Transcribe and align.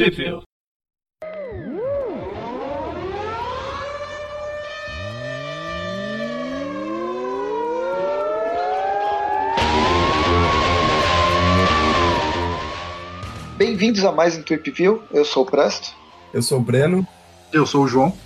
Tweepville. 0.00 0.40
Bem-vindos 13.58 14.02
a 14.06 14.10
mais 14.10 14.38
um 14.38 14.42
Tweepville. 14.42 15.02
Eu 15.12 15.26
sou 15.26 15.42
o 15.42 15.46
Presto. 15.46 15.94
Eu 16.32 16.40
sou 16.40 16.60
o 16.60 16.62
Breno. 16.62 17.06
Eu 17.52 17.66
sou 17.66 17.84
o 17.84 17.86
João. 17.86 18.16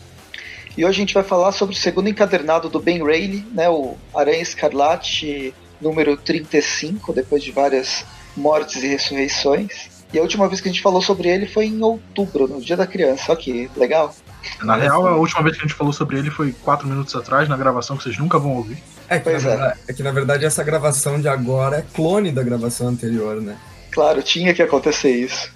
E 0.79 0.85
hoje 0.85 0.99
a 0.99 1.01
gente 1.01 1.15
vai 1.15 1.25
falar 1.25 1.51
sobre 1.51 1.75
o 1.75 1.79
segundo 1.79 2.09
encadernado 2.09 2.69
do 2.69 2.79
Ben 2.79 3.05
Reilly, 3.05 3.45
né, 3.51 3.69
o 3.69 3.97
Aranha 4.15 4.41
Escarlate 4.41 5.53
número 5.81 6.17
35, 6.17 7.13
depois 7.13 7.43
de 7.43 7.51
várias 7.51 8.07
mortes 8.37 8.81
e 8.85 8.87
ressurreições. 8.87 9.94
E 10.15 10.19
a 10.19 10.23
última 10.23 10.47
vez 10.47 10.61
que 10.61 10.69
a 10.69 10.73
gente 10.73 10.81
falou 10.81 11.03
sobre 11.03 11.29
ele 11.29 11.45
foi 11.45 11.67
em 11.67 11.83
outubro, 11.83 12.47
no 12.47 12.61
Dia 12.61 12.77
da 12.77 12.87
Criança. 12.87 13.25
Olha 13.31 13.37
que 13.37 13.69
legal. 13.77 14.15
Na 14.63 14.77
real, 14.77 15.05
a 15.09 15.17
última 15.17 15.43
vez 15.43 15.57
que 15.57 15.65
a 15.65 15.67
gente 15.67 15.77
falou 15.77 15.93
sobre 15.93 16.17
ele 16.17 16.31
foi 16.31 16.53
quatro 16.53 16.87
minutos 16.87 17.17
atrás, 17.17 17.49
na 17.49 17.57
gravação 17.57 17.97
que 17.97 18.05
vocês 18.05 18.17
nunca 18.17 18.39
vão 18.39 18.53
ouvir. 18.53 18.79
É 19.09 19.19
que, 19.19 19.25
na 19.25 19.33
Pois 19.33 19.45
é. 19.45 19.49
verdade, 19.49 19.81
é 19.89 19.93
que 19.93 20.03
na 20.05 20.13
verdade 20.13 20.45
essa 20.45 20.63
gravação 20.63 21.21
de 21.21 21.27
agora 21.27 21.79
é 21.79 21.83
clone 21.83 22.31
da 22.31 22.45
gravação 22.45 22.87
anterior, 22.87 23.43
né? 23.43 23.57
Claro, 23.91 24.23
tinha 24.23 24.55
que 24.55 24.63
acontecer 24.63 25.11
isso. 25.11 25.53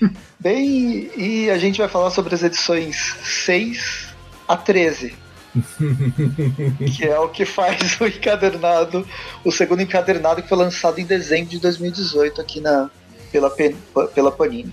Bem, 0.40 1.08
e 1.16 1.48
a 1.48 1.56
gente 1.56 1.78
vai 1.78 1.88
falar 1.88 2.10
sobre 2.10 2.34
as 2.34 2.42
edições 2.42 3.14
6 3.22 4.08
a 4.48 4.56
13, 4.56 5.14
que 6.96 7.04
é 7.04 7.16
o 7.20 7.28
que 7.28 7.44
faz 7.44 8.00
o 8.00 8.06
encadernado, 8.08 9.06
o 9.44 9.52
segundo 9.52 9.80
encadernado 9.80 10.42
que 10.42 10.48
foi 10.48 10.58
lançado 10.58 10.98
em 10.98 11.04
dezembro 11.04 11.50
de 11.50 11.60
2018 11.60 12.40
aqui 12.40 12.60
na, 12.60 12.90
pela, 13.32 13.50
pela 14.14 14.30
Panini. 14.30 14.72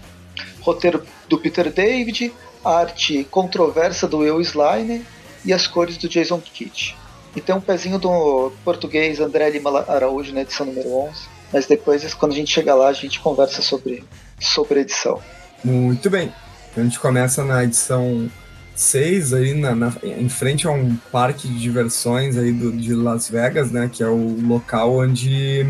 Roteiro 0.62 1.04
do 1.28 1.38
Peter 1.40 1.72
David, 1.72 2.32
arte 2.64 3.24
controversa 3.32 4.08
do 4.08 4.18
Will 4.20 4.42
Sliner 4.42 5.02
e 5.46 5.54
as 5.54 5.66
cores 5.66 5.98
do 5.98 6.10
Jason 6.10 6.40
Kidd. 6.42 6.96
E 7.36 7.42
tem 7.42 7.56
um 7.56 7.62
pezinho 7.62 7.98
do 7.98 8.52
português 8.66 9.20
André 9.20 9.50
Lima 9.52 9.86
Araújo 9.88 10.34
na 10.34 10.42
edição 10.42 10.66
número 10.66 10.90
11, 10.92 11.14
mas 11.54 11.66
depois, 11.66 12.14
quando 12.14 12.34
a 12.34 12.36
gente 12.36 12.52
chegar 12.52 12.76
lá, 12.76 12.90
a 12.90 12.94
gente 12.94 13.20
conversa 13.20 13.62
sobre, 13.62 14.04
sobre 14.40 14.82
edição. 14.82 15.22
Muito 15.64 16.10
bem. 16.10 16.34
A 16.76 16.82
gente 16.82 17.00
começa 17.00 17.44
na 17.44 17.64
edição 17.64 18.30
6, 18.76 19.34
aí 19.34 19.54
na, 19.54 19.76
na- 19.76 19.94
em 20.04 20.30
frente 20.30 20.68
a 20.68 20.72
um 20.72 20.96
parque 21.12 21.48
de 21.48 21.60
diversões 21.60 22.38
aí 22.38 22.52
do, 22.52 22.72
de 22.72 22.94
Las 22.94 23.30
Vegas, 23.30 23.72
né? 23.72 23.90
Que 23.92 24.04
é 24.04 24.08
o 24.08 24.36
local 24.48 24.98
onde 24.98 25.66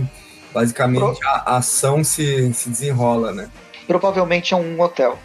basicamente 0.53 1.19
a, 1.25 1.53
a 1.53 1.57
ação 1.57 2.03
se, 2.03 2.53
se 2.53 2.69
desenrola, 2.69 3.31
né? 3.31 3.49
Provavelmente 3.87 4.53
é 4.53 4.57
um 4.57 4.79
hotel. 4.81 5.17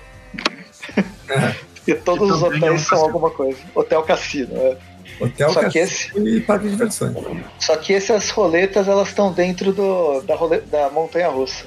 Porque 1.75 1.95
todos 1.97 2.29
E 2.29 2.33
os 2.33 2.41
também 2.41 2.59
hotéis 2.59 2.73
é 2.73 2.75
um 2.75 2.79
são 2.79 3.03
alguma 3.03 3.31
coisa. 3.31 3.59
Hotel 3.75 4.03
cassino, 4.03 4.57
é. 4.57 4.77
Hotel, 5.21 5.51
Só 5.51 5.69
que 5.69 5.81
cassino 5.81 6.29
e 6.29 6.41
parque 6.41 6.65
de 6.65 6.71
diversões. 6.73 7.15
Só 7.59 7.77
que 7.77 7.93
essas 7.95 8.31
roletas 8.31 8.89
elas 8.89 9.09
estão 9.09 9.33
dentro 9.33 9.73
do, 9.73 10.23
da, 10.23 10.35
role, 10.35 10.61
da 10.63 10.89
montanha 10.91 11.29
russa. 11.29 11.67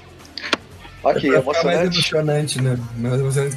Que 1.20 1.28
É 1.34 1.42
ficar 1.42 1.64
mais 1.64 1.80
emocionante. 1.80 1.98
emocionante, 1.98 2.62
né? 2.62 2.78
Mais 2.98 3.20
emocionante. 3.20 3.56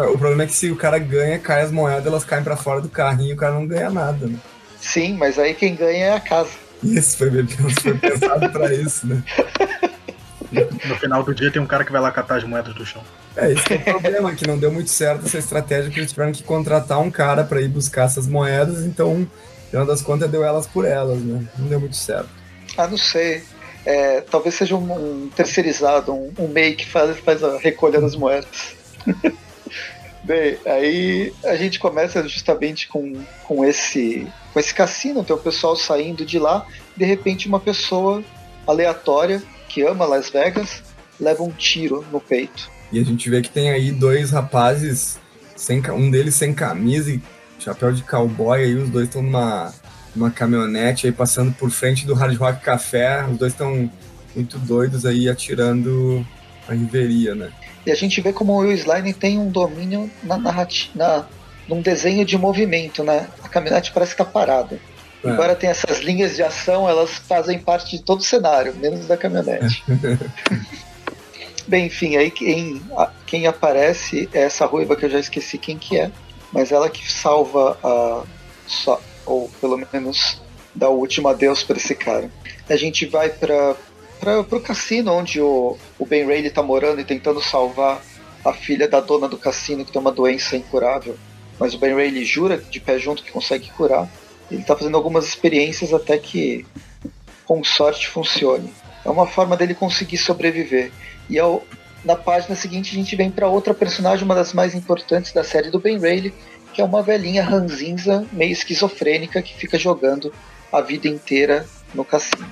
O 0.00 0.18
problema 0.18 0.44
é 0.44 0.46
que 0.46 0.54
se 0.54 0.70
o 0.70 0.76
cara 0.76 0.98
ganha, 0.98 1.38
cai 1.38 1.62
as 1.62 1.72
moedas, 1.72 2.06
elas 2.06 2.24
caem 2.24 2.44
pra 2.44 2.56
fora 2.56 2.80
do 2.80 2.88
carrinho 2.88 3.30
e 3.30 3.32
o 3.32 3.36
cara 3.36 3.54
não 3.54 3.66
ganha 3.66 3.90
nada, 3.90 4.26
né? 4.26 4.36
Sim, 4.80 5.14
mas 5.14 5.38
aí 5.38 5.54
quem 5.54 5.74
ganha 5.74 6.06
é 6.06 6.12
a 6.14 6.20
casa. 6.20 6.50
Isso 6.82 7.16
foi, 7.16 7.30
foi 7.80 7.94
pensado 7.94 8.50
pra 8.50 8.72
isso, 8.72 9.06
né? 9.06 9.22
No 10.86 10.96
final 10.96 11.22
do 11.22 11.34
dia 11.34 11.50
tem 11.50 11.62
um 11.62 11.66
cara 11.66 11.84
que 11.84 11.92
vai 11.92 12.00
lá 12.00 12.10
catar 12.10 12.36
as 12.36 12.44
moedas 12.44 12.74
do 12.74 12.84
chão. 12.84 13.02
É, 13.36 13.50
isso 13.52 13.64
que 13.64 13.74
é 13.74 13.76
o 13.76 13.82
problema, 13.84 14.34
que 14.34 14.46
não 14.46 14.58
deu 14.58 14.70
muito 14.70 14.90
certo 14.90 15.24
essa 15.24 15.38
estratégia, 15.38 15.90
que 15.90 15.98
eles 15.98 16.10
tiveram 16.10 16.32
que 16.32 16.42
contratar 16.42 17.00
um 17.00 17.10
cara 17.10 17.44
pra 17.44 17.60
ir 17.60 17.68
buscar 17.68 18.04
essas 18.04 18.26
moedas, 18.26 18.84
então, 18.84 19.20
no 19.20 19.30
final 19.70 19.86
das 19.86 20.02
contas, 20.02 20.30
deu 20.30 20.44
elas 20.44 20.66
por 20.66 20.84
elas, 20.84 21.18
né? 21.20 21.46
Não 21.58 21.68
deu 21.68 21.80
muito 21.80 21.96
certo. 21.96 22.28
Ah, 22.76 22.86
não 22.86 22.98
sei. 22.98 23.42
É, 23.84 24.20
talvez 24.20 24.54
seja 24.54 24.76
um, 24.76 25.24
um 25.24 25.28
terceirizado, 25.34 26.12
um, 26.12 26.32
um 26.38 26.48
MEI 26.48 26.74
que 26.74 26.88
faz, 26.88 27.18
faz 27.20 27.42
a 27.42 27.58
recolha 27.58 28.00
das 28.00 28.14
moedas. 28.14 28.74
Bem, 30.24 30.56
aí 30.64 31.32
a 31.44 31.56
gente 31.56 31.80
começa 31.80 32.26
justamente 32.28 32.86
com, 32.86 33.12
com, 33.44 33.64
esse, 33.64 34.26
com 34.52 34.60
esse 34.60 34.72
cassino, 34.72 35.24
tem 35.24 35.34
o 35.34 35.38
pessoal 35.38 35.74
saindo 35.74 36.24
de 36.24 36.38
lá, 36.38 36.64
de 36.96 37.04
repente 37.04 37.48
uma 37.48 37.58
pessoa 37.58 38.22
aleatória 38.66 39.42
que 39.68 39.82
ama 39.82 40.06
Las 40.06 40.30
Vegas 40.30 40.82
leva 41.18 41.42
um 41.42 41.50
tiro 41.50 42.04
no 42.12 42.20
peito. 42.20 42.70
E 42.92 43.00
a 43.00 43.04
gente 43.04 43.28
vê 43.28 43.40
que 43.40 43.50
tem 43.50 43.70
aí 43.70 43.90
dois 43.90 44.30
rapazes, 44.30 45.18
sem, 45.56 45.82
um 45.90 46.10
deles 46.10 46.34
sem 46.36 46.54
camisa 46.54 47.10
e 47.10 47.20
chapéu 47.58 47.92
de 47.92 48.02
cowboy, 48.02 48.62
aí 48.62 48.74
os 48.76 48.90
dois 48.90 49.06
estão 49.06 49.22
numa, 49.22 49.72
numa 50.14 50.30
caminhonete 50.30 51.06
aí 51.06 51.12
passando 51.12 51.52
por 51.52 51.70
frente 51.70 52.06
do 52.06 52.14
Hard 52.14 52.36
Rock 52.36 52.62
Café, 52.62 53.24
os 53.24 53.38
dois 53.38 53.52
estão 53.52 53.90
muito 54.34 54.58
doidos 54.58 55.04
aí 55.04 55.28
atirando 55.28 56.24
a 56.68 56.72
riveria, 56.72 57.34
né? 57.34 57.52
E 57.84 57.90
a 57.90 57.94
gente 57.94 58.20
vê 58.20 58.32
como 58.32 58.52
o 58.52 58.58
Will 58.58 58.72
Slime 58.72 59.12
tem 59.12 59.38
um 59.38 59.50
domínio 59.50 60.10
na 60.22 60.36
narrativa, 60.36 60.92
na, 60.94 61.26
num 61.68 61.80
desenho 61.80 62.24
de 62.24 62.38
movimento, 62.38 63.02
né? 63.02 63.28
A 63.42 63.48
caminhonete 63.48 63.92
parece 63.92 64.12
que 64.12 64.18
tá 64.18 64.24
parada. 64.24 64.78
É. 65.24 65.30
Embora 65.30 65.54
tenha 65.54 65.70
essas 65.70 65.98
linhas 66.00 66.36
de 66.36 66.42
ação, 66.42 66.88
elas 66.88 67.10
fazem 67.10 67.58
parte 67.58 67.96
de 67.96 68.02
todo 68.02 68.20
o 68.20 68.24
cenário, 68.24 68.74
menos 68.74 69.06
da 69.06 69.16
caminhonete. 69.16 69.84
Bem, 71.66 71.86
enfim, 71.86 72.16
aí 72.16 72.30
quem, 72.30 72.82
quem 73.24 73.46
aparece 73.46 74.28
é 74.32 74.42
essa 74.42 74.66
ruiva 74.66 74.96
que 74.96 75.04
eu 75.04 75.10
já 75.10 75.20
esqueci 75.20 75.58
quem 75.58 75.78
que 75.78 75.96
é, 75.96 76.10
mas 76.52 76.72
ela 76.72 76.90
que 76.90 77.10
salva 77.10 77.78
a. 77.82 78.24
Só, 78.66 79.00
ou 79.24 79.48
pelo 79.60 79.80
menos 79.92 80.40
dá 80.74 80.88
o 80.88 80.98
último 80.98 81.28
adeus 81.28 81.62
para 81.62 81.76
esse 81.76 81.94
cara. 81.94 82.30
A 82.68 82.76
gente 82.76 83.06
vai 83.06 83.28
para 83.28 83.76
para 84.22 84.56
o 84.56 84.60
cassino 84.60 85.12
onde 85.12 85.40
o, 85.40 85.76
o 85.98 86.06
Ben 86.06 86.24
Reilly 86.24 86.48
tá 86.48 86.62
morando 86.62 87.00
e 87.00 87.04
tentando 87.04 87.42
salvar 87.42 88.00
a 88.44 88.52
filha 88.52 88.86
da 88.86 89.00
dona 89.00 89.28
do 89.28 89.36
cassino 89.36 89.84
que 89.84 89.90
tem 89.90 90.00
uma 90.00 90.12
doença 90.12 90.56
incurável. 90.56 91.18
Mas 91.58 91.74
o 91.74 91.78
Ben 91.78 91.92
Reilly 91.92 92.24
jura 92.24 92.56
de 92.56 92.78
pé 92.78 93.00
junto 93.00 93.24
que 93.24 93.32
consegue 93.32 93.68
curar. 93.70 94.08
Ele 94.48 94.62
tá 94.62 94.76
fazendo 94.76 94.96
algumas 94.96 95.26
experiências 95.26 95.92
até 95.92 96.18
que 96.18 96.64
com 97.44 97.64
sorte 97.64 98.06
funcione. 98.06 98.72
É 99.04 99.10
uma 99.10 99.26
forma 99.26 99.56
dele 99.56 99.74
conseguir 99.74 100.18
sobreviver. 100.18 100.92
E 101.28 101.36
ao, 101.40 101.64
na 102.04 102.14
página 102.14 102.54
seguinte 102.54 102.92
a 102.92 102.94
gente 102.94 103.16
vem 103.16 103.28
para 103.28 103.48
outra 103.48 103.74
personagem, 103.74 104.24
uma 104.24 104.36
das 104.36 104.52
mais 104.52 104.72
importantes 104.72 105.32
da 105.32 105.42
série 105.42 105.68
do 105.68 105.80
Ben 105.80 105.98
Reilly, 105.98 106.32
que 106.72 106.80
é 106.80 106.84
uma 106.84 107.02
velhinha 107.02 107.42
ranzinza, 107.42 108.24
meio 108.32 108.52
esquizofrênica, 108.52 109.42
que 109.42 109.54
fica 109.54 109.76
jogando 109.76 110.32
a 110.72 110.80
vida 110.80 111.08
inteira 111.08 111.66
no 111.92 112.04
cassino. 112.04 112.46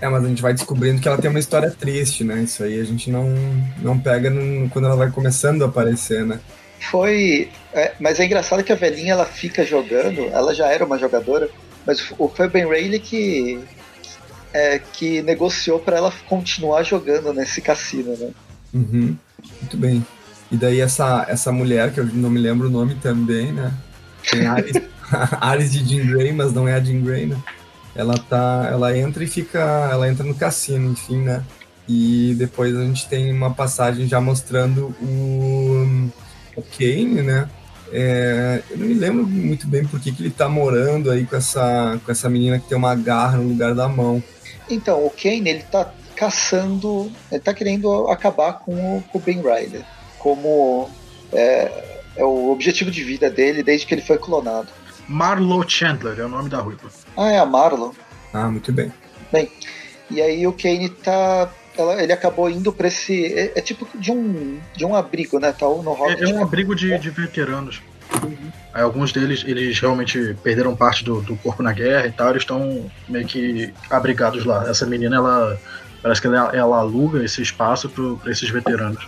É, 0.00 0.08
mas 0.08 0.24
a 0.24 0.28
gente 0.28 0.42
vai 0.42 0.52
descobrindo 0.54 1.00
que 1.00 1.08
ela 1.08 1.18
tem 1.18 1.28
uma 1.28 1.40
história 1.40 1.70
triste, 1.70 2.22
né? 2.22 2.40
Isso 2.42 2.62
aí 2.62 2.80
a 2.80 2.84
gente 2.84 3.10
não, 3.10 3.34
não 3.82 3.98
pega 3.98 4.30
no- 4.30 4.68
quando 4.70 4.84
ela 4.86 4.96
vai 4.96 5.10
começando 5.10 5.62
a 5.62 5.66
aparecer, 5.66 6.24
né? 6.24 6.38
Foi. 6.90 7.48
é, 7.72 7.92
mas 7.98 8.20
é 8.20 8.24
engraçado 8.24 8.62
que 8.62 8.72
a 8.72 8.76
velhinha 8.76 9.12
ela 9.14 9.26
fica 9.26 9.64
jogando, 9.64 10.28
ela 10.32 10.54
já 10.54 10.68
era 10.68 10.84
uma 10.84 10.96
jogadora, 10.98 11.48
mas 11.84 12.00
o- 12.16 12.28
foi 12.28 12.46
o 12.46 12.50
Ben 12.50 12.66
Reilly 12.68 13.00
que. 13.00 13.58
é, 14.54 14.78
que 14.78 15.20
negociou 15.22 15.78
para 15.80 15.96
ela 15.98 16.12
continuar 16.28 16.82
jogando 16.84 17.32
nesse 17.34 17.60
cassino, 17.60 18.16
né? 18.16 18.30
Uhum. 18.72 19.16
Muito 19.60 19.76
bem. 19.76 20.06
E 20.50 20.56
daí 20.56 20.80
essa, 20.80 21.26
essa 21.28 21.52
mulher, 21.52 21.92
que 21.92 22.00
eu 22.00 22.06
não 22.06 22.30
me 22.30 22.38
lembro 22.38 22.68
o 22.68 22.70
nome 22.70 22.94
também, 23.02 23.52
né? 23.52 23.72
Tem 24.30 24.46
Ares, 24.46 24.72
Ares 25.40 25.72
de 25.72 25.84
Jean 25.84 26.06
Grey, 26.06 26.32
mas 26.32 26.52
não 26.54 26.66
é 26.68 26.74
a 26.74 26.80
Jean 26.80 27.00
Grey, 27.02 27.26
né? 27.26 27.36
Ela 27.98 28.16
tá. 28.16 28.68
Ela 28.70 28.96
entra 28.96 29.24
e 29.24 29.26
fica. 29.26 29.58
Ela 29.90 30.08
entra 30.08 30.24
no 30.24 30.34
cassino, 30.34 30.92
enfim, 30.92 31.18
né? 31.18 31.44
E 31.88 32.32
depois 32.38 32.76
a 32.76 32.84
gente 32.84 33.08
tem 33.08 33.32
uma 33.32 33.52
passagem 33.52 34.06
já 34.06 34.20
mostrando 34.20 34.94
o, 35.02 36.10
o 36.54 36.62
Kane, 36.62 37.22
né? 37.22 37.48
É, 37.90 38.62
eu 38.70 38.78
não 38.78 38.86
me 38.86 38.94
lembro 38.94 39.26
muito 39.26 39.66
bem 39.66 39.84
por 39.84 39.98
que, 39.98 40.12
que 40.12 40.22
ele 40.22 40.30
tá 40.30 40.48
morando 40.48 41.10
aí 41.10 41.26
com 41.26 41.34
essa, 41.34 41.98
com 42.04 42.12
essa 42.12 42.28
menina 42.28 42.58
que 42.58 42.68
tem 42.68 42.78
uma 42.78 42.94
garra 42.94 43.38
no 43.38 43.48
lugar 43.48 43.74
da 43.74 43.88
mão. 43.88 44.22
Então, 44.70 45.04
o 45.04 45.10
Kane 45.10 45.48
ele 45.48 45.62
tá 45.62 45.92
caçando, 46.14 47.10
ele 47.32 47.40
tá 47.40 47.52
querendo 47.54 48.08
acabar 48.08 48.58
com 48.60 48.98
o, 48.98 49.02
com 49.02 49.18
o 49.18 49.20
Ben 49.20 49.40
Riley, 49.40 49.82
como 50.18 50.88
é, 51.32 51.72
é 52.14 52.24
o 52.24 52.50
objetivo 52.52 52.90
de 52.90 53.02
vida 53.02 53.30
dele 53.30 53.62
desde 53.62 53.86
que 53.86 53.94
ele 53.94 54.02
foi 54.02 54.18
clonado. 54.18 54.68
Marlo 55.08 55.66
Chandler 55.66 56.20
é 56.20 56.24
o 56.24 56.28
nome 56.28 56.50
da 56.50 56.58
ruiva. 56.58 56.90
Ah, 57.18 57.32
é 57.32 57.38
a 57.38 57.44
Marlon. 57.44 57.90
Ah, 58.32 58.48
muito 58.48 58.72
bem. 58.72 58.92
E 60.10 60.22
aí 60.22 60.46
o 60.46 60.52
Kane 60.52 60.88
tá. 60.88 61.50
ela- 61.76 62.02
ele 62.02 62.12
acabou 62.12 62.48
indo 62.48 62.72
pra 62.72 62.88
esse. 62.88 63.26
É, 63.34 63.52
é 63.56 63.60
tipo 63.60 63.86
de 63.94 64.10
um, 64.10 64.58
de 64.74 64.84
um 64.84 64.94
abrigo, 64.94 65.38
né? 65.38 65.52
Tá 65.52 65.66
no 65.66 65.92
Rocket. 65.92 66.20
É, 66.20 66.30
é 66.30 66.34
um 66.34 66.42
abrigo 66.42 66.74
de, 66.74 66.96
de 66.98 67.10
veteranos. 67.10 67.82
Aí 68.72 68.82
alguns 68.82 69.12
deles, 69.12 69.44
eles 69.46 69.78
realmente 69.78 70.34
perderam 70.42 70.74
parte 70.74 71.04
do, 71.04 71.20
do 71.20 71.36
corpo 71.36 71.62
na 71.62 71.72
guerra 71.72 72.06
e 72.06 72.12
tal, 72.12 72.30
eles 72.30 72.42
estão 72.42 72.90
meio 73.08 73.26
que 73.26 73.72
abrigados 73.90 74.44
lá. 74.46 74.68
Essa 74.68 74.86
menina, 74.86 75.16
ela 75.16 75.60
parece 76.02 76.20
que 76.20 76.26
ela, 76.26 76.56
ela 76.56 76.78
aluga 76.78 77.22
esse 77.22 77.42
espaço 77.42 77.88
para 77.88 78.30
esses 78.32 78.48
veteranos. 78.48 79.06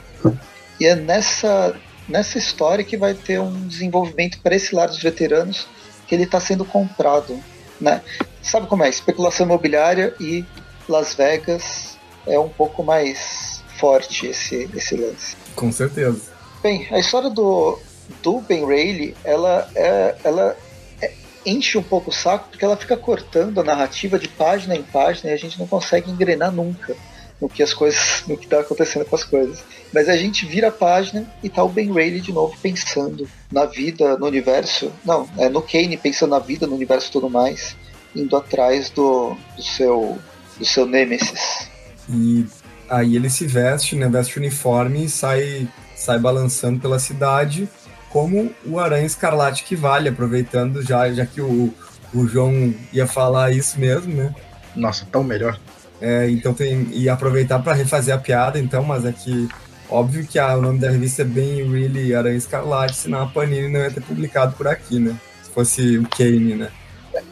E 0.79 0.85
é 0.87 0.95
nessa, 0.95 1.75
nessa 2.09 2.37
história 2.37 2.85
que 2.85 2.97
vai 2.97 3.15
ter 3.15 3.41
um 3.41 3.67
desenvolvimento 3.67 4.39
para 4.43 4.55
esse 4.55 4.75
lado 4.75 4.91
dos 4.91 5.03
veteranos 5.03 5.67
que 6.07 6.15
ele 6.15 6.25
está 6.25 6.39
sendo 6.39 6.65
comprado. 6.65 7.41
Né? 7.81 8.03
Sabe 8.43 8.67
como 8.67 8.85
é? 8.85 8.89
Especulação 8.89 9.47
imobiliária 9.47 10.15
e 10.21 10.45
Las 10.89 11.15
Vegas 11.15 11.97
é 12.27 12.39
um 12.39 12.49
pouco 12.49 12.83
mais 12.83 13.63
forte 13.79 14.27
esse, 14.27 14.69
esse 14.75 14.97
lance. 14.97 15.37
Com 15.55 15.73
certeza. 15.73 16.21
Bem, 16.63 16.87
a 16.91 16.99
história 16.99 17.31
do, 17.31 17.79
do 18.23 18.41
Ben 18.41 18.65
Rayleigh, 18.67 19.17
ela, 19.25 19.69
é, 19.75 20.17
ela 20.25 20.57
é, 21.01 21.13
enche 21.47 21.79
um 21.79 21.83
pouco 21.83 22.11
o 22.11 22.13
saco 22.13 22.51
porque 22.51 22.65
ela 22.65 22.77
fica 22.77 22.97
cortando 22.97 23.59
a 23.61 23.65
narrativa 23.65 24.19
de 24.19 24.29
página 24.29 24.77
em 24.77 24.83
página 24.83 25.31
e 25.31 25.35
a 25.35 25.39
gente 25.39 25.59
não 25.59 25.67
consegue 25.67 26.11
engrenar 26.11 26.53
nunca 26.53 26.95
no 27.41 27.49
que 27.49 27.63
as 27.63 27.73
coisas, 27.73 28.25
no 28.27 28.37
que 28.37 28.45
está 28.45 28.61
acontecendo 28.61 29.05
com 29.05 29.17
as 29.17 29.25
coisas. 29.25 29.63
Mas 29.93 30.09
a 30.09 30.17
gente 30.17 30.47
vira 30.47 30.69
a 30.69 30.73
página 30.73 31.27
e 31.43 31.49
tá 31.49 31.63
o 31.65 31.69
Ben 31.69 31.89
Rayleigh 31.93 32.21
de 32.21 32.33
novo 32.33 32.57
pensando 32.63 33.29
na 33.51 33.65
vida, 33.65 34.17
no 34.19 34.27
universo. 34.27 34.93
Não, 35.05 35.29
é 35.39 35.49
no 35.49 35.63
Kane 35.63 35.97
pensando 35.97 36.31
na 36.31 36.39
vida, 36.39 36.67
no 36.67 36.75
universo 36.75 37.09
e 37.09 37.13
tudo 37.13 37.31
mais, 37.31 37.77
indo 38.15 38.37
atrás 38.37 38.91
do, 38.91 39.37
do 39.57 39.63
seu 39.63 40.19
do 40.59 40.65
seu 40.65 40.85
Nemesis. 40.85 41.69
E 42.09 42.45
aí 42.89 43.17
ele 43.17 43.31
se 43.31 43.47
veste, 43.47 43.97
né, 43.97 44.09
veste 44.09 44.37
o 44.37 44.41
uniforme 44.41 45.07
e 45.07 45.09
sai 45.09 45.69
sai 45.97 46.19
balançando 46.19 46.81
pela 46.81 46.99
cidade 46.99 47.69
como 48.11 48.53
o 48.67 48.79
Aranha 48.79 49.07
Escarlate 49.07 49.65
que 49.65 49.77
vale, 49.77 50.09
aproveitando 50.09 50.83
já, 50.83 51.11
já 51.13 51.25
que 51.25 51.41
o, 51.41 51.73
o 52.13 52.27
João 52.27 52.75
ia 52.93 53.07
falar 53.07 53.53
isso 53.53 53.79
mesmo, 53.79 54.13
né? 54.13 54.35
Nossa, 54.75 55.07
tão 55.11 55.23
melhor. 55.23 55.59
É, 56.01 56.31
então 56.31 56.55
tem. 56.55 56.89
E 56.93 57.09
aproveitar 57.09 57.59
para 57.59 57.75
refazer 57.75 58.15
a 58.15 58.19
piada, 58.19 58.59
então, 58.59 58.83
mas 58.83 59.05
é 59.05 59.13
que. 59.13 59.49
Óbvio 59.89 60.25
que 60.25 60.39
a, 60.39 60.57
o 60.57 60.63
nome 60.63 60.79
da 60.79 60.89
revista 60.89 61.23
é 61.23 61.25
bem 61.25 61.69
Really 61.69 62.15
Aranha 62.15 62.37
Escarlate, 62.37 62.95
senão 62.95 63.23
a 63.23 63.27
Panini 63.27 63.69
não 63.69 63.81
ia 63.81 63.91
ter 63.91 64.01
publicado 64.01 64.55
por 64.57 64.69
aqui, 64.69 65.01
né? 65.01 65.17
Se 65.43 65.51
fosse 65.51 65.99
o 65.99 66.09
Kane, 66.09 66.55
né? 66.55 66.71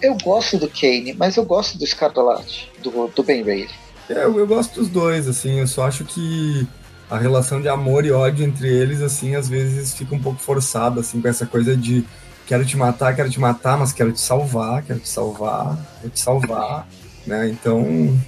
Eu 0.03 0.17
gosto 0.17 0.59
do 0.59 0.69
Kane, 0.69 1.15
mas 1.17 1.37
eu 1.37 1.45
gosto 1.45 1.79
do 1.79 1.85
Escarlate, 1.85 2.69
do, 2.83 3.07
do 3.15 3.23
Ben 3.23 3.45
Reilly. 3.45 3.71
É, 4.11 4.25
eu, 4.25 4.37
eu 4.37 4.47
gosto 4.47 4.81
dos 4.81 4.89
dois, 4.89 5.29
assim, 5.29 5.61
eu 5.61 5.69
só 5.69 5.87
acho 5.87 6.05
que 6.05 6.67
a 7.09 7.17
relação 7.17 7.63
de 7.63 7.69
amor 7.69 8.05
e 8.05 8.11
ódio 8.11 8.45
entre 8.45 8.69
eles, 8.69 9.03
assim, 9.03 9.37
às 9.37 9.49
vezes 9.49 9.95
fica 9.95 10.15
um 10.15 10.21
pouco 10.21 10.41
forçada, 10.41 11.01
assim, 11.01 11.21
com 11.21 11.29
essa 11.29 11.47
coisa 11.47 11.77
de 11.77 12.05
quero 12.45 12.65
te 12.65 12.77
matar, 12.77 13.15
quero 13.15 13.31
te 13.31 13.39
matar, 13.39 13.79
mas 13.79 13.93
quero 13.93 14.11
te 14.11 14.21
salvar, 14.21 14.83
quero 14.83 14.99
te 14.99 15.09
salvar, 15.09 15.79
quero 16.01 16.13
te 16.13 16.19
salvar, 16.19 16.89
né? 17.27 17.49
Então. 17.49 18.19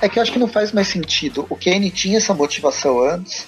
É 0.00 0.08
que 0.08 0.18
eu 0.18 0.22
acho 0.22 0.32
que 0.32 0.38
não 0.38 0.48
faz 0.48 0.72
mais 0.72 0.88
sentido. 0.88 1.46
O 1.48 1.56
Kane 1.56 1.90
tinha 1.90 2.18
essa 2.18 2.34
motivação 2.34 3.00
antes, 3.00 3.46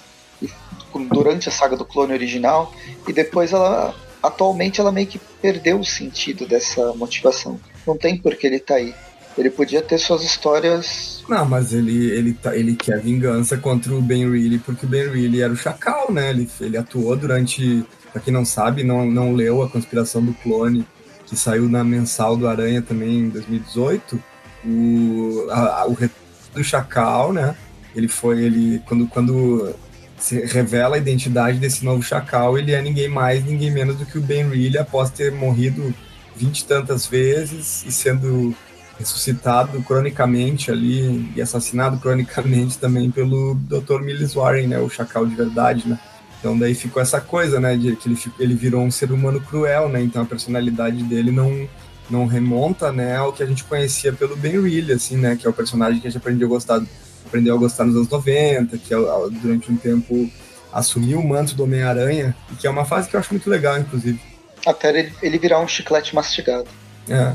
durante 1.11 1.49
a 1.49 1.51
saga 1.51 1.75
do 1.75 1.85
clone 1.85 2.13
original, 2.13 2.73
e 3.07 3.13
depois 3.13 3.51
ela. 3.51 3.95
Atualmente 4.23 4.81
ela 4.81 4.91
meio 4.91 5.05
que 5.05 5.19
perdeu 5.39 5.79
o 5.79 5.85
sentido 5.85 6.47
dessa 6.47 6.93
motivação. 6.93 7.59
Não 7.85 7.95
tem 7.95 8.17
por 8.17 8.35
que 8.35 8.47
ele 8.47 8.59
tá 8.59 8.75
aí. 8.75 8.95
Ele 9.37 9.51
podia 9.51 9.81
ter 9.81 9.99
suas 9.99 10.23
histórias. 10.23 11.23
Não, 11.29 11.45
mas 11.45 11.73
ele, 11.73 12.09
ele, 12.09 12.33
tá, 12.33 12.55
ele 12.55 12.75
quer 12.75 13.01
vingança 13.01 13.57
contra 13.57 13.93
o 13.93 14.01
Ben 14.01 14.29
Reilly, 14.29 14.57
porque 14.59 14.85
o 14.85 14.89
Ben 14.89 15.09
Reilly 15.09 15.41
era 15.41 15.53
o 15.53 15.57
Chacal, 15.57 16.11
né? 16.11 16.29
Ele, 16.31 16.49
ele 16.59 16.77
atuou 16.77 17.15
durante. 17.15 17.85
Pra 18.11 18.21
quem 18.21 18.33
não 18.33 18.45
sabe, 18.45 18.83
não, 18.83 19.05
não 19.05 19.33
leu 19.33 19.61
A 19.61 19.69
Conspiração 19.69 20.23
do 20.23 20.33
Clone, 20.33 20.87
que 21.27 21.35
saiu 21.35 21.67
na 21.67 21.83
mensal 21.83 22.37
do 22.37 22.47
Aranha 22.47 22.81
também 22.81 23.19
em 23.19 23.29
2018. 23.29 24.23
O, 24.65 25.47
a, 25.51 25.81
a, 25.81 25.85
o 25.85 25.93
do 26.55 26.63
Chacal, 26.63 27.33
né? 27.33 27.55
Ele 27.95 28.07
foi. 28.07 28.43
ele 28.43 28.81
Quando, 28.87 29.07
quando 29.07 29.75
se 30.17 30.39
revela 30.45 30.95
a 30.95 30.99
identidade 30.99 31.59
desse 31.59 31.83
novo 31.83 32.01
Chacal, 32.01 32.57
ele 32.57 32.71
é 32.71 32.81
ninguém 32.81 33.09
mais, 33.09 33.43
ninguém 33.43 33.71
menos 33.71 33.97
do 33.97 34.05
que 34.05 34.17
o 34.17 34.21
Ben 34.21 34.47
Reilly 34.49 34.77
após 34.77 35.09
ter 35.09 35.31
morrido 35.31 35.93
vinte 36.35 36.59
e 36.59 36.65
tantas 36.65 37.05
vezes 37.05 37.85
e 37.85 37.91
sendo 37.91 38.55
ressuscitado 38.97 39.81
cronicamente 39.83 40.71
ali 40.71 41.29
e 41.35 41.41
assassinado 41.41 41.97
cronicamente 41.97 42.77
também 42.77 43.11
pelo 43.11 43.55
Dr. 43.55 44.01
Mills 44.01 44.35
Warren, 44.35 44.67
né, 44.67 44.79
o 44.79 44.89
Chacal 44.89 45.25
de 45.25 45.35
verdade, 45.35 45.87
né? 45.87 45.99
Então 46.39 46.57
daí 46.57 46.73
ficou 46.73 47.01
essa 47.01 47.19
coisa, 47.19 47.59
né, 47.59 47.75
de 47.75 47.95
que 47.95 48.07
ele, 48.07 48.17
ele 48.39 48.55
virou 48.55 48.81
um 48.81 48.91
ser 48.91 49.11
humano 49.11 49.41
cruel, 49.41 49.89
né? 49.89 50.01
Então 50.01 50.21
a 50.21 50.25
personalidade 50.25 51.03
dele 51.03 51.31
não 51.31 51.67
não 52.09 52.25
remonta, 52.25 52.91
né, 52.91 53.17
ao 53.17 53.33
que 53.33 53.41
a 53.41 53.45
gente 53.45 53.63
conhecia 53.63 54.13
pelo 54.13 54.35
Ben 54.35 54.61
Reilly, 54.61 54.93
assim, 54.93 55.17
né, 55.17 55.35
que 55.35 55.45
é 55.45 55.49
o 55.49 55.53
personagem 55.53 55.99
que 55.99 56.07
a 56.07 56.09
gente 56.09 56.19
aprendeu 56.19 56.47
a 56.47 56.49
gostar, 56.49 56.81
aprendeu 57.25 57.55
a 57.55 57.57
gostar 57.57 57.85
nos 57.85 57.95
anos 57.95 58.09
90, 58.09 58.77
que 58.77 58.93
é 58.93 58.97
durante 59.41 59.71
um 59.71 59.77
tempo 59.77 60.29
assumiu 60.71 61.19
o 61.19 61.27
manto 61.27 61.55
do 61.55 61.63
Homem-Aranha, 61.63 62.35
e 62.51 62.55
que 62.55 62.67
é 62.67 62.69
uma 62.69 62.83
fase 62.83 63.09
que 63.09 63.15
eu 63.15 63.19
acho 63.19 63.33
muito 63.33 63.49
legal, 63.49 63.79
inclusive. 63.79 64.19
Até 64.65 64.89
ele, 64.89 65.13
ele 65.21 65.39
virar 65.39 65.61
um 65.61 65.67
chiclete 65.67 66.13
mastigado. 66.13 66.67
É. 67.07 67.33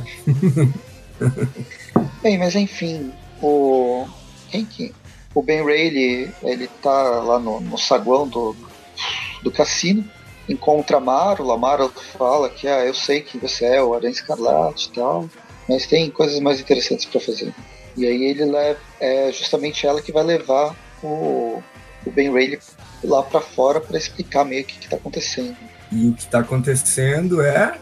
Bem, 2.23 2.39
mas 2.39 2.55
enfim, 2.55 3.11
o. 3.41 4.07
Quem 4.51 4.65
que. 4.65 4.95
O 5.35 5.43
Ben 5.43 5.67
ele, 5.71 6.31
ele 6.43 6.69
tá 6.83 6.91
lá 6.93 7.39
no, 7.39 7.61
no 7.61 7.79
saguão 7.79 8.29
do, 8.29 8.55
do 9.45 9.51
cassino, 9.51 10.05
encontra 10.51 10.97
a 10.97 11.01
Marla, 11.01 11.55
a 11.55 11.89
fala 12.19 12.51
que 12.51 12.67
ah, 12.67 12.85
eu 12.85 12.95
sei 12.95 13.21
que 13.21 13.39
você 13.39 13.65
é 13.65 13.83
o 13.83 13.95
Aranha 13.95 14.11
Escarlate 14.11 14.89
e 14.89 14.93
tal, 14.93 15.29
mas 15.69 15.87
tem 15.87 16.11
coisas 16.11 16.41
mais 16.41 16.61
interessantes 16.61 17.05
para 17.05 17.21
fazer. 17.21 17.55
E 17.97 18.07
aí 18.07 18.25
ele 18.25 18.45
leva, 18.45 18.79
é 19.01 19.31
justamente 19.33 19.87
ela 19.87 20.03
que 20.03 20.13
vai 20.13 20.25
levar 20.25 20.75
o, 21.03 21.63
o 22.05 22.11
Ben 22.11 22.33
Ray 22.33 22.59
lá 23.05 23.23
para 23.23 23.41
fora 23.41 23.81
para 23.81 23.97
explicar 23.97 24.45
meio 24.45 24.63
o 24.63 24.67
que, 24.67 24.85
está 24.85 24.97
acontecendo. 24.97 25.57
E 25.93 26.09
o 26.09 26.15
que 26.15 26.23
está 26.23 26.41
acontecendo 26.41 27.41
é 27.43 27.79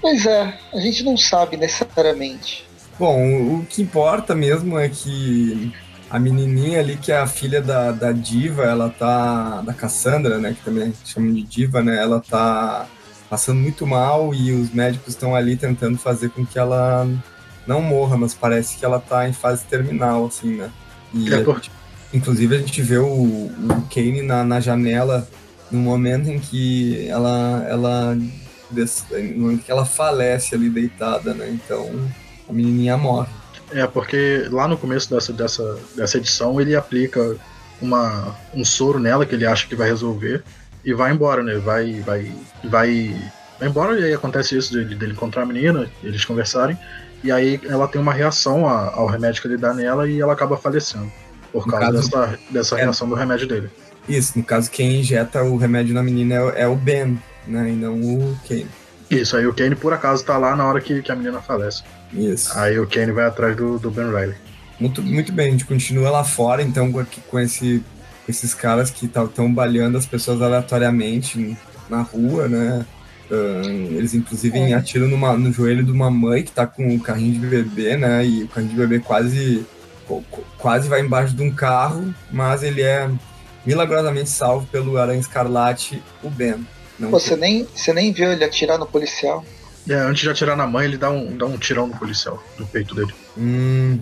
Pois 0.00 0.24
é, 0.24 0.58
a 0.72 0.78
gente 0.78 1.02
não 1.02 1.16
sabe 1.16 1.56
necessariamente. 1.56 2.66
Bom, 2.98 3.58
o 3.58 3.66
que 3.66 3.82
importa 3.82 4.34
mesmo 4.34 4.78
é 4.78 4.88
que 4.88 5.72
a 6.08 6.18
menininha 6.18 6.80
ali, 6.80 6.96
que 6.96 7.10
é 7.10 7.18
a 7.18 7.26
filha 7.26 7.60
da, 7.60 7.90
da 7.92 8.12
diva, 8.12 8.62
ela 8.62 8.88
tá. 8.88 9.60
da 9.62 9.72
Cassandra, 9.72 10.38
né? 10.38 10.54
Que 10.54 10.64
também 10.64 10.92
chamam 11.04 11.32
de 11.32 11.42
diva, 11.42 11.82
né? 11.82 12.00
Ela 12.00 12.20
tá 12.20 12.86
passando 13.28 13.60
muito 13.60 13.86
mal 13.86 14.32
e 14.32 14.52
os 14.52 14.70
médicos 14.70 15.08
estão 15.08 15.34
ali 15.34 15.56
tentando 15.56 15.98
fazer 15.98 16.30
com 16.30 16.46
que 16.46 16.58
ela 16.58 17.06
não 17.66 17.82
morra, 17.82 18.16
mas 18.16 18.32
parece 18.32 18.76
que 18.76 18.84
ela 18.84 19.00
tá 19.00 19.28
em 19.28 19.32
fase 19.32 19.64
terminal, 19.64 20.26
assim, 20.26 20.56
né? 20.56 20.70
E 21.12 21.32
é, 21.32 21.36
a 21.36 21.42
gente, 21.42 21.70
inclusive 22.14 22.54
a 22.54 22.58
gente 22.58 22.82
vê 22.82 22.98
o, 22.98 23.06
o 23.06 23.82
Kane 23.92 24.22
na, 24.22 24.44
na 24.44 24.60
janela 24.60 25.28
no 25.70 25.80
momento 25.80 26.30
em 26.30 26.38
que 26.38 27.08
ela, 27.08 27.66
ela 27.68 28.14
no 28.14 29.40
momento 29.40 29.64
que 29.64 29.70
ela 29.70 29.84
falece 29.84 30.54
ali 30.54 30.70
deitada, 30.70 31.34
né? 31.34 31.50
Então 31.50 31.90
a 32.48 32.52
menininha 32.52 32.96
morre. 32.96 33.28
É, 33.72 33.86
porque 33.86 34.46
lá 34.50 34.68
no 34.68 34.76
começo 34.76 35.12
dessa, 35.12 35.32
dessa, 35.32 35.78
dessa 35.96 36.18
edição 36.18 36.60
ele 36.60 36.76
aplica 36.76 37.36
uma, 37.80 38.36
um 38.54 38.64
soro 38.64 38.98
nela 38.98 39.26
que 39.26 39.34
ele 39.34 39.46
acha 39.46 39.66
que 39.66 39.74
vai 39.74 39.88
resolver 39.88 40.42
e 40.84 40.94
vai 40.94 41.12
embora, 41.12 41.42
né? 41.42 41.58
Vai, 41.58 42.00
vai, 42.00 42.32
vai, 42.64 43.16
vai 43.58 43.68
embora 43.68 43.98
e 43.98 44.04
aí 44.04 44.14
acontece 44.14 44.56
isso 44.56 44.72
dele, 44.72 44.94
dele 44.94 45.12
encontrar 45.12 45.42
a 45.42 45.46
menina, 45.46 45.90
eles 46.02 46.24
conversarem 46.24 46.78
e 47.24 47.32
aí 47.32 47.60
ela 47.64 47.88
tem 47.88 48.00
uma 48.00 48.12
reação 48.12 48.68
a, 48.68 48.94
ao 48.94 49.06
remédio 49.06 49.42
que 49.42 49.48
ele 49.48 49.56
dá 49.56 49.74
nela 49.74 50.08
e 50.08 50.20
ela 50.20 50.32
acaba 50.32 50.56
falecendo 50.56 51.10
por 51.52 51.66
causa 51.66 51.86
caso, 51.86 52.10
dessa, 52.10 52.38
dessa 52.50 52.78
é, 52.78 52.82
reação 52.82 53.08
do 53.08 53.14
remédio 53.14 53.48
dele. 53.48 53.70
Isso, 54.08 54.38
no 54.38 54.44
caso 54.44 54.70
quem 54.70 55.00
injeta 55.00 55.42
o 55.42 55.56
remédio 55.56 55.94
na 55.94 56.02
menina 56.02 56.34
é, 56.34 56.62
é 56.62 56.68
o 56.68 56.76
Ben, 56.76 57.20
né? 57.46 57.70
E 57.70 57.72
não 57.72 57.94
o 58.00 58.38
Kane. 58.46 58.66
Isso, 59.10 59.36
aí 59.36 59.46
o 59.46 59.54
Kane 59.54 59.74
por 59.74 59.92
acaso 59.92 60.24
tá 60.24 60.36
lá 60.36 60.54
na 60.54 60.64
hora 60.66 60.80
que, 60.80 61.02
que 61.02 61.10
a 61.10 61.16
menina 61.16 61.40
falece. 61.40 61.82
Isso. 62.12 62.56
Aí 62.58 62.78
o 62.78 62.86
Kane 62.86 63.12
vai 63.12 63.26
atrás 63.26 63.56
do, 63.56 63.78
do 63.78 63.90
Ben 63.90 64.06
Riley. 64.06 64.36
Muito, 64.78 65.02
muito 65.02 65.32
bem, 65.32 65.48
a 65.48 65.50
gente 65.50 65.64
continua 65.64 66.10
lá 66.10 66.24
fora, 66.24 66.62
então, 66.62 66.92
com, 66.92 67.04
com 67.28 67.40
esse, 67.40 67.82
esses 68.28 68.54
caras 68.54 68.90
que 68.90 69.06
estão 69.06 69.52
balhando 69.52 69.96
as 69.96 70.04
pessoas 70.04 70.42
aleatoriamente 70.42 71.56
na 71.88 72.02
rua, 72.02 72.48
né? 72.48 72.84
Uh, 73.30 73.96
eles 73.96 74.14
inclusive 74.14 74.56
é. 74.56 74.74
atiram 74.74 75.08
numa, 75.08 75.36
no 75.36 75.52
joelho 75.52 75.82
de 75.82 75.90
uma 75.90 76.10
mãe 76.10 76.44
que 76.44 76.52
tá 76.52 76.64
com 76.64 76.94
o 76.94 77.00
carrinho 77.00 77.40
de 77.40 77.46
bebê, 77.46 77.96
né? 77.96 78.24
E 78.24 78.44
o 78.44 78.48
carrinho 78.48 78.72
de 78.72 78.78
bebê 78.78 79.00
quase, 79.00 79.66
quase 80.58 80.88
vai 80.88 81.00
embaixo 81.00 81.34
de 81.34 81.42
um 81.42 81.50
carro, 81.50 82.14
mas 82.30 82.62
ele 82.62 82.82
é 82.82 83.10
milagrosamente 83.64 84.30
salvo 84.30 84.66
pelo 84.66 84.96
Aranha 84.96 85.18
Escarlate, 85.18 86.00
o 86.22 86.30
Ben. 86.30 86.66
Não 86.98 87.10
você, 87.10 87.34
nem, 87.34 87.66
você 87.74 87.92
nem 87.92 88.12
viu 88.12 88.30
ele 88.30 88.44
atirar 88.44 88.78
no 88.78 88.86
policial. 88.86 89.44
É, 89.88 89.94
antes 89.94 90.22
de 90.22 90.30
atirar 90.30 90.56
na 90.56 90.66
mãe, 90.66 90.86
ele 90.86 90.96
dá 90.96 91.10
um, 91.10 91.36
dá 91.36 91.46
um 91.46 91.56
tirão 91.56 91.86
no 91.86 91.96
policial, 91.96 92.42
no 92.58 92.66
peito 92.66 92.94
dele. 92.94 93.14
Hum. 93.38 94.00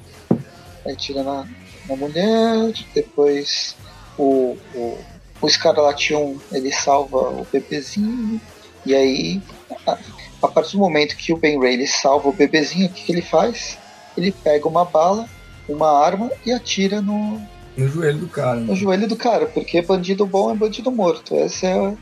Aí 0.86 0.96
tira 0.96 1.22
na, 1.22 1.46
na 1.88 1.96
mulher, 1.96 2.72
depois 2.94 3.76
o, 4.18 4.56
o, 4.74 4.98
o 5.40 5.46
Escarlation 5.46 6.36
ele 6.52 6.72
salva 6.72 7.18
o 7.18 7.46
bebezinho, 7.50 8.40
e 8.86 8.94
aí 8.94 9.42
a, 9.86 9.98
a, 10.42 10.48
partir 10.48 10.72
do 10.72 10.78
momento 10.78 11.16
que 11.16 11.32
o 11.32 11.36
Ben 11.36 11.58
Ray 11.58 11.74
ele 11.74 11.86
salva 11.86 12.28
o 12.28 12.32
bebezinho, 12.32 12.86
o 12.86 12.90
que, 12.90 13.04
que 13.04 13.12
ele 13.12 13.22
faz? 13.22 13.78
Ele 14.16 14.32
pega 14.32 14.68
uma 14.68 14.84
bala, 14.84 15.28
uma 15.68 15.90
arma 16.04 16.30
e 16.46 16.52
atira 16.52 17.00
no, 17.00 17.40
No 17.76 17.88
joelho 17.88 18.18
do 18.18 18.28
cara. 18.28 18.60
Né? 18.60 18.66
No 18.66 18.76
joelho 18.76 19.08
do 19.08 19.16
cara, 19.16 19.46
porque 19.46 19.82
bandido 19.82 20.24
bom 20.24 20.50
é 20.50 20.54
bandido 20.54 20.90
morto. 20.90 21.34
Essa 21.36 21.66
é, 21.66 21.96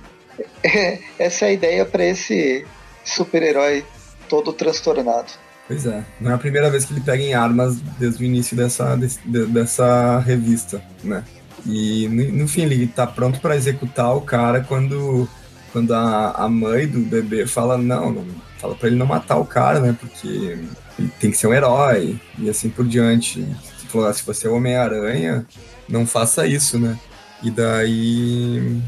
é 0.65 0.99
essa 1.19 1.47
é 1.47 1.49
a 1.49 1.53
ideia 1.53 1.85
para 1.85 2.05
esse 2.05 2.67
super-herói 3.05 3.85
todo 4.29 4.53
transtornado. 4.53 5.33
Pois 5.69 5.87
é, 5.87 6.05
não 6.21 6.31
é 6.31 6.35
a 6.35 6.39
primeira 6.39 6.71
vez 6.71 6.85
que 6.85 6.93
ele 6.93 7.01
pega 7.01 7.23
em 7.23 7.35
armas 7.35 7.77
desde 7.99 8.23
o 8.23 8.27
início 8.27 8.57
dessa, 8.57 8.97
dessa 9.27 10.19
revista, 10.19 10.83
né? 11.03 11.25
E 11.65 12.09
no, 12.09 12.49
fim 12.49 12.63
ele 12.63 12.87
tá 12.89 13.07
pronto 13.07 13.41
para 13.41 13.57
executar 13.57 14.17
o 14.17 14.21
cara 14.21 14.63
quando, 14.63 15.29
quando 15.73 15.95
a, 15.95 16.33
a 16.33 16.49
mãe 16.49 16.89
do 16.89 17.01
bebê 17.01 17.47
fala 17.47 17.79
não, 17.79 18.11
não 18.11 18.27
fala 18.59 18.75
para 18.75 18.89
ele 18.89 18.97
não 18.97 19.07
matar 19.07 19.37
o 19.37 19.45
cara, 19.45 19.81
né? 19.81 19.97
Porque 19.99 20.59
ele 20.99 21.11
tem 21.21 21.31
que 21.31 21.37
ser 21.37 21.47
um 21.47 21.55
herói 21.55 22.21
e 22.39 22.51
assim 22.51 22.69
por 22.69 22.87
diante. 22.87 23.47
Se, 23.79 23.87
falou, 23.87 24.09
ah, 24.09 24.13
se 24.13 24.25
você 24.25 24.47
é 24.47 24.51
Homem-Aranha, 24.51 25.47
não 25.89 26.05
faça 26.05 26.47
isso, 26.47 26.79
né? 26.79 26.99
E 27.43 27.51
daí 27.51 28.81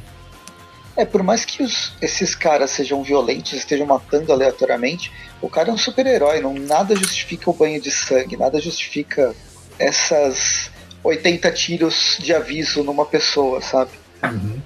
é, 0.96 1.04
por 1.04 1.22
mais 1.22 1.44
que 1.44 1.62
os, 1.62 1.92
esses 2.00 2.34
caras 2.34 2.70
sejam 2.70 3.02
violentos, 3.02 3.52
estejam 3.52 3.86
matando 3.86 4.32
aleatoriamente, 4.32 5.12
o 5.40 5.48
cara 5.48 5.70
é 5.70 5.72
um 5.72 5.78
super-herói, 5.78 6.40
não 6.40 6.54
nada 6.54 6.94
justifica 6.94 7.50
o 7.50 7.54
banho 7.54 7.80
de 7.80 7.90
sangue, 7.90 8.36
nada 8.36 8.60
justifica 8.60 9.34
essas 9.78 10.70
80 11.02 11.50
tiros 11.52 12.16
de 12.20 12.32
aviso 12.32 12.82
numa 12.82 13.04
pessoa, 13.04 13.60
sabe? 13.60 13.90
Uhum. 14.22 14.60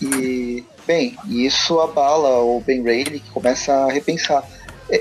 E, 0.00 0.64
bem, 0.86 1.16
isso 1.28 1.80
abala 1.80 2.38
o 2.38 2.60
Ben 2.60 2.82
Reilly, 2.82 3.20
que 3.20 3.30
começa 3.30 3.72
a 3.72 3.92
repensar. 3.92 4.48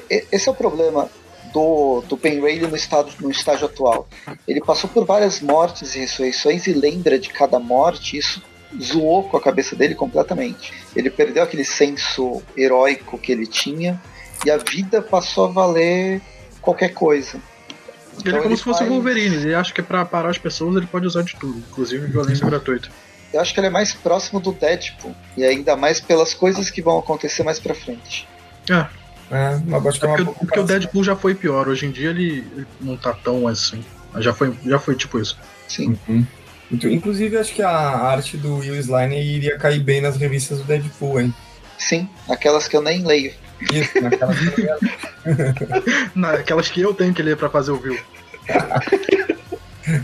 Esse 0.09 0.49
é 0.49 0.51
o 0.51 0.55
problema 0.55 1.09
do, 1.53 2.01
do 2.01 2.17
Ben 2.17 2.41
Reilly 2.41 2.67
no, 2.67 2.75
estado, 2.75 3.11
no 3.21 3.31
estágio 3.31 3.67
atual. 3.67 4.07
Ele 4.47 4.59
passou 4.59 4.89
por 4.89 5.05
várias 5.05 5.39
mortes 5.39 5.95
e 5.95 5.99
ressurreições 5.99 6.67
e 6.67 6.73
lembra 6.73 7.17
de 7.17 7.29
cada 7.29 7.59
morte, 7.59 8.17
isso 8.17 8.41
zoou 8.81 9.23
com 9.23 9.37
a 9.37 9.41
cabeça 9.41 9.75
dele 9.75 9.95
completamente. 9.95 10.73
Ele 10.95 11.09
perdeu 11.09 11.43
aquele 11.43 11.63
senso 11.63 12.41
heróico 12.55 13.17
que 13.17 13.31
ele 13.31 13.47
tinha 13.47 14.01
e 14.45 14.51
a 14.51 14.57
vida 14.57 15.01
passou 15.01 15.45
a 15.45 15.47
valer 15.47 16.21
qualquer 16.61 16.89
coisa. 16.89 17.39
Então 18.17 18.31
ele 18.31 18.37
é 18.37 18.39
como 18.39 18.51
ele 18.51 18.57
se 18.57 18.63
fosse 18.63 18.83
o 18.83 18.89
Wolverine, 18.89 19.35
ele 19.35 19.55
acha 19.55 19.73
que 19.73 19.81
para 19.81 20.03
parar 20.05 20.29
as 20.29 20.37
pessoas 20.37 20.75
ele 20.75 20.87
pode 20.87 21.07
usar 21.07 21.23
de 21.23 21.35
tudo, 21.35 21.57
inclusive 21.57 22.05
violência 22.07 22.43
uhum. 22.43 22.49
gratuita. 22.49 22.89
Eu 23.31 23.39
acho 23.39 23.53
que 23.53 23.59
ele 23.59 23.67
é 23.67 23.69
mais 23.69 23.93
próximo 23.93 24.39
do 24.39 24.51
Deadpool, 24.51 25.15
e 25.37 25.43
ainda 25.43 25.75
mais 25.75 25.99
pelas 25.99 26.33
coisas 26.33 26.69
que 26.69 26.81
vão 26.81 26.97
acontecer 26.97 27.43
mais 27.43 27.59
pra 27.59 27.73
frente. 27.73 28.27
É. 28.69 28.85
É, 29.31 29.61
mas 29.67 29.85
acho 29.85 29.99
que 29.99 30.07
é, 30.07 30.09
é 30.09 30.17
porque, 30.17 30.33
porque 30.39 30.59
o 30.59 30.63
Deadpool 30.63 31.03
já 31.03 31.15
foi 31.15 31.35
pior, 31.35 31.67
hoje 31.67 31.85
em 31.85 31.91
dia 31.91 32.09
ele, 32.09 32.43
ele 32.51 32.67
não 32.81 32.97
tá 32.97 33.13
tão 33.13 33.47
assim. 33.47 33.85
Já 34.17 34.33
foi, 34.33 34.53
já 34.65 34.79
foi 34.79 34.95
tipo 34.95 35.19
isso. 35.19 35.37
Sim. 35.67 35.95
Uhum. 36.07 36.25
Inclusive, 36.71 37.37
acho 37.37 37.53
que 37.53 37.61
a 37.61 37.69
arte 37.69 38.37
do 38.37 38.57
Will 38.57 38.75
Slane 38.75 39.19
iria 39.19 39.57
cair 39.57 39.79
bem 39.79 40.01
nas 40.01 40.17
revistas 40.17 40.59
do 40.59 40.63
Deadpool, 40.65 41.21
hein? 41.21 41.33
Sim, 41.77 42.07
aquelas 42.29 42.67
que 42.67 42.77
eu 42.77 42.81
nem 42.81 43.03
leio. 43.03 43.33
Isso, 43.73 44.01
naquelas 44.01 44.37
que 44.37 44.61
eu 44.61 44.77
Naquelas 46.15 46.67
que 46.71 46.81
eu 46.81 46.93
tenho 46.93 47.13
que 47.13 47.23
ler 47.23 47.37
pra 47.37 47.49
fazer 47.49 47.71
o 47.71 47.81
Will. 47.81 47.99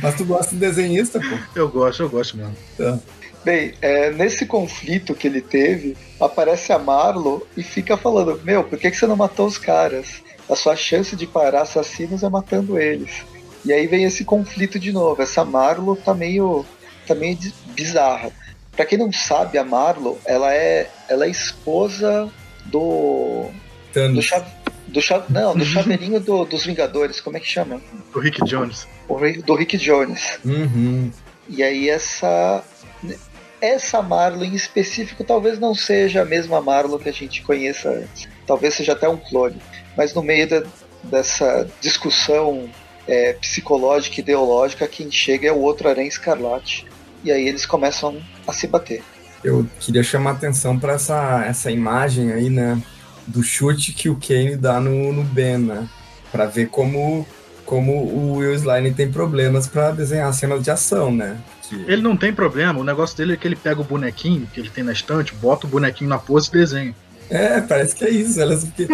Mas 0.02 0.16
tu 0.16 0.26
gosta 0.26 0.56
de 0.56 0.60
desenhista, 0.60 1.20
pô? 1.20 1.38
Eu 1.56 1.70
gosto, 1.70 2.02
eu 2.02 2.10
gosto 2.10 2.38
mesmo. 2.38 2.56
Tá. 2.78 3.00
Bem, 3.44 3.74
é, 3.80 4.10
nesse 4.12 4.48
conflito 4.48 5.14
que 5.14 5.28
ele 5.28 5.42
teve, 5.42 5.96
aparece 6.20 6.74
a 6.74 6.80
Marlo 6.80 7.46
e 7.56 7.62
fica 7.62 7.96
falando: 7.96 8.42
Meu, 8.44 8.64
por 8.64 8.80
que, 8.80 8.90
que 8.90 8.98
você 8.98 9.06
não 9.06 9.16
matou 9.16 9.46
os 9.46 9.60
caras? 9.60 10.24
A 10.50 10.56
sua 10.56 10.76
chance 10.76 11.16
de 11.16 11.28
parar 11.28 11.62
assassinos 11.62 12.24
é 12.24 12.30
matando 12.30 12.80
eles. 12.80 13.24
E 13.66 13.74
aí 13.74 13.88
vem 13.88 14.04
esse 14.04 14.24
conflito 14.24 14.80
de 14.80 14.92
novo. 14.92 15.22
Essa 15.22 15.44
Marlo 15.44 15.96
tá 15.96 16.14
meio, 16.14 16.64
tá 17.08 17.16
meio 17.16 17.38
bizarra. 17.76 18.32
Pra 18.76 18.86
quem 18.86 18.98
não 18.98 19.12
sabe, 19.12 19.58
a 19.58 19.64
Marlo, 19.64 20.20
ela 20.26 20.54
é, 20.54 20.90
ela 21.10 21.26
é 21.26 21.30
esposa 21.30 22.30
do. 22.66 23.50
Thanos. 23.92 24.16
Do, 24.16 24.22
chave, 24.22 24.52
do 24.88 25.02
chave, 25.02 25.34
não, 25.34 25.56
do 25.56 25.66
chaveirinho 25.66 26.20
do, 26.20 26.46
dos 26.46 26.66
Vingadores, 26.66 27.20
como 27.20 27.38
é 27.38 27.40
que 27.40 27.48
chama? 27.48 27.82
Do 28.14 28.20
Rick 28.20 28.44
Jones. 28.46 28.88
O, 29.08 29.18
do 29.42 29.56
Rick 29.56 29.78
Jones. 29.78 30.40
Uhum. 30.46 31.12
E 31.50 31.64
aí 31.64 31.90
essa. 31.90 32.64
Essa 33.62 34.02
Marlo 34.02 34.44
em 34.44 34.54
específico 34.54 35.24
talvez 35.24 35.58
não 35.58 35.74
seja 35.74 36.22
a 36.22 36.26
mesma 36.26 36.62
Marlo 36.62 37.00
que 37.00 37.10
a 37.10 37.14
gente 37.14 37.42
conheça 37.42 37.90
antes. 37.90 38.28
Talvez 38.46 38.76
seja 38.76 38.92
até 38.92 39.08
um 39.10 39.18
clone. 39.18 39.60
Mas 39.98 40.14
no 40.14 40.22
meio 40.22 40.48
da, 40.48 40.64
dessa 41.04 41.68
discussão 41.82 42.70
é, 43.08 43.34
psicológica, 43.34 44.20
ideológica, 44.20 44.88
quem 44.88 45.12
chega 45.12 45.48
é 45.48 45.52
o 45.52 45.60
outro 45.60 45.88
Aranha 45.88 46.08
Escarlate. 46.08 46.86
E 47.24 47.32
aí 47.32 47.48
eles 47.48 47.66
começam 47.66 48.22
a 48.48 48.54
se 48.54 48.68
bater. 48.68 49.04
Eu 49.44 49.68
queria 49.80 50.04
chamar 50.04 50.32
atenção 50.32 50.78
para 50.78 50.94
essa, 50.94 51.44
essa 51.46 51.72
imagem 51.72 52.32
aí, 52.32 52.50
né? 52.50 52.82
Do 53.28 53.44
chute 53.44 53.94
que 53.94 54.10
o 54.10 54.16
Kane 54.16 54.56
dá 54.56 54.80
no, 54.80 55.12
no 55.12 55.24
Ben, 55.24 55.58
né? 55.58 55.88
Pra 56.32 56.46
ver 56.46 56.68
como, 56.70 57.26
como 57.66 57.94
o 57.94 58.38
Will 58.38 58.54
Slime 58.54 58.94
tem 58.94 59.12
problemas 59.12 59.68
para 59.68 59.92
desenhar 59.92 60.32
cenas 60.34 60.64
de 60.64 60.70
ação, 60.70 61.12
né? 61.12 61.38
Que... 61.64 61.76
Ele 61.88 62.02
não 62.02 62.16
tem 62.16 62.34
problema, 62.34 62.80
o 62.80 62.84
negócio 62.84 63.18
dele 63.18 63.34
é 63.34 63.38
que 63.38 63.48
ele 63.48 63.56
pega 63.56 63.82
o 63.82 63.84
bonequinho 63.84 64.48
que 64.54 64.60
ele 64.60 64.70
tem 64.70 64.84
na 64.84 64.92
estante, 64.92 65.34
bota 65.34 65.66
o 65.66 65.70
bonequinho 65.70 66.10
na 66.10 66.20
pose 66.20 66.50
e 66.50 66.52
desenha. 66.52 66.96
É, 67.30 67.62
parece 67.62 67.96
que 67.96 68.06
é 68.06 68.10
isso. 68.10 68.40
Olha, 68.40 68.58
porque, 68.58 68.88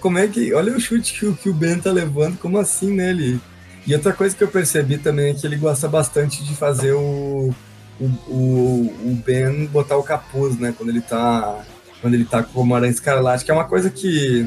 como 0.00 0.18
é 0.18 0.26
que. 0.28 0.52
Olha 0.52 0.76
o 0.76 0.80
chute 0.80 1.14
que 1.14 1.26
o, 1.26 1.34
que 1.34 1.48
o 1.48 1.54
Ben 1.54 1.78
tá 1.78 1.90
levando, 1.90 2.38
como 2.38 2.58
assim, 2.58 2.92
né? 2.92 3.10
Ele... 3.10 3.40
E 3.86 3.94
outra 3.94 4.12
coisa 4.12 4.34
que 4.34 4.42
eu 4.42 4.48
percebi 4.48 4.98
também 4.98 5.30
é 5.30 5.34
que 5.34 5.46
ele 5.46 5.56
gosta 5.56 5.86
bastante 5.88 6.42
de 6.42 6.54
fazer 6.54 6.92
o, 6.92 7.54
o, 8.00 8.04
o, 8.04 8.94
o 9.04 9.22
Ben 9.24 9.66
botar 9.66 9.96
o 9.96 10.02
capuz, 10.02 10.58
né? 10.58 10.74
Quando 10.76 10.90
ele 10.90 11.00
tá. 11.00 11.62
Quando 12.00 12.14
ele 12.14 12.24
tá 12.24 12.42
com 12.42 12.66
o 12.66 12.74
Aranha 12.74 12.90
Escarlate, 12.90 13.44
que 13.44 13.50
é 13.50 13.54
uma 13.54 13.64
coisa 13.64 13.88
que 13.88 14.46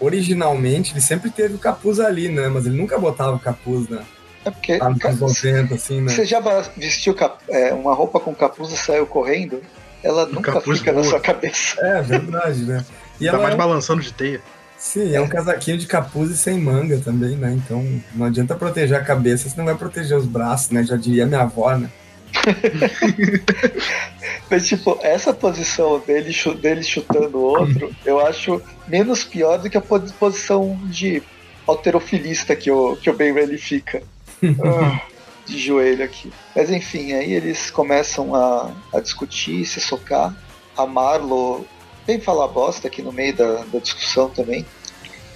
originalmente 0.00 0.92
ele 0.92 1.00
sempre 1.00 1.30
teve 1.30 1.54
o 1.54 1.58
capuz 1.58 2.00
ali, 2.00 2.28
né? 2.28 2.48
Mas 2.48 2.66
ele 2.66 2.76
nunca 2.76 2.98
botava 2.98 3.36
o 3.36 3.40
capuz, 3.40 3.88
né? 3.88 4.02
É 4.44 4.50
porque. 4.50 4.78
Tá 4.78 4.90
nos 4.90 5.20
90, 5.20 5.74
assim, 5.74 6.00
né? 6.00 6.12
Você 6.12 6.24
já 6.24 6.40
vestiu 6.76 7.14
cap, 7.14 7.42
é, 7.48 7.72
uma 7.72 7.94
roupa 7.94 8.20
com 8.20 8.34
capuz 8.34 8.72
e 8.72 8.76
saiu 8.76 9.06
correndo? 9.06 9.60
Ela 10.06 10.24
o 10.24 10.32
nunca 10.32 10.60
fica 10.60 10.92
boa. 10.92 11.04
na 11.04 11.10
sua 11.10 11.20
cabeça. 11.20 11.80
É, 11.80 12.00
verdade, 12.00 12.64
né? 12.64 12.84
E 13.20 13.26
tá 13.26 13.38
mais 13.38 13.54
é... 13.54 13.56
balançando 13.56 14.00
de 14.00 14.12
teia. 14.12 14.40
Sim, 14.78 15.14
é 15.14 15.20
um 15.20 15.28
casaquinho 15.28 15.78
de 15.78 15.86
capuz 15.86 16.30
e 16.30 16.36
sem 16.36 16.58
manga 16.60 16.98
também, 16.98 17.34
né? 17.34 17.52
Então 17.52 17.84
não 18.14 18.26
adianta 18.26 18.54
proteger 18.54 18.96
a 18.96 19.02
cabeça, 19.02 19.48
você 19.48 19.56
não 19.56 19.64
vai 19.64 19.74
proteger 19.74 20.16
os 20.16 20.26
braços, 20.26 20.70
né? 20.70 20.84
Já 20.84 20.96
diria 20.96 21.26
minha 21.26 21.42
avó, 21.42 21.76
né? 21.76 21.90
Mas, 24.50 24.68
tipo, 24.68 24.98
essa 25.02 25.32
posição 25.32 25.98
dele, 26.06 26.32
dele 26.60 26.82
chutando 26.82 27.38
o 27.38 27.42
outro, 27.42 27.90
eu 28.04 28.24
acho 28.24 28.62
menos 28.86 29.24
pior 29.24 29.58
do 29.58 29.70
que 29.70 29.76
a 29.76 29.80
posição 29.80 30.78
de 30.84 31.22
alterofilista 31.66 32.54
que 32.54 32.70
o, 32.70 32.96
que 32.96 33.10
o 33.10 33.14
Ben 33.14 33.32
Reilly 33.32 33.58
fica. 33.58 34.02
Ah 34.62 35.15
de 35.46 35.58
joelho 35.58 36.04
aqui. 36.04 36.32
Mas 36.54 36.70
enfim, 36.70 37.12
aí 37.12 37.32
eles 37.32 37.70
começam 37.70 38.34
a, 38.34 38.70
a 38.92 39.00
discutir, 39.00 39.64
se 39.64 39.80
socar. 39.80 40.34
A 40.76 40.86
Marlo 40.86 41.66
vem 42.06 42.20
falar 42.20 42.48
bosta 42.48 42.88
aqui 42.88 43.02
no 43.02 43.12
meio 43.12 43.34
da, 43.34 43.64
da 43.64 43.78
discussão 43.78 44.28
também. 44.28 44.66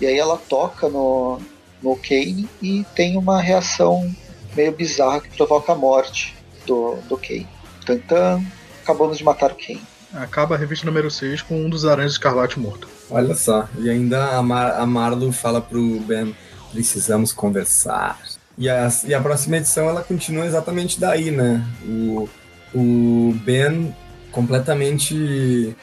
E 0.01 0.07
aí 0.07 0.19
ela 0.19 0.37
toca 0.37 0.89
no, 0.89 1.41
no 1.83 1.97
Kane 1.97 2.49
e 2.61 2.85
tem 2.95 3.17
uma 3.17 3.41
reação 3.41 4.11
meio 4.57 4.73
bizarra 4.73 5.21
que 5.21 5.31
provoca 5.31 5.73
a 5.73 5.77
morte 5.77 6.37
do, 6.67 6.97
do 7.09 7.17
Kane. 7.17 7.49
Tantan, 7.85 8.43
acabamos 8.83 9.19
de 9.19 9.25
matar 9.25 9.53
o 9.53 9.55
Kane. 9.55 9.83
Acaba 10.13 10.57
a 10.57 10.59
revista 10.59 10.85
número 10.87 11.11
6 11.11 11.43
com 11.43 11.55
um 11.55 11.71
dos 11.71 11.85
aranhas 11.85 12.13
escarlate 12.13 12.59
morto. 12.59 12.89
Olha 13.09 13.35
só, 13.35 13.69
e 13.79 13.89
ainda 13.89 14.37
a, 14.37 14.43
Mar 14.43 14.73
a 14.73 14.85
Marlo 14.85 15.31
fala 15.31 15.61
pro 15.61 16.01
Ben: 16.01 16.35
precisamos 16.73 17.33
conversar. 17.33 18.19
E 18.61 18.69
a, 18.69 18.89
e 19.07 19.15
a 19.15 19.21
próxima 19.21 19.57
edição 19.57 19.89
ela 19.89 20.05
continua 20.05 20.45
exatamente 20.45 21.01
daí, 21.01 21.31
né? 21.31 21.67
O, 21.83 22.29
o 22.75 23.35
Ben 23.43 23.95
completamente 24.31 25.75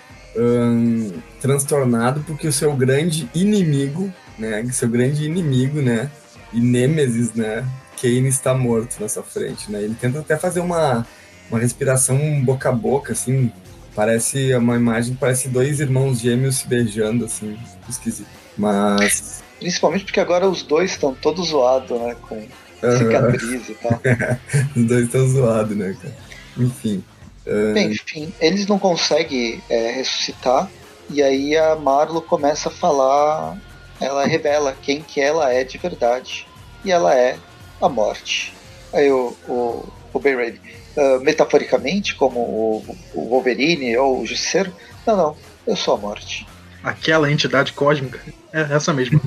transtornado 1.42 2.24
porque 2.28 2.48
o 2.48 2.54
seu 2.54 2.76
grande 2.76 3.28
inimigo, 3.34 4.14
né? 4.38 4.64
Seu 4.72 4.88
grande 4.88 5.26
inimigo, 5.26 5.82
né? 5.82 6.12
E 6.54 6.60
Nemesis, 6.60 7.34
né? 7.34 7.66
Kane 8.00 8.28
está 8.28 8.54
morto 8.54 9.00
na 9.00 9.10
sua 9.10 9.24
frente, 9.24 9.72
né? 9.72 9.82
Ele 9.82 9.96
tenta 9.96 10.20
até 10.20 10.38
fazer 10.38 10.60
uma, 10.60 11.06
uma 11.50 11.60
respiração 11.60 12.18
boca 12.44 12.70
a 12.70 12.72
boca, 12.72 13.14
assim. 13.14 13.52
Parece 13.96 14.54
uma 14.54 14.76
imagem, 14.76 15.16
parece 15.16 15.50
dois 15.50 15.80
irmãos 15.80 16.20
gêmeos 16.20 16.58
se 16.58 16.68
beijando, 16.68 17.26
assim, 17.26 17.58
esquisito. 17.90 18.30
Mas. 18.56 19.44
Principalmente 19.60 20.06
porque 20.06 20.20
agora 20.20 20.48
os 20.48 20.62
dois 20.62 20.92
estão 20.92 21.16
todos 21.16 21.48
zoados, 21.48 22.00
né? 22.00 22.16
Com 22.22 22.48
cicatriz 22.82 23.70
e 23.70 23.74
tal. 23.76 24.02
Os 24.76 24.86
dois 24.86 25.06
estão 25.06 25.28
zoados, 25.28 25.76
né, 25.76 25.96
cara? 26.02 26.16
Enfim. 26.58 27.04
Uh... 27.46 27.74
Bem, 27.74 27.92
enfim, 27.92 28.34
eles 28.40 28.68
não 28.68 28.78
conseguem 28.78 29.62
é, 29.70 29.92
ressuscitar. 29.92 30.70
E 31.10 31.24
aí 31.24 31.56
a 31.56 31.76
Marlo 31.76 32.22
começa 32.22 32.70
a 32.70 32.72
falar. 32.72 33.58
Ela 34.00 34.26
revela 34.26 34.76
quem 34.82 35.02
que 35.02 35.20
ela 35.20 35.52
é 35.52 35.64
de 35.64 35.78
verdade. 35.78 36.48
E 36.84 36.92
ela 36.92 37.16
é 37.16 37.38
a 37.82 37.90
morte. 37.90 38.54
Aí 38.94 39.12
o, 39.12 39.36
o, 39.48 39.88
o 40.14 40.20
Ben 40.20 40.36
Reilly, 40.36 40.62
uh, 40.96 41.20
metaforicamente, 41.22 42.16
como 42.16 42.40
o, 42.40 42.98
o 43.14 43.30
Wolverine 43.30 43.98
ou 43.98 44.22
o 44.22 44.26
Justiceiro? 44.26 44.74
Não, 45.06 45.18
não, 45.18 45.38
eu 45.66 45.76
sou 45.76 45.96
a 45.96 45.98
morte. 45.98 46.48
Aquela 46.84 47.32
entidade 47.32 47.74
cósmica, 47.74 48.20
é 48.54 48.62
essa 48.74 48.94
mesmo. 48.94 49.22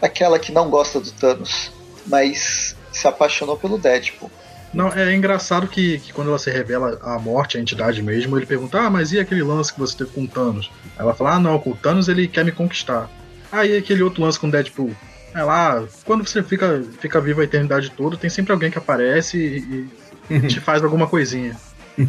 Aquela 0.00 0.38
que 0.38 0.52
não 0.52 0.70
gosta 0.70 1.00
do 1.00 1.12
Thanos, 1.12 1.70
mas 2.06 2.76
se 2.94 3.06
apaixonou 3.06 3.56
pelo 3.56 3.76
Deadpool. 3.76 4.30
Não, 4.72 4.88
é 4.88 5.14
engraçado 5.14 5.68
que, 5.68 5.98
que, 6.00 6.12
quando 6.12 6.28
ela 6.28 6.38
se 6.38 6.50
revela 6.50 6.98
a 7.02 7.18
morte, 7.18 7.56
a 7.56 7.60
entidade 7.60 8.02
mesmo, 8.02 8.36
ele 8.36 8.46
pergunta: 8.46 8.80
Ah, 8.80 8.90
mas 8.90 9.12
e 9.12 9.20
aquele 9.20 9.42
lance 9.42 9.72
que 9.72 9.78
você 9.78 9.96
teve 9.96 10.10
com 10.10 10.22
o 10.22 10.28
Thanos? 10.28 10.70
Ela 10.98 11.14
fala: 11.14 11.34
Ah, 11.34 11.40
não, 11.40 11.58
com 11.58 11.70
o 11.70 11.76
Thanos 11.76 12.08
ele 12.08 12.26
quer 12.26 12.44
me 12.44 12.50
conquistar. 12.50 13.08
Aí 13.52 13.76
aquele 13.76 14.02
outro 14.02 14.22
lance 14.22 14.38
com 14.38 14.48
o 14.48 14.50
Deadpool. 14.50 14.92
É 15.32 15.42
lá, 15.42 15.84
quando 16.04 16.26
você 16.26 16.42
fica, 16.42 16.82
fica 17.00 17.20
vivo 17.20 17.40
a 17.40 17.44
eternidade 17.44 17.90
toda, 17.90 18.16
tem 18.16 18.30
sempre 18.30 18.52
alguém 18.52 18.70
que 18.70 18.78
aparece 18.78 19.36
e, 19.38 20.34
e 20.34 20.40
te 20.46 20.60
faz 20.60 20.82
alguma 20.82 21.06
coisinha. 21.06 21.56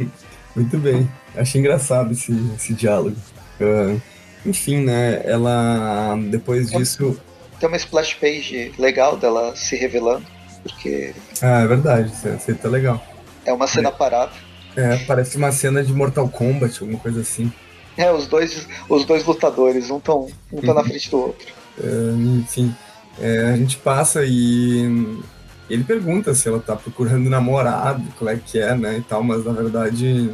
Muito 0.56 0.78
bem. 0.78 1.10
Achei 1.36 1.60
engraçado 1.60 2.14
esse, 2.14 2.32
esse 2.56 2.74
diálogo. 2.74 3.18
Uh, 3.60 4.02
enfim, 4.46 4.78
né? 4.84 5.22
Ela. 5.26 6.18
Depois 6.30 6.72
disso. 6.72 7.20
Tem 7.60 7.68
uma 7.68 7.78
splash 7.78 8.16
page 8.16 8.74
legal 8.78 9.18
dela 9.18 9.56
se 9.56 9.76
revelando 9.76 10.35
porque. 10.66 11.14
Ah, 11.42 11.62
é 11.62 11.68
verdade, 11.68 12.12
isso 12.12 12.52
aí 12.52 12.56
tá 12.56 12.68
legal. 12.68 13.04
É 13.46 13.54
uma 13.54 13.68
cena 13.68 13.90
é. 13.90 13.92
parada. 13.92 14.32
É, 14.76 14.98
parece 15.06 15.38
uma 15.38 15.52
cena 15.52 15.84
de 15.84 15.94
Mortal 15.94 16.28
Kombat, 16.28 16.82
alguma 16.82 17.00
coisa 17.00 17.22
assim. 17.22 17.52
É, 17.96 18.12
os 18.12 18.28
dois, 18.28 18.68
os 18.90 19.06
dois 19.06 19.24
lutadores, 19.24 19.90
um 19.90 20.00
tão, 20.00 20.28
um 20.52 20.62
tá 20.62 20.68
uhum. 20.68 20.74
na 20.74 20.84
frente 20.84 21.10
do 21.10 21.18
outro. 21.18 21.48
É, 21.82 22.12
enfim, 22.40 22.76
é, 23.22 23.52
a 23.54 23.56
gente 23.56 23.78
passa 23.78 24.26
e 24.26 25.18
ele 25.70 25.84
pergunta 25.84 26.34
se 26.34 26.50
ela 26.50 26.60
tá 26.60 26.76
procurando 26.76 27.30
namorado, 27.30 28.04
qual 28.18 28.30
é 28.30 28.36
que 28.36 28.60
é, 28.60 28.76
né, 28.76 28.98
e 28.98 29.02
tal, 29.02 29.24
mas 29.24 29.46
na 29.46 29.54
verdade 29.54 30.30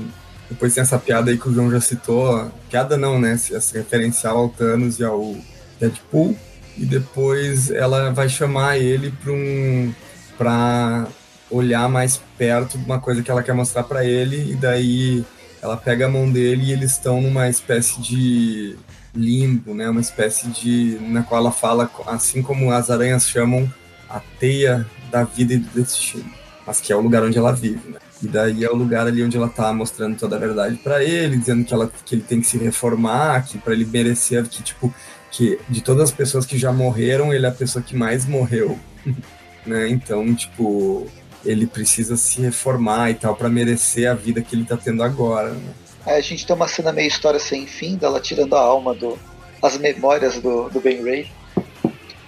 depois 0.50 0.74
tem 0.74 0.82
essa 0.82 0.98
piada 0.98 1.32
aí 1.32 1.38
que 1.38 1.48
o 1.48 1.54
João 1.54 1.72
já 1.72 1.80
citou, 1.80 2.52
piada 2.70 2.98
não, 2.98 3.20
né, 3.20 3.34
essa 3.34 3.78
referencial 3.78 4.38
ao 4.38 4.50
Thanos 4.50 5.00
e 5.00 5.04
ao 5.04 5.36
Deadpool, 5.80 6.36
e 6.78 6.86
depois 6.86 7.70
ela 7.70 8.12
vai 8.12 8.28
chamar 8.28 8.78
ele 8.78 9.12
para 9.12 9.32
um 9.32 9.94
para 10.42 11.08
olhar 11.52 11.88
mais 11.88 12.20
perto 12.36 12.76
uma 12.76 13.00
coisa 13.00 13.22
que 13.22 13.30
ela 13.30 13.44
quer 13.44 13.54
mostrar 13.54 13.84
para 13.84 14.04
ele 14.04 14.54
e 14.54 14.56
daí 14.56 15.24
ela 15.62 15.78
pega 15.78 16.08
a 16.08 16.10
mão 16.10 16.32
dele 16.32 16.64
e 16.66 16.72
eles 16.72 16.94
estão 16.94 17.22
numa 17.22 17.48
espécie 17.48 18.02
de 18.02 18.76
limbo, 19.14 19.76
né? 19.76 19.88
Uma 19.88 20.02
espécie 20.02 20.48
de 20.48 20.98
na 21.00 21.22
qual 21.22 21.42
ela 21.42 21.52
fala 21.52 21.92
assim 22.08 22.42
como 22.42 22.72
as 22.72 22.90
aranhas 22.90 23.30
chamam 23.30 23.72
a 24.10 24.20
teia 24.40 24.88
da 25.12 25.24
vida 25.24 25.54
e 25.54 25.58
do 25.58 25.70
destino, 25.80 26.32
mas 26.66 26.82
que 26.82 26.92
é 26.92 26.96
o 26.96 27.02
lugar 27.02 27.22
onde 27.22 27.38
ela 27.38 27.52
vive, 27.52 27.90
né? 27.90 28.00
E 28.24 28.28
daí 28.28 28.64
é 28.64 28.70
o 28.72 28.76
lugar 28.76 29.06
ali 29.06 29.24
onde 29.24 29.38
ela 29.38 29.48
tá 29.48 29.72
mostrando 29.72 30.18
toda 30.18 30.38
a 30.38 30.40
verdade 30.40 30.76
para 30.78 31.04
ele, 31.04 31.38
dizendo 31.38 31.64
que 31.64 31.72
ela 31.72 31.92
que 32.04 32.16
ele 32.16 32.24
tem 32.24 32.42
que 32.42 32.48
se 32.48 32.58
reformar, 32.58 33.46
que 33.46 33.60
para 33.60 33.74
ele 33.74 33.86
merecer 33.86 34.44
que 34.48 34.64
tipo 34.64 34.92
que 35.30 35.60
de 35.70 35.82
todas 35.82 36.06
as 36.06 36.12
pessoas 36.12 36.48
que 36.48 36.58
já 36.58 36.72
morreram, 36.72 37.32
ele 37.32 37.46
é 37.46 37.50
a 37.50 37.52
pessoa 37.52 37.84
que 37.84 37.96
mais 37.96 38.26
morreu. 38.26 38.80
né? 39.66 39.90
Então, 39.90 40.34
tipo, 40.36 41.08
ele 41.46 41.68
precisa 41.68 42.18
se 42.18 42.42
reformar 42.42 43.10
e 43.10 43.16
tal 43.16 43.36
para 43.36 43.50
merecer 43.50 44.10
a 44.10 44.14
vida 44.14 44.42
que 44.42 44.56
ele 44.56 44.66
tá 44.66 44.78
tendo 44.78 45.04
agora. 45.04 45.52
Né? 45.52 45.74
É, 46.06 46.16
a 46.16 46.22
gente 46.22 46.46
tem 46.46 46.56
uma 46.56 46.68
cena 46.68 46.92
meio 46.92 47.08
história 47.08 47.40
sem 47.40 47.66
fim 47.68 47.96
dela 47.96 48.20
tirando 48.20 48.56
a 48.56 48.62
alma 48.62 48.94
do 48.94 49.18
as 49.62 49.78
memórias 49.78 50.40
do, 50.40 50.70
do 50.70 50.80
Ben 50.80 51.04
Ray, 51.04 51.30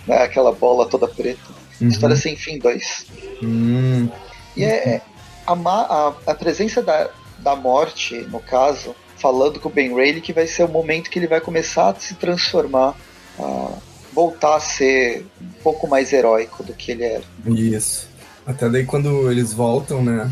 né? 0.05 0.17
Aquela 0.21 0.51
bola 0.51 0.87
toda 0.87 1.07
preta. 1.07 1.41
Uhum. 1.81 1.87
História 1.87 2.15
sem 2.15 2.35
fim 2.35 2.59
2. 2.59 3.07
Uhum. 3.41 4.09
E 4.55 4.63
é, 4.63 4.95
é 4.95 5.01
a, 5.47 5.53
a, 5.53 6.13
a 6.27 6.35
presença 6.35 6.81
da, 6.81 7.09
da 7.39 7.55
morte, 7.55 8.15
no 8.29 8.39
caso, 8.39 8.95
falando 9.17 9.59
com 9.59 9.69
o 9.69 9.71
Ben 9.71 9.89
Rayleigh 9.89 10.21
que 10.21 10.33
vai 10.33 10.45
ser 10.45 10.63
o 10.63 10.67
momento 10.67 11.09
que 11.09 11.17
ele 11.17 11.27
vai 11.27 11.41
começar 11.41 11.89
a 11.89 11.95
se 11.95 12.13
transformar, 12.15 12.95
a 13.39 13.71
voltar 14.13 14.55
a 14.55 14.59
ser 14.59 15.25
um 15.41 15.63
pouco 15.63 15.87
mais 15.87 16.13
heróico 16.13 16.63
do 16.63 16.73
que 16.73 16.91
ele 16.91 17.03
era. 17.03 17.23
Isso. 17.47 18.07
Até 18.45 18.69
daí 18.69 18.85
quando 18.85 19.31
eles 19.31 19.53
voltam, 19.53 20.03
né? 20.03 20.29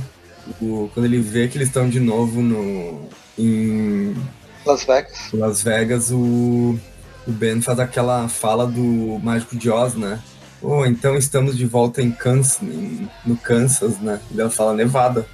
O, 0.61 0.89
quando 0.93 1.05
ele 1.05 1.19
vê 1.19 1.47
que 1.47 1.57
eles 1.57 1.67
estão 1.67 1.89
de 1.89 1.99
novo 1.99 2.41
no 2.41 3.09
em 3.37 4.15
Las 4.65 4.83
Vegas. 4.83 5.31
Las 5.33 5.63
Vegas, 5.63 6.11
o, 6.11 6.77
o 7.27 7.31
Ben 7.31 7.61
faz 7.61 7.79
aquela 7.79 8.27
fala 8.27 8.67
do 8.67 9.19
Mágico 9.23 9.55
de 9.55 9.69
Oz, 9.69 9.95
né? 9.95 10.19
Oh, 10.61 10.85
então 10.85 11.15
estamos 11.15 11.57
de 11.57 11.65
volta 11.65 12.01
em 12.01 12.11
Kansas, 12.11 12.59
no 13.25 13.35
Kansas, 13.35 13.97
né? 13.99 14.19
E 14.31 14.39
ela 14.39 14.49
fala 14.49 14.75
Nevada. 14.75 15.25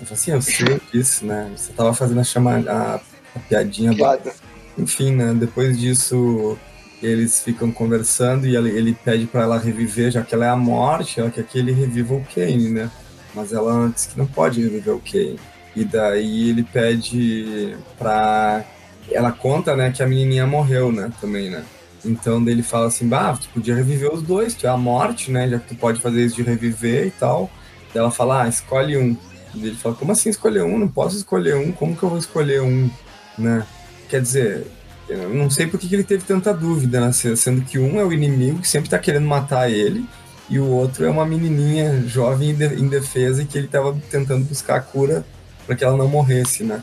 Eu 0.00 0.06
falei 0.06 0.14
assim, 0.14 0.30
eu 0.30 0.42
sei 0.42 0.80
disso, 0.92 1.24
né? 1.26 1.50
Você 1.56 1.72
tava 1.72 1.92
fazendo 1.92 2.20
a, 2.20 2.24
chamada, 2.24 2.70
a, 2.70 2.94
a 3.34 3.40
piadinha. 3.48 3.94
Piada. 3.94 4.32
Enfim, 4.78 5.12
né? 5.16 5.34
Depois 5.34 5.78
disso, 5.78 6.56
eles 7.02 7.42
ficam 7.42 7.72
conversando 7.72 8.46
e 8.46 8.56
ele, 8.56 8.70
ele 8.70 8.94
pede 8.94 9.26
para 9.26 9.42
ela 9.42 9.58
reviver, 9.58 10.10
já 10.10 10.22
que 10.22 10.34
ela 10.34 10.46
é 10.46 10.48
a 10.48 10.56
morte, 10.56 11.20
ela 11.20 11.30
quer 11.30 11.44
que 11.44 11.58
ele 11.58 11.72
reviva 11.72 12.14
o 12.14 12.24
Kane, 12.34 12.68
né? 12.68 12.90
Mas 13.34 13.52
ela 13.52 13.88
diz 13.88 14.06
que 14.06 14.18
não 14.18 14.26
pode 14.26 14.60
reviver 14.60 14.94
o 14.94 15.00
Kane. 15.00 15.38
E 15.74 15.84
daí 15.84 16.50
ele 16.50 16.62
pede 16.62 17.76
pra. 17.98 18.64
Ela 19.10 19.32
conta, 19.32 19.74
né, 19.74 19.90
que 19.90 20.02
a 20.02 20.06
menininha 20.06 20.46
morreu, 20.46 20.92
né, 20.92 21.10
também, 21.20 21.50
né? 21.50 21.64
Então 22.04 22.46
ele 22.48 22.62
fala 22.62 22.86
assim, 22.86 23.08
bah, 23.08 23.36
tu 23.36 23.48
podia 23.48 23.74
reviver 23.74 24.12
os 24.12 24.22
dois, 24.22 24.54
tu 24.54 24.66
é 24.66 24.70
a 24.70 24.76
morte, 24.76 25.30
né? 25.30 25.48
Já 25.48 25.58
que 25.58 25.68
tu 25.68 25.74
pode 25.74 26.00
fazer 26.00 26.24
isso 26.24 26.36
de 26.36 26.42
reviver 26.42 27.06
e 27.06 27.10
tal. 27.10 27.50
Daí 27.92 28.00
ela 28.00 28.10
fala, 28.10 28.42
ah, 28.44 28.48
escolhe 28.48 28.96
um. 28.96 29.16
E 29.54 29.66
ele 29.66 29.76
fala, 29.76 29.94
como 29.94 30.12
assim 30.12 30.30
escolher 30.30 30.62
um? 30.62 30.78
Não 30.78 30.88
posso 30.88 31.16
escolher 31.16 31.56
um, 31.56 31.72
como 31.72 31.96
que 31.96 32.02
eu 32.02 32.08
vou 32.08 32.18
escolher 32.18 32.62
um? 32.62 32.88
Né? 33.36 33.66
Quer 34.08 34.22
dizer, 34.22 34.66
eu 35.10 35.34
não 35.34 35.50
sei 35.50 35.66
por 35.66 35.78
que 35.78 35.92
ele 35.94 36.04
teve 36.04 36.24
tanta 36.24 36.52
dúvida, 36.52 37.00
né? 37.00 37.12
Sendo 37.12 37.62
que 37.62 37.78
um 37.78 37.98
é 37.98 38.04
o 38.04 38.12
inimigo 38.12 38.60
que 38.60 38.68
sempre 38.68 38.88
tá 38.88 38.98
querendo 38.98 39.26
matar 39.26 39.70
ele, 39.70 40.04
e 40.48 40.58
o 40.58 40.66
outro 40.66 41.04
é 41.04 41.10
uma 41.10 41.24
menininha 41.24 42.02
jovem 42.06 42.50
em 42.50 42.88
defesa 42.88 43.42
e 43.42 43.46
que 43.46 43.56
ele 43.56 43.68
tava 43.68 43.96
tentando 44.10 44.44
buscar 44.44 44.76
a 44.76 44.80
cura 44.80 45.24
para 45.64 45.76
que 45.76 45.84
ela 45.84 45.96
não 45.96 46.08
morresse, 46.08 46.64
né? 46.64 46.82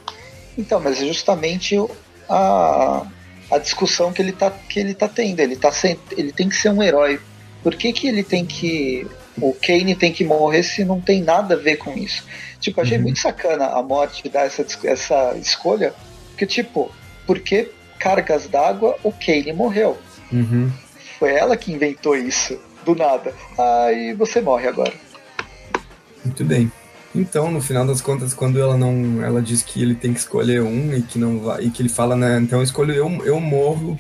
Então, 0.58 0.80
mas 0.80 1.02
é 1.02 1.06
justamente 1.06 1.76
a, 2.30 3.06
a 3.52 3.58
discussão 3.58 4.14
que 4.14 4.22
ele 4.22 4.32
tá, 4.32 4.50
que 4.50 4.80
ele 4.80 4.94
tá 4.94 5.08
tendo. 5.08 5.40
Ele, 5.42 5.58
tá 5.58 5.72
sem, 5.72 6.00
ele 6.16 6.32
tem 6.32 6.48
que 6.48 6.56
ser 6.56 6.70
um 6.70 6.82
herói. 6.82 7.20
Por 7.62 7.76
que, 7.76 7.92
que 7.92 8.08
ele 8.08 8.24
tem 8.24 8.46
que. 8.46 9.06
O 9.40 9.54
Kane 9.54 9.96
tem 9.96 10.12
que 10.12 10.24
morrer 10.24 10.64
se 10.64 10.84
não 10.84 11.00
tem 11.00 11.22
nada 11.22 11.54
a 11.54 11.58
ver 11.58 11.76
com 11.76 11.96
isso? 11.96 12.24
Tipo, 12.60 12.82
achei 12.82 12.98
uhum. 12.98 13.04
muito 13.04 13.20
sacana 13.20 13.68
a 13.68 13.84
morte 13.84 14.28
dar 14.30 14.46
essa, 14.46 14.66
essa 14.86 15.38
escolha, 15.38 15.94
porque, 16.30 16.46
tipo, 16.46 16.92
porque 17.26 17.70
cargas 18.00 18.48
d'água 18.48 18.96
o 19.04 19.12
Kane 19.12 19.54
morreu. 19.54 19.98
Uhum. 20.32 20.72
Foi 21.20 21.34
ela 21.34 21.58
que 21.58 21.72
inventou 21.72 22.16
isso, 22.16 22.60
do 22.86 22.96
nada. 22.96 23.34
Aí 23.58 24.14
você 24.14 24.42
morre 24.42 24.68
agora. 24.68 24.94
Muito 26.24 26.44
bem. 26.44 26.72
Então, 27.16 27.52
no 27.52 27.62
final 27.62 27.86
das 27.86 28.02
contas, 28.02 28.34
quando 28.34 28.60
ela 28.60 28.78
não, 28.78 29.24
ela 29.24 29.42
diz 29.42 29.64
que 29.64 29.82
ele 29.82 29.96
tem 29.96 30.14
que 30.14 30.20
escolher 30.20 30.62
um 30.62 30.94
e 30.94 31.02
que 31.02 31.18
não 31.18 31.40
vai, 31.40 31.64
e 31.64 31.70
que 31.72 31.82
ele 31.82 31.90
fala, 31.90 32.16
né, 32.16 32.38
então 32.40 32.62
escolho 32.62 32.94
eu, 32.94 33.10
eu 33.26 33.40
morro 33.40 34.00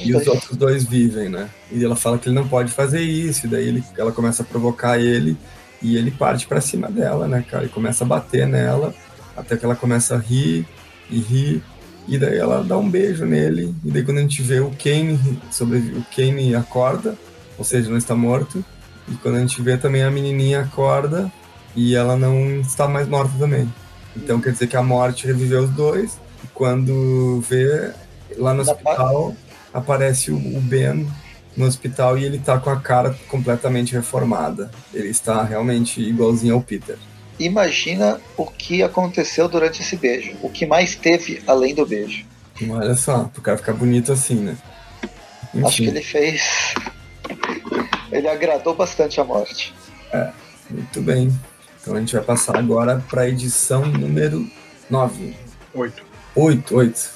e 0.00 0.14
os 0.14 0.26
outros 0.26 0.56
dois 0.56 0.84
vivem, 0.84 1.28
né? 1.28 1.48
E 1.70 1.84
ela 1.84 1.96
fala 1.96 2.18
que 2.18 2.28
ele 2.28 2.34
não 2.34 2.46
pode 2.46 2.70
fazer 2.70 3.00
isso, 3.00 3.46
e 3.46 3.48
daí 3.48 3.66
ele, 3.66 3.84
ela 3.98 4.12
começa 4.12 4.42
a 4.42 4.46
provocar 4.46 5.00
ele 5.00 5.36
e 5.80 5.96
ele 5.96 6.10
parte 6.10 6.46
para 6.46 6.60
cima 6.60 6.88
dela, 6.88 7.26
né, 7.26 7.44
cara? 7.50 7.64
E 7.64 7.68
começa 7.68 8.04
a 8.04 8.06
bater 8.06 8.46
nela, 8.46 8.94
até 9.36 9.56
que 9.56 9.64
ela 9.64 9.74
começa 9.74 10.14
a 10.14 10.18
rir 10.18 10.66
e 11.10 11.18
rir. 11.18 11.62
E 12.06 12.18
daí 12.18 12.36
ela 12.36 12.62
dá 12.62 12.76
um 12.76 12.88
beijo 12.88 13.24
nele. 13.24 13.74
E 13.84 13.90
daí 13.90 14.02
quando 14.02 14.18
a 14.18 14.22
gente 14.22 14.42
vê 14.42 14.60
o 14.60 14.70
Kane, 14.70 15.18
sobrevive, 15.50 15.98
o 15.98 16.06
Kane 16.14 16.54
acorda, 16.54 17.16
ou 17.56 17.64
seja, 17.64 17.90
não 17.90 17.96
está 17.96 18.14
morto. 18.14 18.64
E 19.08 19.14
quando 19.16 19.36
a 19.36 19.40
gente 19.40 19.60
vê 19.62 19.76
também 19.76 20.02
a 20.02 20.10
menininha 20.10 20.60
acorda 20.60 21.30
e 21.74 21.94
ela 21.94 22.16
não 22.16 22.60
está 22.60 22.88
mais 22.88 23.08
morta 23.08 23.32
também. 23.38 23.72
Então 24.16 24.40
quer 24.40 24.52
dizer 24.52 24.66
que 24.66 24.76
a 24.76 24.82
morte 24.82 25.26
reviveu 25.26 25.62
os 25.62 25.70
dois. 25.70 26.18
E 26.44 26.46
quando 26.48 27.40
vê 27.48 27.92
lá 28.36 28.52
no 28.52 28.62
hospital 28.62 29.34
aparece 29.72 30.30
o 30.30 30.60
Ben 30.60 31.08
no 31.56 31.66
hospital 31.66 32.18
e 32.18 32.24
ele 32.24 32.38
tá 32.38 32.58
com 32.58 32.70
a 32.70 32.80
cara 32.80 33.16
completamente 33.28 33.92
reformada. 33.92 34.70
Ele 34.92 35.08
está 35.08 35.42
realmente 35.42 36.00
igualzinho 36.00 36.54
ao 36.54 36.60
Peter. 36.60 36.96
Imagina 37.38 38.20
o 38.36 38.46
que 38.46 38.82
aconteceu 38.82 39.48
durante 39.48 39.80
esse 39.82 39.96
beijo. 39.96 40.36
O 40.42 40.48
que 40.48 40.66
mais 40.66 40.94
teve 40.94 41.42
além 41.46 41.74
do 41.74 41.86
beijo. 41.86 42.24
Olha 42.68 42.94
só, 42.94 43.24
pro 43.24 43.42
cara 43.42 43.58
ficar 43.58 43.72
bonito 43.72 44.12
assim, 44.12 44.36
né? 44.36 44.56
Enfim. 45.54 45.66
Acho 45.66 45.76
que 45.76 45.88
ele 45.88 46.02
fez. 46.02 46.74
Ele 48.10 48.28
agradou 48.28 48.74
bastante 48.74 49.20
a 49.20 49.24
morte. 49.24 49.74
É, 50.12 50.30
muito 50.70 51.00
bem. 51.00 51.32
Então 51.80 51.96
a 51.96 52.00
gente 52.00 52.14
vai 52.14 52.22
passar 52.22 52.56
agora 52.56 53.02
para 53.08 53.22
a 53.22 53.28
edição 53.28 53.84
número 53.86 54.48
9. 54.88 55.34
8. 55.74 56.04
8, 56.34 56.76
8. 56.76 57.10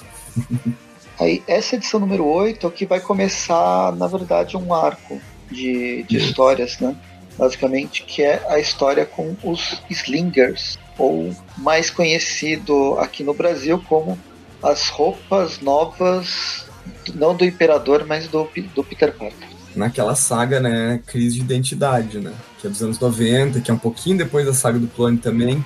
Aí, 1.19 1.43
essa 1.47 1.77
edição 1.77 2.01
número 2.01 2.27
8 2.27 2.67
é 2.67 2.69
o 2.69 2.73
que 2.73 2.85
vai 2.85 3.01
começar, 3.01 3.95
na 3.97 4.07
verdade, 4.07 4.57
um 4.57 4.75
arco 4.75 5.21
de, 5.51 6.03
de 6.03 6.17
histórias, 6.17 6.79
né? 6.79 6.97
Basicamente, 7.39 8.03
que 8.05 8.23
é 8.23 8.45
a 8.49 8.59
história 8.59 9.05
com 9.05 9.37
os 9.43 9.81
Slingers, 9.91 10.79
ou 10.99 11.35
mais 11.59 11.91
conhecido 11.91 12.99
aqui 12.99 13.23
no 13.23 13.35
Brasil 13.35 13.83
como 13.89 14.19
as 14.63 14.89
roupas 14.89 15.61
novas, 15.61 16.67
não 17.15 17.35
do 17.35 17.45
Imperador, 17.45 18.05
mas 18.07 18.27
do, 18.29 18.49
do 18.75 18.83
Peter 18.83 19.13
Parker. 19.13 19.49
Naquela 19.75 20.15
saga, 20.15 20.59
né, 20.59 21.03
Crise 21.07 21.37
de 21.37 21.43
Identidade, 21.43 22.19
né, 22.19 22.33
que 22.59 22.67
é 22.67 22.71
dos 22.71 22.83
anos 22.83 22.99
90, 22.99 23.61
que 23.61 23.71
é 23.71 23.75
um 23.75 23.79
pouquinho 23.79 24.17
depois 24.17 24.47
da 24.47 24.55
saga 24.55 24.79
do 24.79 24.89
Clone 24.89 25.19
também, 25.19 25.63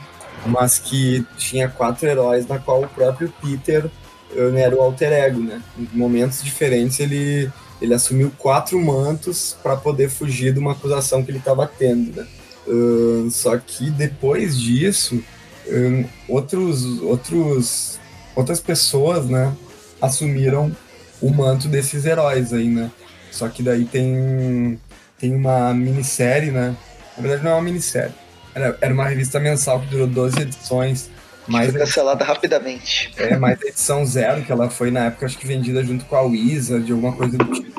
mas 0.47 0.79
que 0.79 1.25
tinha 1.37 1.69
quatro 1.69 2.09
heróis, 2.09 2.47
na 2.47 2.59
qual 2.59 2.83
o 2.83 2.89
próprio 2.89 3.33
Peter 3.41 3.89
eh, 4.35 4.61
era 4.61 4.75
o 4.75 4.81
alter 4.81 5.13
ego, 5.13 5.41
né? 5.41 5.63
Em 5.79 5.89
momentos 5.97 6.43
diferentes 6.43 6.99
ele, 6.99 7.51
ele 7.81 7.95
assumiu 7.95 8.33
quatro 8.39 8.79
mantos 8.81 9.57
para 9.63 9.77
poder 9.77 10.11
fugir 10.11 10.53
de 10.53 10.59
uma 10.59 10.73
acusação 10.73 11.23
que 11.23 11.31
ele 11.31 11.39
estava 11.39 11.67
tendo, 11.67 12.17
né? 12.17 12.27
Uh, 12.67 13.31
só 13.31 13.57
que 13.57 13.91
depois 13.91 14.59
disso, 14.59 15.23
um, 15.67 16.05
outros, 16.29 17.01
outros, 17.03 17.99
outras 18.37 18.61
pessoas, 18.61 19.27
né, 19.27 19.53
assumiram 20.01 20.75
o 21.21 21.31
manto 21.31 21.69
desses 21.69 22.05
heróis 22.05 22.53
aí, 22.53 22.69
né? 22.69 22.91
Só 23.31 23.49
que 23.49 23.63
daí 23.63 23.85
tem, 23.85 24.79
tem 25.19 25.35
uma 25.35 25.73
minissérie, 25.73 26.51
né? 26.51 26.77
Na 27.17 27.23
verdade 27.23 27.45
não 27.45 27.53
é 27.53 27.55
uma 27.55 27.63
minissérie, 27.63 28.15
era, 28.55 28.77
era 28.81 28.93
uma 28.93 29.07
revista 29.07 29.39
mensal 29.39 29.81
que 29.81 29.87
durou 29.87 30.07
12 30.07 30.41
edições. 30.41 31.11
Mais 31.47 31.71
foi 31.71 31.81
cancelada 31.81 32.25
rapidamente. 32.25 33.13
É, 33.17 33.37
mais 33.37 33.61
a 33.63 33.67
edição 33.67 34.05
zero, 34.05 34.43
que 34.43 34.53
ela 34.53 34.71
foi 34.71 34.91
na 34.91 35.07
época, 35.07 35.27
acho 35.27 35.39
que 35.39 35.47
vendida 35.47 35.83
junto 35.85 36.05
com 36.05 36.17
a 36.17 36.23
Wizard, 36.23 36.91
alguma 36.91 37.13
coisa 37.13 37.37
do 37.37 37.45
tipo, 37.47 37.70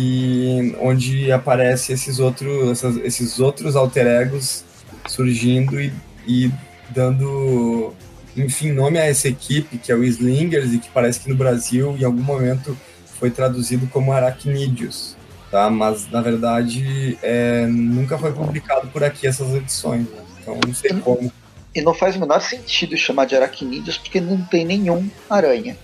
que 0.00 0.74
onde 0.80 1.30
aparece 1.30 1.92
esses 1.92 2.18
outros, 2.18 2.70
essas, 2.70 2.96
esses 2.98 3.38
outros 3.38 3.76
alter 3.76 4.06
egos 4.06 4.64
surgindo 5.06 5.80
e, 5.80 5.92
e 6.26 6.50
dando, 6.90 7.92
enfim, 8.36 8.72
nome 8.72 8.98
a 8.98 9.04
essa 9.04 9.28
equipe, 9.28 9.76
que 9.76 9.92
é 9.92 9.94
o 9.94 10.02
Slingers, 10.04 10.72
e 10.72 10.78
que 10.78 10.88
parece 10.88 11.20
que 11.20 11.28
no 11.28 11.36
Brasil, 11.36 11.96
em 11.98 12.04
algum 12.04 12.22
momento, 12.22 12.76
foi 13.18 13.30
traduzido 13.30 13.86
como 13.88 14.12
Arachnídeos 14.12 15.16
tá? 15.50 15.68
Mas 15.68 16.08
na 16.10 16.20
verdade 16.20 17.18
é, 17.22 17.66
nunca 17.66 18.16
foi 18.16 18.32
publicado 18.32 18.88
por 18.88 19.02
aqui 19.02 19.26
essas 19.26 19.52
edições, 19.54 20.08
né? 20.08 20.22
então 20.40 20.58
não 20.64 20.72
sei 20.72 20.94
como. 20.94 21.30
E 21.74 21.80
não 21.82 21.92
faz 21.92 22.16
o 22.16 22.20
menor 22.20 22.40
sentido 22.40 22.96
chamar 22.96 23.26
de 23.26 23.36
aracnídeos 23.36 23.98
porque 23.98 24.20
não 24.20 24.40
tem 24.42 24.64
nenhum 24.64 25.08
aranha. 25.28 25.76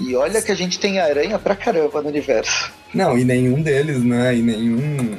E 0.00 0.14
olha 0.14 0.42
que 0.42 0.52
a 0.52 0.54
gente 0.54 0.78
tem 0.78 0.98
aranha 0.98 1.38
pra 1.38 1.54
caramba 1.54 2.02
no 2.02 2.08
universo. 2.08 2.72
Não, 2.92 3.18
e 3.18 3.24
nenhum 3.24 3.60
deles, 3.62 4.02
né? 4.02 4.36
E 4.36 4.42
nenhum 4.42 5.16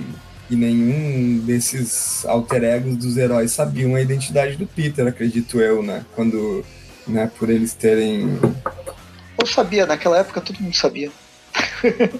e 0.50 0.56
nenhum 0.56 1.40
desses 1.40 2.24
alter 2.26 2.64
egos 2.64 2.98
dos 2.98 3.18
heróis 3.18 3.52
sabiam 3.52 3.96
a 3.96 4.02
identidade 4.02 4.56
do 4.56 4.68
Peter, 4.68 5.08
acredito 5.08 5.60
eu, 5.60 5.82
né? 5.82 6.06
Quando, 6.16 6.64
né, 7.08 7.30
por 7.38 7.50
eles 7.50 7.74
terem. 7.74 8.40
Eu 9.40 9.48
sabia, 9.48 9.86
naquela 9.86 10.20
época 10.20 10.42
todo 10.42 10.60
mundo 10.60 10.76
sabia. 10.76 11.12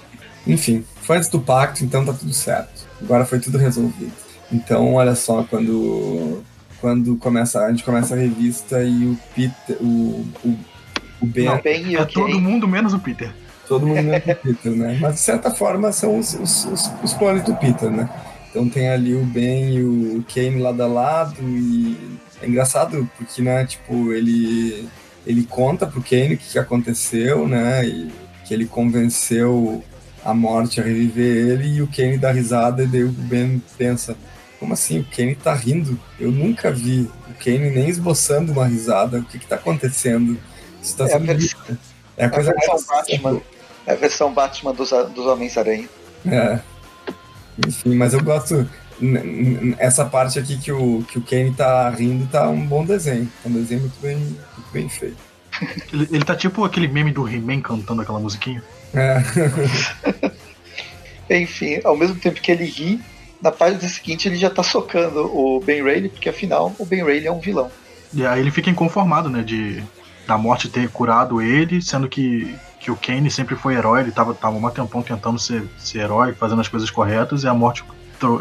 Enfim, 0.46 0.84
foi 1.02 1.16
antes 1.16 1.28
do 1.28 1.40
pacto, 1.40 1.84
então 1.84 2.04
tá 2.04 2.12
tudo 2.12 2.32
certo. 2.32 2.86
Agora 3.00 3.24
foi 3.24 3.38
tudo 3.38 3.58
resolvido. 3.58 4.12
Então, 4.50 4.94
olha 4.94 5.14
só, 5.14 5.42
quando 5.44 6.42
quando 6.80 7.16
começa, 7.16 7.64
a 7.64 7.70
gente 7.70 7.82
começa 7.82 8.14
a 8.14 8.18
revista 8.18 8.82
e 8.82 9.06
o 9.06 9.18
Peter, 9.34 9.76
o, 9.80 10.26
o, 10.44 10.58
o 11.26 11.32
Ben... 11.32 11.44
Não, 11.46 11.60
ben 11.60 11.94
é 11.94 12.02
okay. 12.02 12.14
todo 12.14 12.40
mundo 12.40 12.68
menos 12.68 12.92
o 12.92 12.98
Peter. 12.98 13.32
Todo 13.68 13.86
mundo 13.86 14.02
menos 14.02 14.26
o 14.26 14.34
Peter, 14.36 14.72
né? 14.72 14.98
Mas 15.00 15.14
de 15.14 15.20
certa 15.20 15.50
forma 15.50 15.92
são 15.92 16.18
os, 16.18 16.34
os, 16.34 16.64
os, 16.66 16.90
os 17.02 17.12
clones 17.14 17.42
do 17.42 17.54
Peter, 17.56 17.90
né? 17.90 18.08
Então 18.50 18.68
tem 18.68 18.88
ali 18.88 19.14
o 19.14 19.24
Ben 19.24 19.74
e 19.74 19.82
o 19.82 20.24
Kane 20.32 20.60
lado 20.60 20.82
a 20.82 20.86
lado 20.86 21.36
e 21.42 22.18
é 22.40 22.46
engraçado 22.46 23.08
porque, 23.16 23.42
né, 23.42 23.66
tipo, 23.66 24.12
ele 24.12 24.88
ele 25.26 25.42
conta 25.42 25.86
pro 25.86 26.00
Kane 26.00 26.34
o 26.34 26.38
que, 26.38 26.52
que 26.52 26.58
aconteceu, 26.58 27.48
né? 27.48 27.84
E 27.84 28.10
que 28.44 28.54
ele 28.54 28.64
convenceu 28.64 29.82
a 30.24 30.32
morte 30.32 30.80
a 30.80 30.84
reviver 30.84 31.48
ele 31.48 31.76
e 31.76 31.82
o 31.82 31.86
Kenny 31.86 32.16
dá 32.16 32.32
risada 32.32 32.82
e 32.82 32.86
daí 32.86 33.04
o 33.04 33.10
Ben 33.10 33.62
pensa, 33.76 34.16
como 34.58 34.72
assim? 34.72 35.00
O 35.00 35.04
Kenny 35.04 35.34
tá 35.34 35.52
rindo? 35.54 35.98
Eu 36.18 36.30
nunca 36.30 36.70
vi 36.70 37.08
o 37.28 37.34
Kenny 37.34 37.70
nem 37.70 37.88
esboçando 37.88 38.52
uma 38.52 38.66
risada. 38.66 39.18
O 39.18 39.24
que 39.24 39.38
que 39.38 39.46
tá 39.46 39.56
acontecendo? 39.56 40.38
Isso 40.82 40.96
tá 40.96 41.08
é, 41.08 41.14
a 41.14 41.18
vers... 41.18 41.56
é 42.16 42.24
a 42.24 42.30
coisa 42.30 42.50
a 42.50 42.54
versão 42.54 42.84
Batman. 42.86 43.40
É 43.86 43.92
a 43.92 43.96
versão 43.96 44.32
Batman 44.32 44.74
dos, 44.74 44.90
dos 44.90 45.26
Homens-Aranha. 45.26 45.88
É. 46.26 46.58
Enfim, 47.66 47.94
mas 47.94 48.14
eu 48.14 48.22
gosto. 48.22 48.68
Essa 49.78 50.04
parte 50.04 50.38
aqui 50.38 50.58
que 50.58 50.72
o, 50.72 51.04
que 51.04 51.18
o 51.18 51.22
Kenny 51.22 51.54
tá 51.54 51.88
rindo 51.90 52.26
tá 52.26 52.48
um 52.48 52.66
bom 52.66 52.84
desenho. 52.84 53.30
É 53.44 53.48
um 53.48 53.52
desenho 53.52 53.80
muito 53.82 54.00
bem, 54.00 54.16
muito 54.16 54.72
bem 54.72 54.88
feito. 54.88 55.18
Ele, 55.92 56.06
ele 56.12 56.24
tá 56.24 56.36
tipo 56.36 56.64
aquele 56.64 56.86
meme 56.86 57.10
do 57.10 57.26
He-Man 57.26 57.62
cantando 57.62 58.02
aquela 58.02 58.20
musiquinha. 58.20 58.62
É. 58.92 59.22
Enfim, 61.40 61.80
ao 61.82 61.96
mesmo 61.96 62.16
tempo 62.16 62.40
que 62.40 62.52
ele 62.52 62.66
ri, 62.66 63.00
na 63.42 63.50
página 63.50 63.80
seguinte 63.88 64.28
ele 64.28 64.36
já 64.36 64.50
tá 64.50 64.62
socando 64.62 65.24
o 65.34 65.60
Ben 65.60 65.82
Rayleigh, 65.82 66.10
porque 66.10 66.28
afinal 66.28 66.74
o 66.78 66.84
Ben 66.84 67.00
Rayleigh 67.00 67.26
é 67.26 67.32
um 67.32 67.40
vilão. 67.40 67.70
E 68.12 68.24
aí 68.24 68.40
ele 68.40 68.50
fica 68.50 68.70
inconformado, 68.70 69.28
né, 69.28 69.42
de 69.42 69.82
da 70.26 70.36
morte 70.36 70.68
ter 70.68 70.88
curado 70.90 71.40
ele, 71.40 71.80
sendo 71.80 72.08
que, 72.08 72.54
que 72.80 72.90
o 72.90 72.96
Kane 72.96 73.30
sempre 73.30 73.54
foi 73.54 73.74
herói, 73.74 74.00
ele 74.00 74.12
tava, 74.12 74.34
tava 74.34 74.56
um 74.56 74.70
tempão 74.70 75.02
tentando 75.02 75.38
ser, 75.38 75.64
ser 75.78 76.00
herói, 76.00 76.32
fazendo 76.32 76.60
as 76.60 76.68
coisas 76.68 76.90
corretas, 76.90 77.44
e 77.44 77.48
a 77.48 77.54
morte 77.54 77.84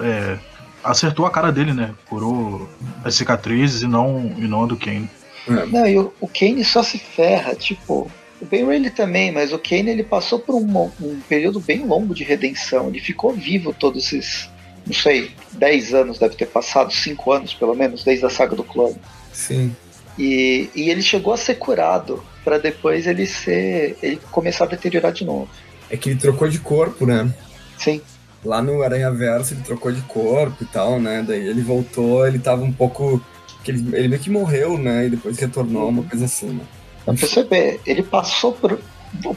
é, 0.04 0.38
acertou 0.84 1.26
a 1.26 1.32
cara 1.32 1.52
dele, 1.52 1.74
né, 1.74 1.94
curou 2.08 2.70
as 3.04 3.16
cicatrizes 3.16 3.82
e 3.82 3.88
não, 3.88 4.34
e 4.38 4.48
não 4.48 4.64
a 4.64 4.68
do 4.68 4.78
Kane. 4.78 5.10
É. 5.48 5.66
Não, 5.66 5.88
e 5.88 5.98
o, 5.98 6.14
o 6.20 6.28
Kane 6.28 6.64
só 6.64 6.82
se 6.82 6.98
ferra, 6.98 7.54
tipo, 7.54 8.10
o 8.42 8.46
Ben 8.46 8.66
Rayleigh 8.66 8.90
também, 8.90 9.32
mas 9.32 9.54
o 9.54 9.60
Kane 9.60 9.90
ele 9.90 10.04
passou 10.04 10.40
por 10.40 10.56
um, 10.56 10.92
um, 11.02 11.20
período 11.28 11.60
bem 11.60 11.86
longo 11.86 12.14
de 12.14 12.24
redenção. 12.24 12.90
Ele 12.90 13.00
ficou 13.00 13.32
vivo 13.32 13.74
todos 13.74 14.06
esses, 14.12 14.50
não 14.86 14.94
sei, 14.94 15.32
10 15.54 15.94
anos, 15.94 16.20
deve 16.20 16.36
ter 16.36 16.48
passado, 16.48 16.92
5 16.92 17.32
anos 17.32 17.54
pelo 17.54 17.76
menos, 17.76 18.04
desde 18.04 18.26
a 18.26 18.30
saga 18.30 18.56
do 18.56 18.64
clone. 18.64 18.98
Sim. 19.32 19.76
E, 20.18 20.70
e 20.76 20.90
ele 20.90 21.02
chegou 21.02 21.34
a 21.34 21.38
ser 21.38 21.56
curado, 21.56 22.24
para 22.44 22.58
depois 22.58 23.06
ele 23.06 23.26
ser. 23.26 23.98
ele 24.02 24.20
começar 24.32 24.66
a 24.66 24.68
deteriorar 24.68 25.12
de 25.12 25.26
novo. 25.26 25.50
É 25.90 25.98
que 25.98 26.10
ele 26.10 26.20
trocou 26.20 26.48
de 26.48 26.60
corpo, 26.60 27.06
né? 27.06 27.32
Sim. 27.78 28.02
Lá 28.44 28.62
no 28.62 28.82
Aranha 28.82 29.12
Verso 29.12 29.54
ele 29.54 29.64
trocou 29.64 29.92
de 29.92 30.02
corpo 30.04 30.64
e 30.64 30.66
tal, 30.66 31.00
né? 31.00 31.24
Daí 31.28 31.48
ele 31.48 31.62
voltou, 31.62 32.26
ele 32.28 32.40
tava 32.40 32.64
um 32.64 32.72
pouco. 32.72 33.22
Ele, 33.68 33.96
ele 33.96 34.08
meio 34.08 34.22
que 34.22 34.30
morreu, 34.30 34.78
né? 34.78 35.08
E 35.08 35.10
depois 35.10 35.38
retornou, 35.40 35.90
uma 35.90 36.04
coisa 36.04 36.26
assim, 36.26 36.48
né? 36.48 36.62
Pra 37.04 37.14
perceber, 37.14 37.80
ele 37.86 38.04
passou 38.04 38.54
por, 38.54 38.80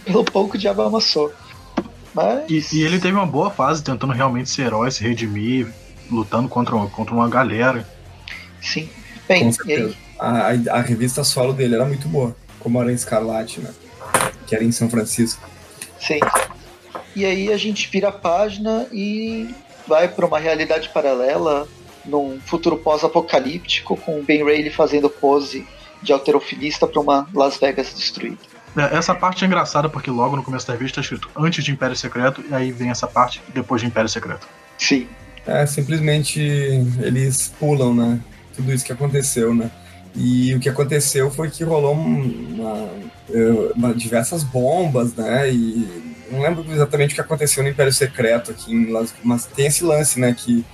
pelo 0.05 0.25
pouco 0.25 0.57
de 0.57 0.69
amassou. 0.69 1.33
Mas... 2.15 2.73
E, 2.73 2.79
e, 2.79 2.83
ele 2.83 2.99
teve 2.99 3.15
uma 3.15 3.27
boa 3.27 3.51
fase 3.51 3.83
tentando 3.83 4.13
realmente 4.13 4.51
ser 4.51 4.63
herói, 4.63 4.91
se 4.91 5.03
redimir, 5.03 5.69
lutando 6.11 6.49
contra, 6.49 6.75
contra 6.89 7.15
uma 7.15 7.29
galera. 7.29 7.87
Sim. 8.61 8.89
Bem, 9.29 9.51
a, 10.19 10.51
a, 10.71 10.81
revista 10.81 11.23
solo 11.23 11.53
dele 11.53 11.75
era 11.75 11.85
muito 11.85 12.09
boa, 12.09 12.37
como 12.59 12.81
era 12.81 12.91
em 12.91 12.95
Escarlate, 12.95 13.61
né? 13.61 13.71
Que 14.47 14.55
era 14.55 14.65
em 14.65 14.73
São 14.73 14.89
Francisco. 14.89 15.49
Sim. 16.01 16.21
E 17.15 17.25
aí 17.25 17.53
a 17.53 17.57
gente 17.57 17.89
vira 17.89 18.09
a 18.09 18.13
página 18.13 18.87
e 18.93 19.55
vai 19.87 20.09
para 20.09 20.27
uma 20.27 20.39
realidade 20.39 20.89
paralela, 20.91 21.67
num 22.05 22.39
futuro 22.41 22.77
pós-apocalíptico, 22.77 23.97
com 23.97 24.21
o 24.21 24.23
Ben 24.23 24.45
Reilly 24.45 24.71
fazendo 24.71 25.11
pose 25.11 25.67
de 26.03 26.13
alterofilista 26.13 26.87
para 26.87 27.01
uma 27.01 27.29
Las 27.35 27.59
Vegas 27.59 27.93
destruída. 27.95 28.39
É, 28.77 28.97
essa 28.97 29.15
parte 29.15 29.45
é 29.45 29.47
engraçada 29.47 29.89
porque 29.89 30.11
logo 30.11 30.37
no 30.37 30.43
começo 30.43 30.67
da 30.67 30.75
revista 30.75 31.01
está 31.01 31.15
escrito 31.15 31.31
antes 31.37 31.65
de 31.65 31.73
Império 31.73 31.97
Secreto 31.97 32.45
e 32.49 32.55
aí 32.55 32.71
vem 32.71 32.91
essa 32.91 33.07
parte 33.07 33.43
depois 33.53 33.81
de 33.81 33.89
Império 33.89 34.09
Secreto. 34.09 34.47
Sim. 34.77 35.09
É, 35.47 35.65
simplesmente 35.67 36.41
eles 37.01 37.53
pulam, 37.59 37.95
né? 37.95 38.21
Tudo 38.55 38.73
isso 38.73 38.85
que 38.85 38.93
aconteceu, 38.93 39.55
né? 39.55 39.71
E 40.15 40.55
o 40.55 40.61
que 40.61 40.69
aconteceu 40.69 41.31
foi 41.31 41.51
que 41.51 41.63
rolou 41.65 41.93
uma, 41.93 42.89
uma, 43.75 43.95
diversas 43.95 44.43
bombas, 44.43 45.15
né? 45.15 45.51
E 45.51 46.17
não 46.31 46.41
lembro 46.41 46.65
exatamente 46.71 47.13
o 47.13 47.15
que 47.15 47.21
aconteceu 47.21 47.63
no 47.63 47.69
Império 47.69 47.93
Secreto 47.93 48.51
aqui 48.51 48.73
em 48.73 48.91
Las, 48.91 49.15
mas 49.23 49.47
tem 49.47 49.67
esse 49.67 49.85
lance, 49.85 50.19
né? 50.19 50.35
Que 50.37 50.65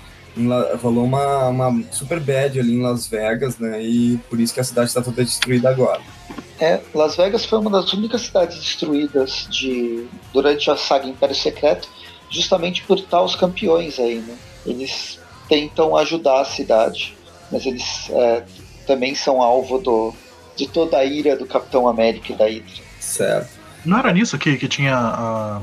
rolou 0.83 1.05
uma, 1.05 1.49
uma 1.49 1.85
super 1.93 2.19
bad 2.19 2.59
ali 2.59 2.75
em 2.75 2.83
Las 2.83 3.07
Vegas, 3.07 3.59
né? 3.59 3.83
E 3.83 4.19
por 4.29 4.41
isso 4.41 4.53
que 4.53 4.61
a 4.61 4.65
cidade 4.65 4.89
está 4.89 5.01
toda 5.01 5.25
destruída 5.25 5.69
agora. 5.69 6.01
É, 6.61 6.81
Las 6.95 7.17
Vegas 7.17 7.45
foi 7.45 7.59
uma 7.59 7.71
das 7.71 7.93
únicas 7.93 8.23
cidades 8.23 8.59
destruídas 8.59 9.47
de 9.51 10.07
durante 10.33 10.71
a 10.71 10.77
saga 10.77 11.07
Império 11.07 11.35
Secreto, 11.35 11.89
justamente 12.31 12.83
por 12.83 12.99
estar 12.99 13.23
os 13.23 13.37
campeões 13.37 13.99
aí, 13.99 14.17
né? 14.17 14.37
Eles 14.67 15.21
tentam 15.49 15.97
ajudar 15.97 16.41
a 16.41 16.45
cidade, 16.45 17.17
mas 17.51 17.67
eles 17.67 18.11
é, 18.11 18.45
também 18.85 19.15
são 19.15 19.43
alvo 19.43 19.79
do, 19.79 20.15
de 20.57 20.69
toda 20.69 20.99
a 20.99 21.05
ira 21.05 21.37
do 21.37 21.47
Capitão 21.47 21.89
América 21.89 22.33
e 22.33 22.37
da 22.37 22.47
Hydra. 22.47 22.83
Certo. 23.01 23.51
Não 23.85 23.99
era 23.99 24.13
nisso 24.13 24.39
que, 24.39 24.57
que 24.57 24.69
tinha 24.69 24.97
a, 24.97 25.61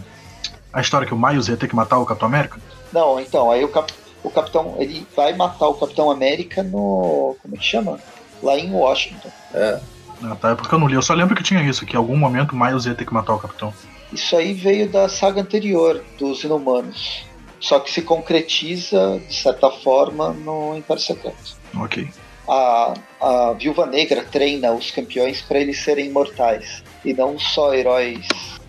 a 0.74 0.82
história 0.82 1.08
que 1.08 1.14
o 1.14 1.20
Miles 1.20 1.48
ia 1.48 1.58
ter 1.58 1.68
que 1.68 1.76
matar 1.76 1.98
o 1.98 2.06
Capitão 2.06 2.28
América? 2.28 2.60
Não, 2.94 3.20
então, 3.20 3.50
aí 3.50 3.64
o 3.64 3.70
Capitão 3.70 4.02
o 4.24 4.30
Capitão. 4.30 4.76
Ele 4.78 5.06
vai 5.16 5.34
matar 5.36 5.68
o 5.68 5.74
Capitão 5.74 6.12
América 6.12 6.64
no. 6.64 7.36
Como 7.42 7.56
é 7.56 7.58
que 7.58 7.66
chama? 7.66 8.00
Lá 8.42 8.58
em 8.58 8.72
Washington. 8.72 9.30
É. 9.54 9.80
Ah, 10.24 10.36
tá, 10.36 10.52
é 10.52 10.56
porque 10.56 10.74
eu 10.74 10.80
não 10.80 10.88
li. 10.88 10.94
Eu 10.94 11.02
só 11.02 11.14
lembro 11.14 11.36
que 11.36 11.44
tinha 11.44 11.64
isso, 11.64 11.86
que 11.86 11.94
em 11.94 11.98
algum 11.98 12.16
momento 12.16 12.56
Miles 12.56 12.86
ia 12.86 12.96
ter 12.96 13.06
que 13.06 13.14
matar 13.14 13.34
o 13.34 13.40
Capitão. 13.40 13.74
Isso 14.12 14.36
aí 14.36 14.54
veio 14.54 14.90
da 14.90 15.08
saga 15.10 15.42
anterior, 15.42 16.04
dos 16.20 16.44
Inumanos. 16.44 17.26
Só 17.60 17.80
que 17.80 17.92
se 17.92 18.02
concretiza, 18.02 19.22
de 19.28 19.36
certa 19.36 19.70
forma, 19.70 20.30
no 20.30 20.76
Império 20.76 21.02
Secreto. 21.02 21.56
Ok. 21.76 22.10
A, 22.54 22.94
a 23.22 23.54
Viúva 23.54 23.86
Negra 23.86 24.26
treina 24.30 24.74
os 24.74 24.92
campeões 24.92 25.42
para 25.42 25.58
eles 25.58 25.82
serem 25.82 26.08
imortais. 26.08 26.84
E 27.06 27.14
não 27.14 27.40
só 27.40 27.74
heróis 27.74 28.28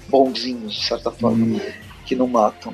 bonzinhos, 0.08 0.74
de 0.74 0.84
certa 0.84 1.10
forma, 1.10 1.60
que 2.06 2.14
não 2.14 2.28
matam. 2.28 2.72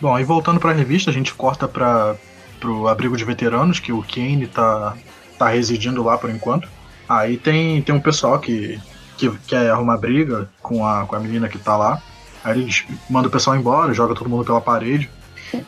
Bom, 0.00 0.14
aí 0.14 0.22
voltando 0.22 0.60
pra 0.60 0.72
revista, 0.72 1.10
a 1.10 1.12
gente 1.12 1.34
corta 1.34 1.66
para 1.66 2.14
pro 2.60 2.86
abrigo 2.86 3.16
de 3.16 3.24
veteranos, 3.24 3.80
que 3.80 3.90
o 3.90 4.02
Kane 4.02 4.46
tá, 4.46 4.96
tá 5.36 5.48
residindo 5.48 6.02
lá 6.02 6.16
por 6.16 6.30
enquanto. 6.30 6.68
Aí 7.08 7.36
tem, 7.36 7.82
tem 7.82 7.92
um 7.92 8.00
pessoal 8.00 8.38
que, 8.38 8.78
que 9.16 9.28
quer 9.48 9.70
arrumar 9.70 9.96
briga 9.96 10.48
com 10.62 10.86
a, 10.86 11.06
com 11.06 11.16
a 11.16 11.18
menina 11.18 11.48
que 11.48 11.58
tá 11.58 11.76
lá. 11.76 12.00
Aí 12.44 12.60
eles 12.60 12.84
mandam 13.08 13.28
o 13.28 13.32
pessoal 13.32 13.56
embora, 13.56 13.92
joga 13.92 14.14
todo 14.14 14.30
mundo 14.30 14.44
pela 14.44 14.60
parede. 14.60 15.10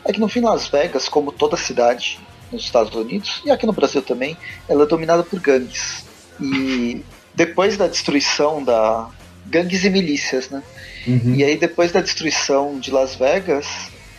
É 0.05 0.13
que 0.13 0.19
no 0.19 0.29
fim 0.29 0.39
Las 0.39 0.67
Vegas, 0.67 1.09
como 1.09 1.31
toda 1.31 1.57
cidade 1.57 2.21
nos 2.53 2.63
Estados 2.63 2.93
Unidos 2.95 3.41
e 3.45 3.51
aqui 3.51 3.65
no 3.65 3.73
Brasil 3.73 4.01
também, 4.01 4.37
ela 4.67 4.83
é 4.83 4.87
dominada 4.87 5.23
por 5.23 5.39
gangues. 5.39 6.05
E 6.39 7.03
depois 7.33 7.77
da 7.77 7.87
destruição 7.87 8.63
da 8.63 9.09
gangues 9.45 9.83
e 9.83 9.89
milícias, 9.89 10.49
né? 10.49 10.63
Uhum. 11.05 11.35
E 11.35 11.43
aí 11.43 11.57
depois 11.57 11.91
da 11.91 12.01
destruição 12.01 12.79
de 12.79 12.91
Las 12.91 13.15
Vegas, 13.15 13.67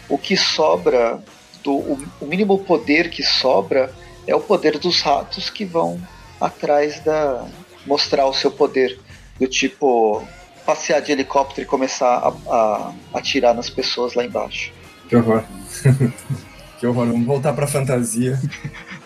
o 0.08 0.18
que 0.18 0.36
sobra 0.36 1.22
do 1.62 1.72
o, 1.72 2.04
o 2.20 2.26
mínimo 2.26 2.58
poder 2.58 3.08
que 3.08 3.22
sobra 3.22 3.90
é 4.26 4.34
o 4.34 4.40
poder 4.40 4.78
dos 4.78 5.00
ratos 5.00 5.48
que 5.48 5.64
vão 5.64 6.00
atrás 6.40 7.00
da 7.00 7.46
mostrar 7.86 8.26
o 8.26 8.34
seu 8.34 8.50
poder 8.50 8.98
do 9.38 9.46
tipo 9.46 10.22
passear 10.64 11.00
de 11.00 11.12
helicóptero 11.12 11.62
e 11.62 11.66
começar 11.66 12.06
a, 12.06 12.54
a 12.54 12.92
atirar 13.14 13.54
nas 13.54 13.68
pessoas 13.68 14.14
lá 14.14 14.24
embaixo. 14.24 14.72
Que 15.08 15.16
horror. 15.16 15.44
que 16.84 16.86
horror. 16.86 17.06
Vamos 17.06 17.26
voltar 17.26 17.54
pra 17.54 17.66
fantasia. 17.66 18.38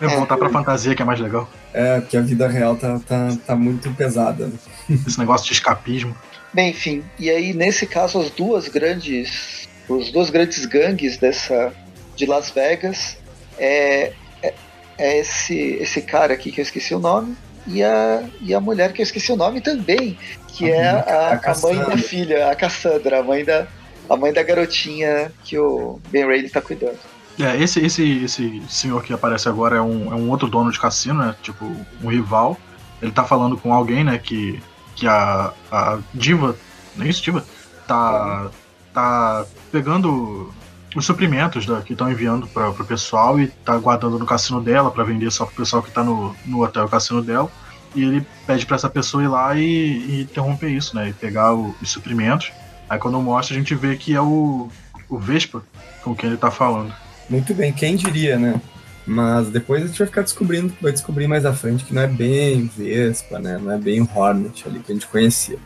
É 0.01 0.07
voltar 0.07 0.37
pra 0.37 0.49
fantasia 0.49 0.93
que 0.93 1.01
é 1.01 1.05
mais 1.05 1.19
legal. 1.19 1.49
É, 1.73 2.01
porque 2.01 2.17
a 2.17 2.21
vida 2.21 2.47
real 2.47 2.75
tá, 2.75 2.99
tá, 3.07 3.37
tá 3.47 3.55
muito 3.55 3.89
pesada. 3.91 4.51
Esse 4.89 5.17
negócio 5.17 5.47
de 5.47 5.53
escapismo. 5.53 6.15
Bem, 6.53 6.71
enfim, 6.71 7.03
e 7.17 7.29
aí 7.29 7.53
nesse 7.53 7.85
caso 7.85 8.19
as 8.19 8.31
duas 8.31 8.67
grandes, 8.67 9.69
os 9.87 10.11
dois 10.11 10.29
grandes 10.29 10.65
gangues 10.65 11.17
dessa 11.17 11.71
de 12.15 12.25
Las 12.25 12.49
Vegas 12.49 13.17
é, 13.57 14.13
é, 14.41 14.53
é 14.97 15.19
esse 15.19 15.55
esse 15.79 16.01
cara 16.01 16.33
aqui 16.33 16.51
que 16.51 16.59
eu 16.59 16.63
esqueci 16.63 16.95
o 16.95 16.99
nome 16.99 17.37
e 17.67 17.83
a, 17.83 18.23
e 18.41 18.53
a 18.53 18.59
mulher 18.59 18.93
que 18.93 19.01
eu 19.01 19.03
esqueci 19.03 19.31
o 19.31 19.35
nome 19.35 19.61
também, 19.61 20.17
que 20.47 20.71
A 20.71 20.75
é 20.75 20.87
a, 20.87 20.95
a 20.95 21.27
a 21.27 21.29
mãe 21.35 21.39
Cassandra. 21.39 21.85
da 21.85 21.97
filha, 21.97 22.51
a 22.51 22.55
Cassandra, 22.55 23.19
a 23.19 23.23
mãe 23.23 23.45
da 23.45 23.67
a 24.09 24.17
mãe 24.17 24.33
da 24.33 24.41
garotinha 24.41 25.31
que 25.43 25.57
o 25.57 25.99
Ben 26.09 26.25
Reilly 26.25 26.49
tá 26.49 26.61
cuidando. 26.61 26.97
É, 27.39 27.55
esse, 27.61 27.79
esse, 27.79 28.03
esse 28.23 28.61
senhor 28.67 29.01
que 29.01 29.13
aparece 29.13 29.47
agora 29.47 29.77
é 29.77 29.81
um, 29.81 30.11
é 30.11 30.15
um 30.15 30.29
outro 30.29 30.47
dono 30.49 30.71
de 30.71 30.79
cassino, 30.79 31.19
né? 31.19 31.35
Tipo, 31.41 31.65
um 32.03 32.09
rival. 32.09 32.57
Ele 33.01 33.11
tá 33.11 33.23
falando 33.23 33.57
com 33.57 33.73
alguém, 33.73 34.03
né? 34.03 34.17
Que, 34.17 34.61
que 34.95 35.07
a, 35.07 35.53
a 35.71 35.99
diva, 36.13 36.55
não 36.97 37.05
é 37.05 37.09
isso, 37.09 37.23
diva? 37.23 37.45
Tá, 37.87 38.49
tá 38.93 39.45
pegando 39.71 40.53
os 40.95 41.05
suprimentos 41.05 41.65
da- 41.65 41.81
que 41.81 41.93
estão 41.93 42.11
enviando 42.11 42.45
para 42.47 42.71
pro 42.71 42.83
pessoal 42.83 43.39
e 43.39 43.47
tá 43.47 43.77
guardando 43.77 44.19
no 44.19 44.25
cassino 44.25 44.59
dela 44.61 44.91
para 44.91 45.03
vender 45.05 45.31
só 45.31 45.45
pro 45.45 45.55
pessoal 45.55 45.81
que 45.81 45.91
tá 45.91 46.03
no, 46.03 46.35
no 46.45 46.61
hotel 46.63 46.89
cassino 46.89 47.21
dela. 47.21 47.49
E 47.95 48.03
ele 48.03 48.27
pede 48.45 48.65
para 48.65 48.75
essa 48.75 48.89
pessoa 48.89 49.23
ir 49.23 49.27
lá 49.27 49.55
e, 49.55 49.61
e 49.63 50.21
interromper 50.23 50.69
isso, 50.69 50.93
né? 50.93 51.09
E 51.09 51.13
pegar 51.13 51.53
o- 51.53 51.73
os 51.81 51.89
suprimentos. 51.89 52.51
Aí 52.89 52.99
quando 52.99 53.21
mostra, 53.21 53.55
a 53.55 53.57
gente 53.59 53.73
vê 53.75 53.95
que 53.95 54.13
é 54.13 54.19
o, 54.21 54.67
o 55.07 55.17
Vespa 55.17 55.63
com 56.03 56.13
quem 56.13 56.29
ele 56.31 56.37
tá 56.37 56.51
falando. 56.51 56.93
Muito 57.29 57.53
bem, 57.53 57.71
quem 57.71 57.95
diria, 57.95 58.37
né? 58.37 58.59
Mas 59.05 59.49
depois 59.49 59.83
a 59.83 59.87
gente 59.87 59.97
vai 59.97 60.07
ficar 60.07 60.21
descobrindo, 60.21 60.73
vai 60.81 60.91
descobrir 60.91 61.27
mais 61.27 61.45
à 61.45 61.53
frente 61.53 61.83
que 61.83 61.93
não 61.93 62.01
é 62.01 62.07
bem 62.07 62.69
Vespa, 62.75 63.39
né? 63.39 63.59
Não 63.61 63.71
é 63.71 63.77
bem 63.77 64.07
Hornet 64.13 64.67
ali 64.67 64.79
que 64.79 64.91
a 64.91 64.95
gente 64.95 65.07
conhecia. 65.07 65.57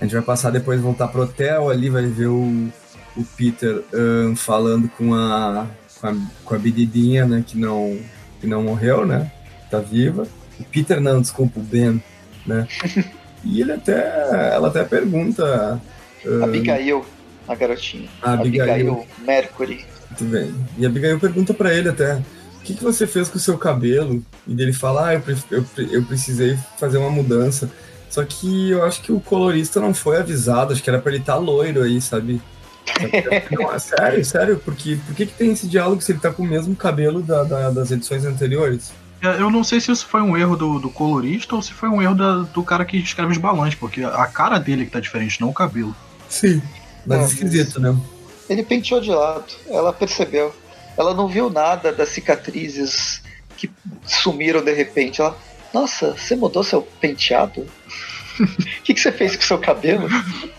A 0.00 0.04
gente 0.04 0.14
vai 0.14 0.22
passar 0.22 0.50
depois 0.50 0.80
voltar 0.80 1.08
pro 1.08 1.22
hotel 1.22 1.70
ali, 1.70 1.88
vai 1.88 2.06
ver 2.06 2.26
o, 2.26 2.68
o 3.16 3.24
Peter 3.36 3.82
ahn, 3.92 4.34
falando 4.34 4.88
com 4.88 5.14
a, 5.14 5.66
com 6.00 6.06
a 6.08 6.16
com 6.44 6.54
a 6.54 6.58
Bididinha, 6.58 7.26
né? 7.26 7.44
Que 7.46 7.58
não 7.58 7.98
que 8.40 8.46
não 8.46 8.62
morreu, 8.62 9.06
né? 9.06 9.30
Tá 9.70 9.78
viva. 9.78 10.26
O 10.58 10.64
Peter 10.64 11.00
não, 11.00 11.20
desculpa, 11.20 11.60
o 11.60 11.62
Ben, 11.62 12.02
né? 12.46 12.66
E 13.44 13.60
ele 13.60 13.72
até, 13.72 14.54
ela 14.54 14.68
até 14.68 14.84
pergunta. 14.84 15.80
ahn, 16.24 16.44
Abigail, 16.44 17.04
a 17.48 17.54
garotinha. 17.56 18.08
a 18.22 18.34
Abigail 18.34 18.70
Abigail 18.70 19.06
Mercury. 19.26 19.84
Muito 20.20 20.24
bem. 20.24 20.54
E 20.78 20.84
a 20.84 20.88
Abigail 20.88 21.18
pergunta 21.18 21.52
pra 21.54 21.72
ele 21.74 21.88
até: 21.88 22.14
o 22.16 22.22
que, 22.64 22.74
que 22.74 22.82
você 22.84 23.06
fez 23.06 23.28
com 23.28 23.36
o 23.38 23.40
seu 23.40 23.56
cabelo? 23.58 24.22
E 24.46 24.54
dele 24.54 24.72
fala: 24.72 25.08
ah, 25.08 25.14
eu, 25.14 25.20
pre- 25.20 25.36
eu, 25.50 25.62
pre- 25.64 25.88
eu 25.90 26.02
precisei 26.04 26.58
fazer 26.78 26.98
uma 26.98 27.10
mudança. 27.10 27.70
Só 28.10 28.22
que 28.24 28.70
eu 28.70 28.84
acho 28.84 29.00
que 29.02 29.10
o 29.10 29.18
colorista 29.20 29.80
não 29.80 29.94
foi 29.94 30.18
avisado, 30.18 30.72
acho 30.72 30.82
que 30.82 30.90
era 30.90 30.98
pra 30.98 31.10
ele 31.12 31.22
estar 31.22 31.36
loiro 31.36 31.82
aí, 31.82 31.98
sabe? 32.00 32.40
Não, 33.50 33.72
é 33.72 33.78
sério, 33.78 34.24
sério, 34.24 34.60
porque 34.62 34.98
por 35.06 35.14
que, 35.14 35.24
que 35.26 35.32
tem 35.32 35.52
esse 35.52 35.66
diálogo 35.68 36.02
se 36.02 36.12
ele 36.12 36.18
tá 36.18 36.30
com 36.30 36.42
o 36.42 36.46
mesmo 36.46 36.74
cabelo 36.76 37.22
da- 37.22 37.44
da- 37.44 37.70
das 37.70 37.90
edições 37.90 38.24
anteriores? 38.26 38.92
É, 39.22 39.40
Eu 39.40 39.50
não 39.50 39.62
sei 39.64 39.80
se 39.80 39.90
isso 39.92 40.04
foi 40.06 40.20
um 40.20 40.36
erro 40.36 40.56
do, 40.56 40.78
do 40.80 40.90
colorista 40.90 41.54
ou 41.54 41.62
se 41.62 41.72
foi 41.72 41.88
um 41.88 42.02
erro 42.02 42.14
da- 42.16 42.40
do 42.42 42.62
cara 42.62 42.84
que 42.84 42.96
escreve 42.98 43.32
os 43.32 43.38
balões, 43.38 43.74
porque 43.74 44.02
a 44.04 44.26
cara 44.26 44.58
dele 44.58 44.84
que 44.84 44.90
tá 44.90 45.00
diferente, 45.00 45.40
não 45.40 45.48
o 45.48 45.54
cabelo. 45.54 45.94
Sim. 46.28 46.60
Mas 47.06 47.20
Ah, 47.20 47.24
esquisito, 47.24 47.80
né? 47.80 47.96
Ele 48.52 48.62
penteou 48.62 49.00
de 49.00 49.10
lado, 49.10 49.46
ela 49.68 49.92
percebeu. 49.92 50.54
Ela 50.96 51.14
não 51.14 51.26
viu 51.26 51.48
nada 51.48 51.90
das 51.90 52.10
cicatrizes 52.10 53.22
que 53.56 53.70
sumiram 54.04 54.62
de 54.62 54.72
repente. 54.72 55.22
Ela, 55.22 55.34
nossa, 55.72 56.12
você 56.12 56.36
mudou 56.36 56.62
seu 56.62 56.82
penteado? 56.82 57.66
O 58.38 58.82
que, 58.82 58.94
que 58.94 59.00
você 59.00 59.10
fez 59.10 59.36
com 59.36 59.42
seu 59.42 59.58
cabelo? 59.58 60.06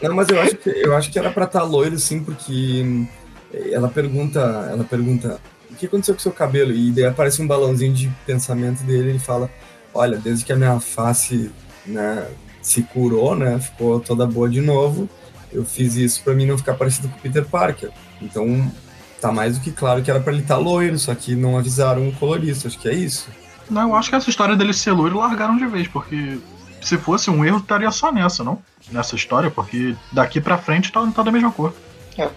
Não, 0.02 0.16
mas 0.16 0.30
eu 0.30 0.42
acho 0.42 0.56
que, 0.56 0.70
eu 0.70 0.96
acho 0.96 1.12
que 1.12 1.20
era 1.20 1.30
pra 1.30 1.46
estar 1.46 1.64
loiro, 1.64 2.00
sim, 2.00 2.24
porque 2.24 2.82
hum, 2.84 3.08
ela 3.72 3.90
pergunta, 3.90 4.40
ela 4.72 4.84
pergunta, 4.84 5.40
o 5.70 5.76
que 5.76 5.86
aconteceu 5.86 6.16
com 6.16 6.20
seu 6.20 6.32
cabelo? 6.32 6.72
E 6.72 6.92
daí 6.92 7.06
aparece 7.06 7.42
um 7.42 7.48
balãozinho 7.48 7.94
de 7.94 8.12
pensamento 8.26 8.84
dele, 8.84 9.10
ele 9.12 9.20
fala, 9.20 9.52
olha, 9.94 10.18
desde 10.18 10.46
que 10.46 10.54
a 10.54 10.56
minha 10.56 10.80
face, 10.80 11.52
né, 11.86 12.28
se 12.62 12.84
curou, 12.84 13.36
né, 13.36 13.60
ficou 13.60 14.00
toda 14.00 14.26
boa 14.26 14.50
de 14.50 14.62
novo, 14.62 15.10
eu 15.54 15.64
fiz 15.64 15.96
isso 15.96 16.22
pra 16.24 16.34
mim 16.34 16.46
não 16.46 16.58
ficar 16.58 16.74
parecido 16.74 17.08
com 17.10 17.18
o 17.18 17.22
Peter 17.22 17.46
Parker. 17.46 17.92
Então, 18.22 18.72
tá 19.22 19.32
mais 19.32 19.58
do 19.58 19.64
que 19.64 19.72
claro 19.72 20.02
que 20.02 20.12
era 20.12 20.20
pra 20.20 20.34
ele 20.34 20.42
estar 20.42 20.58
loiro, 20.58 20.98
só 20.98 21.14
que 21.16 21.36
não 21.36 21.58
avisaram 21.58 22.08
o 22.08 22.14
colorista, 22.14 22.68
acho 22.68 22.80
que 22.80 22.90
é 22.90 22.94
isso. 22.94 23.28
Não, 23.70 23.90
eu 23.90 23.96
acho 23.96 24.10
que 24.10 24.16
essa 24.16 24.30
história 24.30 24.56
dele 24.56 24.74
ser 24.74 24.92
loiro 24.92 25.18
largaram 25.18 25.58
de 25.58 25.66
vez, 25.66 25.88
porque 25.88 26.38
se 26.82 26.98
fosse 26.98 27.30
um 27.30 27.46
erro, 27.46 27.58
estaria 27.58 27.90
só 27.92 28.12
nessa, 28.12 28.44
não? 28.44 28.60
Nessa 28.92 29.16
história, 29.16 29.50
porque 29.50 29.96
daqui 30.12 30.42
pra 30.42 30.58
frente 30.58 30.92
tá, 30.92 31.06
tá 31.08 31.24
da 31.24 31.32
mesma 31.32 31.52
cor. 31.52 31.74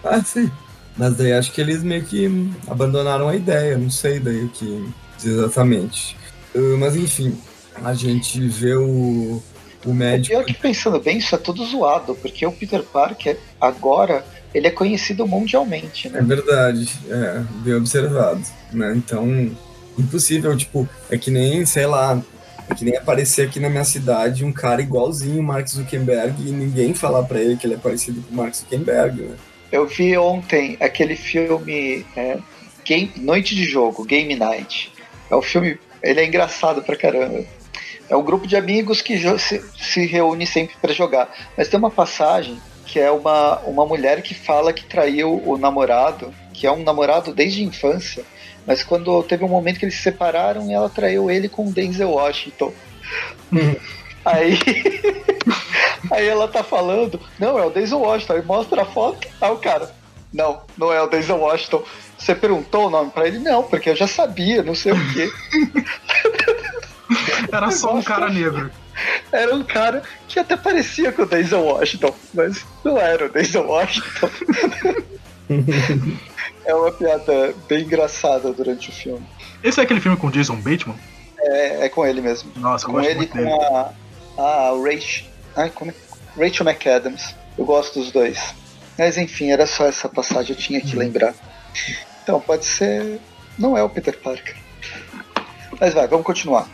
Ah, 0.03 0.21
sim. 0.23 0.49
Mas 0.97 1.15
daí 1.15 1.33
acho 1.33 1.51
que 1.51 1.61
eles 1.61 1.83
meio 1.83 2.03
que 2.03 2.49
abandonaram 2.67 3.27
a 3.27 3.35
ideia, 3.35 3.77
não 3.77 3.89
sei 3.89 4.19
daí 4.19 4.45
o 4.45 4.49
que 4.49 4.89
exatamente. 5.23 6.17
Uh, 6.55 6.77
mas 6.79 6.95
enfim, 6.95 7.37
a 7.83 7.93
gente 7.93 8.39
vê 8.47 8.75
o, 8.75 9.41
o 9.89 9.93
O 9.93 9.95
médico. 9.95 10.27
pior 10.29 10.41
é 10.41 10.45
que 10.45 10.53
pensando 10.53 10.99
bem, 10.99 11.17
isso 11.17 11.33
é 11.33 11.37
tudo 11.37 11.65
zoado, 11.65 12.15
porque 12.15 12.45
o 12.45 12.51
Peter 12.51 12.83
Parker, 12.83 13.37
agora, 13.59 14.25
ele 14.53 14.67
é 14.67 14.71
conhecido 14.71 15.27
mundialmente, 15.27 16.07
É 16.07 16.11
né? 16.11 16.21
verdade, 16.21 16.89
é, 17.09 17.41
bem 17.63 17.73
observado, 17.75 18.41
né? 18.71 18.93
Então, 18.95 19.51
impossível, 19.97 20.55
tipo, 20.55 20.87
é 21.09 21.17
que 21.17 21.31
nem, 21.31 21.65
sei 21.65 21.85
lá, 21.85 22.21
é 22.69 22.75
que 22.75 22.83
nem 22.85 22.95
aparecer 22.97 23.47
aqui 23.47 23.59
na 23.59 23.69
minha 23.69 23.83
cidade 23.83 24.43
um 24.43 24.51
cara 24.51 24.81
igualzinho 24.81 25.39
o 25.39 25.43
Mark 25.43 25.67
Zuckerberg 25.67 26.35
e 26.47 26.51
ninguém 26.51 26.93
falar 26.93 27.23
pra 27.23 27.39
ele 27.39 27.55
que 27.57 27.65
ele 27.65 27.75
é 27.75 27.77
parecido 27.77 28.21
com 28.21 28.33
o 28.33 28.37
Mark 28.37 28.53
Zuckerberg, 28.53 29.21
né? 29.21 29.35
Eu 29.71 29.85
vi 29.87 30.17
ontem 30.17 30.77
aquele 30.79 31.15
filme 31.15 32.05
é, 32.15 32.37
Game, 32.85 33.11
Noite 33.17 33.53
de 33.55 33.65
Jogo, 33.65 34.05
Game 34.05 34.33
Night. 34.35 34.91
É 35.29 35.35
um 35.35 35.41
filme, 35.41 35.77
ele 36.01 36.19
é 36.21 36.25
engraçado 36.25 36.81
pra 36.81 36.95
caramba. 36.95 37.43
É 38.09 38.15
um 38.15 38.23
grupo 38.23 38.47
de 38.47 38.55
amigos 38.55 39.01
que 39.01 39.17
se, 39.39 39.63
se 39.77 40.05
reúne 40.05 40.45
sempre 40.45 40.75
pra 40.81 40.93
jogar. 40.93 41.29
Mas 41.57 41.67
tem 41.67 41.77
uma 41.77 41.91
passagem 41.91 42.59
que 42.85 42.99
é 42.99 43.11
uma, 43.11 43.59
uma 43.59 43.85
mulher 43.85 44.21
que 44.21 44.33
fala 44.33 44.71
que 44.71 44.85
traiu 44.85 45.41
o 45.45 45.57
namorado, 45.57 46.33
que 46.53 46.65
é 46.65 46.71
um 46.71 46.83
namorado 46.83 47.33
desde 47.33 47.61
a 47.61 47.65
infância, 47.65 48.23
mas 48.65 48.83
quando 48.83 49.21
teve 49.23 49.43
um 49.43 49.49
momento 49.49 49.77
que 49.77 49.85
eles 49.85 49.95
se 49.95 50.03
separaram, 50.03 50.71
ela 50.71 50.89
traiu 50.89 51.29
ele 51.29 51.49
com 51.49 51.67
o 51.67 51.71
Denzel 51.71 52.11
Washington. 52.11 52.73
Aí, 54.25 54.59
aí 56.11 56.27
ela 56.27 56.47
tá 56.47 56.63
falando, 56.63 57.19
não, 57.37 57.59
é 57.59 57.65
o 57.65 57.69
Denzel 57.69 57.99
Washington, 57.99 58.33
aí 58.33 58.41
mostra 58.41 58.81
a 58.81 58.85
foto, 58.85 59.27
aí 59.39 59.51
o 59.51 59.57
cara, 59.57 59.89
não, 60.33 60.61
não 60.77 60.91
é 60.91 61.01
o 61.01 61.07
Denzel 61.07 61.37
Washington. 61.37 61.83
Você 62.17 62.35
perguntou 62.35 62.87
o 62.87 62.89
nome 62.89 63.11
pra 63.11 63.27
ele? 63.27 63.39
Não, 63.39 63.63
porque 63.63 63.89
eu 63.89 63.95
já 63.95 64.07
sabia, 64.07 64.63
não 64.63 64.75
sei 64.75 64.91
o 64.91 65.13
quê. 65.13 65.29
Era 67.51 67.71
só 67.71 67.93
um 67.95 68.01
cara 68.01 68.29
negro. 68.29 68.69
Era 69.31 69.55
um 69.55 69.63
cara 69.63 70.01
que 70.27 70.39
até 70.39 70.57
parecia 70.57 71.11
com 71.11 71.21
o 71.21 71.25
Denzel 71.25 71.61
Washington, 71.63 72.13
mas 72.33 72.65
não 72.83 72.97
era 72.97 73.25
o 73.25 73.29
Denzel 73.29 73.67
Washington. 73.67 74.29
é 76.65 76.73
uma 76.75 76.91
piada 76.91 77.53
bem 77.67 77.83
engraçada 77.83 78.51
durante 78.51 78.89
o 78.89 78.91
filme. 78.91 79.25
Esse 79.63 79.79
é 79.79 79.83
aquele 79.83 80.01
filme 80.01 80.17
com 80.17 80.29
Jason 80.31 80.55
Bateman? 80.55 80.95
É, 81.39 81.85
é 81.85 81.89
com 81.89 82.05
ele 82.05 82.21
mesmo. 82.21 82.51
Nossa, 82.55 82.85
com 82.87 82.99
ele 83.01 83.23
e 83.23 83.27
com 83.27 83.61
a, 83.61 83.93
a 84.41 84.69
Rachel, 84.71 85.25
ai, 85.55 85.69
como 85.69 85.91
é? 85.91 85.93
Rachel 86.43 86.65
McAdams. 86.65 87.35
Eu 87.57 87.65
gosto 87.65 87.99
dos 87.99 88.11
dois. 88.11 88.53
Mas 88.97 89.17
enfim, 89.17 89.51
era 89.51 89.65
só 89.67 89.85
essa 89.85 90.09
passagem, 90.09 90.55
eu 90.55 90.61
tinha 90.61 90.81
que 90.81 90.93
Uhum. 90.93 90.99
lembrar. 90.99 91.33
Então, 92.23 92.39
pode 92.39 92.65
ser. 92.65 93.19
Não 93.57 93.77
é 93.77 93.83
o 93.83 93.89
Peter 93.89 94.17
Parker. 94.17 94.55
Mas 95.79 95.93
vai, 95.93 96.07
vamos 96.07 96.25
continuar. 96.25 96.67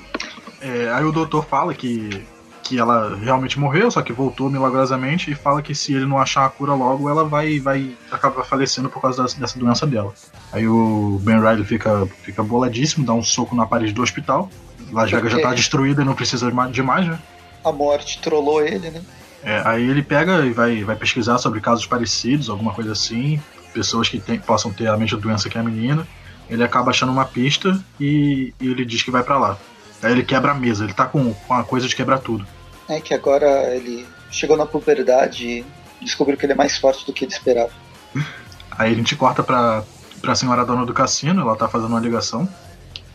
É, 0.64 0.90
aí 0.94 1.04
o 1.04 1.12
doutor 1.12 1.44
fala 1.46 1.74
que, 1.74 2.26
que 2.64 2.80
ela 2.80 3.16
realmente 3.18 3.60
morreu, 3.60 3.92
só 3.92 4.02
que 4.02 4.14
voltou 4.14 4.50
milagrosamente 4.50 5.30
e 5.30 5.36
fala 5.36 5.62
que 5.62 5.76
se 5.76 5.94
ele 5.94 6.06
não 6.06 6.18
achar 6.18 6.46
a 6.46 6.50
cura 6.50 6.74
logo, 6.74 7.10
ela 7.10 7.26
vai, 7.26 7.60
vai 7.60 7.92
acabar 8.10 8.44
falecendo 8.46 8.90
por 8.90 9.02
causa 9.02 9.24
dessa, 9.24 9.40
dessa 9.40 9.60
doença 9.60 9.86
dela. 9.86 10.14
Aí 10.54 10.66
o 10.68 11.20
Ben 11.22 11.40
Riley 11.40 11.66
fica, 11.66 12.08
fica 12.24 12.42
boladíssimo, 12.42 13.06
dá 13.06 13.14
um 13.14 13.22
soco 13.24 13.54
na 13.56 13.66
parede 13.66 13.92
do 13.92 14.02
hospital. 14.02 14.50
Las 14.92 15.12
Vegas 15.12 15.32
já 15.34 15.38
tá 15.42 15.54
destruída 15.56 16.02
e 16.02 16.06
não 16.06 16.14
precisa 16.16 16.50
de 16.72 16.82
mais- 16.82 17.08
né? 17.08 17.20
A 17.66 17.72
morte 17.72 18.22
trollou 18.22 18.62
ele, 18.66 18.90
né? 18.90 19.02
É, 19.44 19.62
aí 19.66 19.90
ele 19.90 20.02
pega 20.02 20.46
e 20.46 20.52
vai, 20.52 20.84
vai 20.86 20.96
pesquisar 20.96 21.38
sobre 21.40 21.60
casos 21.60 21.86
parecidos, 21.86 22.50
alguma 22.50 22.72
coisa 22.74 22.94
assim, 22.94 23.42
pessoas 23.74 24.08
que 24.08 24.18
tem- 24.20 24.40
possam 24.40 24.72
ter 24.72 24.88
a 24.88 24.96
mesma 24.96 25.18
doença 25.20 25.50
que 25.50 25.58
a 25.58 25.64
menina. 25.64 26.08
Ele 26.50 26.64
acaba 26.64 26.92
achando 26.92 27.12
uma 27.12 27.26
pista 27.26 27.78
e, 28.00 28.54
e 28.62 28.68
ele 28.70 28.86
diz 28.86 29.02
que 29.02 29.12
vai 29.12 29.24
pra 29.24 29.38
lá. 29.38 29.58
Aí 30.04 30.12
ele 30.12 30.24
quebra 30.24 30.52
a 30.52 30.56
mesa, 30.56 30.84
ele 30.84 30.94
tá 30.94 31.06
com, 31.06 31.34
com 31.34 31.54
a 31.54 31.64
coisa 31.64 31.88
de 31.88 31.96
quebrar 31.96 32.20
tudo. 32.20 32.46
É 32.90 33.00
que 33.00 33.14
agora 33.14 33.76
ele 33.76 34.06
chegou 34.30 34.58
na 34.58 34.66
puberdade 34.66 35.48
e 35.48 35.66
descobriu 36.02 36.38
que 36.38 36.46
ele 36.46 36.54
é 36.54 36.56
mais 36.56 36.78
forte 36.78 37.06
do 37.06 37.14
que 37.14 37.26
ele 37.26 37.32
esperava. 37.32 37.72
Aí 38.72 38.92
a 38.92 38.96
gente 38.96 39.16
corta 39.16 39.44
pra, 39.44 39.84
pra 40.22 40.36
senhora 40.36 40.66
dona 40.66 40.86
do 40.86 40.94
cassino, 40.94 41.42
ela 41.42 41.56
tá 41.56 41.68
fazendo 41.68 41.90
uma 41.90 42.00
ligação. 42.00 42.50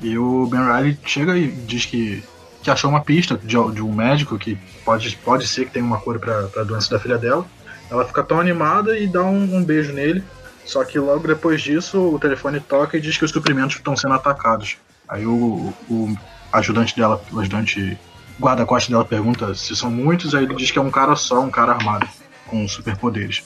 E 0.00 0.16
o 0.16 0.46
Ben 0.46 0.60
Riley 0.60 0.98
chega 1.04 1.36
e 1.36 1.48
diz 1.48 1.84
que, 1.84 2.22
que 2.62 2.70
achou 2.70 2.88
uma 2.88 3.00
pista 3.00 3.36
de, 3.36 3.48
de 3.48 3.82
um 3.82 3.92
médico 3.92 4.38
que 4.38 4.56
pode, 4.84 5.16
pode 5.16 5.46
ser 5.46 5.66
que 5.66 5.72
tenha 5.72 5.84
uma 5.84 6.00
cura 6.00 6.18
pra, 6.18 6.44
pra 6.44 6.62
doença 6.62 6.90
da 6.90 7.00
filha 7.00 7.18
dela. 7.18 7.44
Ela 7.90 8.04
fica 8.04 8.22
tão 8.22 8.38
animada 8.38 8.96
e 8.96 9.06
dá 9.06 9.22
um, 9.24 9.56
um 9.56 9.64
beijo 9.64 9.92
nele. 9.92 10.22
Só 10.64 10.84
que 10.84 10.98
logo 10.98 11.26
depois 11.26 11.60
disso 11.62 11.98
o 11.98 12.18
telefone 12.18 12.60
toca 12.60 12.96
e 12.96 13.00
diz 13.00 13.16
que 13.16 13.24
os 13.24 13.30
suprimentos 13.30 13.76
estão 13.76 13.96
sendo 13.96 14.14
atacados. 14.14 14.76
Aí 15.08 15.26
o, 15.26 15.74
o 15.88 16.14
ajudante 16.52 16.96
dela, 16.96 17.22
o 17.32 17.40
ajudante 17.40 17.98
guarda-costas 18.40 18.90
dela 18.90 19.04
pergunta 19.04 19.54
se 19.54 19.74
são 19.74 19.90
muitos, 19.90 20.34
aí 20.34 20.44
ele 20.44 20.54
diz 20.54 20.70
que 20.70 20.78
é 20.78 20.82
um 20.82 20.90
cara 20.90 21.16
só, 21.16 21.40
um 21.40 21.50
cara 21.50 21.72
armado, 21.72 22.08
com 22.46 22.66
superpoderes. 22.68 23.42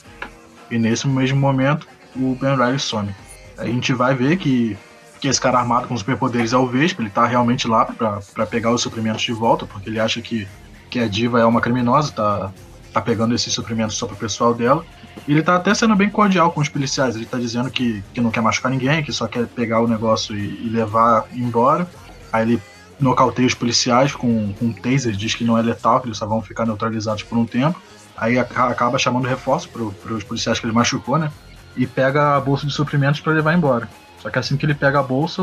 E 0.69 0.77
nesse 0.77 1.07
mesmo 1.07 1.39
momento, 1.39 1.87
o 2.15 2.35
Ben 2.35 2.55
Riley 2.55 2.79
some. 2.79 3.13
A 3.57 3.65
gente 3.65 3.93
vai 3.93 4.15
ver 4.15 4.37
que, 4.37 4.77
que 5.19 5.27
esse 5.27 5.41
cara 5.41 5.59
armado 5.59 5.87
com 5.87 5.97
superpoderes 5.97 6.53
é 6.53 6.57
o 6.57 6.67
Vespa, 6.67 7.01
ele 7.01 7.09
tá 7.09 7.25
realmente 7.25 7.67
lá 7.67 7.85
pra 7.85 8.45
pegar 8.45 8.71
os 8.71 8.81
suprimentos 8.81 9.21
de 9.21 9.33
volta, 9.33 9.65
porque 9.65 9.89
ele 9.89 9.99
acha 9.99 10.21
que, 10.21 10.47
que 10.89 10.99
a 10.99 11.07
diva 11.07 11.39
é 11.39 11.45
uma 11.45 11.61
criminosa, 11.61 12.11
tá, 12.11 12.51
tá 12.91 13.01
pegando 13.01 13.33
esses 13.35 13.53
suprimentos 13.53 13.95
só 13.97 14.07
pro 14.07 14.15
pessoal 14.15 14.53
dela. 14.53 14.85
E 15.27 15.31
ele 15.31 15.41
tá 15.41 15.55
até 15.55 15.73
sendo 15.73 15.95
bem 15.95 16.09
cordial 16.09 16.51
com 16.51 16.61
os 16.61 16.69
policiais, 16.69 17.15
ele 17.15 17.25
tá 17.25 17.37
dizendo 17.37 17.69
que, 17.69 18.03
que 18.13 18.21
não 18.21 18.31
quer 18.31 18.41
machucar 18.41 18.71
ninguém, 18.71 19.03
que 19.03 19.11
só 19.11 19.27
quer 19.27 19.47
pegar 19.47 19.79
o 19.81 19.87
negócio 19.87 20.35
e, 20.35 20.65
e 20.65 20.69
levar 20.69 21.25
embora. 21.33 21.87
Aí 22.31 22.43
ele 22.43 22.61
nocauteia 22.99 23.47
os 23.47 23.53
policiais 23.53 24.13
com, 24.13 24.53
com 24.53 24.65
um 24.65 24.73
taser, 24.73 25.13
diz 25.13 25.35
que 25.35 25.43
não 25.43 25.57
é 25.57 25.61
letal, 25.61 25.99
que 25.99 26.07
eles 26.07 26.17
só 26.17 26.25
vão 26.25 26.41
ficar 26.41 26.65
neutralizados 26.65 27.23
por 27.23 27.37
um 27.37 27.45
tempo. 27.45 27.79
Aí 28.15 28.37
aca- 28.37 28.67
acaba 28.67 28.97
chamando 28.99 29.27
reforço 29.27 29.69
para 29.69 30.13
os 30.13 30.23
policiais 30.23 30.59
que 30.59 30.65
ele 30.65 30.73
machucou, 30.73 31.17
né? 31.17 31.31
E 31.75 31.87
pega 31.87 32.35
a 32.35 32.39
bolsa 32.39 32.67
de 32.67 32.73
suprimentos 32.73 33.19
para 33.19 33.33
levar 33.33 33.53
embora. 33.53 33.89
Só 34.21 34.29
que 34.29 34.39
assim 34.39 34.55
que 34.55 34.65
ele 34.65 34.75
pega 34.75 34.99
a 34.99 35.03
bolsa, 35.03 35.41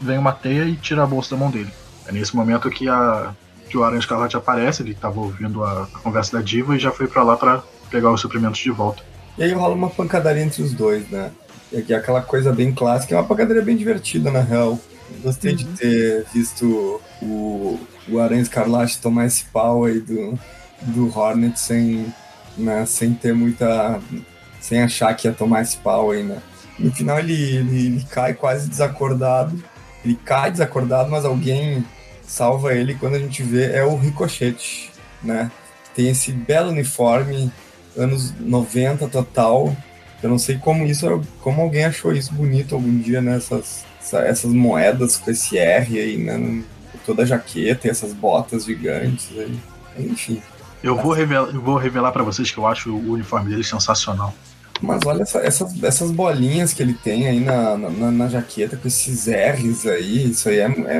vem 0.00 0.16
uma 0.16 0.32
teia 0.32 0.64
e 0.64 0.76
tira 0.76 1.02
a 1.02 1.06
bolsa 1.06 1.34
da 1.34 1.36
mão 1.36 1.50
dele. 1.50 1.70
É 2.06 2.12
nesse 2.12 2.34
momento 2.34 2.70
que, 2.70 2.88
a, 2.88 3.32
que 3.68 3.76
o 3.76 3.82
Aranha 3.84 3.98
Escarlate 3.98 4.36
aparece, 4.36 4.82
ele 4.82 4.92
estava 4.92 5.18
ouvindo 5.20 5.62
a, 5.64 5.88
a 5.92 5.98
conversa 5.98 6.36
da 6.38 6.42
diva 6.42 6.76
e 6.76 6.78
já 6.78 6.90
foi 6.90 7.06
para 7.06 7.22
lá 7.22 7.36
para 7.36 7.62
pegar 7.90 8.10
os 8.10 8.20
suprimentos 8.20 8.60
de 8.60 8.70
volta. 8.70 9.02
E 9.36 9.42
aí 9.42 9.52
rola 9.52 9.74
uma 9.74 9.90
pancadaria 9.90 10.42
entre 10.42 10.62
os 10.62 10.72
dois, 10.72 11.08
né? 11.10 11.32
É 11.72 11.94
aquela 11.94 12.22
coisa 12.22 12.52
bem 12.52 12.72
clássica, 12.72 13.14
é 13.14 13.18
uma 13.18 13.24
pancadaria 13.26 13.62
bem 13.62 13.76
divertida, 13.76 14.30
na 14.30 14.40
real. 14.40 14.78
Gostei 15.22 15.54
de 15.54 15.64
ter 15.64 16.24
visto 16.32 17.00
o, 17.22 17.78
o 18.08 18.18
Aranha 18.18 18.42
Escarlate 18.42 18.98
tomar 18.98 19.26
esse 19.26 19.44
pau 19.46 19.84
aí 19.84 20.00
do, 20.00 20.38
do 20.82 21.18
Hornet 21.18 21.58
sem, 21.58 22.12
né, 22.56 22.84
sem 22.86 23.14
ter 23.14 23.34
muita. 23.34 24.00
sem 24.60 24.82
achar 24.82 25.14
que 25.14 25.28
ia 25.28 25.32
tomar 25.32 25.62
esse 25.62 25.76
pau 25.78 26.10
aí, 26.10 26.22
né? 26.22 26.42
No 26.78 26.90
final 26.92 27.18
ele, 27.18 27.32
ele, 27.32 27.86
ele 27.86 28.06
cai 28.10 28.34
quase 28.34 28.68
desacordado. 28.68 29.62
Ele 30.04 30.18
cai 30.24 30.50
desacordado, 30.50 31.10
mas 31.10 31.24
alguém 31.24 31.84
salva 32.26 32.74
ele 32.74 32.94
quando 32.94 33.14
a 33.14 33.18
gente 33.18 33.42
vê 33.42 33.72
é 33.72 33.84
o 33.84 33.96
Ricochete, 33.96 34.90
né? 35.22 35.50
Tem 35.94 36.08
esse 36.08 36.32
belo 36.32 36.70
uniforme, 36.70 37.52
anos 37.96 38.34
90 38.38 39.08
total. 39.08 39.74
Eu 40.22 40.30
não 40.30 40.38
sei 40.38 40.58
como 40.58 40.84
isso, 40.84 41.22
como 41.40 41.62
alguém 41.62 41.84
achou 41.84 42.12
isso 42.12 42.32
bonito 42.32 42.74
algum 42.74 42.98
dia, 42.98 43.20
né? 43.20 43.38
Essas, 44.04 44.12
essa- 44.20 44.28
essas 44.28 44.52
moedas 44.52 45.16
com 45.16 45.30
esse 45.30 45.56
R 45.58 45.98
aí, 45.98 46.16
né? 46.18 46.62
Toda 47.06 47.22
a 47.22 47.26
jaqueta 47.26 47.86
e 47.86 47.90
essas 47.90 48.12
botas 48.12 48.64
gigantes 48.64 49.28
aí. 49.36 49.58
Enfim. 49.98 50.42
Eu 50.82 50.96
vou 50.96 51.12
revelar, 51.12 51.48
eu 51.54 51.60
vou 51.60 51.76
revelar 51.76 52.12
para 52.12 52.22
vocês 52.22 52.50
que 52.50 52.58
eu 52.58 52.66
acho 52.66 52.90
o 52.94 53.12
uniforme 53.12 53.50
dele 53.50 53.64
sensacional. 53.64 54.34
Mas 54.82 55.00
olha 55.06 55.22
essa- 55.22 55.38
essas, 55.38 55.82
essas 55.82 56.10
bolinhas 56.10 56.72
que 56.74 56.82
ele 56.82 56.92
tem 56.94 57.26
aí 57.28 57.40
na, 57.40 57.76
na, 57.78 58.10
na 58.10 58.28
jaqueta 58.28 58.76
com 58.76 58.86
esses 58.88 59.26
R's 59.26 59.86
aí, 59.86 60.30
isso 60.30 60.48
aí 60.48 60.58
é, 60.58 60.64
é, 60.66 60.96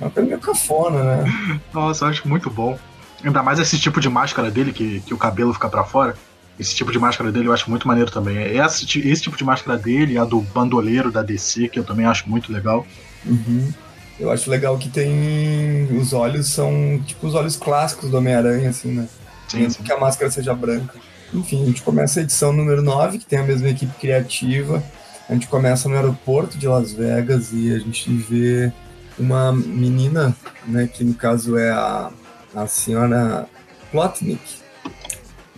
é 0.00 0.04
uma 0.04 0.10
coisa 0.10 0.28
meio 0.28 0.40
cafona, 0.40 1.02
né? 1.16 1.60
Nossa, 1.74 2.04
eu 2.04 2.08
acho 2.08 2.26
muito 2.28 2.48
bom. 2.48 2.78
Ainda 3.22 3.42
mais 3.42 3.58
esse 3.58 3.78
tipo 3.78 4.00
de 4.00 4.08
máscara 4.08 4.50
dele, 4.50 4.72
que, 4.72 5.00
que 5.00 5.12
o 5.12 5.18
cabelo 5.18 5.52
fica 5.52 5.68
pra 5.68 5.84
fora. 5.84 6.14
Esse 6.60 6.74
tipo 6.74 6.92
de 6.92 6.98
máscara 6.98 7.32
dele 7.32 7.48
eu 7.48 7.54
acho 7.54 7.70
muito 7.70 7.88
maneiro 7.88 8.10
também. 8.10 8.36
Esse, 8.36 8.84
esse 9.08 9.22
tipo 9.22 9.34
de 9.34 9.42
máscara 9.42 9.78
dele, 9.78 10.18
a 10.18 10.26
do 10.26 10.42
bandoleiro 10.42 11.10
da 11.10 11.22
DC, 11.22 11.70
que 11.70 11.78
eu 11.78 11.84
também 11.84 12.04
acho 12.04 12.28
muito 12.28 12.52
legal. 12.52 12.86
Uhum. 13.24 13.72
Eu 14.18 14.30
acho 14.30 14.50
legal 14.50 14.76
que 14.76 14.90
tem. 14.90 15.88
Os 15.98 16.12
olhos 16.12 16.48
são 16.48 17.02
tipo 17.06 17.26
os 17.26 17.34
olhos 17.34 17.56
clássicos 17.56 18.10
do 18.10 18.18
Homem-Aranha, 18.18 18.68
assim, 18.68 18.92
né? 18.92 19.08
Sim, 19.48 19.60
Mesmo 19.60 19.78
sim. 19.78 19.82
que 19.84 19.90
a 19.90 19.98
máscara 19.98 20.30
seja 20.30 20.54
branca. 20.54 20.98
Enfim, 21.32 21.62
a 21.62 21.66
gente 21.66 21.80
começa 21.80 22.20
a 22.20 22.22
edição 22.24 22.52
número 22.52 22.82
9, 22.82 23.16
que 23.16 23.24
tem 23.24 23.38
a 23.38 23.42
mesma 23.42 23.70
equipe 23.70 23.98
criativa. 23.98 24.82
A 25.30 25.32
gente 25.32 25.48
começa 25.48 25.88
no 25.88 25.96
aeroporto 25.96 26.58
de 26.58 26.68
Las 26.68 26.92
Vegas 26.92 27.54
e 27.54 27.72
a 27.72 27.78
gente 27.78 28.12
vê 28.12 28.70
uma 29.18 29.50
menina, 29.50 30.36
né, 30.66 30.86
que 30.92 31.04
no 31.04 31.14
caso 31.14 31.56
é 31.56 31.70
a, 31.70 32.10
a 32.54 32.66
senhora 32.66 33.46
Plotnik, 33.90 34.60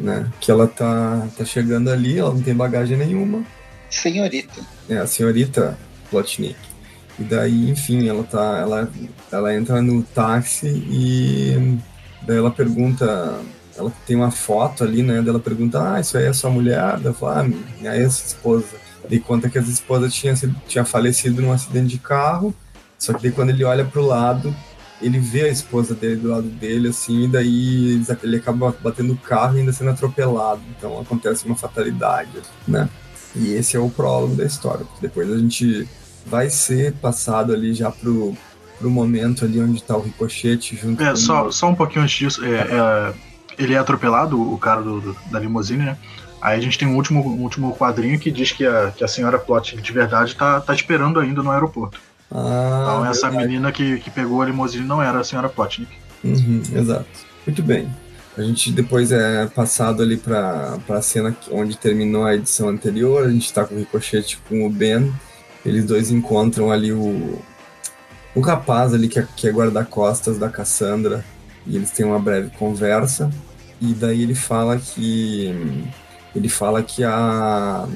né, 0.02 0.28
que 0.40 0.50
ela 0.50 0.66
tá, 0.66 1.26
tá 1.36 1.44
chegando 1.44 1.88
ali, 1.88 2.18
ela 2.18 2.34
não 2.34 2.42
tem 2.42 2.54
bagagem 2.54 2.96
nenhuma, 2.96 3.44
Senhorita. 3.88 4.60
é 4.88 4.98
a 4.98 5.06
senhorita 5.06 5.78
Plotnik. 6.10 6.56
E 7.18 7.22
daí, 7.22 7.70
enfim, 7.70 8.08
ela 8.08 8.24
tá, 8.24 8.58
ela, 8.58 8.90
ela 9.30 9.54
entra 9.54 9.80
no 9.80 10.02
táxi 10.02 10.66
e 10.66 11.78
daí 12.22 12.38
ela 12.38 12.50
pergunta, 12.50 13.38
ela 13.76 13.92
tem 14.06 14.16
uma 14.16 14.30
foto 14.30 14.82
ali, 14.82 15.02
né? 15.02 15.20
Daí 15.20 15.28
ela 15.28 15.38
pergunta, 15.38 15.94
ah, 15.94 16.00
isso 16.00 16.16
aí 16.16 16.24
é 16.24 16.32
sua 16.32 16.50
mulher? 16.50 16.94
Daí 16.94 17.06
ela 17.06 17.14
fala, 17.14 17.40
ah, 17.40 17.44
minha 17.44 17.96
ex-esposa. 17.96 18.82
E 19.10 19.20
conta 19.20 19.48
que 19.50 19.58
a 19.58 19.62
esposa 19.62 20.08
tinha, 20.08 20.34
tinha 20.66 20.84
falecido 20.84 21.42
num 21.42 21.52
acidente 21.52 21.88
de 21.88 21.98
carro, 21.98 22.54
só 22.98 23.12
que 23.12 23.22
daí 23.22 23.32
quando 23.32 23.50
ele 23.50 23.62
olha 23.62 23.84
pro 23.84 24.00
lado, 24.00 24.54
ele 25.02 25.18
vê 25.18 25.42
a 25.42 25.48
esposa 25.48 25.94
dele 25.94 26.16
do 26.16 26.28
lado 26.28 26.48
dele, 26.48 26.88
assim, 26.88 27.24
e 27.24 27.28
daí 27.28 28.02
ele 28.22 28.36
acaba 28.36 28.74
batendo 28.82 29.12
o 29.12 29.18
carro 29.18 29.56
e 29.56 29.60
ainda 29.60 29.72
sendo 29.72 29.90
atropelado. 29.90 30.62
Então 30.78 30.98
acontece 31.00 31.44
uma 31.46 31.56
fatalidade, 31.56 32.30
né? 32.66 32.88
E 33.34 33.52
esse 33.52 33.76
é 33.76 33.80
o 33.80 33.90
prólogo 33.90 34.34
da 34.36 34.44
história. 34.44 34.86
Depois 35.00 35.30
a 35.30 35.38
gente 35.38 35.88
vai 36.26 36.48
ser 36.50 36.92
passado 36.94 37.52
ali 37.52 37.74
já 37.74 37.90
pro, 37.90 38.36
pro 38.78 38.90
momento 38.90 39.44
ali 39.44 39.60
onde 39.60 39.82
tá 39.82 39.96
o 39.96 40.00
ricochete 40.02 40.76
junto 40.76 41.02
É, 41.02 41.10
com 41.10 41.16
só, 41.16 41.50
só 41.50 41.68
um 41.68 41.74
pouquinho 41.74 42.04
antes 42.04 42.16
disso, 42.16 42.44
é, 42.44 42.50
é, 42.60 43.14
ele 43.58 43.74
é 43.74 43.78
atropelado, 43.78 44.40
o 44.40 44.56
cara 44.58 44.82
do, 44.82 45.00
do- 45.00 45.16
da 45.30 45.38
limusine, 45.40 45.84
né? 45.84 45.98
Aí 46.40 46.58
a 46.58 46.60
gente 46.62 46.76
tem 46.78 46.88
um 46.88 46.96
último, 46.96 47.20
um 47.24 47.42
último 47.42 47.74
quadrinho 47.76 48.18
que 48.18 48.30
diz 48.30 48.50
que 48.52 48.66
a, 48.66 48.90
que 48.90 49.04
a 49.04 49.08
senhora 49.08 49.38
Plot 49.38 49.76
de 49.80 49.92
verdade 49.92 50.34
tá, 50.34 50.60
tá 50.60 50.74
esperando 50.74 51.20
ainda 51.20 51.42
no 51.42 51.50
aeroporto. 51.50 52.00
Ah, 52.34 52.80
Então 52.82 53.06
essa 53.06 53.28
verdade. 53.28 53.46
menina 53.48 53.72
que, 53.72 53.98
que 53.98 54.10
pegou 54.10 54.42
a 54.42 54.46
limusine 54.46 54.84
não 54.86 55.02
era 55.02 55.20
a 55.20 55.24
senhora 55.24 55.48
Plotnik. 55.48 55.90
Uhum, 56.24 56.62
exato. 56.74 57.06
Muito 57.46 57.62
bem. 57.62 57.88
A 58.36 58.42
gente 58.42 58.72
depois 58.72 59.12
é 59.12 59.46
passado 59.46 60.02
ali 60.02 60.16
para 60.16 60.78
a 60.88 61.02
cena 61.02 61.36
onde 61.50 61.76
terminou 61.76 62.24
a 62.24 62.34
edição 62.34 62.68
anterior. 62.68 63.24
A 63.26 63.30
gente 63.30 63.44
está 63.44 63.64
com 63.64 63.74
o 63.74 63.78
Ricochete 63.78 64.38
com 64.48 64.66
o 64.66 64.70
Ben 64.70 65.12
eles 65.64 65.84
dois 65.84 66.10
encontram 66.10 66.70
ali 66.70 66.92
o, 66.92 67.38
o 68.34 68.40
rapaz 68.40 68.92
ali 68.92 69.08
que 69.08 69.18
é, 69.18 69.26
que 69.36 69.48
é 69.48 69.52
guarda-costas 69.52 70.38
da 70.38 70.48
Cassandra 70.48 71.24
e 71.66 71.76
eles 71.76 71.90
têm 71.90 72.04
uma 72.04 72.18
breve 72.18 72.50
conversa 72.58 73.30
e 73.80 73.94
daí 73.94 74.22
ele 74.22 74.34
fala 74.34 74.76
que 74.78 75.54
ele 76.34 76.48
fala 76.48 76.82
que 76.82 77.04
a 77.04 77.86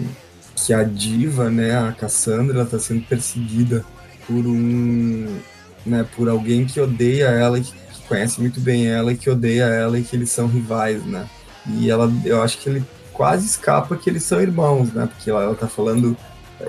que 0.54 0.72
a 0.72 0.82
diva, 0.82 1.50
né, 1.50 1.76
a 1.76 1.92
Cassandra, 1.92 2.62
está 2.62 2.78
sendo 2.78 3.02
perseguida 3.06 3.84
por 4.26 4.46
um, 4.46 5.38
né, 5.84 6.06
por 6.16 6.28
alguém 6.28 6.64
que 6.64 6.80
odeia 6.80 7.26
ela, 7.26 7.60
que, 7.60 7.72
conhece 8.08 8.40
muito 8.40 8.60
bem 8.60 8.86
ela 8.86 9.12
e 9.12 9.16
que 9.16 9.28
odeia 9.28 9.64
ela 9.64 9.98
e 9.98 10.02
que 10.02 10.14
eles 10.14 10.30
são 10.30 10.46
rivais, 10.46 11.04
né? 11.04 11.28
E 11.66 11.90
ela, 11.90 12.12
eu 12.24 12.40
acho 12.40 12.58
que 12.58 12.68
ele 12.68 12.84
quase 13.12 13.46
escapa 13.46 13.96
que 13.96 14.08
eles 14.08 14.22
são 14.22 14.40
irmãos, 14.40 14.92
né? 14.92 15.06
Porque 15.06 15.28
ela, 15.28 15.42
ela 15.42 15.54
tá 15.54 15.66
falando, 15.66 16.16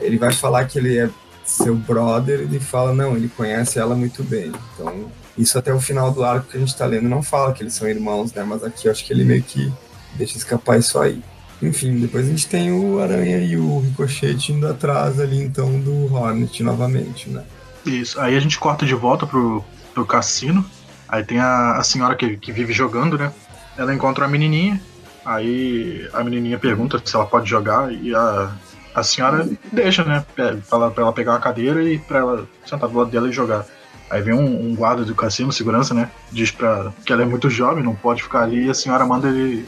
ele 0.02 0.18
vai 0.18 0.34
falar 0.34 0.66
que 0.66 0.80
ele 0.80 0.98
é 0.98 1.10
seu 1.46 1.76
brother, 1.76 2.42
ele 2.42 2.60
fala 2.60 2.94
não, 2.94 3.16
ele 3.16 3.30
conhece 3.30 3.80
ela 3.80 3.96
muito 3.96 4.24
bem. 4.24 4.52
Então, 4.74 5.12
isso 5.38 5.58
até 5.58 5.74
o 5.74 5.80
final 5.80 6.12
do 6.12 6.24
arco 6.24 6.48
que 6.48 6.58
a 6.58 6.60
gente 6.60 6.76
tá 6.76 6.86
lendo 6.86 7.08
não 7.08 7.22
fala 7.22 7.54
que 7.54 7.62
eles 7.62 7.74
são 7.74 7.88
irmãos, 7.88 8.34
né? 8.34 8.44
Mas 8.44 8.64
aqui 8.64 8.88
eu 8.88 8.92
acho 8.92 9.06
que 9.06 9.14
ele 9.14 9.24
meio 9.24 9.44
que 9.44 9.72
deixa 10.16 10.38
escapar 10.38 10.80
isso 10.80 11.00
aí. 11.00 11.22
Enfim, 11.62 12.00
depois 12.00 12.26
a 12.26 12.30
gente 12.30 12.48
tem 12.48 12.72
o 12.72 13.00
Aranha 13.00 13.40
e 13.40 13.58
o 13.58 13.80
Ricochete 13.80 14.52
indo 14.54 14.68
atrás 14.68 15.20
ali, 15.20 15.42
então, 15.42 15.80
do 15.80 16.14
Hornet 16.14 16.62
novamente, 16.62 17.30
né? 17.30 17.44
Isso. 17.86 18.20
Aí 18.20 18.36
a 18.36 18.40
gente 18.40 18.60
corta 18.60 18.86
de 18.86 18.94
volta 18.94 19.26
pro, 19.26 19.64
pro 19.94 20.06
cassino. 20.06 20.64
Aí 21.08 21.24
tem 21.24 21.40
a, 21.40 21.78
a 21.78 21.84
senhora 21.84 22.16
que, 22.16 22.38
que 22.38 22.52
vive 22.52 22.74
jogando, 22.74 23.18
né? 23.18 23.32
Ela 23.78 23.94
encontra 23.94 24.26
a 24.26 24.28
menininha. 24.28 24.80
Aí 25.26 26.08
a 26.14 26.24
menininha 26.24 26.60
pergunta 26.60 27.02
se 27.04 27.16
ela 27.16 27.26
pode 27.26 27.50
jogar 27.50 27.92
e 27.92 28.14
a, 28.14 28.52
a 28.94 29.04
senhora 29.04 29.48
deixa, 29.72 30.04
né? 30.04 30.24
Pra 30.36 30.58
ela, 30.72 30.92
pra 30.92 31.04
ela 31.04 31.14
pegar 31.14 31.32
uma 31.32 31.40
cadeira 31.40 31.84
e 31.84 31.98
pra 31.98 32.20
ela 32.20 32.48
sentar 32.66 32.88
do 32.90 32.98
lado 32.98 33.10
dela 33.10 33.30
e 33.30 33.32
jogar. 33.32 33.66
Aí 34.10 34.22
vem 34.22 34.34
um, 34.34 34.70
um, 34.70 34.76
guarda 34.76 35.04
do 35.04 35.14
cassino, 35.14 35.52
segurança, 35.52 35.94
né? 35.94 36.10
Diz 36.32 36.52
pra 36.52 36.94
que 37.06 37.12
ela 37.12 37.24
é 37.24 37.26
muito 37.26 37.50
jovem, 37.50 37.84
não 37.84 37.94
pode 37.94 38.24
ficar 38.24 38.44
ali, 38.44 38.66
e 38.66 38.70
a 38.70 38.74
senhora 38.74 39.06
manda 39.06 39.28
ele, 39.28 39.68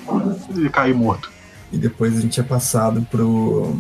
ele 0.56 0.70
cair 0.70 0.94
morto. 0.94 1.30
E 1.72 1.78
depois 1.78 2.18
a 2.18 2.22
gente 2.22 2.40
é 2.40 2.44
passado 2.44 3.06
pro, 3.10 3.78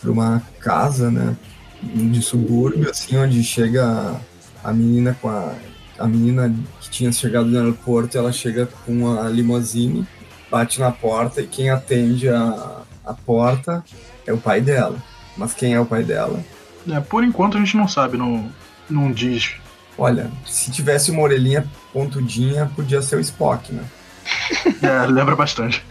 pra 0.00 0.10
uma 0.10 0.42
casa, 0.60 1.10
né? 1.10 1.36
De 1.82 2.20
subúrbio, 2.20 2.90
assim, 2.90 3.16
onde 3.16 3.42
chega 3.42 4.14
a 4.62 4.72
menina 4.72 5.16
com 5.20 5.28
a. 5.28 5.54
A 5.98 6.06
menina 6.06 6.54
que 6.80 6.88
tinha 6.88 7.12
chegado 7.12 7.46
no 7.46 7.58
aeroporto, 7.58 8.16
ela 8.16 8.32
chega 8.32 8.66
com 8.86 9.20
a 9.20 9.28
limousine, 9.28 10.06
bate 10.50 10.80
na 10.80 10.90
porta 10.90 11.42
e 11.42 11.46
quem 11.46 11.68
atende 11.68 12.26
a, 12.26 12.80
a 13.04 13.12
porta 13.12 13.84
é 14.26 14.32
o 14.32 14.38
pai 14.38 14.62
dela. 14.62 14.96
Mas 15.36 15.52
quem 15.52 15.74
é 15.74 15.80
o 15.80 15.84
pai 15.84 16.02
dela? 16.02 16.42
É, 16.88 17.00
por 17.00 17.22
enquanto 17.22 17.58
a 17.58 17.60
gente 17.60 17.76
não 17.76 17.86
sabe, 17.86 18.16
não, 18.16 18.50
não 18.88 19.12
diz. 19.12 19.56
Olha, 19.98 20.30
se 20.46 20.70
tivesse 20.70 21.10
uma 21.10 21.20
orelhinha 21.22 21.66
pontudinha, 21.92 22.70
podia 22.74 23.02
ser 23.02 23.16
o 23.16 23.20
Spock, 23.20 23.72
né? 23.72 23.84
É, 24.82 25.06
lembra 25.06 25.36
bastante. 25.36 25.84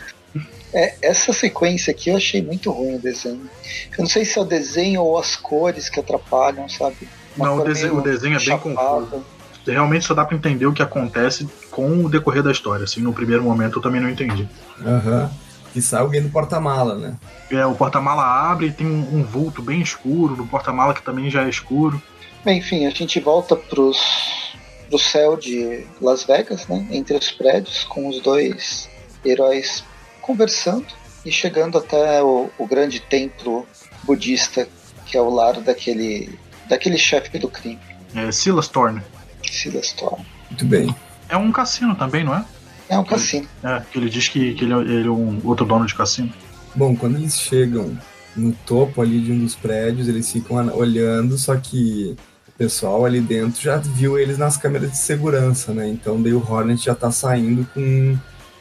É, 0.73 0.95
essa 1.01 1.33
sequência 1.33 1.91
aqui 1.91 2.09
eu 2.09 2.17
achei 2.17 2.41
muito 2.41 2.71
ruim 2.71 2.95
o 2.95 2.99
desenho. 2.99 3.49
Eu 3.91 3.99
não 3.99 4.07
sei 4.07 4.23
se 4.23 4.37
é 4.37 4.41
o 4.41 4.45
desenho 4.45 5.01
ou 5.01 5.17
as 5.17 5.35
cores 5.35 5.89
que 5.89 5.99
atrapalham, 5.99 6.69
sabe? 6.69 7.07
Uma 7.35 7.47
não, 7.47 7.57
o 7.59 7.63
desenho, 7.63 7.97
o 7.97 8.01
desenho 8.01 8.37
é 8.37 8.43
bem 8.43 8.57
confuso. 8.57 9.23
Realmente 9.65 10.05
só 10.05 10.13
dá 10.13 10.25
para 10.25 10.35
entender 10.35 10.65
o 10.65 10.73
que 10.73 10.81
acontece 10.81 11.47
com 11.69 12.05
o 12.05 12.09
decorrer 12.09 12.43
da 12.43 12.51
história. 12.51 12.83
Assim, 12.83 13.01
no 13.01 13.13
primeiro 13.13 13.43
momento 13.43 13.79
eu 13.79 13.81
também 13.81 14.01
não 14.01 14.09
entendi. 14.09 14.47
Aham. 14.81 15.23
Uhum. 15.23 15.49
Que 15.71 15.81
sai 15.83 16.01
alguém 16.01 16.21
do 16.21 16.29
porta-mala, 16.29 16.95
né? 16.95 17.15
É, 17.51 17.63
o 17.63 17.75
porta-mala 17.75 18.23
abre 18.23 18.67
e 18.67 18.71
tem 18.71 18.87
um, 18.87 19.19
um 19.19 19.23
vulto 19.23 19.61
bem 19.61 19.81
escuro, 19.81 20.35
no 20.35 20.47
porta-mala 20.47 20.95
que 20.95 21.03
também 21.03 21.29
já 21.29 21.45
é 21.45 21.49
escuro. 21.49 22.01
Bem, 22.43 22.57
enfim, 22.57 22.87
a 22.87 22.89
gente 22.89 23.19
volta 23.19 23.55
pros, 23.55 24.55
pro 24.89 24.97
céu 24.97 25.37
de 25.37 25.85
Las 26.01 26.23
Vegas, 26.23 26.67
né? 26.67 26.87
Entre 26.89 27.15
os 27.15 27.31
prédios, 27.31 27.83
com 27.83 28.07
os 28.07 28.19
dois 28.19 28.89
heróis 29.23 29.83
conversando 30.29 30.85
e 31.25 31.31
chegando 31.31 31.75
até 31.79 32.21
o, 32.21 32.51
o 32.55 32.67
grande 32.67 32.99
templo 32.99 33.65
budista 34.03 34.67
que 35.07 35.17
é 35.17 35.21
o 35.21 35.27
lar 35.27 35.59
daquele 35.59 36.37
daquele 36.69 36.99
chefe 36.99 37.39
do 37.39 37.47
crime. 37.47 37.79
É 38.13 38.31
Silas 38.31 38.67
Thorne. 38.67 39.01
Silas 39.49 39.91
Thorne. 39.93 40.23
Muito 40.51 40.65
bem. 40.65 40.95
É 41.27 41.35
um 41.35 41.51
cassino 41.51 41.95
também, 41.95 42.23
não 42.23 42.35
é? 42.35 42.45
É 42.87 42.99
um 42.99 43.03
cassino. 43.03 43.47
É, 43.63 43.81
que 43.91 43.97
ele 43.97 44.07
diz 44.07 44.27
que, 44.27 44.53
que 44.53 44.65
ele, 44.65 44.73
é, 44.73 44.77
ele 44.77 45.07
é 45.07 45.11
um 45.11 45.41
outro 45.43 45.65
dono 45.65 45.87
de 45.87 45.95
cassino. 45.95 46.31
Bom, 46.75 46.95
quando 46.95 47.15
eles 47.15 47.39
chegam 47.39 47.97
no 48.35 48.51
topo 48.67 49.01
ali 49.01 49.19
de 49.19 49.31
um 49.31 49.39
dos 49.39 49.55
prédios, 49.55 50.07
eles 50.07 50.31
ficam 50.31 50.57
olhando, 50.75 51.39
só 51.39 51.55
que 51.55 52.15
o 52.47 52.51
pessoal 52.51 53.03
ali 53.03 53.19
dentro 53.19 53.59
já 53.59 53.77
viu 53.77 54.19
eles 54.19 54.37
nas 54.37 54.57
câmeras 54.57 54.91
de 54.91 54.97
segurança, 54.97 55.73
né? 55.73 55.87
Então 55.87 56.21
daí 56.21 56.33
o 56.33 56.51
Hornet 56.51 56.85
já 56.85 56.93
tá 56.93 57.09
saindo 57.09 57.67
com 57.73 58.15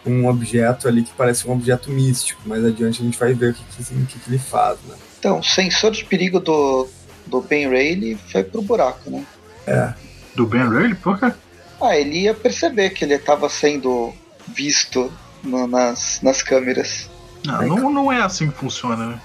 um 0.09 0.27
objeto 0.27 0.89
ali 0.89 1.03
que 1.03 1.13
parece 1.13 1.47
um 1.47 1.53
objeto 1.53 1.91
místico. 1.91 2.41
Mais 2.47 2.65
adiante 2.65 3.01
a 3.01 3.05
gente 3.05 3.19
vai 3.19 3.33
ver 3.35 3.51
o 3.51 3.55
que, 3.55 3.63
que, 3.65 3.95
o 3.95 4.07
que, 4.07 4.19
que 4.19 4.31
ele 4.31 4.39
faz, 4.39 4.79
né? 4.87 4.95
Então, 5.19 5.41
o 5.41 5.43
sensor 5.43 5.91
de 5.91 6.05
perigo 6.05 6.41
do, 6.41 6.89
do 7.27 7.41
Ben 7.41 7.69
Rayleigh 7.69 8.19
foi 8.31 8.45
pro 8.45 8.63
buraco, 8.63 9.11
né? 9.11 9.25
É. 9.67 9.93
Do 10.35 10.47
Ben 10.47 10.69
Rayleigh? 10.69 10.95
Por 10.97 11.19
quê? 11.19 11.33
Ah, 11.81 11.97
ele 11.97 12.21
ia 12.23 12.35
perceber 12.35 12.91
que 12.91 13.05
ele 13.05 13.15
estava 13.15 13.49
sendo 13.49 14.13
visto 14.49 15.13
no, 15.43 15.67
nas, 15.67 16.21
nas 16.23 16.43
câmeras. 16.43 17.09
Não, 17.45 17.63
não, 17.63 17.91
não 17.91 18.13
é 18.13 18.21
assim 18.23 18.51
que 18.51 18.57
funciona, 18.57 19.07
né? 19.07 19.21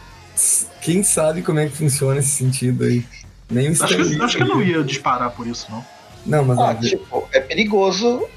Quem 0.81 1.03
sabe 1.03 1.41
como 1.41 1.59
é 1.59 1.67
que 1.67 1.75
funciona 1.75 2.19
esse 2.19 2.29
sentido 2.29 2.83
aí? 2.83 3.05
Nem 3.49 3.69
o 3.69 3.71
acho 3.71 3.87
que, 3.87 4.21
acho 4.21 4.37
que 4.37 4.43
eu 4.43 4.47
não 4.47 4.61
ia 4.61 4.83
disparar 4.83 5.31
por 5.31 5.45
isso, 5.47 5.67
não. 5.69 5.85
Não, 6.25 6.45
mas. 6.45 6.59
Ah, 6.59 6.75
tipo, 6.75 7.27
é 7.31 7.39
perigoso 7.39 8.27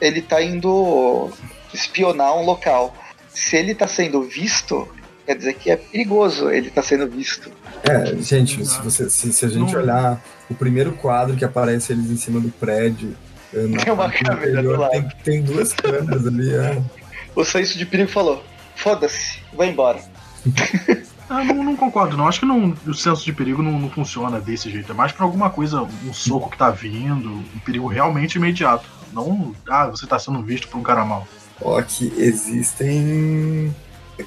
ele 0.00 0.22
tá 0.22 0.42
indo 0.42 1.30
espionar 1.74 2.36
um 2.36 2.44
local. 2.44 2.94
Se 3.28 3.56
ele 3.56 3.72
está 3.72 3.86
sendo 3.86 4.22
visto, 4.22 4.88
quer 5.26 5.36
dizer 5.36 5.54
que 5.54 5.70
é 5.70 5.76
perigoso 5.76 6.50
ele 6.50 6.68
estar 6.68 6.82
tá 6.82 6.88
sendo 6.88 7.08
visto. 7.08 7.50
É, 7.82 8.14
gente, 8.22 8.64
se, 8.64 8.80
você, 8.80 9.10
se, 9.10 9.32
se 9.32 9.44
a 9.44 9.48
gente 9.48 9.74
olhar 9.76 10.22
o 10.48 10.54
primeiro 10.54 10.92
quadro 10.92 11.36
que 11.36 11.44
aparece 11.44 11.92
eles 11.92 12.10
em 12.10 12.16
cima 12.16 12.40
do 12.40 12.50
prédio. 12.50 13.16
Eh, 13.52 13.66
tem 13.84 13.92
uma 13.92 14.10
câmera 14.10 14.62
do 14.62 14.70
lado. 14.70 14.92
Tem, 14.92 15.08
tem 15.24 15.42
duas 15.42 15.72
câmeras 15.72 16.26
ali. 16.26 16.54
É. 16.54 16.82
O 17.34 17.46
senso 17.46 17.78
de 17.78 17.86
perigo 17.86 18.10
falou: 18.10 18.44
foda-se, 18.76 19.38
vai 19.54 19.70
embora. 19.70 19.98
Ah, 21.30 21.42
não, 21.42 21.64
não, 21.64 21.74
concordo, 21.74 22.14
não. 22.14 22.28
Acho 22.28 22.40
que 22.40 22.46
não, 22.46 22.74
o 22.86 22.92
senso 22.92 23.24
de 23.24 23.32
perigo 23.32 23.62
não, 23.62 23.78
não 23.78 23.88
funciona 23.88 24.38
desse 24.38 24.70
jeito. 24.70 24.92
É 24.92 24.94
mais 24.94 25.12
pra 25.12 25.24
alguma 25.24 25.48
coisa, 25.48 25.80
um 25.80 26.12
soco 26.12 26.50
que 26.50 26.58
tá 26.58 26.68
vindo, 26.68 27.30
um 27.30 27.58
perigo 27.64 27.86
realmente 27.86 28.34
imediato. 28.34 28.84
Não, 29.14 29.54
ah, 29.66 29.86
você 29.86 30.06
tá 30.06 30.18
sendo 30.18 30.42
visto 30.42 30.68
por 30.68 30.76
um 30.76 30.82
cara 30.82 31.06
mal. 31.06 31.26
Ó, 31.64 31.80
que 31.82 32.12
existem. 32.16 33.74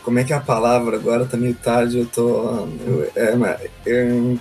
Como 0.03 0.19
é 0.19 0.23
que 0.23 0.33
é 0.33 0.35
a 0.35 0.41
palavra? 0.41 0.97
Agora 0.97 1.25
tá 1.25 1.37
meio 1.37 1.55
tarde, 1.55 1.99
eu 1.99 2.05
tô. 2.05 2.67
Eu, 2.85 3.11
é, 3.15 3.69
eu, 3.85 4.39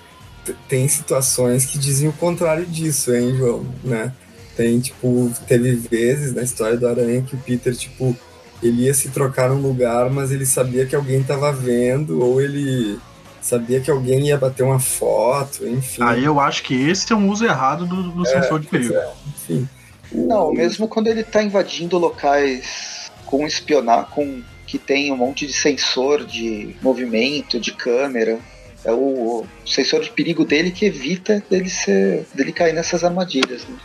tem 0.69 0.87
situações 0.89 1.65
que 1.65 1.79
dizem 1.79 2.09
o 2.09 2.13
contrário 2.13 2.67
disso, 2.67 3.15
hein, 3.15 3.37
João? 3.37 3.67
Né? 3.83 4.13
Tem, 4.57 4.79
tipo, 4.81 5.33
teve 5.47 5.75
vezes 5.75 6.35
na 6.35 6.43
história 6.43 6.77
do 6.77 6.87
Aranha 6.87 7.23
que 7.23 7.35
o 7.35 7.39
Peter, 7.39 7.75
tipo, 7.75 8.17
ele 8.63 8.83
ia 8.83 8.95
se 8.95 9.09
trocar 9.09 9.49
num 9.51 9.61
lugar, 9.61 10.11
mas 10.11 10.31
ele 10.31 10.47
sabia 10.47 10.87
que 10.87 10.95
alguém 10.95 11.23
tava 11.23 11.53
vendo, 11.53 12.23
ou 12.23 12.41
ele 12.41 12.99
sabia 13.41 13.81
que 13.81 13.91
alguém 13.91 14.29
ia 14.29 14.39
bater 14.39 14.63
uma 14.63 14.79
foto, 14.79 15.67
enfim. 15.67 16.03
Aí 16.03 16.25
eu 16.25 16.41
acho 16.41 16.63
que 16.63 16.75
esse 16.89 17.13
é 17.13 17.17
um 17.17 17.29
uso 17.29 17.45
errado 17.45 17.85
do, 17.85 18.11
do 18.11 18.27
é, 18.27 18.31
sensor 18.31 18.61
de 18.61 18.67
perigo. 18.67 18.95
É, 18.95 19.13
enfim. 19.29 19.69
Não, 20.15 20.53
mesmo 20.53 20.87
quando 20.87 21.09
ele 21.09 21.21
está 21.21 21.43
invadindo 21.43 21.99
locais 21.99 23.11
com 23.27 23.47
espionar, 23.47 24.11
com 24.11 24.43
que 24.67 24.79
tem 24.79 25.13
um 25.13 25.17
monte 25.17 25.47
de 25.47 25.53
sensor 25.53 26.25
de 26.25 26.75
movimento, 26.81 27.61
de 27.61 27.73
câmera, 27.73 28.39
é 28.85 28.93
o, 28.93 29.45
sensor 29.67 30.01
de 30.03 30.11
perigo 30.11 30.45
dele 30.45 30.71
que 30.71 30.85
evita 30.85 31.43
dele 31.51 31.71
ser, 31.71 32.27
dele 32.35 32.53
cair 32.53 32.75
nessas 32.75 33.03
armadilhas. 33.03 33.67
Né? 33.67 33.77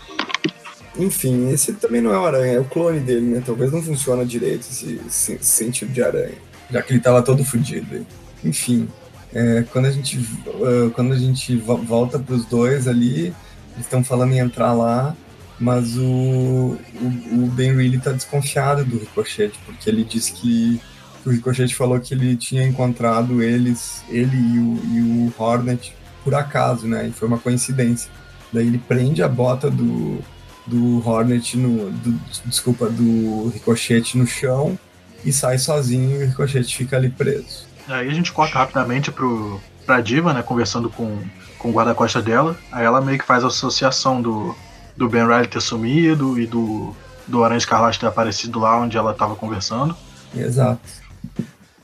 Enfim, 0.98 1.50
esse 1.52 1.74
também 1.74 2.02
não 2.02 2.14
é 2.14 2.20
o 2.20 2.26
aranha, 2.26 2.54
é 2.54 2.60
o 2.60 2.66
clone 2.66 3.00
dele, 3.00 3.22
né? 3.22 3.44
Talvez 3.46 3.72
não 3.72 3.82
funcione 3.82 4.26
direito 4.26 4.62
esse, 4.62 5.00
esse 5.08 5.38
sentido 5.42 5.92
de 5.92 6.04
aranha, 6.04 6.36
já 6.70 6.82
que 6.82 6.92
ele 6.92 7.00
estava 7.00 7.22
todo 7.22 7.44
fodido. 7.46 8.06
Enfim, 8.44 8.88
é, 9.34 9.64
quando 9.72 9.86
a 9.86 9.92
gente 9.92 10.18
uh, 10.18 10.92
quando 10.94 11.14
a 11.14 11.18
gente 11.18 11.56
volta 11.56 12.20
para 12.20 12.36
os 12.36 12.46
dois 12.46 12.88
ali, 12.88 13.34
eles 13.74 13.86
estão 13.86 14.04
falando 14.04 14.34
em 14.34 14.40
entrar 14.40 14.74
lá 14.74 15.16
mas 15.60 15.98
o, 15.98 16.02
o, 16.02 17.44
o 17.44 17.48
Ben 17.54 17.76
Reilly 17.76 17.98
está 17.98 18.12
desconfiado 18.12 18.86
do 18.86 18.98
Ricochet, 18.98 19.52
porque 19.66 19.90
ele 19.90 20.04
disse 20.04 20.34
que 20.34 20.82
o 21.26 21.30
Ricochet 21.30 21.74
falou 21.76 22.00
que 22.00 22.14
ele 22.14 22.36
tinha 22.36 22.64
encontrado 22.64 23.44
eles, 23.44 24.04
ele 24.10 24.38
e 24.38 24.60
o, 24.60 24.82
e 24.86 25.02
o 25.02 25.34
Hornet 25.38 25.94
por 26.24 26.34
acaso, 26.34 26.88
né? 26.88 27.08
E 27.08 27.12
foi 27.12 27.28
uma 27.28 27.38
coincidência. 27.38 28.10
Daí 28.52 28.68
ele 28.68 28.78
prende 28.78 29.22
a 29.22 29.28
bota 29.28 29.70
do, 29.70 30.20
do 30.66 31.08
Hornet 31.08 31.58
no. 31.58 31.92
Do, 31.92 32.12
desculpa, 32.46 32.90
do 32.90 33.50
Ricochet 33.50 34.18
no 34.18 34.26
chão 34.26 34.78
e 35.26 35.34
sai 35.34 35.58
sozinho 35.58 36.22
e 36.22 36.24
o 36.24 36.28
Ricochet 36.28 36.64
fica 36.64 36.96
ali 36.96 37.10
preso. 37.10 37.68
Aí 37.88 38.08
a 38.08 38.14
gente 38.14 38.32
corta 38.32 38.60
rapidamente 38.60 39.12
pro, 39.12 39.60
pra 39.86 40.00
Diva, 40.00 40.34
né, 40.34 40.42
conversando 40.42 40.90
com, 40.90 41.20
com 41.58 41.70
o 41.70 41.74
guarda-costas 41.74 42.24
dela. 42.24 42.56
Aí 42.72 42.86
ela 42.86 43.02
meio 43.02 43.18
que 43.18 43.26
faz 43.26 43.44
a 43.44 43.48
associação 43.48 44.22
do, 44.22 44.56
do 45.00 45.08
Ben 45.08 45.26
Riley 45.26 45.48
ter 45.48 45.62
sumido 45.62 46.38
e 46.38 46.46
do, 46.46 46.94
do 47.26 47.42
Aranha 47.42 47.58
Escarlate 47.58 47.98
ter 47.98 48.06
aparecido 48.06 48.60
lá 48.60 48.78
onde 48.78 48.98
ela 48.98 49.14
tava 49.14 49.34
conversando. 49.34 49.96
Exato. 50.36 50.82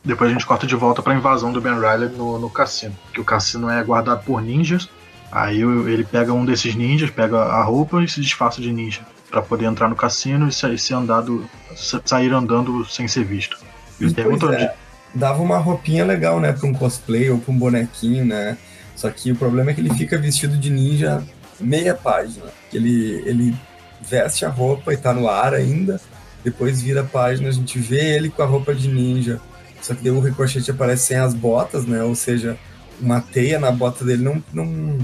Depois 0.04 0.30
a 0.30 0.34
gente 0.34 0.46
corta 0.46 0.68
de 0.68 0.76
volta 0.76 1.02
pra 1.02 1.16
invasão 1.16 1.54
do 1.54 1.62
Ben 1.62 1.80
Riley 1.80 2.10
no, 2.10 2.38
no 2.38 2.50
cassino. 2.50 2.94
Que 3.14 3.22
o 3.22 3.24
cassino 3.24 3.70
é 3.70 3.82
guardado 3.82 4.22
por 4.26 4.42
ninjas. 4.42 4.90
Aí 5.32 5.62
ele 5.62 6.04
pega 6.04 6.34
um 6.34 6.44
desses 6.44 6.76
ninjas, 6.76 7.10
pega 7.10 7.38
a 7.38 7.64
roupa 7.64 8.04
e 8.04 8.08
se 8.08 8.20
disfarça 8.20 8.62
de 8.62 8.72
ninja. 8.72 9.00
para 9.32 9.42
poder 9.42 9.66
entrar 9.66 9.88
no 9.88 9.96
cassino 9.96 10.50
e 10.50 10.52
ser, 10.52 10.78
ser 10.78 10.96
andado, 10.96 11.50
sair 12.04 12.34
andando 12.34 12.84
sem 12.86 13.08
ser 13.08 13.24
visto. 13.24 13.58
Ele 14.00 14.14
pergunta 14.14 14.48
onde. 14.48 14.62
é, 14.62 14.76
dava 15.14 15.42
uma 15.42 15.58
roupinha 15.58 16.04
legal, 16.04 16.42
né, 16.42 16.52
pra 16.52 16.68
um 16.68 16.74
cosplay 16.74 17.30
ou 17.30 17.40
pra 17.40 17.54
um 17.54 17.58
bonequinho, 17.58 18.26
né? 18.26 18.58
Só 18.94 19.10
que 19.10 19.32
o 19.32 19.36
problema 19.38 19.72
é 19.72 19.74
que 19.74 19.80
ele 19.80 19.94
fica 19.94 20.18
vestido 20.18 20.58
de 20.58 20.70
ninja 20.70 21.24
meia 21.60 21.94
página. 21.94 22.46
Ele, 22.74 23.24
ele 23.26 23.56
veste 24.02 24.46
a 24.46 24.50
roupa 24.50 24.94
e 24.94 24.98
tá 24.98 25.14
no 25.14 25.30
ar 25.30 25.54
ainda. 25.54 26.00
Depois 26.44 26.82
vira 26.82 27.02
a 27.02 27.06
página, 27.06 27.50
a 27.50 27.52
gente 27.52 27.80
vê 27.80 28.16
ele 28.16 28.30
com 28.30 28.44
a 28.44 28.46
roupa 28.46 28.74
de 28.74 28.88
ninja. 28.88 29.42
Só 29.82 29.94
que 29.94 30.10
o 30.10 30.20
ricochete 30.20 30.72
aparece 30.72 31.08
sem 31.08 31.18
as 31.18 31.34
botas, 31.34 31.86
né? 31.86 32.04
Ou 32.04 32.16
seja, 32.16 32.58
uma 33.00 33.22
teia 33.22 33.60
na 33.60 33.72
bota 33.72 34.06
dele 34.06 34.24
não, 34.24 34.44
não, 34.54 34.98